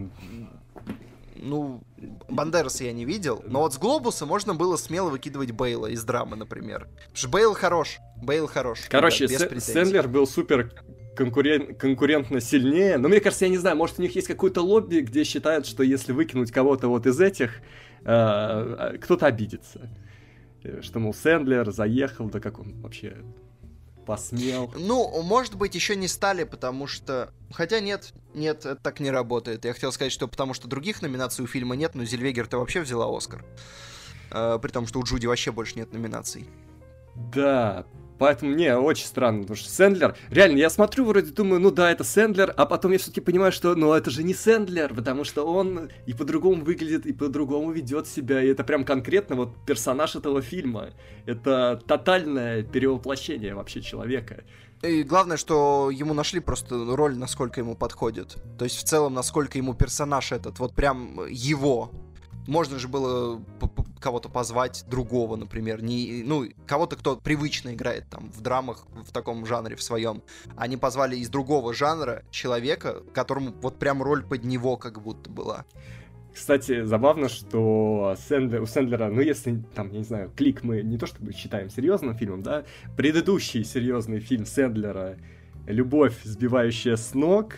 Ну, 1.39 1.83
Бандераса 2.31 2.85
я 2.85 2.93
не 2.93 3.05
видел, 3.05 3.43
но 3.47 3.61
вот 3.63 3.75
с 3.75 3.79
глобуса 3.79 4.27
можно 4.27 4.55
было 4.55 4.77
смело 4.77 5.11
выкидывать 5.11 5.51
Бейла 5.51 5.89
из 5.89 6.05
драмы, 6.05 6.37
например. 6.37 6.87
Потому 6.95 7.17
что 7.17 7.29
Бейл 7.29 7.53
хорош, 7.55 7.99
Бейл 8.23 8.47
хорош. 8.47 8.79
короче, 8.89 9.27
да, 9.27 9.39
Сэ-. 9.39 9.61
Сэндлер 9.61 10.07
был 10.09 10.27
супер 10.29 10.71
конкурен- 11.17 11.75
конкурентно 11.75 12.41
сильнее. 12.41 12.97
Но 12.97 13.09
мне 13.09 13.21
кажется, 13.21 13.45
я 13.45 13.51
не 13.51 13.59
знаю, 13.59 13.77
может 13.77 13.99
у 13.99 14.03
них 14.03 14.15
есть 14.15 14.29
какое-то 14.29 14.63
лобби, 14.63 15.01
где 15.01 15.25
считают, 15.25 15.67
что 15.67 15.83
если 15.83 16.13
выкинуть 16.13 16.53
кого-то 16.53 16.87
вот 16.89 17.07
из 17.07 17.21
этих, 17.21 17.51
э, 18.05 18.97
кто-то 19.03 19.27
обидится. 19.27 19.91
Э, 20.63 20.81
Что, 20.81 21.01
мол, 21.01 21.13
Сэндлер 21.13 21.71
заехал, 21.73 22.31
да 22.31 22.39
как 22.41 22.61
он 22.61 22.81
вообще 22.81 23.17
посмел. 24.07 24.73
Ну, 24.77 25.23
может 25.23 25.57
быть, 25.57 25.75
еще 25.75 25.97
не 25.97 26.09
стали, 26.09 26.45
потому 26.45 26.87
что... 26.87 27.33
Хотя 27.53 27.81
нет, 27.81 28.15
нет, 28.35 28.65
это 28.65 28.77
так 28.77 29.01
не 29.01 29.11
работает. 29.11 29.65
Я 29.65 29.75
хотел 29.75 29.93
сказать, 29.93 30.13
что 30.13 30.29
потому 30.29 30.55
что 30.55 30.69
других 30.69 31.03
номинаций 31.03 31.45
у 31.45 31.49
фильма 31.49 31.77
нет, 31.77 31.95
но 31.95 32.05
Зельвегер-то 32.05 32.59
вообще 32.59 32.81
взяла 32.81 33.15
Оскар. 33.15 33.45
Э, 34.31 34.59
при 34.63 34.71
том, 34.71 34.87
что 34.87 35.01
у 35.01 35.03
Джуди 35.03 35.27
вообще 35.27 35.53
больше 35.53 35.77
нет 35.77 35.93
номинаций. 35.93 36.49
Да, 37.15 37.85
поэтому 38.19 38.55
не, 38.55 38.77
очень 38.77 39.07
странно, 39.07 39.43
потому 39.43 39.57
что 39.57 39.71
Сэндлер, 39.71 40.17
реально, 40.31 40.59
я 40.59 40.71
смотрю, 40.71 41.05
вроде 41.05 41.33
думаю, 41.33 41.61
ну 41.61 41.71
да, 41.71 41.91
это 41.91 42.05
Сэндлер, 42.05 42.53
а 42.57 42.67
потом 42.67 42.93
я 42.93 42.99
все-таки 42.99 43.21
понимаю, 43.21 43.53
что, 43.53 43.75
ну 43.75 43.93
это 43.93 44.11
же 44.11 44.23
не 44.23 44.35
Сэндлер, 44.35 44.95
потому 44.95 45.25
что 45.25 45.47
он 45.47 45.91
и 46.07 46.13
по-другому 46.13 46.65
выглядит, 46.65 47.07
и 47.07 47.13
по-другому 47.13 47.71
ведет 47.73 48.07
себя, 48.07 48.43
и 48.43 48.49
это 48.49 48.65
прям 48.65 48.85
конкретно 48.85 49.37
вот 49.37 49.55
персонаж 49.67 50.17
этого 50.17 50.43
фильма. 50.43 50.91
Это 51.27 51.81
тотальное 51.87 52.63
перевоплощение 52.63 53.55
вообще 53.55 53.81
человека. 53.81 54.45
И 54.83 55.03
главное, 55.03 55.37
что 55.37 55.91
ему 55.91 56.15
нашли 56.15 56.41
просто 56.41 56.85
роль, 56.95 57.17
насколько 57.17 57.61
ему 57.61 57.75
подходит. 57.75 58.37
То 58.59 58.65
есть, 58.65 58.77
в 58.77 58.85
целом, 58.85 59.15
насколько 59.15 59.59
ему 59.59 59.75
персонаж 59.75 60.33
этот, 60.33 60.59
вот 60.59 60.75
прям 60.75 61.27
его. 61.29 61.91
Можно 62.47 62.79
же 62.79 62.87
было 62.87 63.43
кого-то 64.07 64.29
позвать, 64.29 64.85
другого, 64.89 65.35
например, 65.35 65.83
не, 65.83 66.23
ну, 66.25 66.45
кого-то, 66.65 66.95
кто 66.95 67.17
привычно 67.17 67.75
играет 67.75 68.05
там 68.09 68.31
в 68.31 68.41
драмах 68.41 68.87
в 69.05 69.11
таком 69.11 69.45
жанре 69.47 69.75
в 69.75 69.83
своем. 69.83 70.23
Они 70.57 70.77
позвали 70.77 71.17
из 71.17 71.29
другого 71.29 71.75
жанра 71.75 72.23
человека, 72.31 73.03
которому 73.13 73.53
вот 73.61 73.81
прям 73.81 74.05
роль 74.05 74.23
под 74.23 74.45
него 74.45 74.77
как 74.77 75.03
будто 75.03 75.29
была. 75.29 75.65
Кстати, 76.33 76.85
забавно, 76.85 77.29
что 77.29 78.15
Сэндлер, 78.29 78.63
у 78.63 78.67
Сэндлера, 78.67 79.11
ну 79.11 79.23
если, 79.23 79.61
там, 79.75 79.91
я 79.91 79.99
не 79.99 80.05
знаю, 80.05 80.31
клик 80.37 80.63
мы 80.63 80.83
не 80.83 80.99
то 80.99 81.07
чтобы 81.07 81.33
считаем 81.33 81.69
серьезным 81.69 82.17
фильмом, 82.17 82.45
да, 82.45 82.65
предыдущий 82.97 83.65
серьезный 83.65 84.21
фильм 84.21 84.47
Сэндлера 84.47 85.17
«Любовь, 85.67 86.15
сбивающая 86.23 86.95
с 86.95 87.13
ног», 87.13 87.55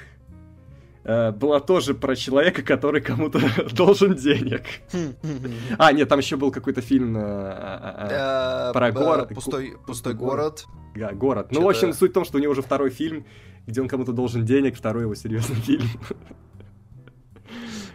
была 1.33 1.61
тоже 1.61 1.95
про 1.95 2.15
человека, 2.15 2.63
который 2.63 3.01
кому-то 3.01 3.41
должен 3.73 4.15
денег. 4.15 4.63
А, 5.79 5.93
нет, 5.93 6.09
там 6.09 6.19
еще 6.19 6.37
был 6.37 6.51
какой-то 6.51 6.83
фильм 6.83 7.17
э, 7.17 8.09
э, 8.11 8.69
Э, 8.69 8.73
Про 8.73 8.89
э, 8.89 8.93
город. 8.93 9.29
Пустой, 9.35 10.15
город. 10.15 10.67
э, 10.95 11.01
э, 11.01 11.15
город. 11.15 11.49
Ну, 11.51 11.63
в 11.63 11.69
общем, 11.69 11.93
суть 11.93 12.11
в 12.11 12.15
том, 12.15 12.25
что 12.25 12.39
у 12.39 12.41
него 12.41 12.53
уже 12.53 12.63
второй 12.63 12.91
фильм, 12.91 13.25
где 13.67 13.81
он 13.81 13.89
кому-то 13.89 14.13
должен 14.13 14.45
денег, 14.45 14.77
второй 14.77 15.05
его 15.05 15.15
серьезный 15.15 15.57
фильм. 15.57 15.87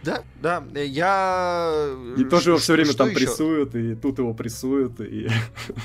Да, 0.02 0.22
да, 0.42 0.62
э, 0.74 0.84
я... 0.84 1.94
И 2.18 2.24
тоже 2.24 2.50
его 2.50 2.58
все 2.58 2.74
время 2.74 2.92
там 2.92 3.10
прессуют, 3.10 3.74
и 3.74 3.94
тут 3.94 4.18
его 4.18 4.34
прессуют, 4.34 5.00
и... 5.00 5.28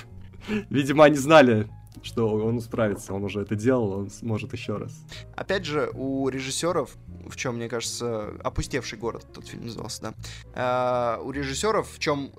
Видимо, 0.69 1.05
они 1.05 1.15
знали, 1.15 1.69
что 2.01 2.35
он 2.35 2.61
справится, 2.61 3.13
он 3.13 3.23
уже 3.23 3.41
это 3.41 3.55
делал, 3.55 3.91
он 3.91 4.09
сможет 4.09 4.53
еще 4.53 4.77
раз. 4.77 4.93
Опять 5.35 5.65
же, 5.65 5.91
у 5.93 6.29
режиссеров, 6.29 6.95
в 7.27 7.35
чем, 7.35 7.55
мне 7.55 7.67
кажется, 7.67 8.33
опустевший 8.43 8.97
город 8.97 9.25
тот 9.33 9.47
фильм 9.47 9.65
назывался, 9.65 10.01
да. 10.01 10.13
а, 10.53 11.21
у 11.23 11.31
режиссеров, 11.31 11.89
в 11.91 11.99
чем 11.99 12.31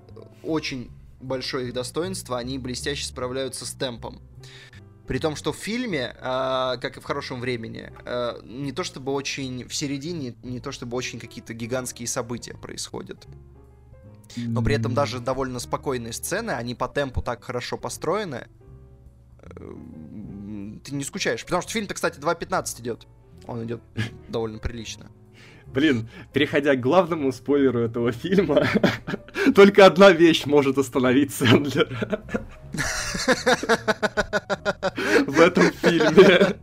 очень 0.43 0.91
большое 1.21 1.69
их 1.69 1.75
достоинство, 1.75 2.39
они 2.39 2.59
блестяще 2.59 3.05
справляются 3.05 3.67
с 3.67 3.73
темпом. 3.73 4.21
При 5.07 5.19
том, 5.19 5.35
что 5.35 5.53
в 5.53 5.57
фильме, 5.57 6.15
а, 6.21 6.77
как 6.77 6.97
и 6.97 7.01
в 7.01 7.05
хорошем 7.05 7.41
времени, 7.41 7.93
а, 8.05 8.41
не 8.45 8.73
то 8.73 8.85
чтобы 8.85 9.13
очень 9.13 9.67
в 9.67 9.75
середине, 9.75 10.37
не 10.43 10.61
то 10.61 10.71
чтобы 10.73 10.97
очень 10.97 11.19
какие-то 11.19 11.53
гигантские 11.53 12.07
события 12.07 12.55
происходят. 12.55 13.27
Но 14.37 14.63
при 14.63 14.77
этом 14.77 14.95
даже 14.95 15.19
довольно 15.19 15.59
спокойные 15.59 16.13
сцены, 16.13 16.53
они 16.53 16.77
по 16.77 16.89
темпу 16.89 17.23
так 17.23 17.43
хорошо 17.43 17.77
построены. 17.77 18.47
Ты 19.55 20.95
не 20.95 21.05
скучаешь. 21.05 21.45
Потому 21.45 21.63
что 21.63 21.73
фильм-то, 21.73 21.95
кстати, 21.95 22.19
2.15 22.19 22.81
идет. 22.81 23.07
Он 23.47 23.65
идет 23.65 23.81
довольно 24.29 24.59
прилично. 24.59 25.11
Блин, 25.67 26.09
переходя 26.33 26.75
к 26.75 26.81
главному 26.81 27.31
спойлеру 27.33 27.81
этого 27.81 28.11
фильма, 28.11 28.67
только 29.55 29.87
одна 29.87 30.11
вещь 30.11 30.45
может 30.45 30.79
остановить 30.79 31.33
Сэндлера. 31.33 32.25
В 35.27 35.41
этом 35.41 35.71
фильме. 35.73 36.57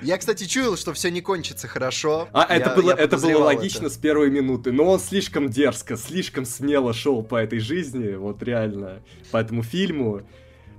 Я, 0.00 0.16
кстати, 0.18 0.44
чуял, 0.44 0.76
что 0.76 0.92
все 0.94 1.10
не 1.10 1.20
кончится 1.20 1.68
хорошо. 1.68 2.28
А 2.32 2.46
Я- 2.48 2.56
это 2.56 2.74
было, 2.74 2.90
я 2.90 2.96
это 2.96 3.18
было 3.18 3.44
логично 3.44 3.88
с 3.90 3.96
первой 3.98 4.30
минуты, 4.30 4.72
но 4.72 4.90
он 4.90 4.98
слишком 4.98 5.48
дерзко, 5.50 5.96
слишком 5.96 6.44
смело 6.44 6.92
шел 6.94 7.22
по 7.22 7.36
этой 7.36 7.60
жизни, 7.60 8.14
вот 8.14 8.42
реально, 8.42 9.02
по 9.30 9.36
этому 9.36 9.62
фильму. 9.62 10.22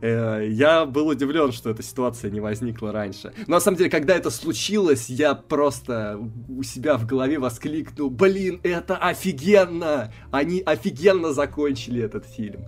Э, 0.04 0.46
Я 0.50 0.86
был 0.86 1.08
удивлен, 1.08 1.54
что 1.54 1.70
эта 1.70 1.82
ситуация 1.82 2.30
не 2.30 2.42
возникла 2.42 2.92
раньше. 2.92 3.32
Но 3.48 3.56
на 3.56 3.60
самом 3.62 3.78
деле, 3.78 3.90
когда 3.90 4.16
это 4.16 4.30
случилось, 4.32 5.10
я 5.10 5.34
просто 5.34 6.20
у 6.50 6.62
себя 6.62 6.98
в 6.98 7.06
голове 7.06 7.40
воскликнул, 7.40 8.10
блин, 8.10 8.60
это 8.64 8.98
офигенно! 8.98 10.12
Они 10.30 10.62
офигенно 10.66 11.32
закончили 11.32 12.04
этот 12.04 12.26
фильм. 12.26 12.66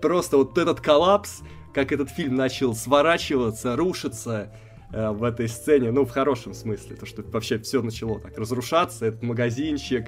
Просто 0.00 0.38
вот 0.38 0.56
этот 0.56 0.80
коллапс, 0.80 1.40
как 1.74 1.92
этот 1.92 2.08
фильм 2.08 2.36
начал 2.36 2.74
сворачиваться, 2.74 3.76
рушиться, 3.76 4.50
э, 4.90 5.10
в 5.10 5.24
этой 5.24 5.48
сцене, 5.48 5.90
ну, 5.90 6.06
в 6.06 6.10
хорошем 6.10 6.54
смысле, 6.54 6.96
то, 6.96 7.04
что 7.04 7.22
вообще 7.22 7.58
все 7.58 7.82
начало 7.82 8.18
так 8.18 8.38
разрушаться, 8.38 9.04
этот 9.04 9.22
магазинчик, 9.22 10.06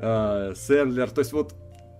э, 0.00 0.54
Сэндлер, 0.56 1.08
то 1.08 1.20
есть 1.20 1.32
вот, 1.32 1.54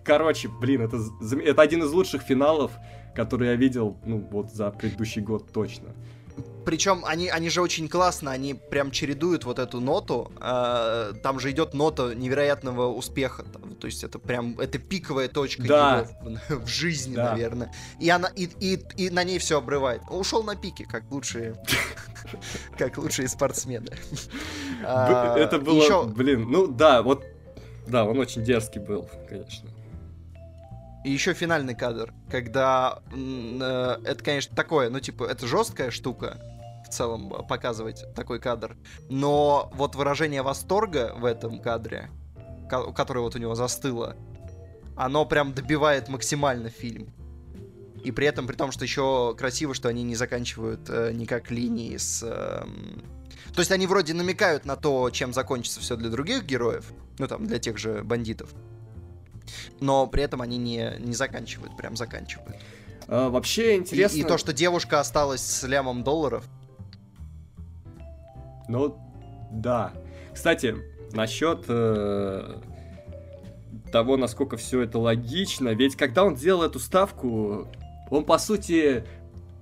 короче, 0.05 0.49
блин, 0.49 0.83
это, 0.83 0.99
это 1.45 1.63
один 1.63 1.85
из 1.85 1.93
лучших 1.93 2.23
финалов, 2.23 2.73
который 3.17 3.49
я 3.49 3.57
видел, 3.57 3.97
ну, 4.05 4.19
вот 4.31 4.53
за 4.53 4.71
предыдущий 4.71 5.23
год 5.23 5.51
точно. 5.53 5.95
Причем 6.67 7.05
они, 7.05 7.29
они 7.29 7.49
же 7.49 7.63
очень 7.63 7.89
классно, 7.89 8.33
они 8.33 8.55
прям 8.55 8.91
чередуют 8.91 9.45
вот 9.45 9.61
эту 9.61 9.81
ноту. 9.81 10.33
Э, 10.41 11.13
там 11.23 11.39
же 11.39 11.53
идет 11.53 11.75
нота 11.75 12.13
невероятного 12.15 12.93
успеха. 12.93 13.45
Там, 13.45 13.77
то 13.77 13.87
есть 13.87 14.03
это 14.03 14.19
прям 14.19 14.59
это 14.59 14.79
пиковая 14.79 15.29
точка 15.29 15.63
да. 15.63 15.99
его 15.99 16.39
в, 16.49 16.65
в 16.65 16.67
жизни, 16.67 17.15
да. 17.15 17.31
наверное. 17.31 17.73
И 18.01 18.11
она 18.11 18.29
и, 18.35 18.49
и, 18.59 18.83
и 18.97 19.11
на 19.11 19.23
ней 19.23 19.39
все 19.39 19.59
обрывает. 19.59 20.03
Ушел 20.11 20.43
на 20.43 20.57
пике, 20.57 20.87
как 20.91 21.05
лучшие, 21.11 21.55
как 22.77 22.99
лучшие 22.99 23.29
спортсмены. 23.29 23.93
А, 24.85 25.37
это 25.39 25.61
было, 25.61 26.03
блин, 26.03 26.51
ну 26.51 26.67
да, 26.67 27.03
вот, 27.03 27.25
да, 27.87 28.05
он 28.05 28.19
очень 28.19 28.43
дерзкий 28.43 28.81
был, 28.81 29.09
конечно. 29.29 29.71
И 31.07 31.11
еще 31.13 31.35
финальный 31.35 31.77
кадр, 31.77 32.13
когда 32.29 33.01
э, 33.13 33.97
это, 34.05 34.25
конечно, 34.25 34.57
такое, 34.57 34.91
ну, 34.91 34.99
типа, 34.99 35.23
это 35.23 35.47
жесткая 35.47 35.93
штука, 35.93 36.37
в 36.85 36.93
целом 36.93 37.33
э, 37.33 37.47
показывать 37.47 38.05
такой 38.17 38.41
кадр. 38.41 38.77
Но 39.09 39.71
вот 39.75 39.95
выражение 39.95 40.43
восторга 40.43 41.15
в 41.17 41.25
этом 41.25 41.61
кадре, 41.61 42.11
которое 42.69 43.21
вот 43.21 43.37
у 43.37 43.39
него 43.39 43.55
застыло, 43.55 44.17
оно 44.97 45.25
прям 45.27 45.55
добивает 45.55 46.09
максимально 46.09 46.71
фильм. 46.71 47.15
И 48.03 48.11
при 48.11 48.27
этом, 48.27 48.49
при 48.49 48.57
том, 48.57 48.73
что 48.73 48.83
еще 48.83 49.37
красиво, 49.39 49.75
что 49.75 49.89
они 49.89 50.03
не 50.03 50.17
заканчивают 50.17 50.91
э, 50.91 51.13
никак 51.13 51.53
линии 51.53 51.97
с... 51.97 52.25
Э, 52.25 52.65
то 53.55 53.61
есть 53.61 53.71
они 53.71 53.87
вроде 53.87 54.13
намекают 54.13 54.65
на 54.65 54.75
то, 54.75 55.09
чем 55.11 55.33
закончится 55.33 55.79
все 55.79 55.95
для 55.95 56.11
других 56.11 56.43
героев, 56.43 56.91
ну 57.21 57.29
там, 57.29 57.47
для 57.47 57.61
тех 57.61 57.79
же 57.79 58.03
бандитов 58.03 58.51
но 59.81 60.07
при 60.07 60.23
этом 60.23 60.43
они 60.43 60.59
не, 60.59 60.95
не 60.99 61.15
заканчивают, 61.15 61.77
прям 61.77 61.97
заканчивают. 61.97 62.57
А, 63.09 63.31
вообще 63.31 63.77
интересно... 63.77 64.17
И, 64.17 64.21
и 64.21 64.25
то, 64.25 64.39
что 64.39 64.53
девушка 64.53 65.01
осталась 65.01 65.41
с 65.41 65.67
лямом 65.67 66.03
долларов. 66.03 66.45
Ну, 68.69 68.99
да. 69.51 69.93
Кстати, 70.33 70.77
насчет 71.13 71.65
э, 71.69 72.61
того, 73.93 74.17
насколько 74.17 74.57
все 74.57 74.83
это 74.83 74.99
логично, 74.99 75.71
ведь 75.71 75.97
когда 75.97 76.25
он 76.25 76.35
делал 76.35 76.63
эту 76.63 76.79
ставку, 76.79 77.69
он, 78.11 78.25
по 78.25 78.39
сути, 78.39 79.05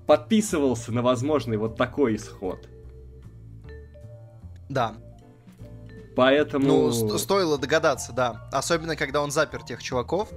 подписывался 0.06 0.92
на 0.92 1.02
возможный 1.02 1.56
вот 1.56 1.76
такой 1.76 2.16
исход. 2.16 2.68
Да. 4.68 4.94
Поэтому... 6.16 6.66
Ну, 6.66 7.18
стоило 7.18 7.58
догадаться, 7.58 8.12
да. 8.12 8.48
Особенно, 8.52 8.96
когда 8.96 9.22
он 9.22 9.30
запер 9.30 9.62
тех 9.62 9.82
чуваков. 9.82 10.28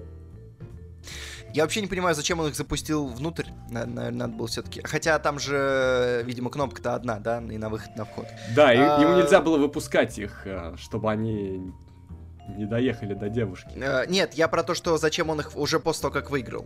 Я 1.53 1.63
вообще 1.63 1.81
не 1.81 1.87
понимаю, 1.87 2.13
зачем 2.13 2.39
он 2.39 2.49
их 2.49 2.55
запустил 2.55 3.07
внутрь. 3.07 3.45
Наверное, 3.69 4.11
надо 4.11 4.33
было 4.33 4.47
все-таки. 4.47 4.81
Хотя 4.83 5.17
там 5.17 5.39
же, 5.39 6.21
видимо, 6.25 6.49
кнопка-то 6.49 6.93
одна, 6.93 7.19
да, 7.19 7.41
и 7.41 7.57
на 7.57 7.69
выход, 7.69 7.95
на 7.95 8.05
вход. 8.05 8.25
Да, 8.55 8.69
а... 8.69 9.01
ему 9.01 9.17
нельзя 9.17 9.39
было 9.39 9.57
выпускать 9.57 10.19
их, 10.19 10.41
э, 10.45 10.75
чтобы 10.77 11.09
они 11.09 11.73
не 12.49 12.65
доехали 12.65 13.13
до 13.13 13.29
девушки. 13.29 13.71
Э, 13.75 14.05
нет, 14.07 14.33
я 14.33 14.47
про 14.47 14.63
то, 14.63 14.73
что 14.73 14.97
зачем 14.97 15.29
он 15.29 15.39
их 15.39 15.55
уже 15.55 15.79
после 15.79 16.03
того, 16.03 16.13
как 16.13 16.29
выиграл. 16.29 16.65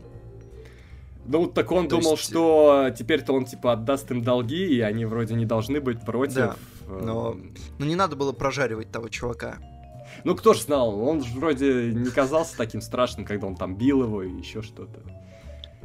Ну, 1.31 1.47
так 1.47 1.71
он 1.71 1.87
То 1.87 1.97
думал, 1.97 2.11
есть... 2.11 2.23
что 2.23 2.89
теперь-то 2.97 3.33
он, 3.33 3.45
типа, 3.45 3.73
отдаст 3.73 4.11
им 4.11 4.21
долги, 4.21 4.75
и 4.75 4.81
они 4.81 5.05
вроде 5.05 5.33
не 5.35 5.45
должны 5.45 5.79
быть 5.79 6.01
против. 6.01 6.35
Да, 6.35 6.55
но... 6.87 7.37
но 7.79 7.85
не 7.85 7.95
надо 7.95 8.17
было 8.17 8.33
прожаривать 8.33 8.91
того 8.91 9.07
чувака. 9.07 9.57
Ну, 10.25 10.35
кто 10.35 10.53
ж 10.53 10.63
знал, 10.63 10.99
он 11.01 11.23
же 11.23 11.39
вроде 11.39 11.93
не 11.93 12.09
казался 12.09 12.57
таким 12.57 12.81
страшным, 12.81 13.25
когда 13.25 13.47
он 13.47 13.55
там 13.55 13.77
бил 13.77 14.03
его 14.03 14.23
и 14.23 14.29
еще 14.29 14.61
что-то. 14.61 14.99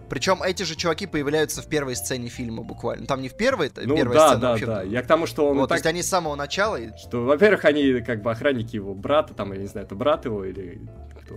Причем 0.08 0.42
эти 0.42 0.64
же 0.64 0.74
чуваки 0.74 1.06
появляются 1.06 1.62
в 1.62 1.68
первой 1.68 1.94
сцене 1.94 2.28
фильма 2.28 2.62
буквально. 2.62 3.06
Там 3.06 3.22
не 3.22 3.28
в 3.28 3.36
первой, 3.36 3.70
ну, 3.76 3.96
первая 3.96 4.18
да, 4.18 4.26
сцена 4.28 4.40
да, 4.40 4.50
вообще. 4.50 4.66
да. 4.66 4.82
Я 4.82 5.02
к 5.02 5.06
тому, 5.06 5.26
что 5.26 5.48
он. 5.48 5.58
Вот, 5.58 5.68
так... 5.68 5.70
То 5.70 5.74
есть 5.74 5.86
они 5.86 6.02
с 6.02 6.08
самого 6.08 6.34
начала. 6.34 6.78
Что, 6.96 7.24
во-первых, 7.24 7.64
они 7.64 8.00
как 8.00 8.22
бы 8.22 8.30
охранники 8.30 8.76
его 8.76 8.94
брата, 8.94 9.34
там, 9.34 9.52
я 9.52 9.58
не 9.58 9.66
знаю, 9.66 9.86
это 9.86 9.94
брат 9.94 10.24
его 10.24 10.44
или 10.44 10.80
кто. 11.22 11.36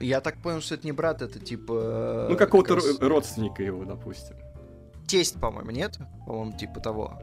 Я 0.00 0.20
так 0.20 0.38
понял, 0.38 0.60
что 0.60 0.74
это 0.74 0.86
не 0.86 0.92
брат, 0.92 1.22
это 1.22 1.38
типа... 1.38 2.26
Ну, 2.30 2.36
какого-то 2.36 2.76
раз... 2.76 3.00
родственника 3.00 3.62
его, 3.62 3.84
допустим. 3.84 4.36
Тесть, 5.06 5.40
по-моему, 5.40 5.70
нет? 5.70 5.98
По-моему, 6.26 6.56
типа 6.56 6.80
того. 6.80 7.20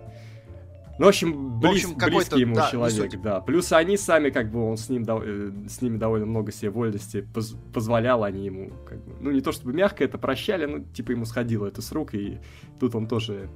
Ну, 0.98 1.06
в 1.06 1.10
общем, 1.10 1.60
близ, 1.60 1.84
в 1.84 1.92
общем 1.92 2.10
близкий 2.10 2.40
ему 2.40 2.56
да, 2.56 2.70
человек, 2.72 3.22
да. 3.22 3.42
Плюс 3.42 3.72
они 3.74 3.98
сами, 3.98 4.30
как 4.30 4.50
бы, 4.50 4.70
он 4.70 4.78
с, 4.78 4.88
ним, 4.88 5.04
э, 5.08 5.52
с 5.68 5.82
ними 5.82 5.98
довольно 5.98 6.26
много 6.26 6.54
себе 6.54 6.70
вольности 6.70 7.22
поз, 7.22 7.56
позволял, 7.74 8.24
они 8.24 8.46
ему, 8.46 8.72
как 8.88 9.04
бы, 9.04 9.14
ну, 9.20 9.32
не 9.32 9.42
то 9.42 9.52
чтобы 9.52 9.74
мягко 9.74 10.06
это 10.06 10.18
прощали, 10.18 10.66
но, 10.66 10.80
типа, 10.94 11.12
ему 11.12 11.26
сходило 11.26 11.68
это 11.68 11.82
с 11.82 11.92
рук, 11.92 12.14
и 12.14 12.40
тут 12.80 12.96
он 12.96 13.08
тоже 13.08 13.50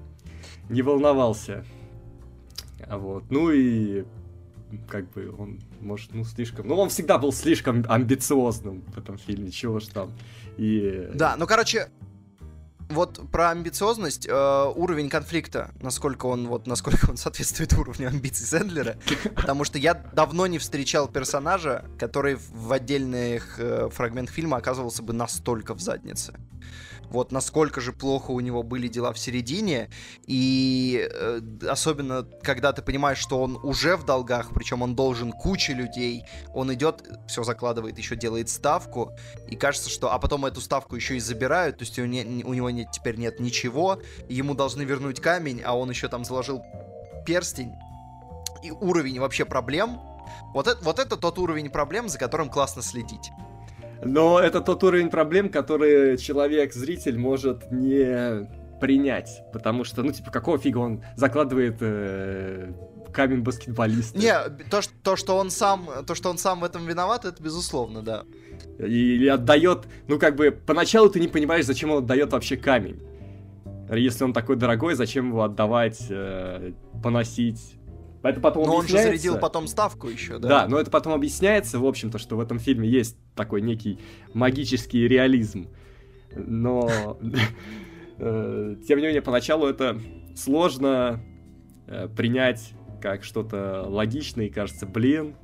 не 0.67 0.81
волновался. 0.81 1.63
Вот, 2.89 3.23
ну 3.29 3.51
и 3.51 4.03
как 4.87 5.09
бы 5.11 5.33
он, 5.37 5.59
может, 5.81 6.13
ну, 6.13 6.23
слишком... 6.23 6.67
Ну, 6.67 6.75
он 6.75 6.89
всегда 6.89 7.17
был 7.17 7.31
слишком 7.31 7.85
амбициозным 7.87 8.83
в 8.93 8.97
этом 8.97 9.17
фильме, 9.17 9.51
чего 9.51 9.79
ж 9.79 9.87
там. 9.87 10.11
И... 10.57 11.09
Да, 11.13 11.35
ну, 11.37 11.47
короче, 11.47 11.89
вот 12.89 13.21
про 13.31 13.51
амбициозность, 13.51 14.27
э, 14.27 14.71
уровень 14.75 15.09
конфликта, 15.09 15.71
насколько 15.81 16.25
он 16.25 16.47
вот, 16.47 16.67
насколько 16.67 17.09
он 17.09 17.17
соответствует 17.17 17.73
уровню 17.73 18.07
амбиций 18.07 18.45
Сэндлера, 18.45 18.97
потому 19.35 19.63
что 19.63 19.77
я 19.77 19.93
давно 19.93 20.47
не 20.47 20.57
встречал 20.57 21.07
персонажа, 21.07 21.85
который 21.97 22.35
в 22.35 22.71
отдельных 22.71 23.59
э, 23.59 23.89
фрагментах 23.91 24.35
фильма 24.35 24.57
оказывался 24.57 25.03
бы 25.03 25.13
настолько 25.13 25.75
в 25.75 25.79
заднице 25.79 26.33
вот 27.09 27.31
насколько 27.31 27.81
же 27.81 27.93
плохо 27.93 28.31
у 28.31 28.39
него 28.39 28.63
были 28.63 28.87
дела 28.87 29.13
в 29.13 29.19
середине, 29.19 29.89
и 30.25 31.07
э, 31.11 31.41
особенно 31.67 32.23
когда 32.43 32.71
ты 32.73 32.81
понимаешь, 32.81 33.17
что 33.17 33.41
он 33.41 33.59
уже 33.63 33.95
в 33.97 34.05
долгах, 34.05 34.51
причем 34.53 34.81
он 34.81 34.95
должен 34.95 35.31
куче 35.31 35.73
людей, 35.73 36.23
он 36.53 36.73
идет, 36.73 37.07
все 37.27 37.43
закладывает, 37.43 37.97
еще 37.97 38.15
делает 38.15 38.49
ставку, 38.49 39.11
и 39.47 39.55
кажется, 39.55 39.89
что, 39.89 40.13
а 40.13 40.19
потом 40.19 40.45
эту 40.45 40.61
ставку 40.61 40.95
еще 40.95 41.17
и 41.17 41.19
забирают, 41.19 41.77
то 41.77 41.83
есть 41.83 41.97
у, 41.99 42.05
не, 42.05 42.43
у 42.43 42.53
него 42.53 42.69
нет, 42.69 42.91
теперь 42.91 43.17
нет 43.17 43.39
ничего, 43.39 43.99
ему 44.27 44.53
должны 44.53 44.83
вернуть 44.83 45.19
камень, 45.19 45.61
а 45.65 45.77
он 45.77 45.89
еще 45.89 46.07
там 46.07 46.23
заложил 46.23 46.63
перстень, 47.25 47.73
и 48.63 48.71
уровень 48.71 49.19
вообще 49.19 49.45
проблем, 49.45 49.99
вот 50.53 50.67
это, 50.67 50.83
вот 50.83 50.99
это 50.99 51.17
тот 51.17 51.37
уровень 51.39 51.69
проблем, 51.69 52.09
за 52.09 52.17
которым 52.17 52.49
классно 52.49 52.81
следить. 52.81 53.31
Но 54.03 54.39
это 54.39 54.61
тот 54.61 54.83
уровень 54.83 55.09
проблем, 55.09 55.49
который 55.49 56.17
человек-зритель 56.17 57.17
может 57.17 57.71
не 57.71 58.47
принять. 58.79 59.43
Потому 59.51 59.83
что, 59.83 60.03
ну, 60.03 60.11
типа, 60.11 60.31
какого 60.31 60.57
фига 60.57 60.77
он 60.77 61.03
закладывает 61.15 61.77
э, 61.81 62.71
камень 63.11 63.41
баскетболиста? 63.41 64.17
Не, 64.17 64.33
то, 64.69 64.81
что, 64.81 64.93
то, 65.03 65.15
что 65.15 65.37
он 65.37 65.49
сам, 65.49 65.89
то, 66.07 66.15
что 66.15 66.29
он 66.29 66.37
сам 66.37 66.61
в 66.61 66.63
этом 66.63 66.85
виноват, 66.87 67.25
это 67.25 67.41
безусловно, 67.41 68.01
да. 68.01 68.23
И, 68.79 69.17
и 69.17 69.27
отдает, 69.27 69.87
ну, 70.07 70.17
как 70.17 70.35
бы, 70.35 70.51
поначалу 70.51 71.09
ты 71.09 71.19
не 71.19 71.27
понимаешь, 71.27 71.65
зачем 71.65 71.91
он 71.91 72.03
отдает 72.03 72.31
вообще 72.31 72.57
камень. 72.57 73.01
Если 73.91 74.23
он 74.23 74.33
такой 74.33 74.55
дорогой, 74.55 74.93
зачем 74.93 75.29
его 75.29 75.43
отдавать, 75.43 76.05
э, 76.09 76.73
поносить? 77.03 77.78
Это 78.21 78.41
потом 78.41 78.65
но 78.65 78.75
он 78.75 78.87
же 78.87 78.97
зарядил 78.97 79.37
потом 79.37 79.67
ставку 79.67 80.07
еще, 80.07 80.39
да? 80.39 80.49
Да, 80.49 80.67
но 80.67 80.77
это 80.77 80.91
потом 80.91 81.13
объясняется, 81.13 81.79
в 81.79 81.85
общем-то, 81.85 82.17
что 82.17 82.35
в 82.35 82.41
этом 82.41 82.59
фильме 82.59 82.89
есть 82.89 83.17
такой 83.35 83.61
некий 83.61 83.99
магический 84.33 85.07
реализм. 85.07 85.69
Но, 86.35 87.17
э, 88.17 88.75
тем 88.87 88.99
не 88.99 89.05
менее, 89.05 89.21
поначалу 89.21 89.67
это 89.67 89.99
сложно 90.35 91.21
э, 91.87 92.09
принять 92.09 92.73
как 93.01 93.23
что-то 93.23 93.85
логичное 93.87 94.47
и 94.47 94.49
кажется, 94.49 94.85
блин, 94.85 95.35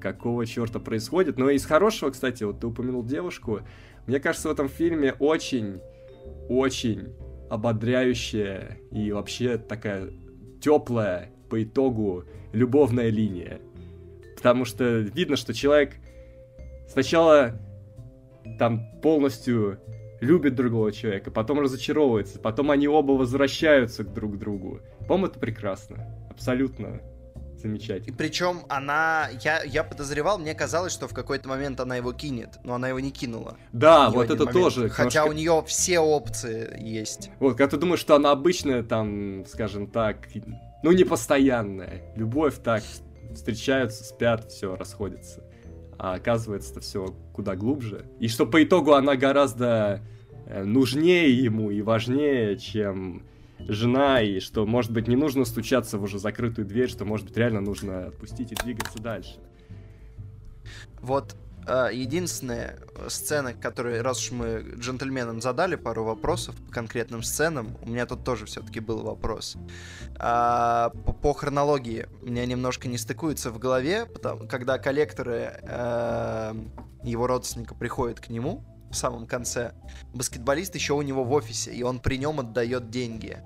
какого 0.00 0.44
черта 0.44 0.78
происходит. 0.78 1.38
Но 1.38 1.48
из 1.48 1.64
хорошего, 1.64 2.10
кстати, 2.10 2.44
вот 2.44 2.60
ты 2.60 2.66
упомянул 2.66 3.02
девушку, 3.02 3.60
мне 4.06 4.20
кажется, 4.20 4.48
в 4.48 4.52
этом 4.52 4.68
фильме 4.68 5.14
очень, 5.18 5.80
очень 6.48 7.14
ободряющая 7.48 8.78
и 8.90 9.10
вообще 9.12 9.56
такая 9.58 10.10
теплая 10.60 11.30
по 11.50 11.62
итогу 11.62 12.24
любовная 12.52 13.10
линия. 13.10 13.60
Потому 14.36 14.64
что 14.64 15.00
видно, 15.00 15.36
что 15.36 15.52
человек 15.52 15.96
сначала 16.88 17.60
там 18.58 19.00
полностью 19.02 19.78
любит 20.20 20.54
другого 20.54 20.92
человека, 20.92 21.30
потом 21.30 21.60
разочаровывается, 21.60 22.38
потом 22.38 22.70
они 22.70 22.88
оба 22.88 23.12
возвращаются 23.12 24.04
к 24.04 24.12
друг 24.12 24.38
другу. 24.38 24.80
По-моему, 25.06 25.26
это 25.26 25.38
прекрасно. 25.38 26.06
Абсолютно 26.30 27.00
замечательно. 27.60 28.14
И 28.14 28.16
причем 28.16 28.60
она, 28.68 29.28
я, 29.42 29.62
я 29.62 29.84
подозревал, 29.84 30.38
мне 30.38 30.54
казалось, 30.54 30.92
что 30.92 31.08
в 31.08 31.14
какой-то 31.14 31.48
момент 31.48 31.80
она 31.80 31.96
его 31.96 32.12
кинет, 32.12 32.58
но 32.64 32.74
она 32.74 32.88
его 32.88 33.00
не 33.00 33.10
кинула. 33.10 33.56
Да, 33.72 34.10
вот 34.10 34.30
это 34.30 34.44
момент. 34.44 34.52
тоже. 34.52 34.88
Хотя 34.88 35.24
у 35.24 35.32
нее 35.32 35.62
все 35.66 36.00
опции 36.00 36.76
есть. 36.80 37.30
Вот, 37.38 37.56
когда 37.56 37.68
ты 37.68 37.76
думаешь, 37.76 38.00
что 38.00 38.14
она 38.14 38.30
обычная, 38.30 38.82
там, 38.82 39.44
скажем 39.46 39.86
так, 39.86 40.28
ну, 40.82 40.92
не 40.92 41.04
постоянная. 41.04 42.02
Любовь 42.16 42.56
так, 42.62 42.82
встречаются, 43.34 44.04
спят, 44.04 44.50
все, 44.50 44.76
расходятся. 44.76 45.44
А 45.98 46.14
оказывается, 46.14 46.72
это 46.72 46.80
все 46.80 47.14
куда 47.32 47.56
глубже. 47.56 48.06
И 48.18 48.28
что 48.28 48.46
по 48.46 48.62
итогу 48.62 48.94
она 48.94 49.16
гораздо 49.16 50.00
э, 50.46 50.64
нужнее 50.64 51.36
ему 51.36 51.70
и 51.70 51.82
важнее, 51.82 52.56
чем 52.56 53.24
жена, 53.58 54.22
и 54.22 54.40
что, 54.40 54.66
может 54.66 54.90
быть, 54.90 55.08
не 55.08 55.16
нужно 55.16 55.44
стучаться 55.44 55.98
в 55.98 56.02
уже 56.02 56.18
закрытую 56.18 56.66
дверь, 56.66 56.88
что, 56.88 57.04
может 57.04 57.26
быть, 57.26 57.36
реально 57.36 57.60
нужно 57.60 58.06
отпустить 58.06 58.52
и 58.52 58.54
двигаться 58.54 58.98
дальше. 58.98 59.38
Вот 61.00 61.36
единственная 61.66 62.78
сцена, 63.08 63.54
которая, 63.54 64.02
раз 64.02 64.18
уж 64.20 64.32
мы 64.32 64.74
джентльменам 64.76 65.40
задали 65.40 65.76
пару 65.76 66.04
вопросов 66.04 66.56
по 66.56 66.72
конкретным 66.72 67.22
сценам, 67.22 67.76
у 67.82 67.88
меня 67.88 68.06
тут 68.06 68.24
тоже 68.24 68.46
все-таки 68.46 68.80
был 68.80 69.02
вопрос. 69.02 69.56
А, 70.18 70.90
по, 71.04 71.12
по 71.12 71.32
хронологии 71.32 72.06
у 72.22 72.26
меня 72.26 72.46
немножко 72.46 72.88
не 72.88 72.98
стыкуется 72.98 73.50
в 73.50 73.58
голове, 73.58 74.06
потому, 74.06 74.48
когда 74.48 74.78
коллекторы 74.78 75.60
э, 75.62 76.54
его 77.02 77.26
родственника 77.26 77.74
приходят 77.74 78.20
к 78.20 78.28
нему, 78.28 78.64
в 78.90 78.94
самом 78.94 79.26
конце, 79.26 79.72
баскетболист 80.12 80.74
еще 80.74 80.94
у 80.94 81.02
него 81.02 81.24
в 81.24 81.32
офисе, 81.32 81.72
и 81.72 81.82
он 81.82 82.00
при 82.00 82.16
нем 82.16 82.40
отдает 82.40 82.90
деньги. 82.90 83.38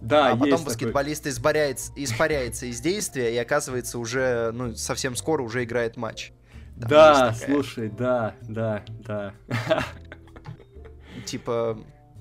Да, 0.00 0.32
а 0.32 0.36
потом 0.36 0.64
баскетболист 0.64 1.22
такой... 1.22 1.32
испаряется, 1.32 1.92
испаряется 1.96 2.66
из 2.66 2.80
действия 2.80 3.32
и 3.32 3.38
оказывается 3.38 3.98
уже, 3.98 4.50
ну, 4.52 4.74
совсем 4.74 5.16
скоро 5.16 5.42
уже 5.42 5.64
играет 5.64 5.96
матч. 5.96 6.32
Там 6.80 6.88
да, 6.88 7.32
слушай, 7.32 7.88
да, 7.88 8.34
да, 8.42 8.82
да. 9.06 9.32
Типа, 11.24 11.78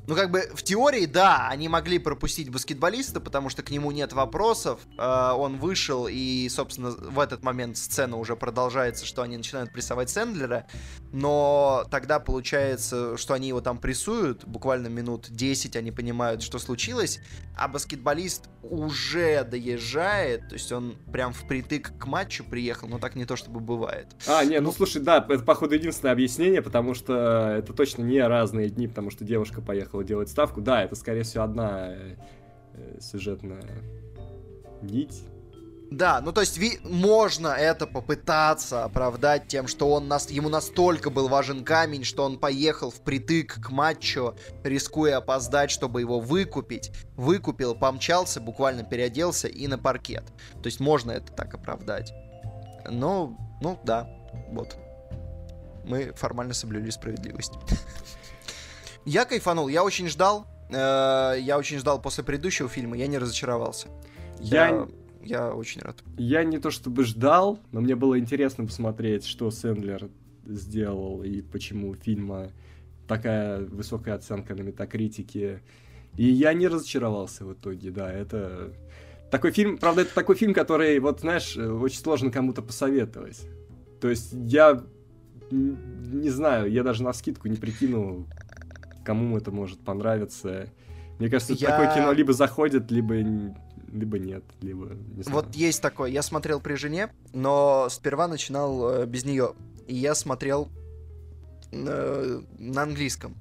ну, 0.07 0.15
как 0.15 0.31
бы, 0.31 0.49
в 0.53 0.63
теории, 0.63 1.05
да, 1.05 1.47
они 1.49 1.69
могли 1.69 1.97
пропустить 1.97 2.49
баскетболиста, 2.49 3.19
потому 3.19 3.49
что 3.49 3.63
к 3.63 3.71
нему 3.71 3.91
нет 3.91 4.13
вопросов. 4.13 4.81
Э, 4.97 5.31
он 5.31 5.57
вышел, 5.57 6.07
и, 6.09 6.47
собственно, 6.49 6.91
в 6.91 7.19
этот 7.19 7.43
момент 7.43 7.77
сцена 7.77 8.17
уже 8.17 8.35
продолжается, 8.35 9.05
что 9.05 9.21
они 9.21 9.37
начинают 9.37 9.71
прессовать 9.71 10.09
Сэндлера. 10.09 10.67
Но 11.11 11.85
тогда 11.89 12.19
получается, 12.19 13.15
что 13.17 13.33
они 13.33 13.47
его 13.49 13.61
там 13.61 13.77
прессуют, 13.77 14.45
буквально 14.45 14.87
минут 14.87 15.27
10 15.29 15.75
они 15.75 15.91
понимают, 15.91 16.41
что 16.41 16.59
случилось, 16.59 17.19
а 17.55 17.67
баскетболист 17.67 18.49
уже 18.63 19.43
доезжает, 19.43 20.49
то 20.49 20.55
есть 20.55 20.71
он 20.71 20.95
прям 21.11 21.33
впритык 21.33 21.97
к 21.97 22.05
матчу 22.07 22.43
приехал, 22.43 22.87
но 22.87 22.97
так 22.97 23.15
не 23.15 23.25
то 23.25 23.35
чтобы 23.35 23.59
бывает. 23.59 24.07
А, 24.27 24.43
не, 24.43 24.59
ну 24.59 24.71
слушай, 24.71 25.01
да, 25.01 25.17
это, 25.17 25.43
походу, 25.43 25.75
единственное 25.75 26.13
объяснение, 26.13 26.61
потому 26.61 26.93
что 26.93 27.55
это 27.57 27.73
точно 27.73 28.03
не 28.03 28.25
разные 28.25 28.69
дни, 28.69 28.87
потому 28.87 29.11
что 29.11 29.23
девушка 29.23 29.61
поехала 29.61 29.92
поехала 29.93 30.03
делать 30.03 30.29
ставку. 30.29 30.61
Да, 30.61 30.83
это, 30.83 30.95
скорее 30.95 31.23
всего, 31.23 31.43
одна 31.43 31.93
э, 31.93 32.97
сюжетная 32.99 33.63
нить. 34.81 35.23
Да, 35.91 36.21
ну 36.21 36.31
то 36.31 36.41
есть 36.41 36.57
ви- 36.57 36.79
можно 36.83 37.49
это 37.49 37.85
попытаться 37.85 38.83
оправдать 38.83 39.47
тем, 39.47 39.67
что 39.67 39.91
он 39.91 40.07
нас, 40.07 40.31
ему 40.31 40.49
настолько 40.49 41.11
был 41.11 41.27
важен 41.27 41.63
камень, 41.63 42.03
что 42.03 42.23
он 42.23 42.39
поехал 42.39 42.89
впритык 42.89 43.59
к 43.61 43.69
матчу, 43.69 44.33
рискуя 44.63 45.17
опоздать, 45.17 45.69
чтобы 45.69 46.01
его 46.01 46.19
выкупить. 46.19 46.91
Выкупил, 47.15 47.75
помчался, 47.75 48.41
буквально 48.41 48.83
переоделся 48.83 49.47
и 49.47 49.67
на 49.67 49.77
паркет. 49.77 50.23
То 50.63 50.65
есть 50.65 50.79
можно 50.79 51.11
это 51.11 51.31
так 51.31 51.53
оправдать. 51.53 52.11
Ну, 52.89 53.37
ну 53.61 53.79
да, 53.83 54.09
вот. 54.49 54.75
Мы 55.85 56.11
формально 56.15 56.55
соблюли 56.55 56.89
справедливость. 56.89 57.53
Я 59.05 59.25
кайфанул, 59.25 59.67
я 59.67 59.83
очень 59.83 60.07
ждал. 60.07 60.47
Э, 60.69 61.35
я 61.39 61.57
очень 61.57 61.79
ждал 61.79 62.01
после 62.01 62.23
предыдущего 62.23 62.69
фильма, 62.69 62.97
я 62.97 63.07
не 63.07 63.17
разочаровался. 63.17 63.87
Я... 64.39 64.69
я... 64.69 64.87
Я 65.25 65.53
очень 65.53 65.79
рад. 65.79 66.03
Я 66.17 66.43
не 66.43 66.59
то 66.59 66.69
чтобы 66.69 67.05
ждал, 67.05 67.57
но 67.71 67.79
мне 67.79 67.95
было 67.95 68.19
интересно 68.19 68.65
посмотреть, 68.65 69.25
что 69.25 69.49
Сэндлер 69.51 70.09
сделал 70.45 71.23
и 71.23 71.41
почему 71.41 71.95
фильма 71.95 72.51
такая 73.07 73.61
высокая 73.61 74.15
оценка 74.15 74.53
на 74.53 74.61
метакритике. 74.61 75.61
И 76.17 76.25
я 76.25 76.53
не 76.53 76.67
разочаровался 76.67 77.45
в 77.45 77.53
итоге, 77.53 77.91
да, 77.91 78.11
это... 78.11 78.73
Такой 79.31 79.51
фильм, 79.51 79.77
правда, 79.77 80.01
это 80.01 80.13
такой 80.13 80.35
фильм, 80.35 80.53
который, 80.53 80.99
вот, 80.99 81.21
знаешь, 81.21 81.55
очень 81.55 81.99
сложно 81.99 82.29
кому-то 82.29 82.61
посоветовать. 82.61 83.47
То 83.99 84.09
есть 84.09 84.33
я 84.33 84.83
не 85.51 86.29
знаю, 86.29 86.71
я 86.71 86.83
даже 86.83 87.03
на 87.03 87.13
скидку 87.13 87.47
не 87.47 87.55
прикинул, 87.55 88.27
кому 89.03 89.37
это 89.37 89.51
может 89.51 89.79
понравиться. 89.83 90.69
Мне 91.19 91.29
кажется, 91.29 91.53
я... 91.53 91.69
такое 91.69 91.93
кино 91.93 92.11
либо 92.11 92.33
заходит, 92.33 92.91
либо, 92.91 93.15
либо 93.91 94.19
нет, 94.19 94.43
либо 94.61 94.95
не 95.15 95.23
знаю. 95.23 95.43
Вот 95.43 95.55
есть 95.55 95.81
такое. 95.81 96.09
Я 96.09 96.21
смотрел 96.21 96.59
при 96.59 96.75
жене, 96.75 97.09
но 97.33 97.87
сперва 97.89 98.27
начинал 98.27 98.89
э, 98.89 99.05
без 99.05 99.25
нее. 99.25 99.53
И 99.87 99.95
я 99.95 100.15
смотрел 100.15 100.69
э, 101.71 102.41
на 102.57 102.81
английском. 102.81 103.35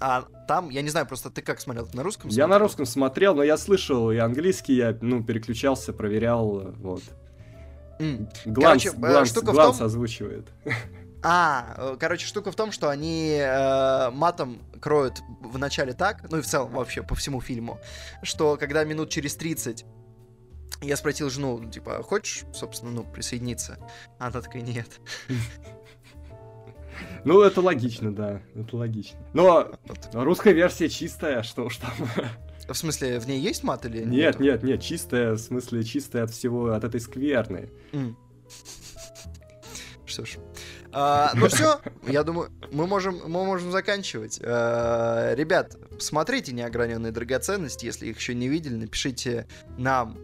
А 0.00 0.24
там, 0.48 0.70
я 0.70 0.80
не 0.82 0.88
знаю, 0.88 1.06
просто 1.06 1.30
ты 1.30 1.42
как 1.42 1.60
смотрел? 1.60 1.88
на 1.92 2.02
русском? 2.02 2.30
Я 2.30 2.46
на 2.46 2.58
русском 2.58 2.86
смотрел, 2.86 3.34
но 3.34 3.42
я 3.42 3.58
слышал 3.58 4.10
и 4.10 4.16
английский, 4.16 4.74
я, 4.74 4.96
ну, 5.00 5.22
переключался, 5.22 5.92
проверял, 5.92 6.72
вот. 6.78 7.02
Mm. 7.98 8.28
Гланс, 8.46 8.84
Короче, 8.84 8.98
гланс, 8.98 9.28
штука 9.28 9.52
гланс 9.52 9.74
в 9.74 9.78
том... 9.78 9.86
озвучивает. 9.86 10.48
А, 11.22 11.74
э, 11.76 11.96
короче, 11.98 12.26
штука 12.26 12.50
в 12.50 12.56
том, 12.56 12.72
что 12.72 12.88
они 12.88 13.36
э, 13.38 14.10
матом 14.10 14.58
кроют 14.80 15.20
в 15.40 15.58
начале 15.58 15.92
так, 15.92 16.30
ну 16.30 16.38
и 16.38 16.40
в 16.40 16.46
целом 16.46 16.72
вообще 16.72 17.02
по 17.02 17.14
всему 17.14 17.40
фильму, 17.40 17.78
что 18.22 18.56
когда 18.56 18.84
минут 18.84 19.10
через 19.10 19.36
30 19.36 19.84
я 20.82 20.96
спросил 20.96 21.28
жену, 21.28 21.68
типа, 21.70 22.02
хочешь, 22.02 22.44
собственно, 22.54 22.90
ну, 22.90 23.04
присоединиться? 23.04 23.78
А 24.18 24.28
она 24.28 24.40
такая, 24.40 24.62
нет. 24.62 24.88
Ну, 27.24 27.40
это 27.42 27.60
логично, 27.60 28.14
да, 28.14 28.40
это 28.54 28.76
логично. 28.76 29.18
Но 29.34 29.70
русская 30.12 30.54
версия 30.54 30.88
чистая, 30.88 31.42
что 31.42 31.64
уж 31.64 31.76
там. 31.76 31.92
В 32.68 32.74
смысле, 32.74 33.18
в 33.18 33.26
ней 33.26 33.40
есть 33.40 33.62
мат 33.64 33.84
или 33.84 33.98
нет? 33.98 34.06
Нет, 34.06 34.40
нет, 34.40 34.62
нет, 34.62 34.82
чистая, 34.82 35.32
в 35.32 35.38
смысле, 35.38 35.82
чистая 35.82 36.24
от 36.24 36.30
всего, 36.30 36.72
от 36.72 36.84
этой 36.84 37.00
скверны. 37.00 37.68
Что 40.06 40.24
ж, 40.24 40.38
а, 40.92 41.32
ну 41.34 41.48
все, 41.48 41.80
я 42.06 42.22
думаю, 42.22 42.50
мы 42.72 42.86
можем, 42.86 43.20
мы 43.24 43.44
можем 43.44 43.70
заканчивать. 43.70 44.40
А, 44.42 45.34
ребят, 45.34 45.76
смотрите 45.98 46.52
неограненные 46.52 47.12
драгоценности, 47.12 47.86
если 47.86 48.06
их 48.06 48.18
еще 48.18 48.34
не 48.34 48.48
видели, 48.48 48.74
напишите 48.74 49.46
нам, 49.76 50.18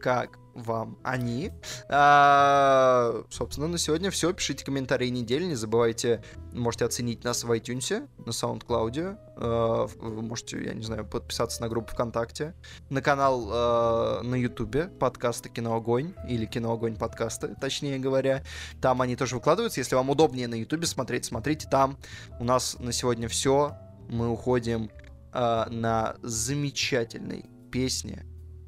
как 0.00 0.38
вам 0.56 0.98
они. 1.02 1.52
А, 1.88 3.24
собственно, 3.30 3.68
на 3.68 3.78
сегодня 3.78 4.10
все. 4.10 4.32
Пишите 4.32 4.64
комментарии 4.64 5.08
недели. 5.08 5.44
Не 5.44 5.54
забывайте, 5.54 6.22
можете 6.52 6.86
оценить 6.86 7.24
нас 7.24 7.44
в 7.44 7.52
iTunes, 7.52 8.08
на 8.18 8.30
SoundCloud. 8.30 9.18
А, 9.36 9.86
вы 9.98 10.22
можете, 10.22 10.64
я 10.64 10.74
не 10.74 10.82
знаю, 10.82 11.06
подписаться 11.06 11.60
на 11.60 11.68
группу 11.68 11.92
ВКонтакте, 11.92 12.54
на 12.90 13.02
канал 13.02 13.48
а, 13.50 14.22
на 14.22 14.34
Ютубе, 14.34 14.84
подкасты 14.84 15.48
Киноогонь 15.48 16.14
или 16.28 16.46
Киноогонь 16.46 16.96
подкасты, 16.96 17.54
точнее 17.60 17.98
говоря. 17.98 18.42
Там 18.80 19.02
они 19.02 19.16
тоже 19.16 19.36
выкладываются. 19.36 19.80
Если 19.80 19.94
вам 19.94 20.10
удобнее 20.10 20.48
на 20.48 20.54
Ютубе 20.54 20.86
смотреть, 20.86 21.26
смотрите 21.26 21.68
там. 21.70 21.98
У 22.40 22.44
нас 22.44 22.76
на 22.78 22.92
сегодня 22.92 23.28
все. 23.28 23.76
Мы 24.08 24.28
уходим 24.28 24.90
а, 25.32 25.68
на 25.68 26.16
замечательной 26.22 27.44
песне, 27.70 28.24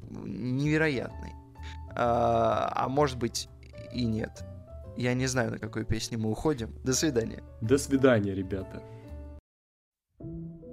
невероятной 0.09 1.38
а, 1.95 2.71
а 2.75 2.89
может 2.89 3.17
быть 3.17 3.49
и 3.91 4.05
нет. 4.05 4.43
Я 4.97 5.13
не 5.13 5.27
знаю, 5.27 5.51
на 5.51 5.59
какой 5.59 5.85
песне 5.85 6.17
мы 6.17 6.29
уходим. 6.29 6.75
До 6.83 6.93
свидания. 6.93 7.43
До 7.61 7.77
свидания, 7.77 8.33
ребята. 8.33 8.81
I'd 10.21 10.27
leave 10.27 10.68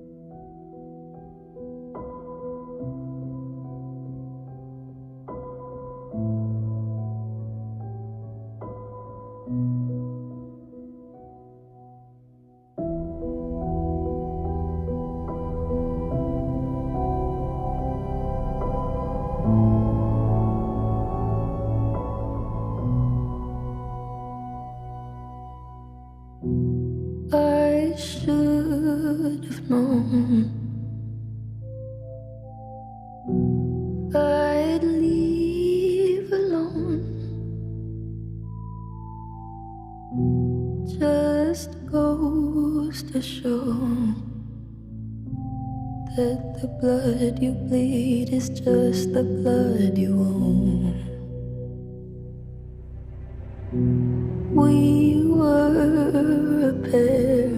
just 48.66 49.12
the 49.12 49.22
blood 49.22 49.96
you 49.96 50.12
own. 50.18 50.92
We 54.60 55.22
were 55.24 56.70
a 56.70 56.74
pair, 56.90 57.48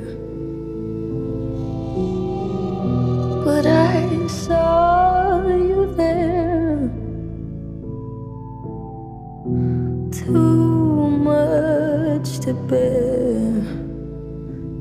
but 3.43 3.65
I 3.65 4.27
saw 4.27 5.47
you 5.47 5.95
there. 5.97 6.91
Too 10.13 11.09
much 11.31 12.41
to 12.41 12.53
bear. 12.69 13.63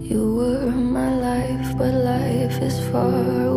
You 0.09 0.35
were 0.35 0.71
my 0.71 1.09
life, 1.29 1.77
but 1.77 1.93
life 1.93 2.61
is 2.61 2.77
far 2.91 3.47
away. 3.47 3.56